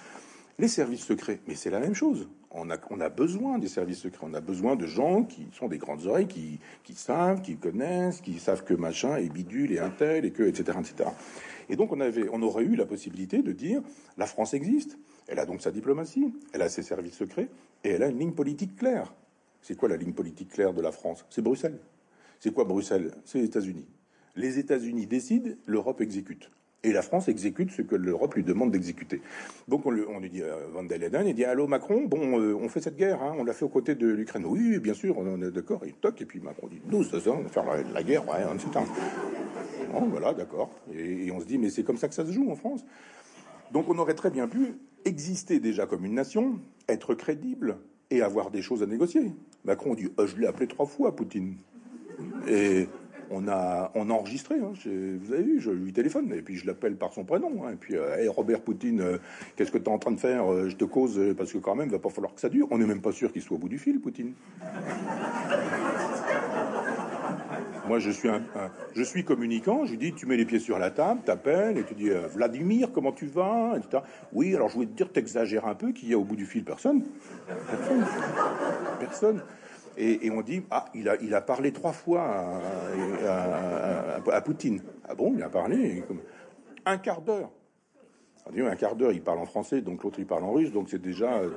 Les 0.60 0.66
services 0.66 1.04
secrets, 1.04 1.38
mais 1.46 1.54
c'est 1.54 1.70
la 1.70 1.78
même 1.78 1.94
chose. 1.94 2.28
On 2.50 2.68
a, 2.68 3.08
besoin 3.08 3.60
des 3.60 3.68
services 3.68 4.00
secrets. 4.00 4.26
On 4.28 4.34
a 4.34 4.40
besoin 4.40 4.74
de 4.74 4.86
gens 4.86 5.22
qui 5.22 5.46
sont 5.52 5.68
des 5.68 5.78
grandes 5.78 6.06
oreilles, 6.06 6.26
qui, 6.26 6.58
savent, 6.94 7.42
qui 7.42 7.56
connaissent, 7.56 8.20
qui 8.20 8.40
savent 8.40 8.64
que 8.64 8.74
machin 8.74 9.18
est 9.18 9.28
bidule 9.28 9.70
et 9.70 9.78
un 9.78 9.90
tel 9.90 10.24
et 10.24 10.32
que, 10.32 10.42
etc., 10.42 10.78
etc. 10.80 11.10
Et 11.68 11.76
donc 11.76 11.92
on 11.92 12.00
on 12.00 12.42
aurait 12.42 12.64
eu 12.64 12.74
la 12.74 12.86
possibilité 12.86 13.42
de 13.42 13.52
dire 13.52 13.82
la 14.16 14.26
France 14.26 14.52
existe. 14.52 14.98
Elle 15.28 15.38
a 15.38 15.46
donc 15.46 15.62
sa 15.62 15.70
diplomatie, 15.70 16.34
elle 16.52 16.62
a 16.62 16.68
ses 16.68 16.82
services 16.82 17.14
secrets 17.14 17.48
et 17.84 17.90
elle 17.90 18.02
a 18.02 18.08
une 18.08 18.18
ligne 18.18 18.32
politique 18.32 18.74
claire. 18.74 19.14
C'est 19.62 19.76
quoi 19.76 19.88
la 19.88 19.96
ligne 19.96 20.14
politique 20.14 20.48
claire 20.48 20.72
de 20.72 20.80
la 20.80 20.90
France? 20.90 21.24
C'est 21.30 21.42
Bruxelles. 21.42 21.78
C'est 22.40 22.52
quoi 22.52 22.64
Bruxelles? 22.64 23.12
C'est 23.24 23.38
les 23.38 23.44
États-Unis. 23.44 23.86
Les 24.34 24.58
États-Unis 24.58 25.06
décident, 25.06 25.50
l'Europe 25.66 26.00
exécute. 26.00 26.50
Et 26.84 26.92
la 26.92 27.02
France 27.02 27.28
exécute 27.28 27.72
ce 27.72 27.82
que 27.82 27.96
l'Europe 27.96 28.34
lui 28.34 28.44
demande 28.44 28.70
d'exécuter. 28.70 29.20
Donc 29.66 29.84
on, 29.84 29.90
lui 29.90 30.30
dit 30.30 30.42
à 30.42 30.54
Van 30.72 30.84
der 30.84 30.98
Leyen, 30.98 31.24
il 31.24 31.34
dit 31.34 31.44
allô 31.44 31.66
Macron, 31.66 32.04
bon, 32.04 32.38
euh, 32.38 32.54
on 32.54 32.68
fait 32.68 32.80
cette 32.80 32.96
guerre, 32.96 33.20
hein, 33.20 33.34
on 33.36 33.42
l'a 33.42 33.52
fait 33.52 33.64
aux 33.64 33.68
côtés 33.68 33.96
de 33.96 34.06
l'Ukraine. 34.06 34.44
Oui, 34.46 34.78
bien 34.78 34.94
sûr, 34.94 35.18
on 35.18 35.42
est 35.42 35.50
d'accord. 35.50 35.80
Il 35.84 35.94
toque 35.94 36.22
et 36.22 36.24
puis 36.24 36.38
Macron 36.38 36.68
dit 36.68 36.80
nous, 36.88 37.02
ça, 37.02 37.18
on 37.26 37.40
va 37.40 37.48
faire 37.48 37.64
la, 37.92 38.02
guerre, 38.04 38.28
ouais, 38.28 38.44
etc. 38.54 38.84
Bon, 39.92 40.06
voilà, 40.06 40.34
d'accord. 40.34 40.70
Et, 40.94 41.32
on 41.32 41.40
se 41.40 41.46
dit 41.46 41.58
mais 41.58 41.70
c'est 41.70 41.82
comme 41.82 41.96
ça 41.96 42.06
que 42.06 42.14
ça 42.14 42.24
se 42.24 42.30
joue 42.30 42.48
en 42.48 42.54
France. 42.54 42.84
Donc 43.72 43.88
on 43.88 43.98
aurait 43.98 44.14
très 44.14 44.30
bien 44.30 44.46
pu 44.46 44.76
exister 45.04 45.58
déjà 45.58 45.86
comme 45.86 46.04
une 46.04 46.14
nation, 46.14 46.60
être 46.88 47.14
crédible 47.14 47.78
et 48.10 48.22
avoir 48.22 48.52
des 48.52 48.62
choses 48.62 48.84
à 48.84 48.86
négocier. 48.86 49.32
Macron 49.64 49.94
dit 49.94 50.08
oh, 50.16 50.26
je 50.26 50.36
l'ai 50.36 50.46
appelé 50.46 50.68
trois 50.68 50.86
fois, 50.86 51.16
Poutine. 51.16 51.56
Et 52.46 52.86
on 53.30 53.48
a, 53.48 53.90
on 53.94 54.10
enregistré. 54.10 54.56
Hein, 54.56 54.72
vous 54.84 55.32
avez 55.32 55.42
vu, 55.42 55.60
je 55.60 55.70
lui 55.70 55.92
téléphone 55.92 56.32
et 56.34 56.42
puis 56.42 56.56
je 56.56 56.66
l'appelle 56.66 56.96
par 56.96 57.12
son 57.12 57.24
prénom. 57.24 57.64
Hein, 57.64 57.72
et 57.72 57.76
puis, 57.76 57.96
euh, 57.96 58.30
Robert 58.30 58.60
Poutine, 58.60 59.00
euh, 59.00 59.18
qu'est-ce 59.56 59.70
que 59.70 59.78
tu 59.78 59.84
es 59.84 59.88
en 59.88 59.98
train 59.98 60.12
de 60.12 60.20
faire 60.20 60.50
euh, 60.50 60.68
Je 60.68 60.76
te 60.76 60.84
cause 60.84 61.20
parce 61.36 61.52
que 61.52 61.58
quand 61.58 61.74
même, 61.74 61.88
il 61.88 61.92
va 61.92 61.98
pas 61.98 62.10
falloir 62.10 62.34
que 62.34 62.40
ça 62.40 62.48
dure. 62.48 62.68
On 62.70 62.78
n'est 62.78 62.86
même 62.86 63.00
pas 63.00 63.12
sûr 63.12 63.32
qu'il 63.32 63.42
soit 63.42 63.56
au 63.56 63.60
bout 63.60 63.68
du 63.68 63.78
fil, 63.78 64.00
Poutine. 64.00 64.32
Moi, 67.86 68.00
je 68.00 68.10
suis 68.10 68.28
un, 68.28 68.42
je 68.94 69.02
suis 69.02 69.24
communicant. 69.24 69.86
Je 69.86 69.92
lui 69.92 69.98
dis, 69.98 70.12
tu 70.12 70.26
mets 70.26 70.36
les 70.36 70.44
pieds 70.44 70.58
sur 70.58 70.78
la 70.78 70.90
table, 70.90 71.22
t'appelles 71.24 71.78
et 71.78 71.84
tu 71.84 71.94
dis, 71.94 72.10
Vladimir, 72.34 72.90
comment 72.92 73.12
tu 73.12 73.26
vas. 73.26 73.78
Oui, 74.32 74.54
alors 74.54 74.68
je 74.68 74.74
voulais 74.74 74.88
te 74.88 74.92
dire, 74.92 75.10
t'exagères 75.10 75.66
un 75.66 75.74
peu. 75.74 75.92
Qu'il 75.92 76.10
y 76.10 76.14
a 76.14 76.18
au 76.18 76.24
bout 76.24 76.36
du 76.36 76.44
fil. 76.44 76.64
Personne. 76.64 77.02
Personne. 79.00 79.42
Et, 80.00 80.30
on 80.30 80.42
dit 80.42 80.62
ah 80.70 80.84
il 80.94 81.08
a 81.08 81.16
il 81.20 81.34
a 81.34 81.40
parlé 81.40 81.72
trois 81.72 81.92
fois 81.92 82.60
à, 83.26 84.40
Poutine. 84.42 84.80
Ah 85.08 85.16
bon 85.16 85.32
il 85.34 85.42
a 85.42 85.48
parlé 85.48 86.04
un 86.86 86.98
quart 86.98 87.20
d'heure. 87.20 87.50
Un 88.56 88.76
quart 88.76 88.94
d'heure 88.94 89.10
il 89.12 89.22
parle 89.22 89.40
en 89.40 89.44
français 89.44 89.80
donc 89.80 90.04
l'autre 90.04 90.20
il 90.20 90.26
parle 90.26 90.44
en 90.44 90.52
russe 90.52 90.72
donc 90.72 90.88
c'est 90.88 91.02
déjà 91.02 91.38
euh, 91.38 91.50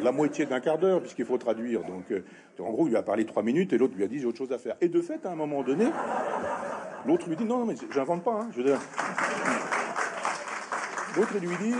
la 0.00 0.12
moitié 0.12 0.46
d'un 0.46 0.60
quart 0.60 0.78
d'heure 0.78 1.00
puisqu'il 1.02 1.26
faut 1.26 1.36
traduire 1.36 1.82
donc 1.82 2.10
euh, 2.10 2.24
en 2.60 2.70
gros 2.70 2.86
il 2.88 2.96
a 2.96 3.02
parlé 3.02 3.26
trois 3.26 3.42
minutes 3.42 3.72
et 3.74 3.78
l'autre 3.78 3.94
lui 3.96 4.04
a 4.04 4.06
dit 4.06 4.20
j'ai 4.20 4.26
autre 4.26 4.38
chose 4.38 4.52
à 4.52 4.58
faire. 4.58 4.76
Et 4.80 4.88
de 4.88 5.02
fait 5.02 5.26
à 5.26 5.32
un 5.32 5.34
moment 5.34 5.62
donné 5.62 5.86
l'autre 7.04 7.28
lui 7.28 7.36
dit 7.36 7.44
non 7.44 7.58
non 7.58 7.66
mais 7.66 7.74
j'invente 7.90 8.22
pas 8.22 8.42
hein, 8.42 8.48
je 8.56 8.62
l'autre 11.16 11.38
lui 11.40 11.56
dit 11.56 11.74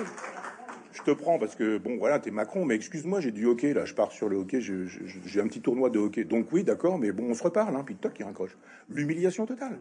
te 1.10 1.14
prends 1.14 1.38
parce 1.38 1.54
que, 1.54 1.78
bon, 1.78 1.96
voilà, 1.96 2.18
t'es 2.18 2.30
Macron, 2.30 2.64
mais 2.64 2.74
excuse-moi, 2.74 3.20
j'ai 3.20 3.30
du 3.30 3.46
hockey, 3.46 3.72
là, 3.72 3.84
je 3.84 3.94
pars 3.94 4.12
sur 4.12 4.28
le 4.28 4.36
hockey, 4.36 4.60
j'ai 4.60 5.40
un 5.40 5.46
petit 5.46 5.60
tournoi 5.60 5.90
de 5.90 5.98
hockey. 5.98 6.24
Donc 6.24 6.52
oui, 6.52 6.64
d'accord, 6.64 6.98
mais 6.98 7.12
bon, 7.12 7.30
on 7.30 7.34
se 7.34 7.42
reparle, 7.42 7.74
hein, 7.76 7.82
puis 7.84 7.94
toc, 7.94 8.12
il 8.18 8.24
raccroche. 8.24 8.56
L'humiliation 8.90 9.46
totale. 9.46 9.78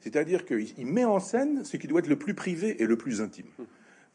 C'est-à-dire 0.00 0.44
qu'il 0.44 0.86
met 0.86 1.04
en 1.04 1.20
scène 1.20 1.64
ce 1.64 1.76
qui 1.76 1.86
doit 1.86 2.00
être 2.00 2.08
le 2.08 2.16
plus 2.16 2.34
privé 2.34 2.82
et 2.82 2.86
le 2.86 2.96
plus 2.96 3.20
intime. 3.20 3.46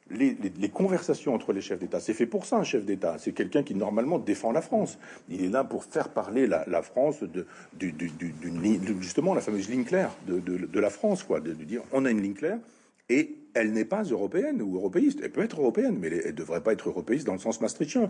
Les, 0.10 0.38
conversations 0.70 1.34
entre 1.34 1.52
les 1.52 1.60
chefs 1.60 1.80
d'État, 1.80 2.00
c'est 2.00 2.14
fait 2.14 2.26
pour 2.26 2.46
ça 2.46 2.58
un 2.58 2.64
chef 2.64 2.86
d'État. 2.86 3.18
C'est 3.20 3.34
quelqu'un 3.34 3.64
qui 3.64 3.76
normalement 3.76 4.20
défend 4.20 4.54
la 4.54 4.62
France. 4.62 5.00
Il 5.30 5.44
est 5.44 5.50
là 5.50 5.66
pour 5.66 5.84
faire 5.84 6.10
parler 6.10 6.48
la, 6.48 6.82
France 6.82 7.24
de, 7.24 7.46
justement 9.02 9.34
la 9.34 9.42
fameuse 9.42 9.70
ligne 9.70 9.84
claire 9.84 10.12
de, 10.28 10.80
la 10.80 10.90
France, 10.90 11.24
quoi, 11.24 11.42
de, 11.42 11.52
dire 11.52 11.82
on 11.92 12.06
a 12.06 12.12
une 12.12 12.22
ligne 12.22 12.36
claire 12.36 12.60
et 13.10 13.36
elle 13.58 13.72
n'est 13.72 13.86
pas 13.86 14.04
européenne 14.04 14.62
ou 14.62 14.76
européiste. 14.76 15.20
Elle 15.24 15.32
peut 15.32 15.44
être 15.44 15.60
européenne, 15.60 15.98
mais 16.00 16.08
elle 16.08 16.28
ne 16.28 16.32
devrait 16.32 16.62
pas 16.62 16.74
être 16.74 16.90
européiste 16.90 17.26
dans 17.26 17.34
le 17.34 17.40
sens 17.40 17.60
maastrichtien. 17.62 18.10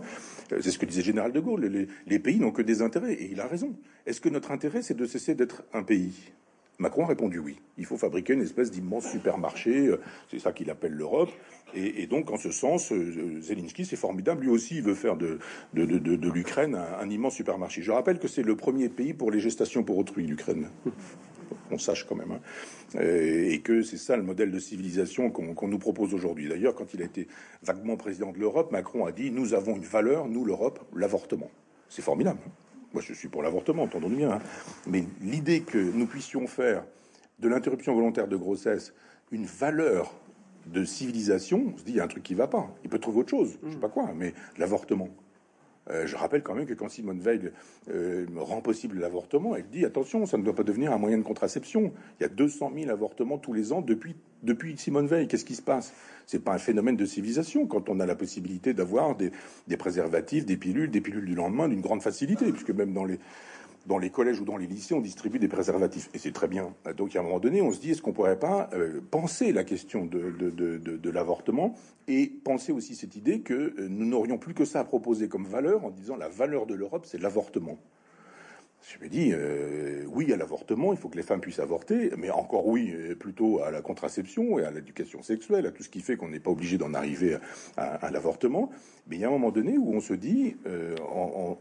Euh, 0.52 0.60
c'est 0.60 0.70
ce 0.70 0.78
que 0.78 0.86
disait 0.86 1.02
Général 1.02 1.32
de 1.32 1.40
Gaulle. 1.40 1.86
Les, 2.06 2.18
pays 2.18 2.38
n'ont 2.38 2.50
que 2.50 2.62
des 2.62 2.82
intérêts, 2.82 3.14
et 3.14 3.30
il 3.30 3.40
a 3.40 3.46
raison. 3.46 3.74
Est-ce 4.06 4.20
que 4.20 4.28
notre 4.28 4.50
intérêt, 4.50 4.82
c'est 4.82 4.96
de 4.96 5.06
cesser 5.06 5.34
d'être 5.34 5.64
un 5.72 5.82
pays? 5.82 6.32
Macron 6.78 7.04
a 7.04 7.08
répondu 7.08 7.38
oui. 7.40 7.56
Il 7.76 7.86
faut 7.86 7.96
fabriquer 7.96 8.34
une 8.34 8.42
espèce 8.42 8.70
d'immense 8.70 9.10
supermarché, 9.10 9.88
euh, 9.88 10.00
c'est 10.30 10.38
ça 10.38 10.52
qu'il 10.52 10.70
appelle 10.70 10.92
l'Europe. 10.92 11.30
Et, 11.74 12.06
donc, 12.06 12.30
en 12.30 12.38
ce 12.38 12.50
sens, 12.50 12.92
euh, 12.92 13.40
Zelensky, 13.40 13.84
c'est 13.84 13.96
formidable. 13.96 14.44
Lui 14.44 14.50
aussi, 14.50 14.76
il 14.76 14.82
veut 14.82 14.94
faire 14.94 15.16
de, 15.16 15.38
de, 15.74 16.30
l'Ukraine 16.30 16.74
un, 16.74 17.10
immense 17.10 17.34
supermarché. 17.34 17.82
Je 17.82 17.90
rappelle 17.90 18.18
que 18.18 18.28
c'est 18.28 18.42
le 18.42 18.56
premier 18.56 18.88
pays 18.88 19.12
pour 19.12 19.30
les 19.30 19.40
gestations 19.40 19.82
pour 19.82 19.98
autrui, 19.98 20.26
l'Ukraine. 20.26 20.68
On 21.70 21.78
sache 21.78 22.04
quand 22.04 22.14
même. 22.14 22.32
Hein. 22.32 22.40
Euh, 22.96 23.50
et 23.50 23.60
que 23.60 23.82
c'est 23.82 23.96
ça 23.96 24.16
le 24.16 24.22
modèle 24.22 24.50
de 24.50 24.58
civilisation 24.58 25.30
qu'on 25.30 25.68
nous 25.68 25.78
propose 25.78 26.14
aujourd'hui. 26.14 26.48
D'ailleurs, 26.48 26.74
quand 26.74 26.94
il 26.94 27.02
a 27.02 27.04
été 27.04 27.28
vaguement 27.62 27.96
président 27.96 28.32
de 28.32 28.38
l'Europe, 28.38 28.72
Macron 28.72 29.06
a 29.06 29.12
dit 29.12 29.30
Nous 29.30 29.54
avons 29.54 29.76
une 29.76 29.84
valeur, 29.84 30.28
nous, 30.28 30.44
l'Europe, 30.44 30.80
l'avortement. 30.94 31.50
C'est 31.88 32.02
formidable. 32.02 32.40
Moi, 32.92 33.02
je 33.06 33.12
suis 33.12 33.28
pour 33.28 33.42
l'avortement, 33.42 33.82
entendons-nous 33.82 34.16
bien. 34.16 34.32
Hein. 34.32 34.42
Mais 34.86 35.04
l'idée 35.20 35.60
que 35.60 35.78
nous 35.78 36.06
puissions 36.06 36.46
faire 36.46 36.84
de 37.38 37.48
l'interruption 37.48 37.94
volontaire 37.94 38.28
de 38.28 38.36
grossesse 38.36 38.94
une 39.30 39.44
valeur 39.44 40.14
de 40.66 40.84
civilisation, 40.84 41.72
on 41.74 41.78
se 41.78 41.84
dit, 41.84 41.92
il 41.92 41.96
y 41.96 42.00
a 42.00 42.04
un 42.04 42.08
truc 42.08 42.22
qui 42.22 42.34
va 42.34 42.46
pas. 42.46 42.68
Il 42.84 42.90
peut 42.90 42.98
trouver 42.98 43.20
autre 43.20 43.30
chose, 43.30 43.58
je 43.62 43.70
sais 43.70 43.76
pas 43.78 43.88
quoi, 43.88 44.12
mais 44.14 44.34
l'avortement. 44.58 45.08
Euh, 45.90 46.06
je 46.06 46.16
rappelle 46.16 46.42
quand 46.42 46.54
même 46.54 46.66
que 46.66 46.74
quand 46.74 46.88
Simone 46.88 47.20
Veil 47.20 47.50
euh, 47.90 48.26
rend 48.36 48.60
possible 48.60 48.98
l'avortement, 48.98 49.56
elle 49.56 49.68
dit 49.68 49.84
attention, 49.84 50.26
ça 50.26 50.36
ne 50.36 50.42
doit 50.42 50.54
pas 50.54 50.64
devenir 50.64 50.92
un 50.92 50.98
moyen 50.98 51.18
de 51.18 51.22
contraception. 51.22 51.92
Il 52.18 52.22
y 52.22 52.26
a 52.26 52.28
200 52.28 52.72
000 52.76 52.90
avortements 52.90 53.38
tous 53.38 53.52
les 53.52 53.72
ans 53.72 53.82
depuis, 53.82 54.76
Simone 54.76 55.06
Veil. 55.06 55.28
Qu'est-ce 55.28 55.44
qui 55.44 55.54
se 55.54 55.62
passe? 55.62 55.94
C'est 56.26 56.44
pas 56.44 56.52
un 56.52 56.58
phénomène 56.58 56.96
de 56.96 57.06
civilisation 57.06 57.66
quand 57.66 57.88
on 57.88 58.00
a 58.00 58.06
la 58.06 58.16
possibilité 58.16 58.74
d'avoir 58.74 59.16
des, 59.16 59.32
des 59.66 59.76
préservatifs, 59.76 60.44
des 60.44 60.56
pilules, 60.56 60.90
des 60.90 61.00
pilules 61.00 61.24
du 61.24 61.34
lendemain 61.34 61.68
d'une 61.68 61.80
grande 61.80 62.02
facilité, 62.02 62.52
puisque 62.52 62.70
même 62.70 62.92
dans 62.92 63.04
les 63.04 63.18
dans 63.88 63.98
les 63.98 64.10
collèges 64.10 64.38
ou 64.38 64.44
dans 64.44 64.58
les 64.58 64.66
lycées, 64.66 64.94
on 64.94 65.00
distribue 65.00 65.38
des 65.38 65.48
préservatifs. 65.48 66.10
Et 66.12 66.18
c'est 66.18 66.32
très 66.32 66.46
bien. 66.46 66.74
Donc, 66.96 67.16
à 67.16 67.20
un 67.20 67.22
moment 67.22 67.40
donné, 67.40 67.62
on 67.62 67.72
se 67.72 67.80
dit, 67.80 67.90
est-ce 67.90 68.02
qu'on 68.02 68.12
pourrait 68.12 68.38
pas 68.38 68.68
euh, 68.74 69.00
penser 69.10 69.50
la 69.52 69.64
question 69.64 70.04
de, 70.04 70.30
de, 70.38 70.50
de, 70.50 70.96
de 70.96 71.10
l'avortement 71.10 71.74
et 72.06 72.26
penser 72.26 72.70
aussi 72.70 72.94
cette 72.94 73.16
idée 73.16 73.40
que 73.40 73.54
euh, 73.54 73.88
nous 73.88 74.04
n'aurions 74.04 74.36
plus 74.36 74.52
que 74.52 74.66
ça 74.66 74.80
à 74.80 74.84
proposer 74.84 75.28
comme 75.28 75.46
valeur 75.46 75.84
en 75.86 75.90
disant 75.90 76.16
la 76.16 76.28
valeur 76.28 76.66
de 76.66 76.74
l'Europe, 76.74 77.06
c'est 77.06 77.20
l'avortement. 77.20 77.78
Je 78.82 79.04
me 79.04 79.10
dis, 79.10 79.32
euh, 79.32 80.04
oui 80.08 80.32
à 80.32 80.36
l'avortement, 80.36 80.92
il 80.92 80.98
faut 80.98 81.08
que 81.08 81.16
les 81.16 81.22
femmes 81.22 81.40
puissent 81.40 81.58
avorter, 81.58 82.10
mais 82.16 82.30
encore 82.30 82.66
oui, 82.66 82.90
euh, 82.94 83.14
plutôt 83.14 83.60
à 83.62 83.70
la 83.70 83.82
contraception 83.82 84.58
et 84.58 84.64
à 84.64 84.70
l'éducation 84.70 85.22
sexuelle, 85.22 85.66
à 85.66 85.72
tout 85.72 85.82
ce 85.82 85.90
qui 85.90 86.00
fait 86.00 86.16
qu'on 86.16 86.28
n'est 86.28 86.40
pas 86.40 86.50
obligé 86.50 86.78
d'en 86.78 86.94
arriver 86.94 87.36
à, 87.76 88.10
l'avortement. 88.10 88.70
Mais 89.06 89.16
il 89.16 89.20
y 89.20 89.24
a 89.24 89.28
un 89.28 89.32
moment 89.32 89.50
donné 89.50 89.76
où 89.76 89.92
on 89.94 90.00
se 90.00 90.14
dit, 90.14 90.56
euh, 90.66 90.94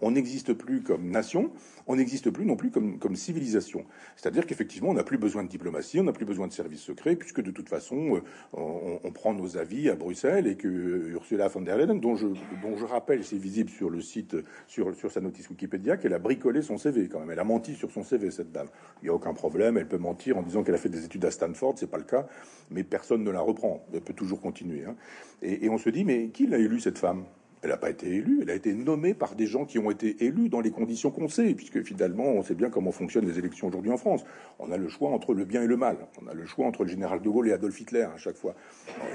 on 0.02 0.12
n'existe 0.12 0.54
plus 0.54 0.82
comme 0.82 1.10
nation, 1.10 1.52
on 1.88 1.96
n'existe 1.96 2.30
plus 2.30 2.46
non 2.46 2.56
plus 2.56 2.72
comme, 2.72 3.16
civilisation. 3.16 3.86
C'est-à-dire 4.16 4.46
qu'effectivement, 4.46 4.90
on 4.90 4.94
n'a 4.94 5.04
plus 5.04 5.18
besoin 5.18 5.44
de 5.44 5.50
diplomatie, 5.50 6.00
on 6.00 6.04
n'a 6.04 6.14
plus 6.14 6.26
besoin 6.26 6.48
de 6.48 6.54
services 6.54 6.82
secrets, 6.82 7.16
puisque 7.16 7.42
de 7.42 7.52
toute 7.52 7.70
façon, 7.70 8.22
on, 8.54 9.00
on, 9.04 9.12
prend 9.12 9.34
nos 9.34 9.58
avis 9.58 9.90
à 9.90 9.96
Bruxelles 9.96 10.48
et 10.48 10.56
que 10.56 10.68
Ursula 10.68 11.48
von 11.48 11.62
der 11.62 11.78
Leyen, 11.78 11.96
dont 11.96 12.16
je, 12.16 12.86
rappelle, 12.86 13.24
c'est 13.24 13.38
visible 13.38 13.70
sur 13.70 13.90
le 13.90 14.02
site, 14.02 14.36
sur, 14.68 14.94
sa 15.10 15.22
notice 15.22 15.50
Wikipédia, 15.50 15.98
qu'elle 15.98 16.14
a 16.14 16.20
bricolé 16.20 16.62
son 16.62 16.78
CV 16.78 17.08
Elle 17.32 17.40
a 17.40 17.44
menti 17.44 17.76
sur 17.76 17.92
son 17.92 18.04
CV, 18.04 18.32
cette 18.32 18.52
dame. 18.52 18.68
Il 19.02 19.06
n'y 19.06 19.10
a 19.10 19.14
aucun 19.14 19.34
problème. 19.34 19.78
Elle 19.78 19.88
peut 19.88 19.98
mentir 19.98 20.38
en 20.38 20.42
disant 20.42 20.64
qu'elle 20.64 20.76
a 20.76 20.80
fait 20.80 20.90
des 20.90 21.06
études 21.06 21.26
à 21.26 21.32
Stanford. 21.32 21.74
C'est 21.78 21.90
pas 21.90 21.98
le 21.98 22.04
cas. 22.04 22.28
Mais 22.70 22.84
personne 22.84 23.24
ne 23.24 23.32
la 23.32 23.42
reprend. 23.42 23.86
Elle 23.94 24.02
peut 24.02 24.14
toujours 24.14 24.42
continuer. 24.42 24.86
Hein. 24.86 24.96
Et, 25.42 25.66
et 25.66 25.70
on 25.70 25.78
se 25.78 25.90
dit, 25.90 26.04
mais 26.04 26.30
qui 26.30 26.48
l'a 26.48 26.58
élu, 26.58 26.80
cette 26.80 26.98
femme? 26.98 27.26
Elle 27.64 27.70
n'a 27.72 27.78
pas 27.78 27.90
été 27.90 28.08
élue, 28.08 28.40
elle 28.44 28.50
a 28.50 28.56
été 28.56 28.74
nommée 28.74 29.14
par 29.14 29.36
des 29.36 29.48
gens 29.48 29.66
qui 29.66 29.80
ont 29.80 29.90
été 29.90 30.24
élus 30.24 30.50
dans 30.50 30.62
les 30.62 30.72
conditions 30.72 31.10
qu'on 31.10 31.28
sait, 31.28 31.54
puisque 31.54 31.82
finalement, 31.82 32.26
on 32.26 32.44
sait 32.44 32.54
bien 32.54 32.70
comment 32.70 32.92
fonctionnent 32.92 33.28
les 33.28 33.40
élections 33.40 33.68
aujourd'hui 33.68 33.92
en 33.92 33.98
France. 33.98 34.24
On 34.60 34.72
a 34.72 34.78
le 34.78 34.88
choix 34.88 35.10
entre 35.10 35.34
le 35.34 35.46
bien 35.46 35.64
et 35.64 35.68
le 35.68 35.78
mal. 35.78 35.98
On 36.22 36.28
a 36.28 36.34
le 36.34 36.46
choix 36.46 36.68
entre 36.68 36.84
le 36.84 36.90
général 36.90 37.22
de 37.22 37.30
Gaulle 37.30 37.50
et 37.50 37.54
Adolf 37.54 37.80
Hitler 37.80 38.04
à 38.04 38.18
chaque 38.18 38.38
fois. 38.38 38.56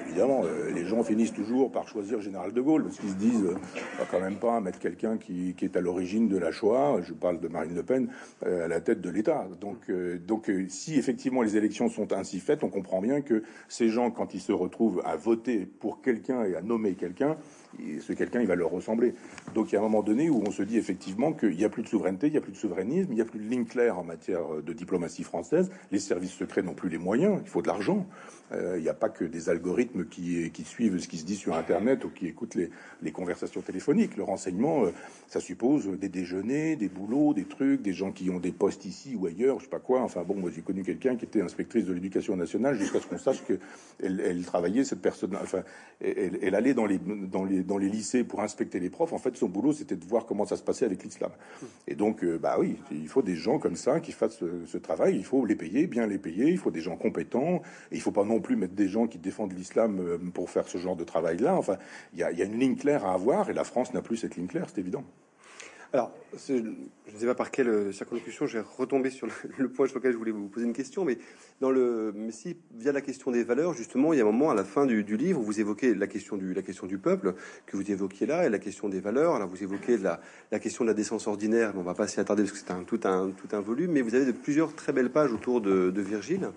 évidemment, 0.07 0.43
euh, 0.45 0.71
les 0.73 0.85
gens 0.85 1.05
finissent 1.05 1.33
toujours 1.33 1.71
par 1.71 1.89
choisir 1.89 2.19
le 2.19 2.23
général 2.23 2.53
de 2.53 2.61
Gaulle, 2.61 2.85
parce 2.85 2.99
qu'ils 2.99 3.11
se 3.11 3.15
disent, 3.15 3.45
euh, 3.45 3.55
va 3.99 4.07
quand 4.11 4.21
même 4.21 4.37
pas 4.37 4.61
mettre 4.61 4.79
quelqu'un 4.79 5.19
qui, 5.19 5.55
est 5.63 5.77
à 5.77 5.81
l'origine 5.81 6.29
de 6.29 6.37
la 6.37 6.51
Shoah, 6.51 7.01
je 7.03 7.13
parle 7.13 7.41
de 7.41 7.49
Marine 7.49 7.75
Le 7.75 7.83
Pen, 7.83 8.09
euh, 8.45 8.65
à 8.65 8.69
la 8.69 8.81
tête 8.81 9.01
de 9.01 9.11
l'État. 9.11 9.47
Donc, 9.61 9.91
donc 10.27 10.51
si 10.69 10.99
effectivement 10.99 11.43
les 11.43 11.57
élections 11.57 11.89
sont 11.89 12.13
ainsi 12.13 12.41
faites, 12.41 12.65
on 12.65 12.69
comprend 12.69 13.01
bien 13.01 13.21
que 13.21 13.43
ces 13.69 13.89
gens, 13.89 14.11
quand 14.11 14.35
ils 14.35 14.41
se 14.41 14.53
retrouvent 14.53 15.03
à 15.05 15.17
voter 15.17 15.67
pour 15.67 16.03
quelqu'un 16.03 16.45
et 16.45 16.57
à 16.57 16.63
nommer 16.63 16.95
quelqu'un, 16.95 17.37
ce 18.01 18.13
quelqu'un, 18.13 18.41
il 18.41 18.47
va 18.47 18.55
leur 18.55 18.71
ressembler. 18.71 19.15
Donc 19.55 19.73
il 19.73 19.75
y 19.75 19.77
a 19.77 19.81
un 19.81 19.85
moment 19.85 20.03
donné 20.03 20.31
où 20.31 20.43
on 20.47 20.51
se 20.51 20.63
dit 20.63 20.79
effectivement 20.79 21.33
qu'il 21.33 21.57
n'y 21.57 21.65
a 21.65 21.69
plus 21.69 21.83
de 21.83 21.89
souveraineté, 21.89 22.29
il 22.29 22.33
n'y 22.33 22.39
a 22.39 22.41
plus 22.41 22.53
de 22.53 22.57
souverainisme, 22.57 23.13
il 23.13 23.15
n'y 23.15 23.21
a 23.21 23.25
plus 23.25 23.39
de 23.39 23.49
ligne 23.49 23.65
claire 23.65 23.99
en 23.99 24.05
matière 24.05 24.63
de 24.65 24.73
diplomatie 24.73 25.25
française. 25.25 25.71
Les 25.91 25.99
services 25.99 26.33
secrets 26.33 26.63
n'ont 26.63 26.75
plus 26.75 26.89
les 26.89 26.99
moyens, 26.99 27.41
il 27.43 27.49
faut 27.49 27.63
de 27.63 27.69
l'argent. 27.69 28.07
Euh, 28.53 28.77
il 28.77 28.83
n'y 28.83 28.89
a 28.89 28.95
pas 28.95 29.09
que 29.09 29.25
des 29.25 29.49
algorithmes 29.49 30.07
qui, 30.07 30.51
suivent 30.65 30.99
ce 30.99 31.09
qui 31.09 31.19
se 31.19 31.25
dit 31.25 31.37
sur 31.37 31.55
Internet 31.55 32.05
ou 32.05 32.11
qui 32.11 32.27
écoutent 32.27 32.57
les, 32.57 33.13
conversations 33.13 33.61
téléphoniques. 33.63 34.17
Le 34.17 34.23
renseignement, 34.23 34.85
euh, 34.85 34.91
ça 35.27 35.41
suppose 35.41 35.89
des 35.99 36.09
déjeuners, 36.09 36.77
des 36.77 36.89
boulots, 36.89 37.35
des 37.35 37.45
trucs, 37.45 37.83
des 37.83 37.93
gens 37.93 38.13
qui 38.13 38.31
ont 38.31 38.41
des 38.41 38.53
postes 38.53 38.85
ici 38.85 39.17
ou 39.17 39.27
ailleurs, 39.27 39.59
je 39.59 39.65
sais 39.65 39.71
pas 39.71 39.79
quoi. 39.79 40.01
Enfin 40.03 40.23
bon, 40.23 40.35
moi 40.35 40.51
j'ai 40.55 40.63
connu 40.63 40.83
quelqu'un 40.83 41.17
qui 41.17 41.25
était 41.25 41.41
inspectrice 41.41 41.87
de 41.87 41.93
l'éducation 41.93 42.37
nationale 42.37 42.77
jusqu'à 42.77 43.01
ce 43.01 43.07
qu'on 43.07 43.19
sache 43.19 43.43
qu'elle 43.45 44.21
elle 44.21 44.45
travaillait, 44.45 44.85
cette 44.85 45.03
personne, 45.03 45.37
enfin, 45.43 45.63
elle, 46.01 46.55
allait 46.55 46.75
dans 46.75 46.87
les 46.87 47.62
dans 47.63 47.79
les 47.79 47.89
lycées 47.89 48.25
pour 48.25 48.41
inspecter 48.41 48.81
les 48.81 48.91
profs, 48.91 49.13
en 49.13 49.19
fait, 49.19 49.37
son 49.37 49.49
boulot, 49.49 49.73
c'était 49.73 49.97
de 49.97 50.05
voir 50.05 50.27
comment 50.27 50.47
ça 50.47 50.57
se 50.57 50.63
passait 50.63 50.85
avec 50.85 51.03
l'islam. 51.05 51.31
Et 51.87 51.95
donc, 51.95 52.25
euh, 52.25 52.39
bah 52.39 52.57
oui, 52.59 52.77
il 52.91 53.09
faut 53.09 53.23
des 53.23 53.37
gens 53.37 53.59
comme 53.59 53.77
ça 53.77 54.01
qui 54.01 54.13
fassent 54.13 54.43
ce, 54.67 54.79
travail. 54.79 55.17
Il 55.17 55.25
faut 55.25 55.45
les 55.47 55.57
payer, 55.57 55.87
bien 55.87 56.07
les 56.07 56.19
payer. 56.19 56.51
Il 56.51 56.59
faut 56.59 56.71
des 56.71 56.81
gens 56.81 56.97
compétents. 56.97 57.63
Et 57.91 57.97
il 57.97 58.01
faut 58.01 58.11
pas 58.11 58.25
non 58.25 58.41
plus 58.41 58.57
mettre 58.57 58.75
des 58.75 58.89
gens 58.89 59.07
qui 59.07 59.19
défendent 59.19 59.53
l'islam 59.53 60.01
euh, 60.01 60.19
pour 60.33 60.51
faire 60.51 60.69
ce 60.69 60.79
genre 60.79 60.97
de 60.97 61.05
travail-là. 61.05 61.57
Enfin, 61.57 61.77
il 62.15 62.21
y 62.21 62.23
a 62.25 62.45
une 62.45 62.59
ligne 62.59 62.77
claire 62.77 63.05
à 63.05 63.15
avoir, 63.15 63.51
et 63.51 63.55
la 63.55 63.65
France 63.65 63.93
n'a 63.95 64.03
plus 64.03 64.17
cette 64.17 64.37
ligne 64.37 64.47
claire, 64.47 64.67
c'est 64.69 64.81
évident. 64.81 65.05
Alors, 65.95 66.11
je 66.49 66.55
ne 66.55 67.19
sais 67.19 67.27
pas 67.27 67.35
par 67.35 67.51
quelle 67.51 67.69
euh, 67.69 67.93
circonlocution 67.93 68.47
j'ai 68.47 68.61
retombé 68.61 69.11
sur 69.11 69.29
le, 69.59 69.69
point 69.69 69.87
sur 69.87 69.99
lequel 69.99 70.13
je 70.13 70.17
voulais 70.17 70.31
vous 70.31 70.49
poser 70.49 70.65
une 70.65 70.73
question, 70.73 71.05
mais 71.05 71.19
dans 71.61 71.71
le, 71.71 72.15
mais 72.17 72.33
si 72.33 72.57
via 72.75 72.93
la 72.93 73.03
question 73.03 73.31
des 73.31 73.45
valeurs, 73.45 73.75
justement, 73.75 74.15
il 74.15 74.17
y 74.17 74.21
a 74.21 74.23
un 74.23 74.27
moment 74.27 74.51
à 74.51 74.55
la 74.55 74.65
fin 74.65 74.87
du, 74.87 75.03
livre 75.03 75.41
où 75.41 75.43
vous 75.43 75.61
évoquez 75.61 75.95
la 75.95 76.07
question 76.07 76.39
du, 76.39 76.99
peuple 76.99 77.35
que 77.67 77.77
vous 77.77 77.91
évoquiez 77.91 78.27
là 78.27 78.47
et 78.47 78.49
la 78.49 78.59
question 78.59 78.89
des 78.89 79.01
valeurs. 79.01 79.35
Alors, 79.35 79.49
vous 79.49 79.63
évoquez 79.63 79.99
la, 79.99 80.19
question 80.59 80.85
de 80.85 80.89
la 80.89 80.95
décence 80.95 81.27
ordinaire, 81.27 81.73
mais 81.75 81.81
on 81.81 81.85
va 81.85 81.95
pas 81.95 82.09
s'y 82.09 82.21
attarder 82.21 82.45
parce 82.45 82.53
que 82.53 82.59
c'est 82.59 82.73
un, 82.73 82.85
tout 82.85 83.01
un, 83.05 83.61
volume, 83.61 83.93
mais 83.93 84.01
vous 84.01 84.15
avez 84.15 84.25
de, 84.25 84.33
plusieurs 84.33 84.75
très 84.75 84.95
belles 84.95 85.13
pages 85.13 85.33
autour 85.33 85.61
de, 85.61 86.01
Virgile. 86.01 86.49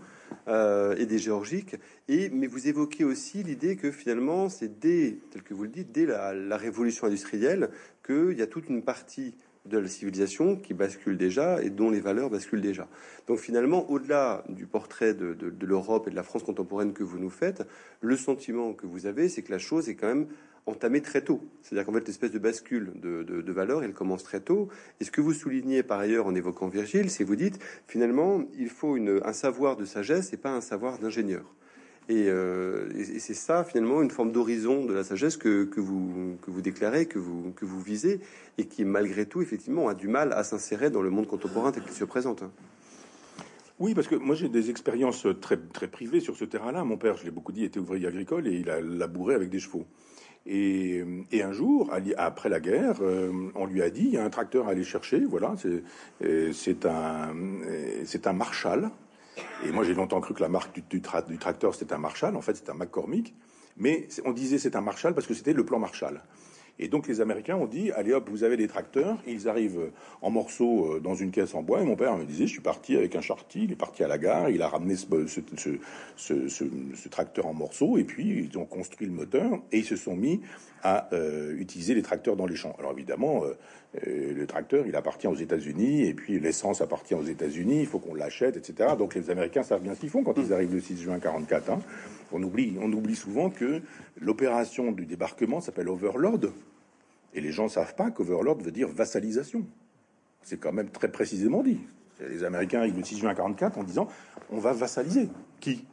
Euh, 0.48 0.96
et 0.98 1.06
des 1.06 1.20
géorgiques. 1.20 1.76
Mais 2.10 2.48
vous 2.48 2.68
évoquez 2.68 3.04
aussi 3.04 3.44
l'idée 3.44 3.76
que 3.76 3.92
finalement, 3.92 4.50
c'est 4.50 4.80
dès, 4.80 5.18
tel 5.32 5.44
que 5.44 5.54
vous 5.54 5.64
le 5.64 5.70
dites, 5.70 5.92
dès 5.92 6.06
la 6.08 6.58
révolution 6.58 7.06
industrielle, 7.06 7.70
qu'il 8.06 8.38
y 8.38 8.42
a 8.42 8.48
toute 8.48 8.70
une 8.70 8.84
partie 8.84 9.36
de 9.66 9.80
la 9.80 9.88
civilisation 9.88 10.56
qui 10.56 10.74
bascule 10.74 11.18
déjà 11.18 11.62
et 11.62 11.70
dont 11.70 11.90
les 11.90 12.00
valeurs 12.00 12.30
basculent 12.30 12.62
déjà. 12.62 12.88
Donc 13.28 13.40
finalement, 13.40 13.90
au-delà 13.90 14.44
du 14.50 14.68
portrait 14.68 15.14
de, 15.14 15.36
l'Europe 15.62 16.08
et 16.08 16.12
de 16.12 16.16
la 16.16 16.24
France 16.24 16.44
contemporaine 16.44 16.94
que 16.94 17.04
vous 17.04 17.18
nous 17.18 17.32
faites, 17.32 17.64
le 18.02 18.16
sentiment 18.16 18.74
que 18.74 18.86
vous 18.86 19.08
avez, 19.08 19.28
c'est 19.28 19.42
que 19.42 19.52
la 19.52 19.58
chose 19.58 19.90
est 19.90 19.96
quand 19.96 20.08
même 20.08 20.28
entamée 20.68 21.02
très 21.02 21.22
tôt. 21.22 21.42
C'est-à-dire 21.62 21.86
qu'en 21.86 21.94
fait, 21.94 22.08
l'espèce 22.08 22.32
de 22.32 22.40
bascule 22.40 22.92
de, 22.96 23.24
de, 23.24 23.42
de 23.42 23.52
valeur, 23.52 23.84
elle 23.84 23.94
commence 23.94 24.24
très 24.24 24.40
tôt. 24.40 24.70
Et 25.00 25.04
ce 25.04 25.12
que 25.12 25.22
vous 25.22 25.34
soulignez 25.34 25.84
par 25.84 26.00
ailleurs 26.00 26.28
en 26.28 26.36
évoquant 26.36 26.68
Virgile, 26.68 27.10
c'est 27.10 27.24
vous 27.24 27.36
dites, 27.36 27.60
finalement, 27.88 28.44
il 28.58 28.70
faut 28.70 28.98
une, 28.98 29.22
un 29.24 29.34
savoir 29.34 29.78
de 29.78 29.86
sagesse 29.86 30.34
et 30.34 30.38
pas 30.38 30.52
un 30.52 30.62
savoir 30.62 31.00
d'ingénieur. 31.00 31.56
Et, 32.08 32.26
euh, 32.28 32.88
et 32.96 33.20
c'est 33.20 33.34
ça, 33.34 33.64
finalement, 33.64 34.02
une 34.02 34.12
forme 34.12 34.32
d'horizon 34.32 34.86
de 34.86 34.94
la 34.94 35.04
sagesse 35.04 35.38
que, 35.38 35.64
que, 35.64 35.80
vous, 35.80 36.38
que 36.42 36.52
vous 36.52 36.62
déclarez, 36.62 37.08
que 37.08 37.18
vous, 37.18 37.52
que 37.56 37.66
vous 37.66 37.82
visez, 37.82 38.20
et 38.58 38.66
qui, 38.66 38.86
malgré 38.86 39.26
tout, 39.26 39.42
effectivement, 39.42 39.88
a 39.88 39.96
du 39.96 40.08
mal 40.08 40.32
à 40.34 40.44
s'insérer 40.44 40.92
dans 40.92 41.02
le 41.02 41.10
monde 41.10 41.26
contemporain 41.26 41.72
tel 41.72 41.84
qu'il 41.84 41.94
se 41.94 42.06
présente. 42.06 42.44
Oui, 43.78 43.94
parce 43.94 44.08
que 44.08 44.16
moi 44.16 44.36
j'ai 44.36 44.48
des 44.48 44.70
expériences 44.70 45.28
très, 45.42 45.58
très 45.58 45.90
privées 45.90 46.22
sur 46.22 46.38
ce 46.38 46.46
terrain-là. 46.46 46.86
Mon 46.86 46.96
père, 46.96 47.18
je 47.18 47.26
l'ai 47.26 47.32
beaucoup 47.32 47.52
dit, 47.52 47.66
était 47.66 47.80
ouvrier 47.80 48.08
agricole 48.08 48.48
et 48.48 48.54
il 48.54 48.70
a 48.70 48.80
labouré 48.80 49.36
avec 49.36 49.50
des 49.50 49.60
chevaux. 49.60 49.86
Et, 50.46 51.04
un 51.34 51.52
jour, 51.52 51.92
après 52.18 52.50
la 52.50 52.60
guerre, 52.60 53.00
euh, 53.02 53.50
on 53.56 53.66
lui 53.66 53.82
a 53.82 53.90
dit 53.90 54.04
il 54.06 54.14
y 54.14 54.18
a 54.18 54.24
un 54.24 54.30
tracteur 54.30 54.68
à 54.68 54.72
aller 54.72 54.84
chercher. 54.84 55.20
Voilà, 55.26 55.56
c'est 56.54 56.86
un, 56.86 57.34
un 58.26 58.34
Marshall 58.34 58.92
Et 59.66 59.72
moi, 59.72 59.84
j'ai 59.84 59.94
longtemps 59.94 60.22
cru 60.22 60.34
que 60.34 60.42
la 60.42 60.50
marque 60.50 60.80
du, 60.90 61.02
tracteur, 61.02 61.76
c'était 61.76 61.94
un 61.94 61.98
Marshall. 61.98 62.36
En 62.36 62.42
fait, 62.42 62.56
c'est 62.56 62.70
un 62.70 62.74
McCormick. 62.74 63.34
Mais 63.78 64.08
on 64.24 64.32
disait 64.32 64.58
c'est 64.58 64.76
un 64.76 64.82
Marshall 64.82 65.14
parce 65.14 65.28
que 65.28 65.34
c'était 65.34 65.54
le 65.54 65.66
plan 65.66 65.80
Marshall. 65.80 66.22
Et 66.78 66.90
donc 66.90 67.08
les 67.08 67.22
Américains 67.22 67.56
ont 67.56 67.68
dit, 67.68 67.92
allez 67.92 68.14
hop, 68.14 68.30
vous 68.30 68.44
avez 68.44 68.58
des 68.58 68.68
tracteurs, 68.68 69.18
ils 69.28 69.48
arrivent 69.48 69.92
en 70.22 70.30
morceaux 70.30 70.96
euh, 70.96 71.00
dans 71.00 71.16
une 71.16 71.32
caisse 71.32 71.56
en 71.56 71.62
bois. 71.62 71.82
Et 71.82 71.86
mon 71.86 71.96
père 71.96 72.18
me 72.18 72.26
disait, 72.26 72.48
je 72.48 72.52
suis 72.52 72.62
parti 72.62 72.98
avec 72.98 73.16
un 73.16 73.22
charty, 73.22 73.64
il 73.64 73.72
est 73.72 73.78
parti 73.78 74.04
à 74.04 74.08
la 74.08 74.18
gare, 74.18 74.50
il 74.50 74.62
a 74.62 74.68
ramené 74.68 74.96
ce, 74.96 75.06
ce, 76.18 76.48
ce, 76.48 77.10
tracteur 77.10 77.46
en 77.46 77.54
morceaux, 77.54 77.98
et 77.98 78.04
puis 78.04 78.50
ils 78.52 78.58
ont 78.58 78.66
construit 78.66 79.08
le 79.08 79.14
moteur, 79.14 79.62
et 79.72 79.80
ils 79.80 79.86
se 79.86 79.96
sont 79.96 80.16
mis 80.16 80.42
à 80.84 81.08
euh, 81.14 81.56
utiliser 81.58 81.96
les 81.96 82.02
tracteurs 82.02 82.36
dans 82.36 82.46
les 82.46 82.56
champs. 82.56 82.76
Alors 82.78 82.92
évidemment, 82.92 83.44
euh, 83.46 84.34
le 84.34 84.46
tracteur, 84.46 84.86
il 84.86 84.96
appartient 84.96 85.28
aux 85.28 85.36
États-Unis, 85.36 86.08
et 86.08 86.14
puis 86.14 86.40
l'essence 86.40 86.82
appartient 86.82 87.16
aux 87.16 87.24
États-Unis, 87.24 87.80
il 87.82 87.88
faut 87.88 88.00
qu'on 88.00 88.14
l'achète, 88.14 88.58
etc. 88.58 88.90
Donc 88.98 89.16
les 89.16 89.30
Américains 89.30 89.64
savent 89.64 89.82
bien 89.82 89.96
ce 89.96 90.02
qu'ils 90.02 90.10
font 90.10 90.24
quand 90.24 90.38
ils 90.38 90.52
arrivent 90.52 90.74
le 90.74 90.82
6 90.82 91.02
juin 91.02 91.20
44. 91.20 91.70
Hein. 91.70 91.80
On 92.32 92.44
oublie, 92.44 92.76
on 92.82 92.92
oublie 92.92 93.16
souvent 93.16 93.50
que 93.50 93.82
l'opération 94.20 94.92
du 94.92 95.06
débarquement 95.06 95.62
s'appelle 95.62 95.88
Overlord. 95.88 96.52
Et 97.36 97.42
les 97.42 97.52
gens 97.52 97.66
ne 97.66 97.70
savent 97.70 97.96
pas 97.96 98.10
qu'Overlord 98.10 98.58
veut 98.60 98.72
dire 98.72 98.88
vassalisation. 98.88 99.66
C'est 100.42 100.58
quand 100.58 100.74
même 100.74 100.90
très 100.90 101.12
précisément 101.12 101.62
dit. 101.62 101.80
Les 102.22 102.44
Américains 102.44 102.80
arrivent 102.80 102.98
le 102.98 103.04
6 103.04 103.20
juin 103.20 103.36
44 103.36 103.78
en 103.78 103.84
disant 103.84 104.08
on 104.50 104.58
va 104.58 104.72
vassaliser. 104.72 105.30
Qui? 105.60 105.86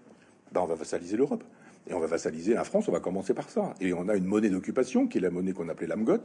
Ben, 0.53 0.61
On 0.61 0.66
va 0.66 0.76
vassaliser 0.76 1.16
l'Europe. 1.16 1.43
Et 1.90 1.95
on 1.95 1.99
va 1.99 2.07
vassaliser 2.07 2.55
la 2.55 2.62
France, 2.62 2.86
on 2.86 2.93
va 2.93 3.01
commencer 3.01 3.34
par 3.34 3.51
ça. 3.51 3.74
Et 3.80 3.93
on 3.93 4.09
a 4.09 4.14
une 4.14 4.26
monnaie 4.26 4.51
d'occupation, 4.51 5.09
qui 5.09 5.18
est 5.18 5.20
la 5.20 5.30
monnaie 5.30 5.53
qu'on 5.53 5.68
appelait 5.68 5.88
l'amgot, 5.88 6.22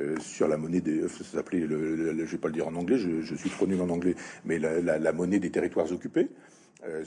euh, 0.00 0.18
sur 0.18 0.48
la 0.48 0.56
monnaie 0.56 0.80
des... 0.80 1.06
Ça 1.06 1.22
s'appelait, 1.22 1.60
le, 1.60 2.26
je 2.26 2.32
vais 2.32 2.38
pas 2.38 2.48
le 2.48 2.54
dire 2.54 2.66
en 2.66 2.74
anglais, 2.74 2.98
je, 2.98 3.34
suis 3.36 3.50
trop 3.50 3.68
nul 3.68 3.80
en 3.80 3.88
anglais, 3.88 4.16
mais 4.44 4.58
la 4.58 5.12
monnaie 5.12 5.38
des 5.38 5.50
territoires 5.50 5.92
occupés. 5.92 6.28
Euh, 6.84 7.04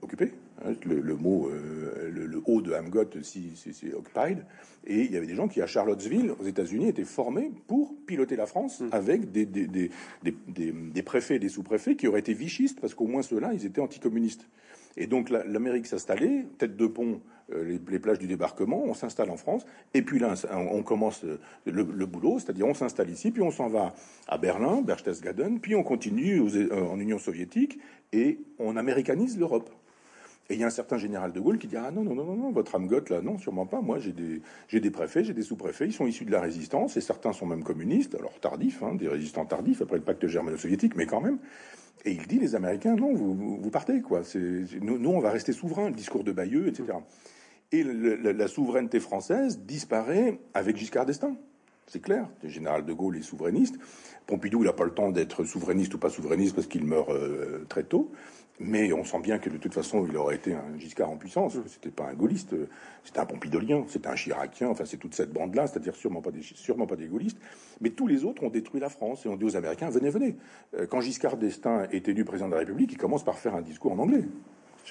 occupé, 0.00 0.32
hein, 0.64 0.72
le, 0.86 1.14
mot, 1.14 1.50
euh, 1.50 2.10
le, 2.10 2.42
haut 2.46 2.62
de 2.62 2.72
Hamgot, 2.72 3.04
c'est 3.22 3.92
occupied, 3.92 4.38
et 4.86 5.02
il 5.02 5.12
y 5.12 5.16
avait 5.18 5.26
des 5.26 5.34
gens 5.34 5.46
qui, 5.46 5.60
à 5.60 5.66
Charlottesville, 5.66 6.32
aux 6.40 6.44
États-Unis, 6.44 6.88
étaient 6.88 7.04
formés 7.04 7.52
pour 7.66 7.94
piloter 8.06 8.34
la 8.34 8.46
France 8.46 8.80
mm. 8.80 8.88
avec 8.92 9.30
des, 9.30 9.44
des, 9.44 9.66
des, 9.66 9.90
des, 10.24 11.02
préfets 11.02 11.36
et 11.36 11.38
des 11.38 11.50
sous-préfets 11.50 11.96
qui 11.96 12.08
auraient 12.08 12.20
été 12.20 12.32
vichistes, 12.32 12.80
parce 12.80 12.94
qu'au 12.94 13.06
moins 13.06 13.20
ceux-là, 13.20 13.52
ils 13.52 13.66
étaient 13.66 13.82
anticommunistes. 13.82 14.48
Et 14.96 15.06
donc 15.06 15.28
l'Amérique 15.28 15.86
s'installait, 15.86 16.46
tête 16.56 16.76
de 16.76 16.86
pont, 16.86 17.20
euh, 17.52 17.78
les, 17.88 17.98
plages 17.98 18.18
du 18.18 18.26
débarquement, 18.26 18.82
on 18.84 18.94
s'installe 18.94 19.30
en 19.30 19.36
France, 19.36 19.66
et 19.94 20.02
puis 20.02 20.18
là 20.18 20.34
on, 20.52 20.82
commence 20.82 21.24
le, 21.64 21.84
boulot, 22.06 22.38
c'est-à-dire 22.38 22.66
on 22.66 22.74
s'installe 22.74 23.10
ici, 23.10 23.30
puis 23.30 23.42
on 23.42 23.50
s'en 23.50 23.68
va 23.68 23.94
à 24.28 24.38
Berlin, 24.38 24.82
Berchtesgaden, 24.82 25.60
puis 25.60 25.74
on 25.74 25.82
continue 25.82 26.40
en 26.72 26.98
Union 26.98 27.18
soviétique, 27.18 27.78
et 28.12 28.40
on 28.58 28.76
américanise 28.76 29.38
l'Europe. 29.38 29.70
Et 30.50 30.54
il 30.54 30.60
y 30.60 30.64
a 30.64 30.66
un 30.66 30.70
certain 30.70 30.98
général 30.98 31.32
de 31.32 31.38
Gaulle 31.38 31.58
qui 31.58 31.68
dit 31.68 31.76
Ah 31.76 31.92
non, 31.92 32.02
non, 32.02 32.16
non, 32.16 32.34
non, 32.34 32.50
votre 32.50 32.74
Amgot, 32.74 33.08
là, 33.08 33.22
non, 33.22 33.38
sûrement 33.38 33.66
pas. 33.66 33.80
Moi, 33.80 34.00
j'ai 34.00 34.10
des, 34.10 34.42
j'ai 34.66 34.80
des 34.80 34.90
préfets, 34.90 35.22
j'ai 35.22 35.32
des 35.32 35.44
sous-préfets, 35.44 35.86
ils 35.86 35.92
sont 35.92 36.08
issus 36.08 36.24
de 36.24 36.32
la 36.32 36.40
résistance, 36.40 36.96
et 36.96 37.00
certains 37.00 37.32
sont 37.32 37.46
même 37.46 37.62
communistes, 37.62 38.16
alors 38.16 38.38
tardifs, 38.40 38.82
hein, 38.82 38.96
des 38.96 39.06
résistants 39.06 39.46
tardifs, 39.46 39.80
après 39.80 39.96
le 39.96 40.02
pacte 40.02 40.26
germano-soviétique, 40.26 40.96
mais 40.96 41.06
quand 41.06 41.20
même. 41.20 41.38
Et 42.04 42.10
il 42.10 42.26
dit 42.26 42.40
Les 42.40 42.56
Américains, 42.56 42.96
non, 42.96 43.14
vous, 43.14 43.70
partez, 43.70 44.00
quoi. 44.00 44.22
Nous, 44.34 44.98
nous, 44.98 45.10
on 45.10 45.20
va 45.20 45.30
rester 45.30 45.52
souverains, 45.52 45.88
le 45.88 45.94
discours 45.94 46.24
de 46.24 46.32
Bayeux, 46.32 46.66
etc. 46.66 46.94
Et 47.72 47.84
la 47.84 48.48
souveraineté 48.48 48.98
française 48.98 49.60
disparaît 49.60 50.40
avec 50.54 50.76
Giscard 50.76 51.06
d'Estaing. 51.06 51.36
C'est 51.86 52.00
clair. 52.00 52.28
Le 52.42 52.48
général 52.48 52.84
de 52.84 52.92
Gaulle 52.92 53.16
est 53.16 53.22
souverainiste. 53.22 53.76
Pompidou, 54.26 54.62
il 54.62 54.66
n'a 54.66 54.72
pas 54.72 54.84
le 54.84 54.92
temps 54.92 55.10
d'être 55.10 55.44
souverainiste 55.44 55.94
ou 55.94 55.98
pas 55.98 56.08
souverainiste 56.08 56.54
parce 56.54 56.66
qu'il 56.66 56.84
meurt 56.84 57.10
euh, 57.10 57.64
très 57.68 57.84
tôt. 57.84 58.10
Mais 58.58 58.92
on 58.92 59.04
sent 59.04 59.20
bien 59.20 59.38
que 59.38 59.48
de 59.50 59.56
toute 59.56 59.72
façon, 59.72 60.06
il 60.08 60.16
aurait 60.16 60.36
été 60.36 60.54
un 60.54 60.78
Giscard 60.78 61.10
en 61.10 61.16
puissance. 61.16 61.56
C'était 61.66 61.90
pas 61.90 62.04
un 62.04 62.14
gaulliste, 62.14 62.54
c'était 63.04 63.20
un 63.20 63.26
pompidolien, 63.26 63.84
c'était 63.88 64.08
un 64.08 64.16
chiracien. 64.16 64.68
Enfin, 64.68 64.84
c'est 64.84 64.98
toute 64.98 65.14
cette 65.14 65.32
bande-là, 65.32 65.66
c'est-à-dire 65.66 65.94
sûrement 65.94 66.20
pas 66.20 66.30
sûrement 66.42 66.86
pas 66.86 66.96
des 66.96 67.06
gaullistes. 67.06 67.38
Mais 67.80 67.90
tous 67.90 68.06
les 68.06 68.24
autres 68.24 68.44
ont 68.44 68.50
détruit 68.50 68.80
la 68.80 68.90
France 68.90 69.24
et 69.24 69.28
ont 69.28 69.36
dit 69.36 69.44
aux 69.44 69.56
Américains 69.56 69.90
venez, 69.90 70.10
venez. 70.10 70.36
Euh, 70.74 70.86
quand 70.86 71.00
Giscard 71.00 71.38
d'Estaing 71.38 71.88
est 71.90 72.08
élu 72.08 72.24
président 72.24 72.48
de 72.48 72.54
la 72.54 72.60
République, 72.60 72.92
il 72.92 72.98
commence 72.98 73.24
par 73.24 73.38
faire 73.38 73.54
un 73.54 73.62
discours 73.62 73.92
en 73.92 73.98
anglais. 73.98 74.24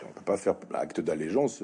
On 0.03 0.13
peut 0.13 0.25
pas 0.25 0.37
faire 0.37 0.55
acte 0.73 1.01
d'allégeance 1.01 1.61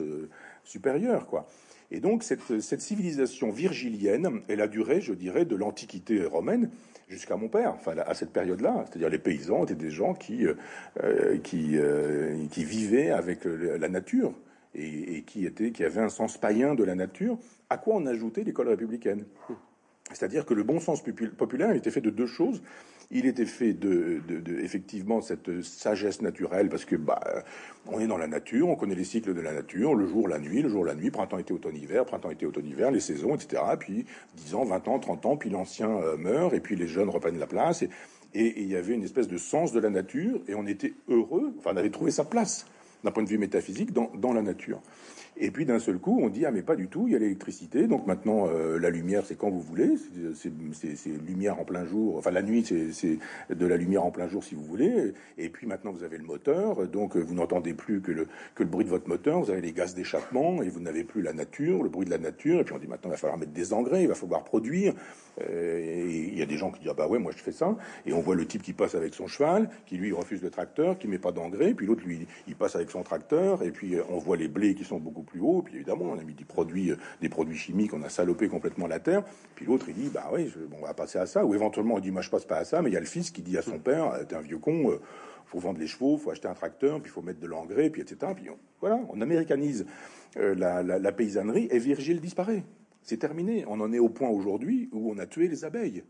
euh, 0.66 0.70
supérieure, 0.70 1.28
quoi. 1.28 1.48
Et 1.92 2.00
donc 2.00 2.24
cette, 2.24 2.62
cette, 2.62 2.82
civilisation 2.82 3.52
virgilienne, 3.52 4.42
elle 4.48 4.62
a 4.62 4.68
duré, 4.68 5.02
je 5.02 5.14
dirais, 5.14 5.46
de 5.46 5.56
l'Antiquité 5.56 6.26
romaine 6.26 6.72
jusqu'à 7.08 7.38
mon 7.38 7.48
père, 7.48 7.74
enfin 7.76 7.96
à 7.98 8.14
cette 8.16 8.32
période-là. 8.32 8.86
C'est-à-dire 8.88 9.10
les 9.10 9.20
paysans 9.20 9.64
étaient 9.64 9.76
des 9.76 9.92
gens 9.92 10.16
qui, 10.16 10.48
euh, 11.04 11.38
qui, 11.44 11.78
euh, 11.78 12.48
qui 12.50 12.64
vivaient 12.64 13.12
avec 13.12 13.46
la 13.46 13.88
nature 13.88 14.34
et, 14.74 15.18
et, 15.18 15.22
qui, 15.22 15.46
étaient, 15.46 15.72
qui 15.72 15.84
avaient 15.84 16.02
un 16.02 16.10
sens 16.10 16.40
païen 16.40 16.74
de 16.74 16.84
la 16.84 16.96
nature, 16.96 17.38
à 17.70 17.78
quoi 17.78 17.96
on 17.96 18.06
ajoutait 18.08 18.44
l'école 18.44 18.70
républicaine? 18.70 19.24
C'est-à-dire 20.12 20.46
que 20.46 20.54
le 20.54 20.64
bon 20.64 20.80
sens 20.80 21.04
populaire 21.38 21.72
était 21.72 21.92
fait 21.92 22.02
de 22.02 22.10
deux 22.10 22.28
choses. 22.28 22.62
Il 23.12 23.26
était 23.26 23.46
fait 23.46 23.74
de, 23.74 24.22
effectivement 24.62 25.22
cette 25.22 25.62
sagesse 25.62 26.22
naturelle 26.22 26.70
parce 26.70 26.86
que 26.86 26.96
bah 26.96 27.20
on 27.88 28.00
est 28.00 28.08
dans 28.08 28.18
la 28.18 28.28
nature, 28.28 28.68
on 28.68 28.76
connaît 28.76 28.96
les 28.96 29.04
cycles 29.04 29.34
de 29.34 29.42
la 29.42 29.54
nature, 29.54 29.96
le 29.96 30.08
jour, 30.08 30.28
la 30.28 30.40
nuit, 30.40 30.62
le 30.62 30.70
jour, 30.70 30.84
la 30.86 30.96
nuit, 30.96 31.12
printemps, 31.12 31.38
été, 31.38 31.54
automne, 31.54 31.76
hiver, 31.76 32.06
printemps, 32.06 32.32
été, 32.32 32.46
automne, 32.46 32.66
hiver, 32.66 32.92
les 32.92 33.00
saisons, 33.00 33.36
etc. 33.36 33.62
Puis 33.80 34.06
10 34.38 34.56
ans, 34.56 34.66
20 34.66 34.88
ans, 34.88 35.00
30 35.00 35.26
ans, 35.26 35.38
puis 35.38 35.50
l'ancien 35.50 35.90
euh, 35.90 36.18
meurt 36.18 36.54
et 36.54 36.60
puis 36.60 36.76
les 36.76 36.88
jeunes 36.88 37.10
reprennent 37.10 37.40
la 37.40 37.48
place 37.48 37.84
et, 37.84 37.90
il 38.34 38.68
y 38.68 38.76
avait 38.76 38.96
une 38.96 39.04
espèce 39.04 39.30
de 39.30 39.38
sens 39.38 39.72
de 39.72 39.80
la 39.80 39.90
nature 39.90 40.42
et 40.48 40.56
on 40.56 40.68
était 40.68 40.94
heureux, 41.08 41.54
enfin 41.60 41.72
on 41.74 41.78
avait 41.78 41.90
trouvé 41.90 42.12
sa 42.12 42.26
place 42.26 42.66
d'un 43.04 43.12
point 43.12 43.24
de 43.24 43.30
vue 43.30 43.38
métaphysique 43.38 43.94
dans 43.94 44.34
la 44.34 44.42
nature. 44.42 44.82
Et 45.38 45.52
puis 45.52 45.66
d'un 45.66 45.80
seul 45.80 45.98
coup, 45.98 46.20
on 46.22 46.30
dit 46.30 46.46
ah 46.46 46.52
mais 46.52 46.62
pas 46.62 46.78
du 46.78 46.88
tout, 46.88 47.08
il 47.08 47.14
y 47.14 47.16
a 47.16 47.20
l'électricité, 47.20 47.88
donc 47.88 48.08
maintenant 48.08 48.48
euh, 48.48 48.80
la 48.80 48.90
lumière 48.90 49.26
c'est 49.26 49.36
quand 49.36 49.50
vous 49.50 49.60
voulez, 49.60 49.96
c'est 50.34 51.10
lumière 51.28 51.60
en 51.60 51.66
plein 51.66 51.84
jour, 51.84 52.18
enfin 52.18 52.32
la 52.32 52.42
nuit 52.42 52.66
c'est 52.94 53.20
de 53.54 53.66
la 53.66 53.76
lumière 53.76 54.06
en 54.06 54.12
plein 54.12 54.30
jour 54.30 54.46
si 54.46 54.56
vous 54.56 54.64
voulez, 54.64 55.14
et 55.38 55.50
puis 55.50 55.68
maintenant 55.68 55.92
vous 55.92 56.04
avez 56.04 56.18
le 56.18 56.24
moteur, 56.24 56.88
donc 56.88 57.18
vous 57.18 57.36
n'entendez 57.36 57.74
plus 57.74 58.00
que 58.00 58.14
le, 58.14 58.28
que 58.56 58.64
le 58.64 58.70
bruit 58.70 58.86
de 58.86 58.90
votre 58.90 59.10
moteur, 59.10 59.42
vous 59.42 59.52
avez 59.52 59.60
les 59.60 59.74
gaz 59.74 59.94
d'échappement 59.94 60.64
et 60.64 60.70
vous 60.70 60.80
n'avez 60.80 61.04
plus 61.04 61.22
la 61.22 61.34
nature, 61.34 61.84
le 61.84 61.90
bruit 61.90 62.06
de 62.06 62.12
la 62.12 62.18
nature, 62.18 62.62
et 62.62 62.64
puis 62.64 62.74
on 62.74 62.80
dit 62.80 62.88
maintenant 62.88 63.10
il 63.10 63.16
va 63.16 63.18
falloir 63.18 63.38
mettre 63.38 63.52
des 63.52 63.74
engrais, 63.74 64.04
il 64.04 64.08
va 64.08 64.16
falloir 64.16 64.46
produire, 64.46 64.94
euh, 65.42 65.80
et 65.82 66.30
il 66.32 66.40
y 66.40 66.42
a 66.44 66.46
des 66.46 66.58
gens 66.58 66.72
qui 66.72 66.80
disent 66.80 66.92
ah 66.92 66.96
bah 66.96 67.10
ouais 67.10 67.20
moi 67.20 67.34
je 67.36 67.44
fais 67.44 67.52
ça, 67.52 67.76
et 68.06 68.14
on 68.14 68.22
voit 68.22 68.36
le 68.36 68.46
type 68.46 68.62
qui 68.62 68.72
passe 68.72 68.96
avec 68.96 69.14
son 69.14 69.28
cheval, 69.28 69.70
qui 69.86 69.98
lui 69.98 70.14
refuse 70.14 70.42
le 70.42 70.50
tracteur, 70.50 70.98
qui 70.98 71.10
met 71.10 71.20
pas 71.20 71.34
d'engrais, 71.34 71.74
puis 71.74 71.88
l'autre 71.88 72.06
lui 72.06 72.26
il 72.48 72.56
passe 72.56 72.78
avec 72.78 72.90
son 72.90 73.04
tracteur, 73.04 73.64
et 73.64 73.72
puis 73.72 73.96
on 74.10 74.18
voit 74.18 74.38
les 74.38 74.48
blés 74.48 74.76
qui 74.76 74.86
sont 74.86 74.98
beaucoup 74.98 75.25
plus 75.26 75.40
haut. 75.42 75.62
Puis 75.62 75.76
évidemment, 75.76 76.06
on 76.06 76.18
a 76.18 76.24
mis 76.24 76.34
des 76.34 76.46
produits, 76.46 76.92
euh, 76.92 76.98
des 77.22 77.30
produits 77.30 77.58
chimiques, 77.58 77.94
on 77.94 78.02
a 78.04 78.10
salopé 78.10 78.48
complètement 78.48 78.88
la 78.88 79.00
terre. 79.00 79.24
Puis 79.56 79.66
l'autre, 79.66 79.88
il 79.90 79.96
dit, 79.96 80.10
bah 80.14 80.30
oui, 80.34 80.52
on 80.78 80.86
va 80.86 80.94
passer 80.94 81.20
à 81.20 81.26
ça. 81.26 81.46
Ou 81.46 81.54
éventuellement, 81.54 81.96
on 81.96 82.00
dit, 82.00 82.12
moi, 82.12 82.22
je 82.22 82.30
passe 82.30 82.46
pas 82.46 82.58
à 82.58 82.66
ça. 82.66 82.82
Mais 82.82 82.90
il 82.90 82.94
y 82.94 82.98
a 82.98 83.02
le 83.02 83.06
fils 83.06 83.32
qui 83.32 83.42
dit 83.42 83.58
à 83.58 83.62
son 83.62 83.80
père, 83.80 84.14
euh, 84.14 84.24
t'es 84.24 84.36
un 84.36 84.42
vieux 84.42 84.60
con, 84.60 84.92
euh, 84.92 85.00
faut 85.46 85.60
vendre 85.60 85.80
les 85.80 85.88
chevaux, 85.88 86.18
faut 86.18 86.32
acheter 86.32 86.48
un 86.48 86.54
tracteur, 86.54 87.02
puis 87.02 87.12
faut 87.12 87.22
mettre 87.22 87.40
de 87.40 87.48
l'engrais, 87.48 87.90
puis 87.90 88.02
etc. 88.02 88.32
Puis 88.36 88.48
voilà, 88.80 89.00
on 89.10 89.22
américanise 89.22 89.86
la, 90.36 91.12
paysannerie 91.12 91.68
et 91.70 91.80
Virgile 91.80 92.20
disparaît. 92.20 92.64
C'est 93.04 93.18
terminé. 93.18 93.64
On 93.68 93.80
en 93.80 93.94
est 93.94 94.00
au 94.00 94.10
point 94.10 94.30
aujourd'hui 94.30 94.90
où 94.92 95.12
on 95.12 95.20
a 95.20 95.28
tué 95.28 95.48
les 95.48 95.64
abeilles. 95.64 96.04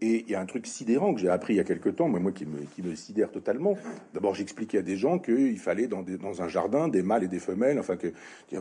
Et 0.00 0.24
il 0.26 0.30
y 0.30 0.34
a 0.34 0.40
un 0.40 0.46
truc 0.46 0.66
sidérant 0.66 1.14
que 1.14 1.20
j'ai 1.20 1.28
appris 1.28 1.54
il 1.54 1.56
y 1.56 1.60
a 1.60 1.64
quelque 1.64 1.88
temps, 1.88 2.08
moi 2.08 2.32
qui 2.32 2.44
me, 2.46 2.94
sidère 2.94 3.30
totalement. 3.30 3.76
D'abord, 4.12 4.34
j'expliquais 4.34 4.78
à 4.78 4.82
des 4.82 4.96
gens 4.96 5.18
qu'il 5.18 5.58
fallait 5.58 5.86
dans, 5.86 6.04
un 6.42 6.48
jardin 6.48 6.88
des 6.88 7.02
mâles 7.02 7.24
et 7.24 7.28
des 7.28 7.38
femelles. 7.38 7.78
Enfin 7.78 7.96
que 7.96 8.12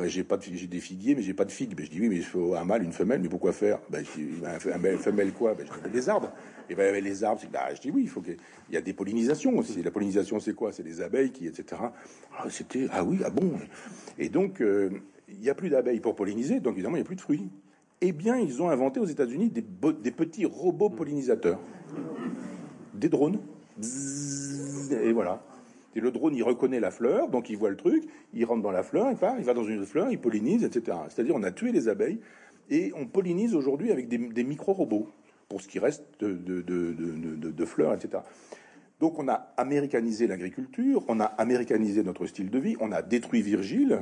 j'ai 0.05 0.23
pas 0.23 0.37
j'ai 0.39 0.67
des 0.67 0.79
figuiers, 0.79 1.15
mais 1.15 1.21
j'ai 1.21 1.33
pas 1.33 1.45
de 1.45 1.51
figues. 1.51 1.75
Ben, 1.75 1.85
je 1.85 1.91
dis 1.91 1.99
oui, 1.99 2.09
mais 2.09 2.17
il 2.17 2.23
faut 2.23 2.55
un 2.55 2.63
mâle, 2.63 2.83
une 2.83 2.93
femelle. 2.93 3.21
Mais 3.21 3.29
pourquoi 3.29 3.51
faire? 3.51 3.79
Ben, 3.89 4.03
un, 4.45 4.59
femelle 4.97 5.33
quoi? 5.33 5.53
Ben, 5.53 5.65
je 5.83 5.89
des 5.89 6.09
arbres. 6.09 6.31
Et 6.69 6.75
ben 6.75 7.03
les 7.03 7.23
arbres, 7.23 7.41
bah, 7.51 7.73
je 7.75 7.81
dis 7.81 7.91
oui, 7.91 8.03
il 8.03 8.09
faut 8.09 8.21
qu'il 8.21 8.37
y 8.71 8.77
a 8.77 8.81
des 8.81 8.93
pollinisations 8.93 9.57
aussi. 9.57 9.83
La 9.83 9.91
pollinisation, 9.91 10.39
c'est 10.39 10.53
quoi? 10.53 10.71
C'est 10.71 10.83
des 10.83 11.01
abeilles 11.01 11.31
qui, 11.31 11.47
etc. 11.47 11.81
Ah, 12.37 12.45
c'était 12.49 12.87
ah 12.91 13.03
oui, 13.03 13.19
ah 13.25 13.29
bon. 13.29 13.53
Et 14.17 14.29
donc 14.29 14.61
euh, 14.61 14.89
il 15.27 15.39
n'y 15.39 15.49
a 15.49 15.55
plus 15.55 15.69
d'abeilles 15.69 15.99
pour 15.99 16.15
polliniser, 16.15 16.59
donc 16.59 16.73
évidemment 16.73 16.95
il 16.95 16.99
n'y 16.99 17.05
a 17.05 17.07
plus 17.07 17.15
de 17.15 17.21
fruits 17.21 17.49
eh 18.05 18.11
bien, 18.11 18.37
ils 18.37 18.61
ont 18.61 18.69
inventé 18.69 18.99
aux 18.99 19.05
États-Unis 19.05 19.49
des, 19.49 20.11
petits 20.11 20.45
robots 20.45 20.89
pollinisateurs, 20.89 21.59
des 22.93 23.07
drones. 23.07 23.39
Et 24.91 25.13
voilà. 25.13 25.41
Et 25.95 26.01
le 26.01 26.11
drone, 26.11 26.35
il 26.35 26.43
reconnaît 26.43 26.81
la 26.81 26.91
fleur, 26.91 27.29
donc 27.29 27.49
il 27.49 27.55
voit 27.55 27.69
le 27.69 27.77
truc, 27.77 28.03
il 28.33 28.43
rentre 28.43 28.61
dans 28.61 28.71
la 28.71 28.83
fleur, 28.83 29.09
il 29.09 29.15
part, 29.15 29.35
il 29.37 29.45
va 29.45 29.53
dans 29.53 29.63
une 29.63 29.85
fleur, 29.85 30.11
il 30.11 30.19
pollinise, 30.19 30.65
etc. 30.65 30.97
C'est-à-dire, 31.07 31.33
on 31.35 31.43
a 31.43 31.51
tué 31.51 31.71
les 31.71 31.87
abeilles 31.87 32.19
et 32.69 32.91
on 32.95 33.05
pollinise 33.05 33.55
aujourd'hui 33.55 33.89
avec 33.91 34.09
des, 34.09 34.43
micro-robots 34.43 35.07
pour 35.47 35.61
ce 35.61 35.69
qui 35.69 35.79
reste 35.79 36.03
de, 36.19 36.33
de, 36.33 37.65
fleurs, 37.65 37.93
etc. 37.93 38.23
Donc, 38.99 39.17
on 39.17 39.29
a 39.29 39.53
américanisé 39.55 40.27
l'agriculture, 40.27 41.05
on 41.07 41.21
a 41.21 41.25
américanisé 41.25 42.03
notre 42.03 42.25
style 42.25 42.49
de 42.49 42.59
vie, 42.59 42.75
on 42.81 42.91
a 42.91 43.01
détruit 43.01 43.41
Virgile, 43.41 44.01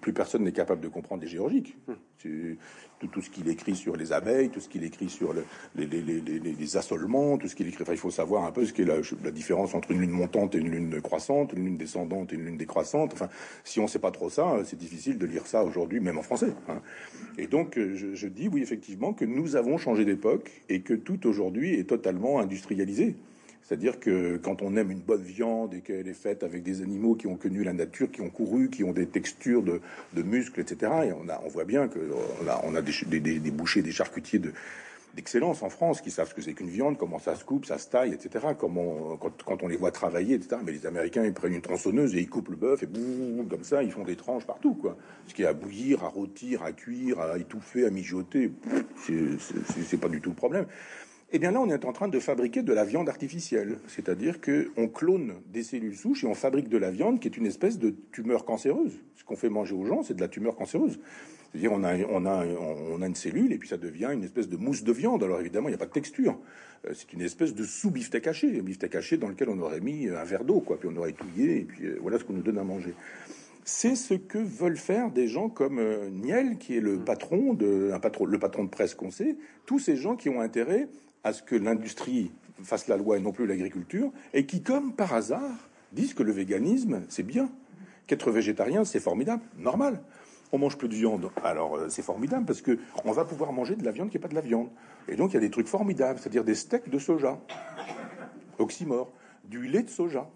plus 0.00 0.12
personne 0.12 0.44
n'est 0.44 0.52
capable 0.52 0.80
de 0.80 0.88
comprendre 0.88 1.22
les 1.22 1.28
géorgiques. 1.28 1.76
Tout, 2.18 3.08
tout, 3.08 3.20
ce 3.20 3.28
qu'il 3.28 3.48
écrit 3.48 3.76
sur 3.76 3.96
les 3.96 4.12
abeilles, 4.12 4.48
tout 4.48 4.60
ce 4.60 4.68
qu'il 4.68 4.82
écrit 4.82 5.10
sur 5.10 5.34
les, 5.34 5.86
les, 5.86 6.76
assolements, 6.78 7.36
tout 7.36 7.48
ce 7.48 7.54
qu'il 7.54 7.68
écrit. 7.68 7.82
Enfin, 7.82 7.92
il 7.92 7.98
faut 7.98 8.10
savoir 8.10 8.44
un 8.44 8.50
peu 8.50 8.64
ce 8.64 8.72
qu'est 8.72 8.84
la, 8.84 8.96
la, 9.22 9.30
différence 9.30 9.74
entre 9.74 9.90
une 9.90 10.00
lune 10.00 10.10
montante 10.10 10.54
et 10.54 10.58
une 10.58 10.70
lune 10.70 11.02
croissante, 11.02 11.52
une 11.52 11.66
lune 11.66 11.76
descendante 11.76 12.32
et 12.32 12.36
une 12.36 12.46
lune 12.46 12.56
décroissante. 12.56 13.12
Enfin, 13.12 13.28
si 13.62 13.78
on 13.78 13.82
ne 13.82 13.88
sait 13.88 13.98
pas 13.98 14.10
trop 14.10 14.30
ça, 14.30 14.56
c'est 14.64 14.78
difficile 14.78 15.18
de 15.18 15.26
lire 15.26 15.46
ça 15.46 15.64
aujourd'hui, 15.64 16.00
même 16.00 16.16
en 16.16 16.22
français. 16.22 16.54
Hein. 16.68 16.80
Et 17.36 17.46
donc, 17.46 17.74
je, 17.76 18.14
je 18.14 18.26
dis 18.26 18.48
oui, 18.48 18.62
effectivement, 18.62 19.12
que 19.12 19.26
nous 19.26 19.56
avons 19.56 19.76
changé 19.76 20.06
d'époque 20.06 20.50
et 20.70 20.80
que 20.80 20.94
tout 20.94 21.26
aujourd'hui 21.26 21.74
est 21.74 21.88
totalement 21.88 22.40
industrialisé. 22.40 23.16
C'est-à-dire 23.64 23.98
que 23.98 24.36
quand 24.36 24.60
on 24.60 24.76
aime 24.76 24.90
une 24.90 25.00
bonne 25.00 25.22
viande 25.22 25.72
et 25.72 25.80
qu'elle 25.80 26.06
est 26.06 26.12
faite 26.12 26.42
avec 26.42 26.62
des 26.62 26.82
animaux 26.82 27.14
qui 27.14 27.26
ont 27.26 27.36
connu 27.36 27.64
la 27.64 27.72
nature, 27.72 28.10
qui 28.10 28.20
ont 28.20 28.28
couru, 28.28 28.68
qui 28.68 28.84
ont 28.84 28.92
des 28.92 29.06
textures 29.06 29.62
de, 29.62 29.80
muscles, 30.22 30.60
etc., 30.60 30.92
et 31.06 31.12
on, 31.12 31.48
voit 31.48 31.64
bien 31.64 31.88
que 31.88 31.98
on 32.42 32.46
a, 32.46 32.60
on 32.64 32.74
a 32.74 32.82
des, 32.82 33.50
bouchers, 33.50 33.80
des 33.80 33.90
charcutiers 33.90 34.38
de, 34.38 34.52
d'excellence 35.14 35.62
en 35.62 35.70
France 35.70 36.00
qui 36.02 36.10
savent 36.10 36.28
ce 36.28 36.34
que 36.34 36.42
c'est 36.42 36.52
qu'une 36.52 36.68
viande, 36.68 36.98
comment 36.98 37.18
ça 37.18 37.34
se 37.36 37.44
coupe, 37.44 37.64
ça 37.64 37.78
se 37.78 37.88
taille, 37.88 38.12
etc. 38.12 38.48
Quand, 38.58 38.68
quand, 39.18 39.62
on 39.62 39.68
les 39.68 39.76
voit 39.76 39.92
travailler, 39.92 40.34
etc. 40.34 40.60
Mais 40.64 40.72
les 40.72 40.84
Américains, 40.86 41.24
ils 41.24 41.32
prennent 41.32 41.54
une 41.54 41.62
tronçonneuse 41.62 42.14
et 42.14 42.20
ils 42.20 42.28
coupent 42.28 42.50
le 42.50 42.56
bœuf 42.56 42.82
et 42.82 42.86
boum, 42.86 43.46
comme 43.48 43.64
ça, 43.64 43.82
ils 43.82 43.92
font 43.92 44.04
des 44.04 44.16
tranches 44.16 44.44
partout, 44.44 44.74
quoi. 44.74 44.96
Ce 45.26 45.34
qui 45.34 45.42
est 45.42 45.46
à 45.46 45.54
bouillir, 45.54 46.04
à 46.04 46.08
rôtir, 46.08 46.62
à 46.62 46.72
cuire, 46.72 47.20
à 47.20 47.38
étouffer, 47.38 47.86
à 47.86 47.90
mijoter, 47.90 48.52
c'est 49.06 50.00
pas 50.00 50.08
du 50.08 50.20
tout 50.20 50.30
le 50.30 50.36
problème. 50.36 50.66
Eh 51.36 51.40
bien 51.40 51.50
là, 51.50 51.60
on 51.60 51.68
est 51.68 51.84
en 51.84 51.92
train 51.92 52.06
de 52.06 52.20
fabriquer 52.20 52.62
de 52.62 52.72
la 52.72 52.84
viande 52.84 53.08
artificielle, 53.08 53.78
c'est-à-dire 53.88 54.38
qu'on 54.40 54.86
clone 54.86 55.34
des 55.52 55.64
cellules 55.64 55.96
souches 55.96 56.22
et 56.22 56.28
on 56.28 56.34
fabrique 56.34 56.68
de 56.68 56.78
la 56.78 56.92
viande 56.92 57.18
qui 57.18 57.26
est 57.26 57.36
une 57.36 57.46
espèce 57.46 57.76
de 57.76 57.92
tumeur 58.12 58.44
cancéreuse. 58.44 59.00
Ce 59.16 59.24
qu'on 59.24 59.34
fait 59.34 59.48
manger 59.48 59.74
aux 59.74 59.84
gens, 59.84 60.04
c'est 60.04 60.14
de 60.14 60.20
la 60.20 60.28
tumeur 60.28 60.54
cancéreuse. 60.54 61.00
C'est-à-dire 61.50 61.72
on 61.72 61.82
a, 61.82 61.96
on, 62.04 62.24
a, 62.24 62.46
on 62.46 63.02
a 63.02 63.06
une 63.08 63.16
cellule 63.16 63.52
et 63.52 63.58
puis 63.58 63.68
ça 63.68 63.76
devient 63.76 64.10
une 64.12 64.22
espèce 64.22 64.48
de 64.48 64.56
mousse 64.56 64.84
de 64.84 64.92
viande. 64.92 65.24
Alors 65.24 65.40
évidemment, 65.40 65.66
il 65.66 65.72
n'y 65.72 65.74
a 65.74 65.78
pas 65.78 65.86
de 65.86 65.90
texture. 65.90 66.38
Euh, 66.86 66.92
c'est 66.94 67.12
une 67.12 67.22
espèce 67.22 67.52
de 67.52 67.64
sous-beefsteak 67.64 68.28
haché, 68.28 68.56
un 68.56 68.62
beefsteak 68.62 68.94
haché 68.94 69.16
dans 69.16 69.28
lequel 69.28 69.48
on 69.48 69.58
aurait 69.58 69.80
mis 69.80 70.08
un 70.08 70.22
verre 70.22 70.44
d'eau, 70.44 70.60
quoi, 70.60 70.78
puis 70.78 70.88
on 70.88 70.96
aurait 70.96 71.14
touillé 71.14 71.56
et 71.56 71.64
puis 71.64 71.84
euh, 71.84 71.98
voilà 72.00 72.20
ce 72.20 72.22
qu'on 72.22 72.34
nous 72.34 72.42
donne 72.42 72.58
à 72.58 72.64
manger. 72.64 72.94
C'est 73.64 73.96
ce 73.96 74.14
que 74.14 74.38
veulent 74.38 74.76
faire 74.76 75.10
des 75.10 75.26
gens 75.26 75.48
comme 75.48 75.80
euh, 75.80 76.10
Niel, 76.10 76.58
qui 76.58 76.76
est 76.76 76.80
le 76.80 76.98
patron 76.98 77.54
de, 77.54 77.90
un 77.92 77.98
patron, 77.98 78.24
le 78.24 78.38
patron 78.38 78.62
de 78.62 78.70
presse 78.70 78.94
qu'on 78.94 79.10
sait, 79.10 79.36
tous 79.66 79.80
ces 79.80 79.96
gens 79.96 80.14
qui 80.14 80.28
ont 80.28 80.40
intérêt 80.40 80.86
à 81.24 81.32
ce 81.32 81.42
que 81.42 81.56
l'industrie 81.56 82.30
fasse 82.62 82.86
la 82.86 82.96
loi 82.96 83.16
et 83.16 83.20
non 83.20 83.32
plus 83.32 83.46
l'agriculture, 83.46 84.12
et 84.32 84.46
qui, 84.46 84.62
comme 84.62 84.92
par 84.92 85.12
hasard, 85.14 85.68
disent 85.92 86.14
que 86.14 86.22
le 86.22 86.32
véganisme, 86.32 87.02
c'est 87.08 87.22
bien. 87.22 87.50
Qu'être 88.06 88.30
végétarien, 88.30 88.84
c'est 88.84 89.00
formidable, 89.00 89.42
normal. 89.58 90.02
On 90.52 90.58
mange 90.58 90.76
plus 90.76 90.88
de 90.88 90.94
viande, 90.94 91.30
alors 91.42 91.76
euh, 91.76 91.88
c'est 91.88 92.02
formidable 92.02 92.44
parce 92.44 92.60
que 92.60 92.78
on 93.04 93.12
va 93.12 93.24
pouvoir 93.24 93.52
manger 93.52 93.74
de 93.74 93.84
la 93.84 93.90
viande 93.90 94.10
qui 94.10 94.18
n'est 94.18 94.20
pas 94.20 94.28
de 94.28 94.34
la 94.34 94.40
viande. 94.40 94.68
Et 95.08 95.16
donc 95.16 95.32
il 95.32 95.34
y 95.34 95.36
a 95.38 95.40
des 95.40 95.50
trucs 95.50 95.66
formidables, 95.66 96.20
c'est-à-dire 96.20 96.44
des 96.44 96.54
steaks 96.54 96.88
de 96.90 96.98
soja, 96.98 97.40
oxymore, 98.58 99.10
du 99.44 99.66
lait 99.66 99.82
de 99.82 99.90
soja, 99.90 100.30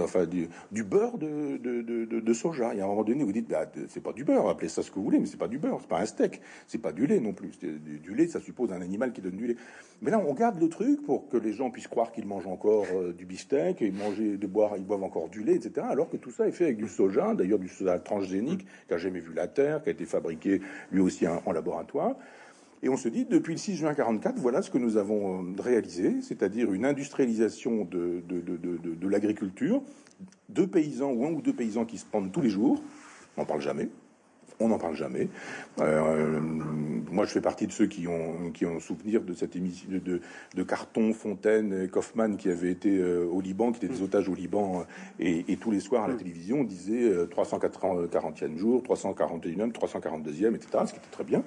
enfin, 0.00 0.26
du, 0.26 0.84
beurre 0.84 1.18
de, 1.18 1.56
de, 1.56 2.20
de, 2.20 2.32
soja. 2.32 2.72
Il 2.72 2.78
y 2.78 2.80
a 2.80 2.84
un 2.84 2.88
moment 2.88 3.04
donné, 3.04 3.24
vous 3.24 3.32
dites, 3.32 3.48
bah, 3.48 3.70
c'est 3.88 4.02
pas 4.02 4.12
du 4.12 4.24
beurre, 4.24 4.48
appelez 4.48 4.68
ça 4.68 4.82
ce 4.82 4.90
que 4.90 4.96
vous 4.96 5.04
voulez, 5.04 5.18
mais 5.18 5.26
c'est 5.26 5.38
pas 5.38 5.48
du 5.48 5.58
beurre, 5.58 5.78
c'est 5.80 5.88
pas 5.88 6.00
un 6.00 6.06
steak, 6.06 6.40
c'est 6.66 6.80
pas 6.80 6.92
du 6.92 7.06
lait 7.06 7.20
non 7.20 7.32
plus. 7.32 7.58
Du, 7.58 7.98
du, 7.98 8.14
lait, 8.14 8.26
ça 8.26 8.40
suppose 8.40 8.72
un 8.72 8.80
animal 8.80 9.12
qui 9.12 9.20
donne 9.20 9.36
du 9.36 9.46
lait. 9.46 9.56
Mais 10.02 10.10
là, 10.10 10.18
on 10.18 10.34
garde 10.34 10.60
le 10.60 10.68
truc 10.68 11.02
pour 11.02 11.28
que 11.28 11.36
les 11.36 11.52
gens 11.52 11.70
puissent 11.70 11.88
croire 11.88 12.12
qu'ils 12.12 12.26
mangent 12.26 12.46
encore 12.46 12.86
euh, 12.94 13.12
du 13.12 13.24
beefsteak, 13.24 13.80
ils 13.80 13.92
mangent, 13.92 14.18
de 14.18 14.46
boire, 14.46 14.76
ils 14.76 14.84
boivent 14.84 15.04
encore 15.04 15.28
du 15.28 15.42
lait, 15.42 15.54
etc. 15.54 15.86
Alors 15.88 16.08
que 16.08 16.16
tout 16.16 16.30
ça 16.30 16.46
est 16.46 16.52
fait 16.52 16.64
avec 16.64 16.76
du 16.76 16.88
soja, 16.88 17.34
d'ailleurs 17.34 17.58
du 17.58 17.68
soja 17.68 17.98
transgénique, 17.98 18.66
qui 18.88 18.94
a 18.94 18.98
jamais 18.98 19.20
vu 19.20 19.32
la 19.34 19.46
terre, 19.46 19.82
qui 19.82 19.88
a 19.88 19.92
été 19.92 20.04
fabriqué 20.04 20.60
lui 20.90 21.00
aussi 21.00 21.26
en 21.26 21.52
laboratoire. 21.52 22.16
Et 22.84 22.90
on 22.90 22.98
se 22.98 23.08
dit, 23.08 23.24
depuis 23.24 23.54
le 23.54 23.58
6 23.58 23.76
juin 23.76 23.94
44, 23.94 24.38
voilà 24.38 24.60
ce 24.60 24.70
que 24.70 24.76
nous 24.76 24.98
avons 24.98 25.42
euh, 25.42 25.54
réalisé, 25.58 26.20
c'est-à-dire 26.20 26.70
une 26.70 26.84
industrialisation 26.84 27.86
de, 27.86 28.22
de, 28.28 28.42
de, 28.42 28.94
de 28.94 29.08
l'agriculture, 29.08 29.82
deux 30.50 30.66
paysans 30.66 31.10
ou 31.10 31.24
un 31.24 31.30
ou 31.30 31.40
deux 31.40 31.54
paysans 31.54 31.86
qui 31.86 31.96
se 31.96 32.04
pendent 32.04 32.30
tous 32.30 32.42
les 32.42 32.50
jours, 32.50 32.82
on 33.38 33.40
n'en 33.40 33.46
parle 33.46 33.62
jamais, 33.62 33.88
on 34.60 34.68
n'en 34.68 34.76
parle 34.76 34.96
jamais. 34.96 35.30
Euh, 35.80 36.40
moi, 37.10 37.24
je 37.24 37.30
fais 37.30 37.40
partie 37.40 37.66
de 37.66 37.72
ceux 37.72 37.86
qui 37.86 38.06
ont, 38.06 38.50
qui 38.52 38.66
ont 38.66 38.78
souvenir 38.80 39.22
de 39.22 39.32
cette 39.32 39.56
émission 39.56 39.88
de, 39.90 40.20
de 40.54 40.62
Carton, 40.62 41.14
Fontaine, 41.14 41.88
Kaufmann 41.88 42.36
qui 42.36 42.50
avaient 42.50 42.70
été 42.70 42.98
euh, 42.98 43.24
au 43.24 43.40
Liban, 43.40 43.72
qui 43.72 43.82
étaient 43.82 43.94
des 43.94 44.02
otages 44.02 44.28
au 44.28 44.34
Liban, 44.34 44.84
et, 45.18 45.50
et 45.50 45.56
tous 45.56 45.70
les 45.70 45.80
soirs 45.80 46.04
à 46.04 46.08
la 46.08 46.16
télévision, 46.16 46.60
on 46.60 46.64
disait 46.64 47.10
340e 47.30 48.58
jour, 48.58 48.82
341e, 48.82 49.72
342e, 49.72 50.54
etc., 50.54 50.84
ce 50.86 50.92
qui 50.92 50.98
était 50.98 51.10
très 51.10 51.24
bien. 51.24 51.42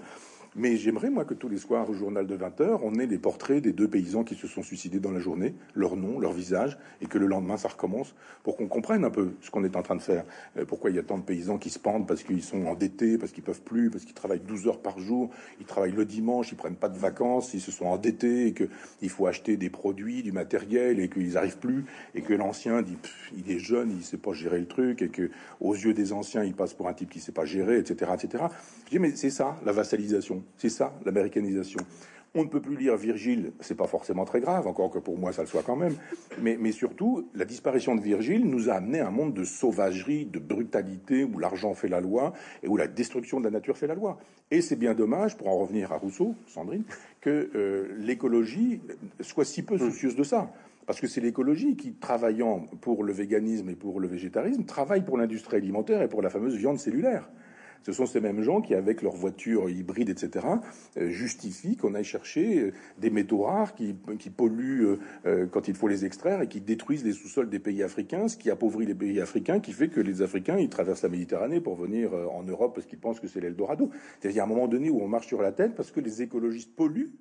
Mais 0.59 0.75
j'aimerais, 0.75 1.11
moi, 1.11 1.23
que 1.23 1.35
tous 1.35 1.49
les 1.49 1.59
soirs, 1.59 1.87
au 1.87 1.93
journal 1.93 2.25
de 2.25 2.35
20h, 2.35 2.79
on 2.81 2.95
ait 2.95 3.05
les 3.05 3.19
portraits 3.19 3.61
des 3.61 3.73
deux 3.73 3.87
paysans 3.87 4.23
qui 4.23 4.33
se 4.33 4.47
sont 4.47 4.63
suicidés 4.63 4.99
dans 4.99 5.11
la 5.11 5.19
journée, 5.19 5.53
leur 5.75 5.95
nom, 5.95 6.19
leur 6.19 6.33
visage, 6.33 6.79
et 6.99 7.05
que 7.05 7.19
le 7.19 7.27
lendemain, 7.27 7.57
ça 7.57 7.67
recommence, 7.67 8.15
pour 8.41 8.57
qu'on 8.57 8.67
comprenne 8.67 9.05
un 9.05 9.11
peu 9.11 9.33
ce 9.41 9.51
qu'on 9.51 9.63
est 9.63 9.75
en 9.75 9.83
train 9.83 9.95
de 9.95 10.01
faire. 10.01 10.25
Euh, 10.57 10.65
pourquoi 10.65 10.89
il 10.89 10.95
y 10.95 10.99
a 10.99 11.03
tant 11.03 11.19
de 11.19 11.23
paysans 11.23 11.59
qui 11.59 11.69
se 11.69 11.77
pendent 11.77 12.07
parce 12.07 12.23
qu'ils 12.23 12.41
sont 12.41 12.65
endettés, 12.65 13.19
parce 13.19 13.33
qu'ils 13.33 13.43
peuvent 13.43 13.61
plus, 13.61 13.91
parce 13.91 14.03
qu'ils 14.03 14.15
travaillent 14.15 14.39
12 14.39 14.67
heures 14.67 14.79
par 14.79 14.97
jour, 14.97 15.29
ils 15.59 15.67
travaillent 15.67 15.91
le 15.91 16.05
dimanche, 16.05 16.51
ils 16.51 16.57
prennent 16.57 16.75
pas 16.75 16.89
de 16.89 16.97
vacances, 16.97 17.53
ils 17.53 17.61
se 17.61 17.71
sont 17.71 17.85
endettés, 17.85 18.47
et 18.47 18.53
qu'il 18.53 19.09
faut 19.11 19.27
acheter 19.27 19.57
des 19.57 19.69
produits, 19.69 20.23
du 20.23 20.31
matériel, 20.31 20.99
et 20.99 21.07
qu'ils 21.07 21.37
arrivent 21.37 21.59
plus, 21.59 21.85
et 22.15 22.21
que 22.21 22.33
l'ancien 22.33 22.81
dit, 22.81 22.97
il 23.37 23.51
est 23.51 23.59
jeune, 23.59 23.91
il 23.91 24.03
sait 24.03 24.17
pas 24.17 24.33
gérer 24.33 24.57
le 24.57 24.67
truc, 24.67 25.03
et 25.03 25.09
que 25.09 25.29
aux 25.61 25.75
yeux 25.75 25.93
des 25.93 26.13
anciens, 26.13 26.43
il 26.43 26.55
passe 26.55 26.73
pour 26.73 26.87
un 26.87 26.93
type 26.93 27.11
qui 27.11 27.19
sait 27.19 27.31
pas 27.31 27.45
gérer, 27.45 27.77
etc., 27.77 28.11
etc. 28.15 28.45
Je 28.85 28.89
dis, 28.89 28.99
mais 28.99 29.15
c'est 29.15 29.29
ça, 29.29 29.55
la 29.63 29.71
vassalisation. 29.71 30.43
C'est 30.55 30.69
ça, 30.69 30.93
l'américanisation. 31.05 31.79
On 32.35 32.43
ne 32.43 32.49
peut 32.49 32.61
plus 32.61 32.75
lire 32.75 32.95
Virgile, 32.97 33.51
c'est 33.61 33.75
pas 33.75 33.87
forcément 33.87 34.25
très 34.25 34.41
grave, 34.41 34.67
encore 34.67 34.91
que 34.91 34.99
pour 34.99 35.17
moi 35.17 35.31
ça 35.31 35.41
le 35.41 35.47
soit 35.47 35.63
quand 35.63 35.75
même. 35.75 35.95
Mais, 36.39 36.57
mais 36.59 36.71
surtout, 36.71 37.27
la 37.33 37.45
disparition 37.45 37.95
de 37.95 38.01
Virgile 38.01 38.47
nous 38.47 38.69
a 38.69 38.73
amené 38.73 38.99
à 38.99 39.07
un 39.07 39.11
monde 39.11 39.33
de 39.33 39.43
sauvagerie, 39.43 40.25
de 40.25 40.37
brutalité, 40.37 41.23
où 41.23 41.39
l'argent 41.39 41.73
fait 41.73 41.87
la 41.87 41.99
loi 41.99 42.33
et 42.61 42.67
où 42.67 42.77
la 42.77 42.87
destruction 42.87 43.39
de 43.39 43.45
la 43.45 43.51
nature 43.51 43.77
fait 43.77 43.87
la 43.87 43.95
loi. 43.95 44.19
Et 44.51 44.61
c'est 44.61 44.75
bien 44.75 44.93
dommage, 44.93 45.35
pour 45.35 45.47
en 45.47 45.57
revenir 45.57 45.91
à 45.91 45.97
Rousseau, 45.97 46.35
Sandrine, 46.47 46.83
que 47.21 47.49
euh, 47.55 47.95
l'écologie 47.97 48.81
soit 49.21 49.45
si 49.45 49.63
peu 49.63 49.77
soucieuse 49.77 50.15
de 50.15 50.23
ça. 50.23 50.51
Parce 50.85 51.01
que 51.01 51.07
c'est 51.07 51.21
l'écologie 51.21 51.75
qui, 51.75 51.93
travaillant 51.93 52.65
pour 52.81 53.03
le 53.03 53.11
véganisme 53.11 53.69
et 53.69 53.75
pour 53.75 53.99
le 53.99 54.07
végétarisme, 54.07 54.63
travaille 54.63 55.03
pour 55.03 55.17
l'industrie 55.17 55.57
alimentaire 55.57 56.01
et 56.01 56.07
pour 56.07 56.21
la 56.21 56.29
fameuse 56.29 56.55
viande 56.55 56.77
cellulaire. 56.77 57.29
Ce 57.87 57.93
sont 57.93 58.05
ces 58.05 58.19
mêmes 58.19 58.41
gens 58.41 58.59
qui, 58.59 58.75
avec 58.75 59.01
leurs 59.01 59.15
voitures 59.15 59.69
hybrides, 59.69 60.09
etc., 60.09 60.45
euh, 60.97 61.07
justifient 61.07 61.77
qu'on 61.77 61.95
aille 61.95 62.03
chercher 62.03 62.59
euh, 62.59 62.73
des 62.97 63.09
métaux 63.09 63.43
rares 63.43 63.75
qui, 63.75 63.95
polluent 64.29 64.97
euh, 65.25 65.45
quand 65.49 65.69
il 65.69 65.73
faut 65.73 65.87
les 65.87 66.03
extraire 66.03 66.41
et 66.41 66.49
qui 66.49 66.59
détruisent 66.59 67.05
les 67.05 67.13
sous-sols 67.13 67.49
des 67.49 67.59
pays 67.59 67.83
africains, 67.83 68.27
ce 68.27 68.35
qui 68.35 68.51
appauvrit 68.51 68.85
les 68.85 68.93
pays 68.93 69.21
africains, 69.21 69.61
qui 69.61 69.71
fait 69.71 69.87
que 69.87 70.01
les 70.01 70.21
Africains, 70.21 70.57
ils 70.57 70.67
traversent 70.67 71.03
la 71.03 71.07
Méditerranée 71.09 71.61
pour 71.61 71.75
venir 71.75 72.13
en 72.13 72.43
Europe 72.43 72.75
parce 72.75 72.87
qu'ils 72.87 72.99
pensent 72.99 73.21
que 73.21 73.27
c'est 73.29 73.39
l'Eldorado. 73.39 73.89
C'est-à-dire, 74.19 74.43
à 74.43 74.45
un 74.45 74.49
moment 74.49 74.67
donné 74.67 74.89
où 74.89 75.01
on 75.01 75.07
marche 75.07 75.27
sur 75.27 75.41
la 75.41 75.53
tête 75.53 75.73
parce 75.73 75.91
que 75.91 76.01
les 76.01 76.21
écologistes 76.21 76.75
polluent 76.75 77.13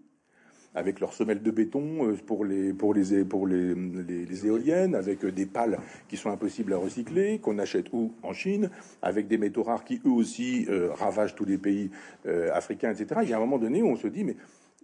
avec 0.77 1.01
leurs 1.01 1.15
semelles 1.15 1.43
de 1.43 1.51
béton 1.51 2.07
euh, 2.07 2.17
pour 2.27 2.45
les 2.45 2.73
pour 2.73 2.95
les 2.95 3.25
pour 3.25 3.47
les, 3.49 3.75
les, 3.75 4.47
éoliennes, 4.47 4.95
avec 4.95 5.25
euh, 5.25 5.33
des 5.33 5.47
pales 5.47 5.81
qui 6.07 6.17
sont 6.17 6.31
impossibles 6.31 6.75
à 6.75 6.77
recycler, 6.77 7.39
qu'on 7.39 7.59
achète 7.59 7.87
où? 7.93 8.13
En 8.23 8.35
Chine, 8.35 8.71
avec 9.03 9.27
des 9.27 9.39
métaux 9.39 9.63
rares 9.63 9.85
qui 9.85 10.01
eux 10.05 10.11
aussi 10.11 10.67
euh, 10.69 10.93
ravagent 10.93 11.35
tous 11.35 11.47
les 11.47 11.59
pays 11.59 11.91
africains, 12.53 12.93
etc. 12.93 13.21
Il 13.23 13.31
y 13.31 13.33
a 13.33 13.37
un 13.37 13.41
moment 13.41 13.59
donné 13.59 13.83
où 13.83 13.89
on 13.89 13.97
se 13.97 14.07
dit 14.09 14.23
mais 14.23 14.37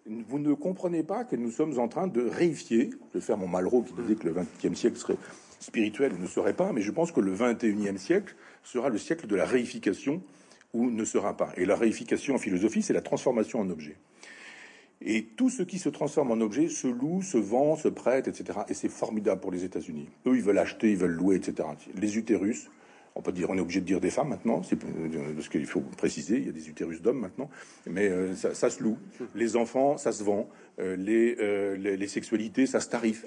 vous 0.06 0.38
ne 0.38 0.54
comprenez 0.54 1.02
pas 1.02 1.24
que 1.24 1.36
nous 1.36 1.50
sommes 1.50 1.78
en 1.78 1.88
train 1.88 2.06
de 2.06 2.22
réifier. 2.22 2.90
Je 3.12 3.18
vais 3.18 3.24
faire 3.24 3.36
mon 3.36 3.46
Malraux 3.46 3.82
qui 3.82 3.92
disait 3.92 4.14
que 4.14 4.28
le 4.28 4.34
XXe 4.34 4.78
siècle 4.78 4.96
serait 4.96 5.18
spirituel, 5.60 6.12
ne 6.18 6.26
serait 6.26 6.54
pas, 6.54 6.72
mais 6.72 6.80
je 6.80 6.90
pense 6.90 7.12
que 7.12 7.20
le 7.20 7.32
XXIe 7.32 7.98
siècle 7.98 8.34
sera 8.64 8.88
le 8.88 8.98
siècle 8.98 9.26
de 9.26 9.36
la 9.36 9.44
réification 9.44 10.22
ou 10.72 10.90
ne 10.90 11.04
sera 11.04 11.36
pas. 11.36 11.52
Et 11.56 11.66
la 11.66 11.76
réification 11.76 12.34
en 12.34 12.38
philosophie, 12.38 12.82
c'est 12.82 12.94
la 12.94 13.02
transformation 13.02 13.60
en 13.60 13.68
objet. 13.68 13.96
Et 15.04 15.24
tout 15.24 15.50
ce 15.50 15.62
qui 15.62 15.78
se 15.78 15.88
transforme 15.88 16.30
en 16.30 16.40
objet 16.40 16.68
se 16.68 16.86
loue, 16.86 17.22
se 17.22 17.38
vend, 17.38 17.76
se 17.76 17.88
prête, 17.88 18.28
etc. 18.28 18.60
Et 18.68 18.74
c'est 18.74 18.88
formidable 18.88 19.40
pour 19.40 19.50
les 19.50 19.64
États-Unis. 19.64 20.08
Eux, 20.26 20.36
ils 20.36 20.42
veulent 20.42 20.58
acheter, 20.58 20.90
ils 20.90 20.96
veulent 20.96 21.10
louer, 21.10 21.36
etc. 21.36 21.68
Les 21.96 22.16
utérus, 22.18 22.70
on 23.14 23.22
peut 23.22 23.32
dire, 23.32 23.50
on 23.50 23.56
est 23.56 23.60
obligé 23.60 23.80
de 23.80 23.86
dire 23.86 24.00
des 24.00 24.10
femmes 24.10 24.28
maintenant, 24.28 24.62
c'est 24.62 24.76
parce 24.76 25.48
qu'il 25.48 25.66
faut 25.66 25.80
préciser, 25.80 26.38
il 26.38 26.46
y 26.46 26.48
a 26.48 26.52
des 26.52 26.68
utérus 26.68 27.02
d'hommes 27.02 27.20
maintenant, 27.20 27.50
mais 27.86 28.08
euh, 28.08 28.34
ça, 28.34 28.70
se 28.70 28.82
loue. 28.82 28.96
Les 29.34 29.56
enfants, 29.56 29.98
ça 29.98 30.12
se 30.12 30.24
vend. 30.24 30.48
Euh, 30.78 30.96
les, 30.96 31.36
euh, 31.38 31.76
les, 31.76 31.96
les, 31.96 32.08
sexualités, 32.08 32.66
ça 32.66 32.80
se 32.80 32.88
tarife. 32.88 33.24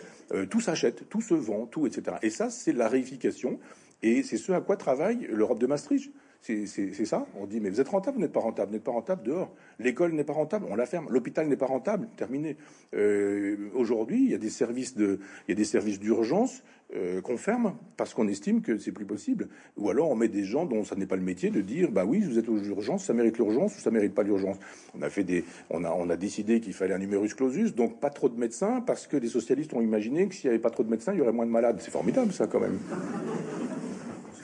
tout 0.49 0.61
s'achète, 0.61 1.07
tout 1.09 1.21
se 1.21 1.35
vend, 1.35 1.67
tout, 1.67 1.85
etc. 1.85 2.17
Et 2.23 2.29
ça, 2.29 2.49
c'est 2.49 2.73
la 2.73 2.87
réification, 2.87 3.59
et 4.01 4.23
c'est 4.23 4.37
ce 4.37 4.51
à 4.51 4.61
quoi 4.61 4.77
travaille 4.77 5.27
l'Europe 5.31 5.59
de 5.59 5.67
Maastricht. 5.67 6.11
C'est 6.45 7.05
ça. 7.05 7.25
On 7.39 7.47
dit, 7.47 7.59
mais 7.59 7.71
vous 7.71 7.81
êtes 7.81 7.87
rentable, 7.87 8.17
vous 8.17 8.21
n'êtes 8.21 8.31
pas 8.31 8.39
rentable, 8.39 8.69
vous 8.69 8.75
n'êtes 8.75 8.83
pas 8.83 8.91
rentable 8.91 9.23
dehors. 9.23 9.51
L'école 9.79 10.13
n'est 10.13 10.23
pas 10.23 10.33
rentable, 10.33 10.67
on 10.69 10.75
la 10.75 10.85
ferme. 10.85 11.07
L'hôpital 11.09 11.47
n'est 11.47 11.57
pas 11.57 11.65
rentable, 11.65 12.07
terminé. 12.17 12.55
Euh, 12.93 13.57
aujourd'hui, 13.73 14.23
il 14.25 14.29
y 14.29 14.35
a 14.35 14.37
des 14.37 14.51
services 14.51 15.99
d'urgence 15.99 16.61
euh, 16.95 17.19
qu'on 17.21 17.37
ferme 17.37 17.73
parce 17.97 18.13
qu'on 18.13 18.27
estime 18.27 18.61
que 18.61 18.77
c'est 18.77 18.91
plus 18.91 19.05
possible. 19.05 19.47
Ou 19.75 19.89
alors 19.89 20.11
on 20.11 20.15
met 20.15 20.27
des 20.27 20.43
gens 20.43 20.67
dont 20.67 20.83
ça 20.83 20.95
n'est 20.95 21.07
pas 21.07 21.15
le 21.15 21.23
métier 21.23 21.49
de 21.49 21.61
dire, 21.61 21.91
bah 21.91 22.05
oui, 22.05 22.19
vous 22.19 22.37
êtes 22.37 22.47
aux 22.47 22.59
urgences, 22.59 23.05
ça 23.05 23.13
mérite 23.13 23.39
l'urgence 23.39 23.75
ou 23.75 23.79
ça 23.79 23.89
mérite 23.89 24.13
pas 24.13 24.21
l'urgence. 24.21 24.57
On 24.95 25.01
a 25.01 25.09
fait 25.09 25.23
des, 25.23 25.45
on 25.71 25.83
a, 25.83 25.89
on 25.89 26.11
a 26.11 26.15
décidé 26.15 26.59
qu'il 26.59 26.73
fallait 26.73 26.93
un 26.93 26.99
numerus 26.99 27.33
clausus, 27.33 27.73
donc 27.73 27.99
pas 27.99 28.11
trop 28.11 28.29
de 28.29 28.39
médecins 28.39 28.81
parce 28.81 29.07
que 29.07 29.17
les 29.17 29.29
socialistes 29.29 29.73
ont 29.73 29.81
imaginé 29.81 30.27
que 30.27 30.35
s'il 30.35 30.45
y 30.45 30.49
avait 30.49 30.59
pas 30.59 30.69
trop 30.69 30.83
de 30.83 30.91
médecins, 30.91 31.13
il 31.13 31.17
y 31.17 31.21
aurait 31.21 31.31
moins 31.31 31.47
de 31.47 31.51
malades. 31.51 31.77
C'est 31.79 31.89
formidable 31.89 32.31
ça 32.31 32.45
quand 32.45 32.59
même 32.59 32.77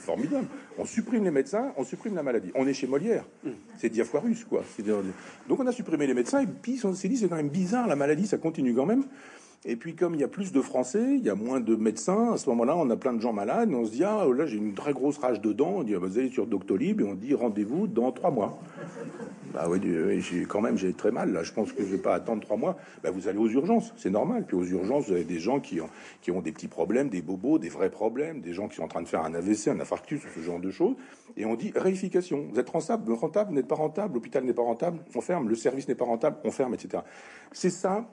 formidable. 0.02 0.46
On 0.78 0.84
supprime 0.84 1.24
les 1.24 1.30
médecins, 1.30 1.72
on 1.76 1.84
supprime 1.84 2.14
la 2.14 2.22
maladie. 2.22 2.50
On 2.54 2.66
est 2.66 2.74
chez 2.74 2.86
Molière. 2.86 3.24
C'est 3.78 3.88
Diafoirus, 3.88 4.44
quoi. 4.44 4.64
Donc 5.48 5.60
on 5.60 5.66
a 5.66 5.72
supprimé 5.72 6.06
les 6.06 6.14
médecins 6.14 6.40
et 6.40 6.46
puis 6.46 6.80
on 6.84 6.92
s'est 6.94 7.08
dit 7.08 7.16
c'est 7.16 7.28
quand 7.28 7.36
même 7.36 7.48
bizarre, 7.48 7.86
la 7.86 7.96
maladie, 7.96 8.26
ça 8.26 8.38
continue 8.38 8.74
quand 8.74 8.86
même. 8.86 9.04
Et 9.64 9.76
puis 9.76 9.94
comme 9.94 10.14
il 10.14 10.20
y 10.20 10.24
a 10.24 10.28
plus 10.28 10.50
de 10.50 10.60
Français, 10.60 11.14
il 11.16 11.24
y 11.24 11.30
a 11.30 11.36
moins 11.36 11.60
de 11.60 11.76
médecins, 11.76 12.32
à 12.32 12.36
ce 12.36 12.48
moment-là, 12.50 12.76
on 12.76 12.90
a 12.90 12.96
plein 12.96 13.12
de 13.12 13.20
gens 13.20 13.32
malades, 13.32 13.72
on 13.72 13.84
se 13.84 13.92
dit, 13.92 14.02
ah 14.02 14.26
là 14.34 14.44
j'ai 14.44 14.56
une 14.56 14.74
très 14.74 14.92
grosse 14.92 15.18
rage 15.18 15.40
de 15.40 15.52
dents, 15.52 15.74
on 15.76 15.82
dit, 15.84 15.94
ah, 15.94 15.98
vous 15.98 16.18
allez 16.18 16.30
sur 16.30 16.48
Doctolib, 16.48 17.00
et 17.00 17.04
on 17.04 17.14
dit, 17.14 17.32
rendez-vous 17.32 17.86
dans 17.86 18.10
trois 18.10 18.32
mois. 18.32 18.58
Bah 19.54 19.66
oui, 19.68 19.80
quand 20.48 20.62
même 20.62 20.78
j'ai 20.78 20.94
très 20.94 21.10
mal 21.10 21.32
là. 21.32 21.42
Je 21.42 21.52
pense 21.52 21.72
que 21.72 21.82
je 21.82 21.88
vais 21.88 21.98
pas 21.98 22.14
attendre 22.14 22.40
trois 22.40 22.56
mois. 22.56 22.76
Bah, 23.02 23.10
vous 23.10 23.28
allez 23.28 23.38
aux 23.38 23.48
urgences, 23.48 23.92
c'est 23.96 24.10
normal. 24.10 24.46
Puis 24.46 24.56
aux 24.56 24.64
urgences, 24.64 25.08
vous 25.08 25.12
avez 25.12 25.24
des 25.24 25.38
gens 25.38 25.60
qui 25.60 25.80
ont 25.80 25.90
qui 26.22 26.30
ont 26.30 26.40
des 26.40 26.52
petits 26.52 26.68
problèmes, 26.68 27.08
des 27.10 27.20
bobos, 27.20 27.58
des 27.58 27.68
vrais 27.68 27.90
problèmes, 27.90 28.40
des 28.40 28.54
gens 28.54 28.66
qui 28.68 28.76
sont 28.76 28.84
en 28.84 28.88
train 28.88 29.02
de 29.02 29.08
faire 29.08 29.22
un 29.22 29.34
AVC, 29.34 29.68
un 29.68 29.78
infarctus, 29.78 30.22
ce 30.34 30.40
genre 30.40 30.58
de 30.58 30.70
choses. 30.70 30.96
Et 31.36 31.44
on 31.44 31.54
dit 31.54 31.70
réification. 31.76 32.48
Vous 32.50 32.58
êtes 32.58 32.70
rentable, 32.70 33.12
rentable, 33.12 33.50
vous 33.50 33.56
n'êtes 33.56 33.68
pas 33.68 33.74
rentable, 33.74 34.14
l'hôpital 34.14 34.42
n'est 34.44 34.54
pas 34.54 34.62
rentable, 34.62 35.00
on 35.14 35.20
ferme. 35.20 35.48
Le 35.48 35.54
service 35.54 35.86
n'est 35.86 35.94
pas 35.94 36.06
rentable, 36.06 36.38
on 36.44 36.50
ferme, 36.50 36.72
etc. 36.72 37.02
C'est 37.52 37.70
ça 37.70 38.08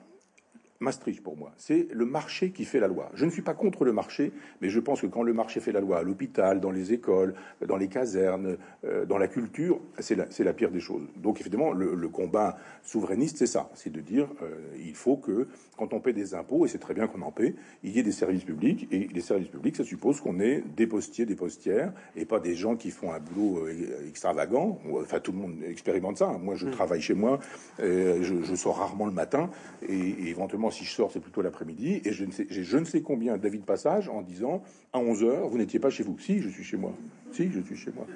Maastricht 0.80 1.22
pour 1.22 1.36
moi, 1.36 1.52
c'est 1.58 1.88
le 1.92 2.06
marché 2.06 2.52
qui 2.52 2.64
fait 2.64 2.80
la 2.80 2.88
loi. 2.88 3.10
Je 3.12 3.26
ne 3.26 3.30
suis 3.30 3.42
pas 3.42 3.52
contre 3.52 3.84
le 3.84 3.92
marché, 3.92 4.32
mais 4.62 4.70
je 4.70 4.80
pense 4.80 5.02
que 5.02 5.06
quand 5.06 5.22
le 5.22 5.34
marché 5.34 5.60
fait 5.60 5.72
la 5.72 5.80
loi 5.80 5.98
à 5.98 6.02
l'hôpital, 6.02 6.58
dans 6.58 6.70
les 6.70 6.94
écoles, 6.94 7.34
dans 7.66 7.76
les 7.76 7.88
casernes, 7.88 8.56
euh, 8.84 9.04
dans 9.04 9.18
la 9.18 9.28
culture, 9.28 9.78
c'est 9.98 10.14
la, 10.14 10.24
la, 10.38 10.52
pire 10.54 10.70
des 10.70 10.80
choses. 10.80 11.02
Donc 11.16 11.38
évidemment, 11.42 11.72
le, 11.72 11.94
le 11.94 12.08
combat 12.08 12.56
souverainiste, 12.82 13.36
c'est 13.36 13.46
ça, 13.46 13.68
c'est 13.74 13.92
de 13.92 14.00
dire 14.00 14.28
euh, 14.42 14.56
il 14.78 14.94
faut 14.94 15.18
que 15.18 15.48
quand 15.76 15.92
on 15.92 16.00
paie 16.00 16.14
des 16.14 16.34
impôts, 16.34 16.64
et 16.64 16.68
c'est 16.68 16.78
très 16.78 16.94
bien 16.94 17.06
qu'on 17.06 17.20
en 17.22 17.30
paie, 17.30 17.54
il 17.82 17.90
y 17.90 17.98
ait 17.98 18.02
des 18.02 18.10
services 18.12 18.44
publics, 18.44 18.88
et 18.90 19.06
les 19.12 19.20
services 19.20 19.48
publics, 19.48 19.76
ça 19.76 19.84
suppose 19.84 20.22
qu'on 20.22 20.40
ait 20.40 20.64
des 20.76 20.86
postiers, 20.86 21.26
des 21.26 21.36
postières, 21.36 21.92
et 22.16 22.24
pas 22.24 22.40
des 22.40 22.54
gens 22.54 22.76
qui 22.76 22.90
font 22.90 23.12
un 23.12 23.20
boulot 23.20 23.66
euh, 23.66 24.08
extravagant. 24.08 24.78
Enfin, 24.94 25.20
tout 25.20 25.32
le 25.32 25.38
monde 25.38 25.56
expérimente 25.68 26.16
ça. 26.16 26.28
Moi, 26.40 26.54
je 26.54 26.66
mmh. 26.66 26.70
travaille 26.70 27.02
chez 27.02 27.14
moi, 27.14 27.38
je, 27.78 28.42
je, 28.42 28.54
sors 28.54 28.78
rarement 28.78 29.06
le 29.06 29.12
matin, 29.12 29.50
et, 29.86 29.94
et 29.94 30.28
éventuellement 30.28 30.69
si 30.70 30.84
je 30.84 30.90
sors, 30.90 31.10
c'est 31.10 31.20
plutôt 31.20 31.42
l'après-midi. 31.42 32.00
Et 32.04 32.12
je 32.12 32.24
ne 32.24 32.30
sais, 32.30 32.46
j'ai 32.48 32.62
je 32.62 32.78
ne 32.78 32.84
sais 32.84 33.02
combien 33.02 33.36
d'avis 33.36 33.58
de 33.58 33.64
passage 33.64 34.08
en 34.08 34.22
disant 34.22 34.62
à 34.92 34.98
11 34.98 35.24
heures, 35.24 35.48
vous 35.48 35.58
n'étiez 35.58 35.78
pas 35.78 35.90
chez 35.90 36.02
vous. 36.02 36.18
Si, 36.18 36.40
je 36.40 36.48
suis 36.48 36.64
chez 36.64 36.76
moi. 36.76 36.92
Si, 37.32 37.50
je 37.50 37.60
suis 37.60 37.76
chez 37.76 37.92
moi. 37.92 38.06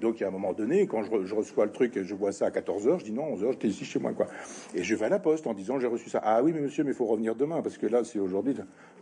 Donc, 0.00 0.22
a 0.22 0.28
un 0.28 0.30
moment 0.30 0.52
donné, 0.52 0.86
quand 0.86 1.02
je, 1.02 1.34
reçois 1.34 1.66
le 1.66 1.72
truc 1.72 1.96
et 1.96 2.04
je 2.04 2.14
vois 2.14 2.32
ça 2.32 2.46
à 2.46 2.50
14 2.50 2.88
heures, 2.88 2.98
je 2.98 3.04
dis 3.04 3.12
non, 3.12 3.24
11 3.32 3.44
heures, 3.44 3.52
j'étais 3.52 3.68
ici 3.68 3.84
chez 3.84 3.98
moi, 3.98 4.12
quoi. 4.12 4.26
Et 4.74 4.82
je 4.82 4.94
vais 4.94 5.06
à 5.06 5.08
la 5.08 5.18
poste 5.18 5.46
en 5.46 5.54
disant 5.54 5.78
j'ai 5.78 5.86
reçu 5.86 6.08
ça. 6.08 6.20
Ah 6.24 6.42
oui, 6.42 6.52
mais 6.52 6.60
monsieur, 6.60 6.84
mais 6.84 6.90
il 6.90 6.96
faut 6.96 7.06
revenir 7.06 7.34
demain 7.34 7.62
parce 7.62 7.78
que 7.78 7.86
là, 7.86 8.04
c'est 8.04 8.18
aujourd'hui. 8.18 8.54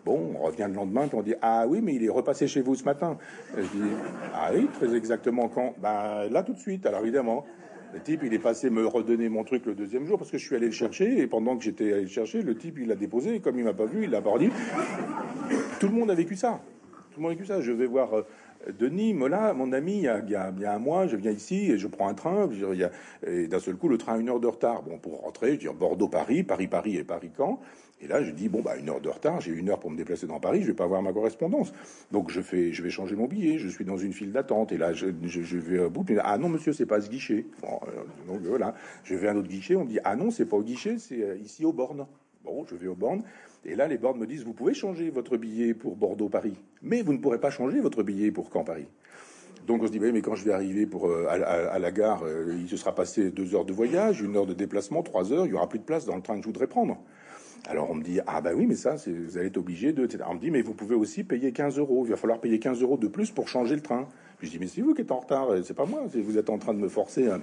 Bon, 0.04 0.34
on 0.40 0.44
revient 0.44 0.66
le 0.68 0.74
lendemain, 0.74 1.08
puis 1.08 1.18
on 1.18 1.22
dit 1.22 1.34
ah 1.42 1.66
oui, 1.68 1.80
mais 1.82 1.94
il 1.94 2.04
est 2.04 2.10
repassé 2.10 2.48
chez 2.48 2.62
vous 2.62 2.74
ce 2.74 2.84
matin. 2.84 3.18
je 3.56 3.62
dis 3.62 3.90
ah 4.34 4.50
oui, 4.54 4.66
très 4.74 4.94
exactement 4.94 5.48
quand? 5.48 5.74
Ben 5.80 6.28
là, 6.30 6.42
tout 6.42 6.54
de 6.54 6.58
suite. 6.58 6.86
Alors 6.86 7.02
évidemment. 7.02 7.44
Le 7.92 8.00
type, 8.00 8.20
il 8.24 8.32
est 8.32 8.38
passé 8.38 8.70
me 8.70 8.86
redonner 8.86 9.28
mon 9.28 9.42
truc 9.42 9.66
le 9.66 9.74
deuxième 9.74 10.06
jour 10.06 10.16
parce 10.16 10.30
que 10.30 10.38
je 10.38 10.46
suis 10.46 10.54
allé 10.54 10.66
le 10.66 10.72
chercher 10.72 11.18
et 11.18 11.26
pendant 11.26 11.56
que 11.56 11.64
j'étais 11.64 11.92
allé 11.92 12.02
le 12.02 12.08
chercher, 12.08 12.42
le 12.42 12.56
type, 12.56 12.78
il 12.78 12.86
l'a 12.86 12.94
déposé 12.94 13.34
et 13.34 13.40
comme 13.40 13.58
il 13.58 13.64
m'a 13.64 13.72
pas 13.72 13.86
vu, 13.86 14.04
il 14.04 14.10
l'a 14.10 14.20
bordi. 14.20 14.48
Tout 15.80 15.88
le 15.88 15.94
monde 15.94 16.10
a 16.10 16.14
vécu 16.14 16.36
ça. 16.36 16.60
Tout 17.10 17.18
le 17.18 17.22
monde 17.22 17.32
a 17.32 17.34
vécu 17.34 17.46
ça. 17.46 17.60
Je 17.60 17.72
vais 17.72 17.86
voir 17.86 18.14
euh, 18.14 18.22
Denis 18.78 19.14
Mola, 19.14 19.54
mon 19.54 19.72
ami, 19.72 19.98
il 19.98 20.02
y, 20.02 20.08
a, 20.08 20.22
il, 20.26 20.66
un 20.66 20.78
mois, 20.78 21.06
je 21.06 21.16
viens 21.16 21.30
ici 21.30 21.70
et 21.70 21.78
je 21.78 21.86
prends 21.86 22.08
un 22.08 22.14
train. 22.14 22.48
et 23.26 23.46
d'un 23.46 23.58
seul 23.58 23.76
coup, 23.76 23.88
le 23.88 23.98
train 23.98 24.14
a 24.14 24.18
une 24.18 24.28
heure 24.28 24.40
de 24.40 24.46
retard. 24.46 24.82
Bon, 24.82 24.98
pour 24.98 25.22
rentrer, 25.22 25.54
je 25.54 25.60
dis 25.60 25.68
Bordeaux-Paris, 25.68 26.42
Paris-Paris 26.42 26.96
et 26.96 27.04
Paris-Caen. 27.04 27.60
Et 28.02 28.06
là, 28.06 28.22
je 28.22 28.30
dis 28.30 28.48
bon 28.48 28.62
bah 28.62 28.76
une 28.78 28.88
heure 28.88 29.00
de 29.00 29.10
retard, 29.10 29.40
j'ai 29.42 29.52
une 29.52 29.68
heure 29.68 29.78
pour 29.78 29.90
me 29.90 29.96
déplacer 29.96 30.26
dans 30.26 30.40
Paris, 30.40 30.62
je 30.62 30.68
vais 30.68 30.74
pas 30.74 30.84
avoir 30.84 31.02
ma 31.02 31.12
correspondance. 31.12 31.72
Donc 32.12 32.30
je 32.30 32.40
fais, 32.40 32.72
je 32.72 32.82
vais 32.82 32.88
changer 32.88 33.14
mon 33.14 33.26
billet. 33.26 33.58
Je 33.58 33.68
suis 33.68 33.84
dans 33.84 33.98
une 33.98 34.14
file 34.14 34.32
d'attente 34.32 34.72
et 34.72 34.78
là 34.78 34.94
je, 34.94 35.08
je, 35.22 35.58
vais 35.58 35.78
au 35.80 35.90
bout. 35.90 36.06
Ah 36.24 36.38
non 36.38 36.48
monsieur, 36.48 36.72
c'est 36.72 36.86
pas 36.86 37.00
ce 37.02 37.10
guichet. 37.10 37.44
Bon, 37.60 37.78
euh, 37.88 38.02
donc 38.26 38.40
voilà, 38.42 38.74
je 39.04 39.14
vais 39.14 39.28
à 39.28 39.32
un 39.32 39.36
autre 39.36 39.48
guichet. 39.48 39.76
On 39.76 39.84
me 39.84 39.90
dit 39.90 39.98
ah 40.04 40.16
non, 40.16 40.30
c'est 40.30 40.46
pas 40.46 40.56
au 40.56 40.62
guichet, 40.62 40.96
c'est 40.98 41.22
euh, 41.22 41.36
ici 41.36 41.66
aux 41.66 41.74
bornes. 41.74 42.06
Bon, 42.42 42.64
je 42.64 42.74
vais 42.74 42.88
aux 42.88 42.94
bornes. 42.94 43.22
Et 43.64 43.74
là, 43.76 43.86
les 43.86 43.98
bornes 43.98 44.18
me 44.18 44.26
disent, 44.26 44.44
vous 44.44 44.54
pouvez 44.54 44.74
changer 44.74 45.10
votre 45.10 45.36
billet 45.36 45.74
pour 45.74 45.96
Bordeaux-Paris, 45.96 46.56
mais 46.82 47.02
vous 47.02 47.12
ne 47.12 47.18
pourrez 47.18 47.38
pas 47.38 47.50
changer 47.50 47.80
votre 47.80 48.02
billet 48.02 48.30
pour 48.30 48.50
Caen-Paris. 48.52 48.86
Donc 49.66 49.82
on 49.82 49.86
se 49.86 49.92
dit, 49.92 50.00
mais 50.00 50.22
quand 50.22 50.34
je 50.34 50.44
vais 50.44 50.52
arriver 50.52 50.88
euh, 50.92 51.26
à, 51.28 51.78
la 51.78 51.90
gare, 51.90 52.24
il 52.58 52.68
se 52.68 52.76
sera 52.76 52.94
passé 52.94 53.30
deux 53.30 53.54
heures 53.54 53.66
de 53.66 53.72
voyage, 53.72 54.22
une 54.22 54.36
heure 54.36 54.46
de 54.46 54.54
déplacement, 54.54 55.02
trois 55.02 55.32
heures, 55.32 55.46
il 55.46 55.52
y 55.52 55.54
aura 55.54 55.68
plus 55.68 55.78
de 55.78 55.84
place 55.84 56.06
dans 56.06 56.16
le 56.16 56.22
train 56.22 56.36
que 56.36 56.42
je 56.42 56.46
voudrais 56.46 56.66
prendre. 56.66 56.98
Alors 57.68 57.90
on 57.90 57.94
me 57.94 58.02
dit 58.02 58.20
ah 58.26 58.40
ben 58.40 58.54
oui 58.54 58.66
mais 58.66 58.74
ça 58.74 58.96
vous 59.06 59.36
allez 59.36 59.48
être 59.48 59.58
obligé 59.58 59.92
de 59.92 60.04
etc. 60.04 60.24
On 60.28 60.34
me 60.34 60.40
dit 60.40 60.50
mais 60.50 60.62
vous 60.62 60.72
pouvez 60.72 60.94
aussi 60.94 61.24
payer 61.24 61.52
15 61.52 61.78
euros. 61.78 62.04
Il 62.06 62.10
va 62.10 62.16
falloir 62.16 62.40
payer 62.40 62.58
15 62.58 62.80
euros 62.82 62.96
de 62.96 63.06
plus 63.06 63.30
pour 63.30 63.48
changer 63.48 63.74
le 63.74 63.82
train. 63.82 64.08
Puis 64.38 64.46
je 64.46 64.52
dis 64.52 64.58
mais 64.58 64.66
c'est 64.66 64.80
vous 64.80 64.94
qui 64.94 65.02
êtes 65.02 65.12
en 65.12 65.18
retard, 65.18 65.48
c'est 65.62 65.74
pas 65.74 65.84
moi. 65.84 66.02
Vous 66.12 66.38
êtes 66.38 66.48
en 66.48 66.56
train 66.56 66.72
de 66.72 66.78
me 66.78 66.88
forcer. 66.88 67.28
Hein. 67.28 67.40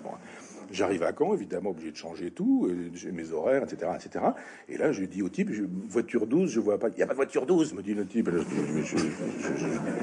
J'arrive 0.71 1.03
à 1.03 1.13
Caen, 1.17 1.33
évidemment, 1.33 1.71
obligé 1.71 1.91
de 1.91 1.97
changer 1.97 2.31
tout, 2.31 2.69
j'ai 2.93 3.11
mes 3.11 3.31
horaires, 3.31 3.63
etc., 3.63 3.91
etc. 3.95 4.25
Et 4.69 4.77
là, 4.77 4.91
je 4.91 5.03
dis 5.05 5.21
au 5.21 5.29
type, 5.29 5.49
voiture 5.87 6.27
12, 6.27 6.51
je 6.51 6.59
vois 6.59 6.79
pas. 6.79 6.89
Il 6.89 6.95
n'y 6.95 7.03
a 7.03 7.07
pas 7.07 7.13
de 7.13 7.17
voiture 7.17 7.45
12, 7.45 7.73
me 7.73 7.81
dit 7.81 7.93
le 7.93 8.05
type. 8.05 8.29
Je, 8.83 8.97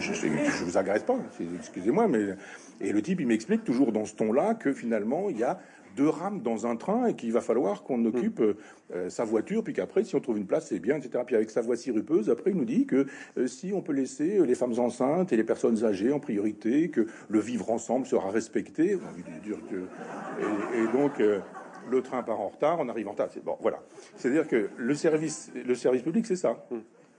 je, 0.00 0.64
vous 0.64 0.76
agresse 0.76 1.02
pas, 1.02 1.18
excusez-moi, 1.58 2.08
mais 2.08 2.36
et 2.80 2.92
le 2.92 3.02
type, 3.02 3.20
il 3.20 3.26
m'explique 3.26 3.64
toujours 3.64 3.92
dans 3.92 4.04
ce 4.04 4.14
ton-là 4.14 4.54
que 4.54 4.72
finalement, 4.72 5.30
il 5.30 5.38
y 5.38 5.44
a 5.44 5.60
deux 5.96 6.08
rames 6.08 6.40
dans 6.40 6.66
un 6.66 6.76
train 6.76 7.06
et 7.06 7.14
qu'il 7.14 7.32
va 7.32 7.40
falloir 7.40 7.82
qu'on 7.82 7.98
hmm. 7.98 8.06
occupe 8.06 8.42
euh, 8.94 9.08
sa 9.08 9.24
voiture, 9.24 9.62
puis 9.64 9.72
qu'après, 9.72 10.04
si 10.04 10.14
on 10.14 10.20
trouve 10.20 10.38
une 10.38 10.46
place, 10.46 10.68
c'est 10.68 10.78
bien, 10.78 10.96
etc. 10.96 11.24
Puis 11.26 11.36
avec 11.36 11.50
sa 11.50 11.60
voix 11.60 11.76
sirupeuse, 11.76 12.30
après, 12.30 12.50
il 12.50 12.56
nous 12.56 12.64
dit 12.64 12.86
que 12.86 13.06
euh, 13.38 13.46
si 13.46 13.72
on 13.72 13.82
peut 13.82 13.92
laisser 13.92 14.38
euh, 14.38 14.44
les 14.44 14.54
femmes 14.54 14.78
enceintes 14.78 15.32
et 15.32 15.36
les 15.36 15.44
personnes 15.44 15.84
âgées 15.84 16.12
en 16.12 16.20
priorité, 16.20 16.90
que 16.90 17.06
le 17.28 17.40
vivre 17.40 17.70
ensemble 17.70 18.06
sera 18.06 18.30
respecté. 18.30 18.98
que... 19.70 19.76
Et, 19.76 20.92
donc, 20.92 21.20
le 21.90 22.02
train 22.02 22.22
part 22.22 22.40
en 22.40 22.48
retard, 22.48 22.78
on 22.80 22.88
arrive 22.88 23.08
en 23.08 23.12
retard. 23.12 23.28
Bon, 23.44 23.56
voilà. 23.60 23.80
C'est-à-dire 24.16 24.46
que 24.46 24.68
le 24.76 24.94
service, 24.94 25.50
le 25.54 25.74
service 25.74 26.02
public, 26.02 26.26
c'est 26.26 26.36
ça. 26.36 26.66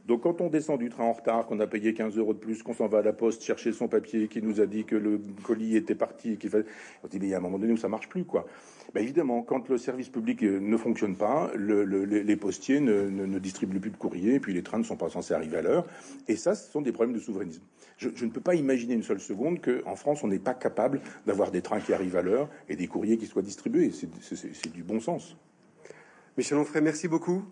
Donc 0.05 0.21
quand 0.21 0.39
on 0.41 0.49
descend 0.49 0.79
du 0.79 0.89
train 0.89 1.05
en 1.05 1.13
retard, 1.13 1.47
qu'on 1.47 1.59
a 1.59 1.67
payé 1.67 1.93
15 1.93 2.17
euros 2.17 2.33
de 2.33 2.39
plus, 2.39 2.61
qu'on 2.61 2.73
s'en 2.73 2.87
va 2.87 2.99
à 2.99 3.01
la 3.01 3.13
poste 3.13 3.43
chercher 3.43 3.71
son 3.71 3.87
papier, 3.87 4.27
qui 4.27 4.41
nous 4.41 4.61
a 4.61 4.67
dit 4.67 4.83
que 4.83 4.95
le 4.95 5.19
colis 5.43 5.75
était 5.75 5.95
parti, 5.95 6.37
qu'il 6.37 6.49
fallait... 6.51 6.65
on 7.03 7.07
dit 7.07 7.19
mais 7.19 7.27
il 7.27 7.29
y 7.29 7.33
a 7.33 7.37
un 7.37 7.41
moment 7.41 7.57
donné 7.57 7.73
où 7.73 7.77
ça 7.77 7.89
marche 7.89 8.07
plus 8.07 8.23
quoi. 8.23 8.45
Ben 8.93 9.01
évidemment, 9.01 9.41
quand 9.41 9.67
le 9.67 9.77
service 9.79 10.09
public 10.09 10.43
euh, 10.43 10.59
ne 10.59 10.77
fonctionne 10.77 11.15
pas, 11.15 11.51
les 11.57 12.35
postiers 12.35 12.79
ne, 12.79 13.39
distribuent 13.39 13.79
plus 13.79 13.89
de 13.89 13.97
courrier, 13.97 14.35
et 14.35 14.39
puis 14.39 14.53
les 14.53 14.61
trains 14.61 14.77
ne 14.77 14.83
sont 14.83 14.95
pas 14.95 15.09
censés 15.09 15.33
arriver 15.33 15.57
à 15.57 15.61
l'heure. 15.63 15.85
Et 16.27 16.35
ça, 16.35 16.53
ce 16.53 16.71
sont 16.71 16.81
des 16.81 16.91
problèmes 16.91 17.15
de 17.15 17.19
souverainisme. 17.19 17.63
Je, 17.97 18.09
je 18.13 18.25
ne 18.25 18.29
peux 18.29 18.41
pas 18.41 18.55
imaginer 18.55 18.93
une 18.93 19.03
seule 19.03 19.19
seconde 19.19 19.59
qu'en 19.59 19.95
France, 19.95 20.23
on 20.23 20.27
n'est 20.27 20.39
pas 20.39 20.53
capable 20.53 21.01
d'avoir 21.25 21.49
des 21.49 21.61
trains 21.61 21.79
qui 21.79 21.93
arrivent 21.93 22.15
à 22.15 22.21
l'heure 22.21 22.47
et 22.69 22.75
des 22.75 22.87
courriers 22.87 23.17
qui 23.17 23.25
soient 23.25 23.41
distribués. 23.41 23.91
C'est 23.91 24.71
du 24.71 24.83
bon 24.83 24.99
sens. 24.99 25.35
Michel 26.37 26.57
Onfray, 26.57 26.81
merci 26.81 27.07
beaucoup. 27.07 27.43